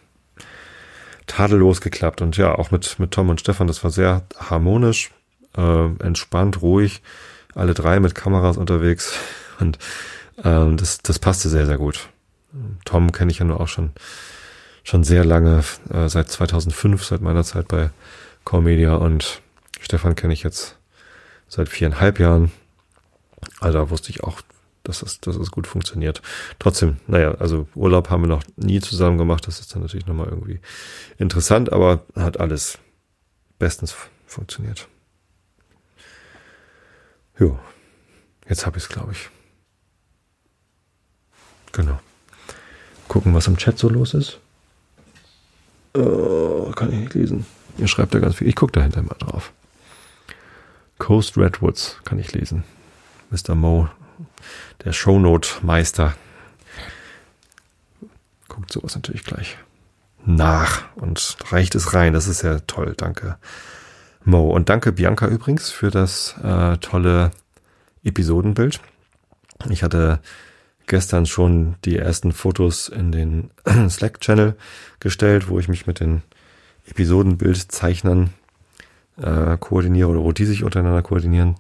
tadellos 1.27 1.81
geklappt 1.81 2.23
und 2.23 2.37
ja, 2.37 2.55
auch 2.55 2.71
mit, 2.71 2.99
mit 2.99 3.13
Tom 3.13 3.29
und 3.29 3.41
Stefan, 3.41 3.67
das 3.67 3.85
war 3.85 3.91
sehr 3.91 4.23
harmonisch, 4.39 5.11
äh, 5.57 5.87
entspannt, 6.03 6.63
ruhig, 6.63 7.03
alle 7.55 7.75
drei 7.75 8.01
mit 8.01 8.15
Kameras 8.15 8.57
unterwegs. 8.57 9.15
Und 9.61 9.79
ähm, 10.45 10.77
das, 10.77 10.99
das 10.99 11.19
passte 11.19 11.49
sehr, 11.49 11.67
sehr 11.67 11.79
gut. 11.79 12.09
Tom 12.85 13.13
kenne 13.13 13.31
ich 13.31 13.39
ja 13.39 13.45
nur 13.45 13.61
auch 13.61 13.69
schon, 13.69 13.93
schon 14.83 15.05
sehr 15.05 15.25
lange, 15.25 15.63
äh, 15.93 16.09
seit 16.09 16.31
2005, 16.31 17.05
seit 17.05 17.21
meiner 17.21 17.45
Zeit 17.45 17.69
bei 17.69 17.91
Core 18.45 18.63
Media 18.63 18.95
und 18.95 19.43
Stefan 19.81 20.17
kenne 20.17 20.33
ich 20.33 20.43
jetzt 20.43 20.77
seit 21.49 21.69
viereinhalb 21.69 22.19
Jahren. 22.19 22.51
Also 23.61 23.79
da 23.79 23.91
wusste 23.91 24.11
ich 24.11 24.25
auch, 24.25 24.41
dass 24.83 25.03
es, 25.03 25.21
dass 25.21 25.37
es 25.37 25.51
gut 25.51 25.67
funktioniert. 25.67 26.23
Trotzdem, 26.59 26.99
naja, 27.07 27.35
also 27.35 27.69
Urlaub 27.75 28.11
haben 28.11 28.23
wir 28.23 28.29
noch 28.29 28.43
nie 28.57 28.81
zusammen 28.81 29.19
gemacht. 29.19 29.47
Das 29.47 29.61
ist 29.61 29.75
dann 29.75 29.83
natürlich 29.83 30.07
nochmal 30.07 30.29
irgendwie 30.29 30.61
interessant, 31.19 31.73
aber 31.73 32.05
hat 32.15 32.41
alles 32.41 32.79
bestens 33.59 33.95
funktioniert. 34.27 34.89
Jo, 37.39 37.59
jetzt 38.49 38.67
habe 38.67 38.79
ich 38.79 38.85
es, 38.85 38.89
glaube 38.89 39.13
ich. 39.13 39.31
Genau. 41.73 41.99
Gucken, 43.09 43.35
was 43.35 43.47
im 43.47 43.57
Chat 43.57 43.79
so 43.79 43.89
los 43.89 44.15
ist. 44.15 44.39
Uh, 45.97 46.71
kann 46.73 46.93
ich 46.93 46.99
nicht 47.01 47.15
lesen. 47.15 47.47
Ihr 47.79 47.89
schreibt 47.89 48.15
da 48.15 48.19
ganz 48.19 48.37
viel. 48.37 48.49
Ich 48.49 48.57
gucke 48.57 48.73
dahinter 48.73 49.03
mal 49.03 49.17
drauf. 49.19 49.53
Coast 50.99 51.37
Redwoods 51.37 51.97
kann 52.05 52.19
ich 52.19 52.33
lesen. 52.33 52.63
Mr. 53.31 53.55
Mo, 53.55 53.89
der 54.85 54.93
Shownote-Meister, 54.93 56.15
guckt 58.49 58.73
sowas 58.73 58.95
natürlich 58.95 59.25
gleich 59.25 59.57
nach 60.25 60.83
und 60.97 61.37
reicht 61.51 61.75
es 61.75 61.95
rein. 61.95 62.13
Das 62.13 62.29
ist 62.29 62.43
ja 62.43 62.59
toll. 62.61 62.95
Danke, 62.97 63.39
Mo. 64.25 64.51
Und 64.51 64.69
danke, 64.69 64.93
Bianca, 64.93 65.27
übrigens, 65.27 65.71
für 65.71 65.91
das 65.91 66.35
äh, 66.43 66.77
tolle 66.79 67.31
Episodenbild. 68.05 68.81
Ich 69.69 69.83
hatte 69.83 70.21
gestern 70.91 71.25
schon 71.25 71.77
die 71.85 71.97
ersten 71.97 72.33
Fotos 72.33 72.89
in 72.89 73.13
den 73.13 73.51
Slack-Channel 73.89 74.57
gestellt, 74.99 75.49
wo 75.49 75.61
ich 75.61 75.69
mich 75.69 75.87
mit 75.87 76.01
den 76.01 76.23
Episodenbildzeichnern 76.87 78.31
äh, 79.23 79.57
koordiniere 79.59 80.09
oder 80.09 80.21
wo 80.21 80.33
die 80.33 80.45
sich 80.45 80.65
untereinander 80.65 81.03
koordinieren. 81.03 81.55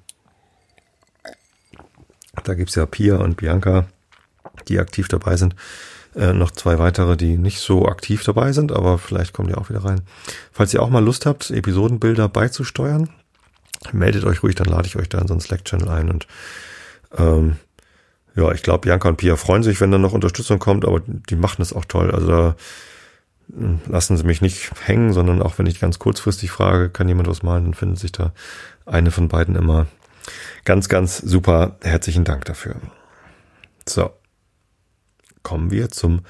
Da 2.43 2.55
gibt's 2.55 2.75
ja 2.75 2.87
Pia 2.87 3.17
und 3.19 3.37
Bianca, 3.37 3.87
die 4.67 4.81
aktiv 4.81 5.07
dabei 5.07 5.37
sind. 5.37 5.55
Äh, 6.17 6.33
noch 6.33 6.51
zwei 6.51 6.81
weitere, 6.81 7.17
die 7.17 7.39
nicht 7.39 7.61
so 7.61 7.87
aktiv 7.87 8.25
dabei 8.25 8.53
sind, 8.53 8.73
aber 8.73 8.99
vielleicht 8.99 9.33
kommen 9.33 9.49
die 9.49 9.55
auch 9.55 9.71
wieder 9.71 9.85
rein. 9.85 10.01
Falls 10.51 10.75
ihr 10.75 10.83
auch 10.83 10.91
mal 10.91 11.05
Lust 11.05 11.25
habt, 11.25 11.51
Episodenbilder 11.51 12.29
beizusteuern, 12.29 13.11
meldet 13.93 14.25
euch 14.25 14.43
ruhig, 14.43 14.57
dann 14.57 14.67
lade 14.67 14.89
ich 14.89 14.97
euch 14.97 15.09
da 15.09 15.19
in 15.19 15.29
so 15.29 15.35
einen 15.35 15.41
Slack-Channel 15.41 15.89
ein 15.89 16.11
und 16.11 16.27
ähm, 17.17 17.57
ja, 18.41 18.53
ich 18.53 18.63
glaube, 18.63 18.81
Bianca 18.81 19.09
und 19.09 19.17
Pia 19.17 19.37
freuen 19.37 19.63
sich, 19.63 19.81
wenn 19.81 19.91
dann 19.91 20.01
noch 20.01 20.15
Unterstützung 20.15 20.59
kommt, 20.59 20.87
aber 20.87 21.01
die 21.07 21.37
machen 21.37 21.61
es 21.61 21.73
auch 21.73 21.85
toll. 21.85 22.11
Also 22.11 22.27
da 22.27 22.57
hm, 23.55 23.81
lassen 23.87 24.17
sie 24.17 24.25
mich 24.25 24.41
nicht 24.41 24.71
hängen, 24.87 25.13
sondern 25.13 25.43
auch 25.43 25.59
wenn 25.59 25.67
ich 25.67 25.81
ganz 25.81 25.99
kurzfristig 25.99 26.51
frage, 26.51 26.89
kann 26.89 27.09
jemand 27.09 27.29
was 27.29 27.43
malen, 27.43 27.65
dann 27.65 27.75
findet 27.75 27.99
sich 27.99 28.13
da 28.13 28.33
eine 28.87 29.11
von 29.11 29.29
beiden 29.29 29.57
immer. 29.57 29.87
Ganz, 30.65 30.89
ganz 30.89 31.19
super. 31.19 31.77
Herzlichen 31.83 32.25
Dank 32.25 32.45
dafür. 32.47 32.77
So. 33.87 34.11
Kommen 35.43 35.71
wir 35.71 35.89
zum 35.89 36.21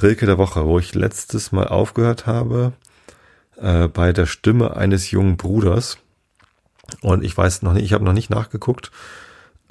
Rilke 0.00 0.26
der 0.26 0.38
Woche, 0.38 0.66
wo 0.66 0.78
ich 0.78 0.94
letztes 0.94 1.52
Mal 1.52 1.66
aufgehört 1.66 2.26
habe 2.26 2.72
äh, 3.56 3.88
bei 3.88 4.12
der 4.12 4.26
Stimme 4.26 4.76
eines 4.76 5.10
jungen 5.10 5.36
Bruders. 5.36 5.98
Und 7.00 7.24
ich 7.24 7.36
weiß 7.36 7.62
noch 7.62 7.72
nicht, 7.72 7.84
ich 7.84 7.92
habe 7.92 8.04
noch 8.04 8.12
nicht 8.12 8.30
nachgeguckt, 8.30 8.92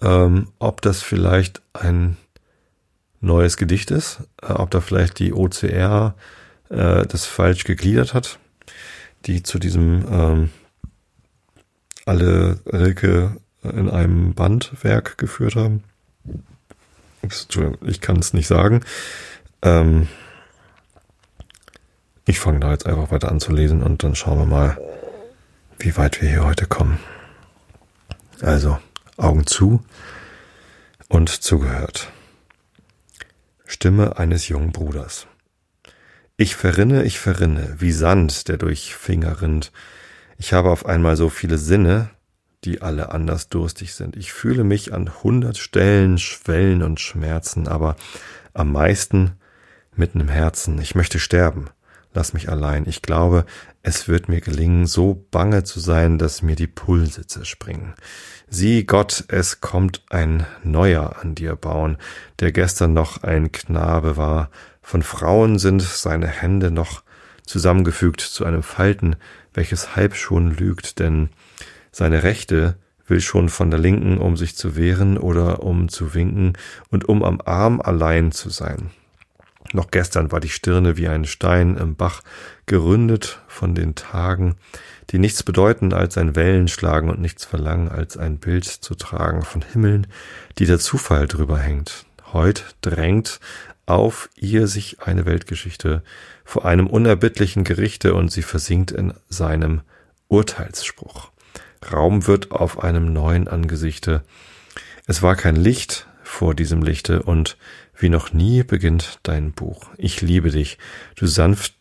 ähm, 0.02 0.48
ob 0.60 0.82
das 0.82 1.02
vielleicht 1.02 1.62
ein 1.74 2.18
neues 3.20 3.58
Gedicht 3.58 3.92
ist, 3.92 4.22
äh, 4.42 4.52
ob 4.54 4.72
da 4.72 4.82
vielleicht 4.82 5.20
die 5.20 5.34
OCR 5.34 6.16
äh, 6.70 7.06
das 7.06 7.26
falsch 7.26 7.64
gegliedert 7.64 8.14
hat, 8.14 8.40
die 9.26 9.44
zu 9.44 9.60
diesem 9.60 10.06
ähm, 10.12 10.50
alle 12.06 12.60
Rilke 12.66 13.38
in 13.64 13.90
einem 13.90 14.34
Bandwerk 14.34 15.18
geführt 15.18 15.56
haben. 15.56 15.84
Ich 17.86 18.02
kann 18.02 18.18
es 18.18 18.34
nicht 18.34 18.48
sagen. 18.48 18.82
Ähm, 19.62 20.08
ich 22.26 22.40
fange 22.40 22.60
da 22.60 22.72
jetzt 22.72 22.88
einfach 22.88 23.12
weiter 23.12 23.30
an 23.30 23.40
zu 23.40 23.52
lesen 23.52 23.84
und 23.84 24.04
dann 24.04 24.16
schauen 24.16 24.40
wir 24.40 24.46
mal, 24.46 24.78
wie 25.78 25.96
weit 25.98 26.22
wir 26.22 26.30
hier 26.30 26.46
heute 26.46 26.66
kommen. 26.66 27.00
Also, 28.42 28.80
Augen 29.22 29.46
zu 29.46 29.82
und 31.08 31.30
zugehört. 31.30 32.12
Stimme 33.66 34.18
eines 34.18 34.48
jungen 34.48 34.72
Bruders. 34.72 35.28
Ich 36.38 36.56
verrinne, 36.56 37.04
ich 37.04 37.20
verrinne, 37.20 37.76
wie 37.80 37.92
Sand, 37.92 38.48
der 38.48 38.58
durch 38.58 38.96
Finger 38.96 39.42
rinnt. 39.42 39.72
Ich 40.38 40.54
habe 40.54 40.72
auf 40.72 40.86
einmal 40.86 41.16
so 41.18 41.30
viele 41.30 41.58
Sinne, 41.58 42.10
die 42.64 42.82
alle 42.82 43.12
anders 43.12 43.48
durstig 43.48 43.94
sind. 43.94 44.16
Ich 44.16 44.34
fühle 44.34 44.64
mich 44.64 44.94
an 44.94 45.24
hundert 45.24 45.58
Stellen 45.58 46.18
schwellen 46.18 46.82
und 46.84 47.00
schmerzen, 47.00 47.68
aber 47.68 47.96
am 48.54 48.72
meisten 48.72 49.34
mitten 49.96 50.20
im 50.20 50.30
Herzen. 50.30 50.80
Ich 50.82 50.96
möchte 50.96 51.20
sterben. 51.20 51.70
Lass 52.14 52.34
mich 52.34 52.50
allein. 52.50 52.88
Ich 52.88 53.02
glaube, 53.02 53.46
es 53.84 54.08
wird 54.08 54.30
mir 54.30 54.42
gelingen, 54.42 54.86
so 54.86 55.26
bange 55.32 55.64
zu 55.64 55.80
sein, 55.80 56.18
dass 56.18 56.42
mir 56.42 56.56
die 56.56 56.68
Pulse 56.68 57.26
zerspringen. 57.26 57.96
Sieh 58.48 58.84
Gott, 58.84 59.24
es 59.28 59.62
kommt 59.62 60.04
ein 60.10 60.46
Neuer 60.64 61.18
an 61.22 61.36
dir 61.36 61.56
bauen, 61.56 61.98
der 62.40 62.52
gestern 62.52 62.94
noch 62.94 63.24
ein 63.24 63.52
Knabe 63.52 64.18
war. 64.18 64.52
Von 64.82 65.04
Frauen 65.04 65.58
sind 65.58 65.82
seine 65.82 66.28
Hände 66.28 66.70
noch 66.70 67.04
zusammengefügt 67.46 68.22
zu 68.22 68.46
einem 68.46 68.64
Falten, 68.64 69.16
welches 69.54 69.96
halb 69.96 70.16
schon 70.16 70.52
lügt, 70.52 71.00
denn 71.00 71.30
seine 71.92 72.24
Rechte 72.24 72.78
will 73.08 73.22
schon 73.22 73.50
von 73.50 73.72
der 73.72 73.80
Linken, 73.80 74.18
um 74.18 74.38
sich 74.38 74.56
zu 74.56 74.76
wehren 74.76 75.18
oder 75.18 75.64
um 75.64 75.90
zu 75.90 76.14
winken 76.14 76.54
und 76.90 77.10
um 77.10 77.24
am 77.24 77.42
Arm 77.44 77.82
allein 77.82 78.32
zu 78.32 78.50
sein. 78.50 78.92
Noch 79.74 79.92
gestern 79.92 80.32
war 80.32 80.40
die 80.40 80.50
Stirne 80.50 80.98
wie 80.98 81.08
ein 81.08 81.26
Stein 81.26 81.78
im 81.78 81.96
Bach, 81.96 82.22
geründet 82.66 83.42
von 83.48 83.76
den 83.76 83.96
Tagen, 83.96 84.56
die 85.10 85.20
nichts 85.20 85.44
bedeuten 85.44 85.94
als 85.94 86.18
ein 86.18 86.36
Wellenschlagen 86.36 87.10
und 87.10 87.22
nichts 87.22 87.46
verlangen 87.46 87.90
als 87.90 88.18
ein 88.18 88.38
Bild 88.38 88.66
zu 88.66 88.96
tragen 88.96 89.44
von 89.44 89.62
Himmeln, 89.62 90.08
die 90.58 90.66
der 90.66 90.80
Zufall 90.80 91.28
drüber 91.28 91.58
hängt. 91.58 92.06
Heut 92.34 92.76
drängt 92.82 93.40
auf 93.86 94.30
ihr 94.36 94.68
sich 94.68 95.02
eine 95.02 95.26
Weltgeschichte 95.26 96.04
vor 96.46 96.66
einem 96.66 96.88
unerbittlichen 96.88 97.64
Gerichte 97.64 98.14
und 98.14 98.32
sie 98.32 98.44
versinkt 98.44 98.92
in 98.92 99.14
seinem 99.28 99.82
Urteilsspruch. 100.28 101.32
Raum 101.92 102.28
wird 102.28 102.52
auf 102.52 102.82
einem 102.82 103.12
neuen 103.12 103.48
Angesichte. 103.48 104.24
Es 105.08 105.22
war 105.22 105.36
kein 105.36 105.56
Licht 105.56 106.08
vor 106.24 106.56
diesem 106.56 106.84
Lichte 106.84 107.24
und 107.24 107.58
wie 108.02 108.10
noch 108.10 108.34
nie 108.34 108.64
beginnt 108.64 109.20
dein 109.24 109.52
Buch. 109.52 109.90
Ich 109.98 110.22
liebe 110.22 110.50
dich, 110.50 110.78
du 111.16 111.28
sanft, 111.28 111.76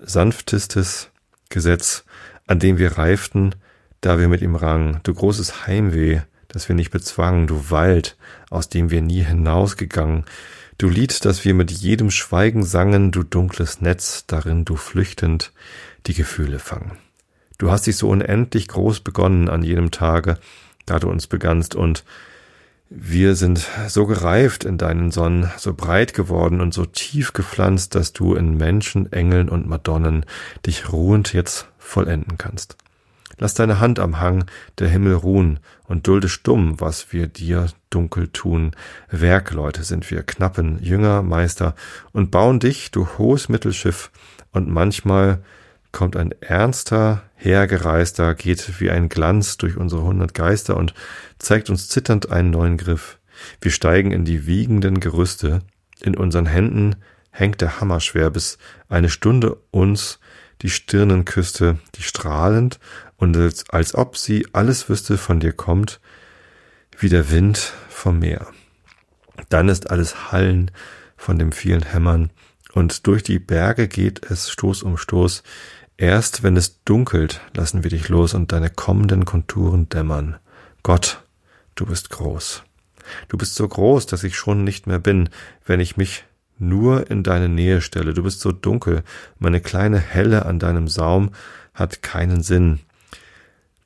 sanftestes 0.00 1.10
Gesetz, 1.48 2.04
an 2.46 2.58
dem 2.58 2.78
wir 2.78 2.98
reiften, 2.98 3.54
da 4.00 4.18
wir 4.18 4.28
mit 4.28 4.40
ihm 4.40 4.56
rangen, 4.56 5.00
du 5.02 5.12
großes 5.12 5.66
Heimweh, 5.66 6.22
das 6.48 6.68
wir 6.68 6.74
nicht 6.74 6.90
bezwangen, 6.90 7.46
du 7.46 7.70
Wald, 7.70 8.16
aus 8.48 8.68
dem 8.68 8.90
wir 8.90 9.02
nie 9.02 9.22
hinausgegangen, 9.22 10.24
du 10.78 10.88
Lied, 10.88 11.24
das 11.24 11.44
wir 11.44 11.54
mit 11.54 11.70
jedem 11.70 12.10
Schweigen 12.10 12.64
sangen, 12.64 13.12
du 13.12 13.22
dunkles 13.22 13.80
Netz, 13.80 14.24
darin 14.26 14.64
du 14.64 14.76
flüchtend 14.76 15.52
die 16.06 16.14
Gefühle 16.14 16.58
fangen. 16.58 16.96
Du 17.58 17.70
hast 17.70 17.86
dich 17.86 17.96
so 17.96 18.08
unendlich 18.08 18.68
groß 18.68 19.00
begonnen 19.00 19.50
an 19.50 19.62
jenem 19.62 19.90
Tage, 19.90 20.38
da 20.86 20.98
du 20.98 21.10
uns 21.10 21.26
begannst, 21.26 21.74
und 21.74 22.04
wir 22.92 23.36
sind 23.36 23.68
so 23.86 24.04
gereift 24.04 24.64
in 24.64 24.76
deinen 24.76 25.12
Sonnen, 25.12 25.48
so 25.56 25.74
breit 25.74 26.12
geworden 26.12 26.60
und 26.60 26.74
so 26.74 26.84
tief 26.84 27.32
gepflanzt, 27.32 27.94
dass 27.94 28.12
du 28.12 28.34
in 28.34 28.56
Menschen, 28.56 29.12
Engeln 29.12 29.48
und 29.48 29.68
Madonnen 29.68 30.26
dich 30.66 30.92
ruhend 30.92 31.32
jetzt 31.32 31.68
vollenden 31.78 32.36
kannst. 32.36 32.76
Lass 33.38 33.54
deine 33.54 33.78
Hand 33.78 34.00
am 34.00 34.18
Hang 34.20 34.44
der 34.78 34.88
Himmel 34.88 35.14
ruhen 35.14 35.60
und 35.86 36.08
dulde 36.08 36.28
stumm, 36.28 36.80
was 36.80 37.12
wir 37.12 37.28
dir 37.28 37.68
dunkel 37.90 38.26
tun. 38.28 38.72
Werkleute 39.08 39.84
sind 39.84 40.10
wir, 40.10 40.24
Knappen, 40.24 40.82
Jünger, 40.82 41.22
Meister 41.22 41.76
und 42.12 42.32
bauen 42.32 42.58
dich, 42.58 42.90
du 42.90 43.06
hohes 43.18 43.48
Mittelschiff, 43.48 44.10
und 44.52 44.68
manchmal 44.68 45.44
kommt 45.92 46.16
ein 46.16 46.32
ernster, 46.40 47.22
hergereister, 47.34 48.34
geht 48.34 48.80
wie 48.80 48.90
ein 48.90 49.08
Glanz 49.08 49.56
durch 49.56 49.76
unsere 49.76 50.02
hundert 50.02 50.34
Geister 50.34 50.76
und 50.76 50.94
zeigt 51.38 51.70
uns 51.70 51.88
zitternd 51.88 52.30
einen 52.30 52.50
neuen 52.50 52.76
Griff. 52.76 53.18
Wir 53.60 53.70
steigen 53.70 54.12
in 54.12 54.24
die 54.24 54.46
wiegenden 54.46 55.00
Gerüste, 55.00 55.60
in 56.02 56.16
unseren 56.16 56.46
Händen 56.46 56.96
hängt 57.30 57.60
der 57.60 57.80
Hammer 57.80 58.00
schwer, 58.00 58.30
bis 58.30 58.58
eine 58.88 59.08
Stunde 59.08 59.56
uns 59.70 60.18
die 60.62 60.70
Stirnen 60.70 61.24
küsste, 61.24 61.78
die 61.94 62.02
strahlend 62.02 62.78
und 63.16 63.36
als, 63.36 63.68
als 63.70 63.94
ob 63.94 64.16
sie 64.16 64.46
alles 64.52 64.88
wüsste 64.88 65.16
von 65.16 65.40
dir 65.40 65.52
kommt, 65.52 66.00
wie 66.98 67.08
der 67.08 67.30
Wind 67.30 67.72
vom 67.88 68.18
Meer. 68.18 68.46
Dann 69.48 69.68
ist 69.68 69.90
alles 69.90 70.32
Hallen 70.32 70.70
von 71.16 71.38
dem 71.38 71.52
vielen 71.52 71.82
Hämmern, 71.82 72.30
und 72.72 73.06
durch 73.06 73.22
die 73.22 73.38
Berge 73.38 73.88
geht 73.88 74.30
es 74.30 74.50
Stoß 74.50 74.82
um 74.82 74.96
Stoß, 74.96 75.42
Erst 76.00 76.42
wenn 76.42 76.56
es 76.56 76.82
dunkelt, 76.84 77.42
lassen 77.54 77.82
wir 77.82 77.90
dich 77.90 78.08
los 78.08 78.32
und 78.32 78.52
deine 78.52 78.70
kommenden 78.70 79.26
Konturen 79.26 79.90
dämmern. 79.90 80.36
Gott, 80.82 81.22
du 81.74 81.84
bist 81.84 82.08
groß. 82.08 82.62
Du 83.28 83.36
bist 83.36 83.54
so 83.54 83.68
groß, 83.68 84.06
dass 84.06 84.24
ich 84.24 84.34
schon 84.34 84.64
nicht 84.64 84.86
mehr 84.86 84.98
bin, 84.98 85.28
wenn 85.66 85.78
ich 85.78 85.98
mich 85.98 86.24
nur 86.58 87.10
in 87.10 87.22
deine 87.22 87.50
Nähe 87.50 87.82
stelle. 87.82 88.14
Du 88.14 88.22
bist 88.22 88.40
so 88.40 88.50
dunkel, 88.50 89.02
meine 89.38 89.60
kleine 89.60 89.98
Helle 89.98 90.46
an 90.46 90.58
deinem 90.58 90.88
Saum 90.88 91.32
hat 91.74 92.00
keinen 92.00 92.42
Sinn. 92.42 92.80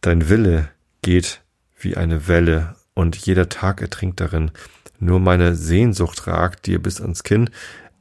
Dein 0.00 0.28
Wille 0.28 0.68
geht 1.02 1.42
wie 1.76 1.96
eine 1.96 2.28
Welle 2.28 2.76
und 2.94 3.16
jeder 3.16 3.48
Tag 3.48 3.82
ertrinkt 3.82 4.20
darin. 4.20 4.52
Nur 5.00 5.18
meine 5.18 5.56
Sehnsucht 5.56 6.28
ragt 6.28 6.66
dir 6.66 6.80
bis 6.80 7.00
ans 7.00 7.24
Kinn 7.24 7.50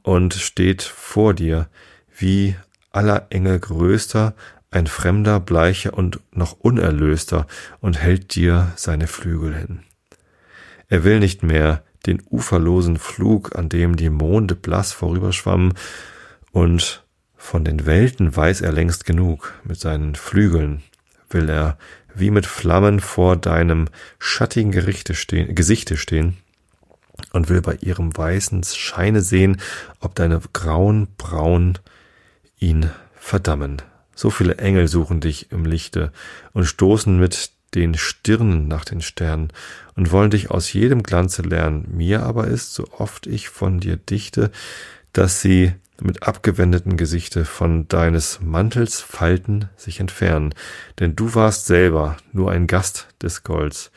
und 0.04 0.34
steht 0.34 0.84
vor 0.84 1.34
dir 1.34 1.66
wie 2.16 2.54
aller 2.94 3.26
Engel 3.30 3.58
größter, 3.58 4.34
ein 4.70 4.86
Fremder, 4.86 5.40
bleicher 5.40 5.94
und 5.94 6.20
noch 6.32 6.52
unerlöster 6.52 7.46
und 7.80 8.00
hält 8.00 8.34
dir 8.34 8.72
seine 8.76 9.06
Flügel 9.06 9.54
hin. 9.54 9.80
Er 10.88 11.04
will 11.04 11.20
nicht 11.20 11.42
mehr 11.42 11.82
den 12.06 12.22
uferlosen 12.30 12.98
Flug, 12.98 13.56
an 13.56 13.68
dem 13.68 13.96
die 13.96 14.10
Monde 14.10 14.54
blass 14.54 14.92
vorüberschwammen, 14.92 15.74
und 16.52 17.04
von 17.36 17.64
den 17.64 17.84
Welten 17.84 18.34
weiß 18.34 18.60
er 18.60 18.72
längst 18.72 19.04
genug, 19.06 19.54
mit 19.64 19.80
seinen 19.80 20.14
Flügeln 20.14 20.82
will 21.30 21.48
er 21.50 21.76
wie 22.14 22.30
mit 22.30 22.46
Flammen 22.46 23.00
vor 23.00 23.36
deinem 23.36 23.88
schattigen 24.18 24.70
Gerichte 24.70 25.14
stehen, 25.14 25.54
Gesichte 25.54 25.96
stehen 25.96 26.36
und 27.32 27.48
will 27.48 27.60
bei 27.60 27.74
ihrem 27.80 28.16
weißen 28.16 28.62
Scheine 28.62 29.20
sehen, 29.20 29.60
ob 30.00 30.14
deine 30.14 30.40
grauen 30.52 31.08
Brauen 31.18 31.78
ihn 32.64 32.90
verdammen. 33.14 33.82
So 34.14 34.30
viele 34.30 34.58
Engel 34.58 34.88
suchen 34.88 35.20
dich 35.20 35.50
im 35.52 35.64
Lichte 35.64 36.12
und 36.52 36.64
stoßen 36.64 37.18
mit 37.18 37.50
den 37.74 37.94
Stirnen 37.94 38.68
nach 38.68 38.84
den 38.84 39.00
Sternen 39.00 39.48
und 39.96 40.12
wollen 40.12 40.30
dich 40.30 40.50
aus 40.50 40.72
jedem 40.72 41.02
Glanze 41.02 41.42
lernen. 41.42 41.86
Mir 41.90 42.22
aber 42.22 42.46
ist, 42.46 42.74
so 42.74 42.86
oft 42.96 43.26
ich 43.26 43.48
von 43.48 43.80
dir 43.80 43.96
dichte, 43.96 44.50
dass 45.12 45.40
sie 45.40 45.72
mit 46.00 46.22
abgewendeten 46.22 46.96
Gesichte 46.96 47.44
von 47.44 47.86
deines 47.88 48.40
Mantels 48.40 49.00
Falten 49.00 49.68
sich 49.76 50.00
entfernen, 50.00 50.54
denn 50.98 51.14
du 51.16 51.34
warst 51.34 51.66
selber 51.66 52.16
nur 52.32 52.50
ein 52.50 52.66
Gast 52.66 53.08
des 53.22 53.42
Golds, 53.42 53.90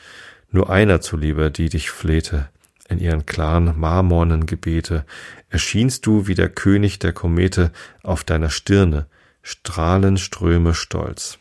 nur 0.50 0.70
einer 0.70 1.00
zuliebe, 1.00 1.50
die 1.50 1.68
dich 1.68 1.90
flehte. 1.90 2.48
In 2.88 2.98
ihren 2.98 3.26
klaren, 3.26 3.78
marmornen 3.78 4.46
Gebete 4.46 5.04
erschienst 5.50 6.06
du 6.06 6.26
wie 6.26 6.34
der 6.34 6.48
König 6.48 6.98
der 6.98 7.12
Komete 7.12 7.70
auf 8.02 8.24
deiner 8.24 8.50
Stirne, 8.50 9.06
Strahlenströme 9.42 10.74
stolz. 10.74 11.38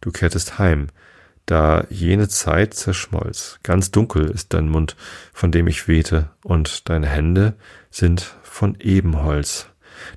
Du 0.00 0.12
kehrtest 0.12 0.58
heim, 0.58 0.88
da 1.46 1.84
jene 1.90 2.28
Zeit 2.28 2.74
zerschmolz. 2.74 3.58
Ganz 3.64 3.90
dunkel 3.90 4.30
ist 4.30 4.54
dein 4.54 4.68
Mund, 4.68 4.96
von 5.32 5.50
dem 5.50 5.66
ich 5.66 5.88
wehte, 5.88 6.30
und 6.44 6.88
deine 6.88 7.08
Hände 7.08 7.54
sind 7.90 8.36
von 8.42 8.76
Ebenholz. 8.78 9.66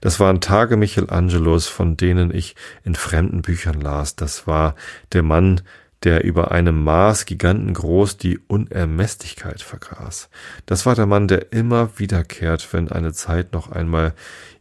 Das 0.01 0.19
waren 0.19 0.41
Tage 0.41 0.77
Michelangelos, 0.77 1.67
von 1.67 1.97
denen 1.97 2.33
ich 2.33 2.55
in 2.83 2.95
fremden 2.95 3.41
Büchern 3.41 3.81
las. 3.81 4.15
Das 4.15 4.47
war 4.47 4.75
der 5.13 5.23
Mann, 5.23 5.61
der 6.05 6.23
über 6.23 6.51
einem 6.51 6.83
Maß 6.83 7.25
gigantengroß 7.25 8.17
die 8.17 8.39
Unermesslichkeit 8.47 9.61
vergaß. 9.61 10.29
Das 10.67 10.85
war 10.85 10.95
der 10.95 11.07
Mann, 11.07 11.27
der 11.27 11.51
immer 11.51 11.97
wiederkehrt, 11.97 12.71
wenn 12.71 12.91
eine 12.91 13.11
Zeit 13.11 13.53
noch 13.53 13.71
einmal 13.71 14.13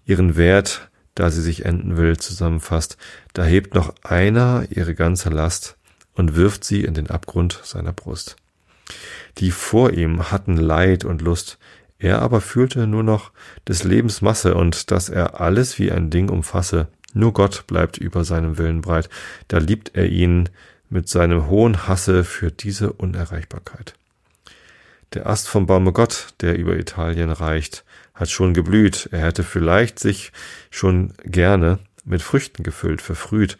ihren 0.06 0.36
Wert, 0.36 0.90
da 1.14 1.30
sie 1.30 1.42
sich 1.42 1.64
enden 1.64 1.96
will, 1.96 2.16
zusammenfasst. 2.16 2.96
Da 3.34 3.44
hebt 3.44 3.74
noch 3.74 3.94
einer 4.02 4.64
ihre 4.70 4.94
ganze 4.94 5.28
Last 5.28 5.76
und 6.14 6.34
wirft 6.34 6.64
sie 6.64 6.82
in 6.82 6.94
den 6.94 7.10
Abgrund 7.10 7.60
seiner 7.62 7.92
Brust. 7.92 8.36
Die 9.38 9.50
vor 9.50 9.92
ihm 9.92 10.30
hatten 10.30 10.56
Leid 10.56 11.04
und 11.04 11.20
Lust, 11.22 11.58
er 11.98 12.22
aber 12.22 12.40
fühlte 12.40 12.86
nur 12.86 13.02
noch 13.02 13.32
des 13.68 13.84
Lebens 13.84 14.22
Masse 14.22 14.54
und 14.54 14.90
dass 14.90 15.08
er 15.08 15.40
alles 15.40 15.78
wie 15.78 15.92
ein 15.92 16.10
Ding 16.10 16.28
umfasse. 16.30 16.88
Nur 17.12 17.32
Gott 17.32 17.66
bleibt 17.66 17.96
über 17.96 18.24
seinem 18.24 18.58
Willen 18.58 18.80
breit. 18.80 19.08
Da 19.48 19.58
liebt 19.58 19.92
er 19.94 20.08
ihn 20.08 20.48
mit 20.94 21.08
seinem 21.08 21.48
hohen 21.48 21.88
Hasse 21.88 22.22
für 22.22 22.52
diese 22.52 22.92
Unerreichbarkeit. 22.92 23.94
Der 25.12 25.26
Ast 25.26 25.48
vom 25.48 25.66
Baume 25.66 25.92
Gott, 25.92 26.28
der 26.40 26.56
über 26.56 26.76
Italien 26.76 27.30
reicht, 27.30 27.84
hat 28.14 28.30
schon 28.30 28.54
geblüht. 28.54 29.08
Er 29.10 29.22
hätte 29.22 29.42
vielleicht 29.42 29.98
sich 29.98 30.30
schon 30.70 31.12
gerne 31.24 31.80
mit 32.04 32.22
Früchten 32.22 32.62
gefüllt, 32.62 33.02
verfrüht. 33.02 33.58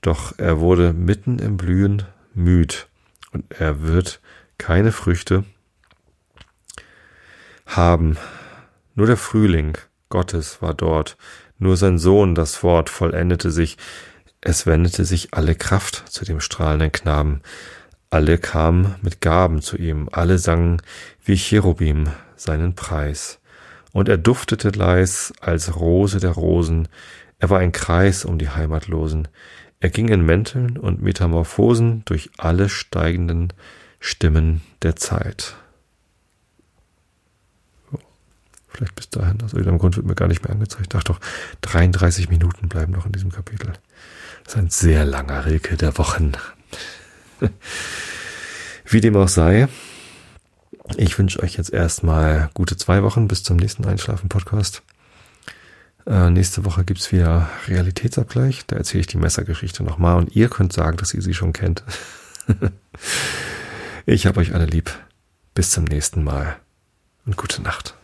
Doch 0.00 0.36
er 0.36 0.58
wurde 0.58 0.92
mitten 0.92 1.38
im 1.38 1.56
Blühen 1.56 2.02
müd 2.34 2.88
und 3.30 3.44
er 3.56 3.82
wird 3.82 4.20
keine 4.58 4.90
Früchte 4.90 5.44
haben. 7.66 8.16
Nur 8.96 9.06
der 9.06 9.16
Frühling 9.16 9.78
Gottes 10.08 10.60
war 10.60 10.74
dort, 10.74 11.16
nur 11.56 11.76
sein 11.76 11.98
Sohn, 11.98 12.34
das 12.34 12.64
Wort, 12.64 12.90
vollendete 12.90 13.52
sich, 13.52 13.78
es 14.46 14.66
wendete 14.66 15.06
sich 15.06 15.32
alle 15.32 15.54
Kraft 15.54 16.04
zu 16.10 16.26
dem 16.26 16.38
strahlenden 16.38 16.92
Knaben, 16.92 17.40
alle 18.10 18.36
kamen 18.36 18.94
mit 19.00 19.22
Gaben 19.22 19.62
zu 19.62 19.78
ihm, 19.78 20.10
alle 20.12 20.36
sangen 20.36 20.82
wie 21.24 21.36
Cherubim 21.36 22.08
seinen 22.36 22.74
Preis. 22.74 23.40
Und 23.92 24.08
er 24.10 24.18
duftete 24.18 24.68
leis 24.68 25.32
als 25.40 25.76
Rose 25.76 26.20
der 26.20 26.32
Rosen, 26.32 26.88
er 27.38 27.48
war 27.48 27.60
ein 27.60 27.72
Kreis 27.72 28.26
um 28.26 28.38
die 28.38 28.50
Heimatlosen, 28.50 29.28
er 29.80 29.88
ging 29.88 30.08
in 30.08 30.24
Mänteln 30.26 30.76
und 30.76 31.00
Metamorphosen 31.00 32.04
durch 32.04 32.30
alle 32.36 32.68
steigenden 32.68 33.50
Stimmen 33.98 34.60
der 34.82 34.96
Zeit. 34.96 35.56
Vielleicht 38.68 38.94
bis 38.94 39.08
dahin. 39.08 39.40
Also 39.40 39.56
im 39.56 39.78
Grund 39.78 39.96
wird 39.96 40.06
mir 40.06 40.16
gar 40.16 40.28
nicht 40.28 40.42
mehr 40.42 40.52
angezeigt. 40.52 40.94
Ach 40.96 41.04
doch, 41.04 41.20
33 41.62 42.28
Minuten 42.28 42.68
bleiben 42.68 42.92
noch 42.92 43.06
in 43.06 43.12
diesem 43.12 43.30
Kapitel. 43.30 43.72
Das 44.44 44.54
ist 44.54 44.58
ein 44.58 44.70
sehr 44.70 45.04
langer 45.04 45.46
Rilke 45.46 45.76
der 45.76 45.96
Wochen. 45.98 46.32
Wie 48.84 49.00
dem 49.00 49.16
auch 49.16 49.28
sei, 49.28 49.68
ich 50.96 51.18
wünsche 51.18 51.42
euch 51.42 51.56
jetzt 51.56 51.72
erstmal 51.72 52.50
gute 52.54 52.76
zwei 52.76 53.02
Wochen 53.02 53.26
bis 53.26 53.42
zum 53.42 53.56
nächsten 53.56 53.86
Einschlafen-Podcast. 53.86 54.82
Äh, 56.06 56.30
nächste 56.30 56.64
Woche 56.66 56.84
gibt's 56.84 57.10
wieder 57.10 57.48
Realitätsabgleich. 57.66 58.66
Da 58.66 58.76
erzähle 58.76 59.00
ich 59.00 59.06
die 59.06 59.16
Messergeschichte 59.16 59.82
nochmal 59.82 60.18
und 60.18 60.36
ihr 60.36 60.50
könnt 60.50 60.72
sagen, 60.72 60.98
dass 60.98 61.14
ihr 61.14 61.22
sie 61.22 61.34
schon 61.34 61.54
kennt. 61.54 61.82
ich 64.06 64.26
habe 64.26 64.40
euch 64.40 64.54
alle 64.54 64.66
lieb. 64.66 64.90
Bis 65.54 65.70
zum 65.70 65.84
nächsten 65.84 66.22
Mal 66.22 66.56
und 67.24 67.36
gute 67.36 67.62
Nacht. 67.62 67.94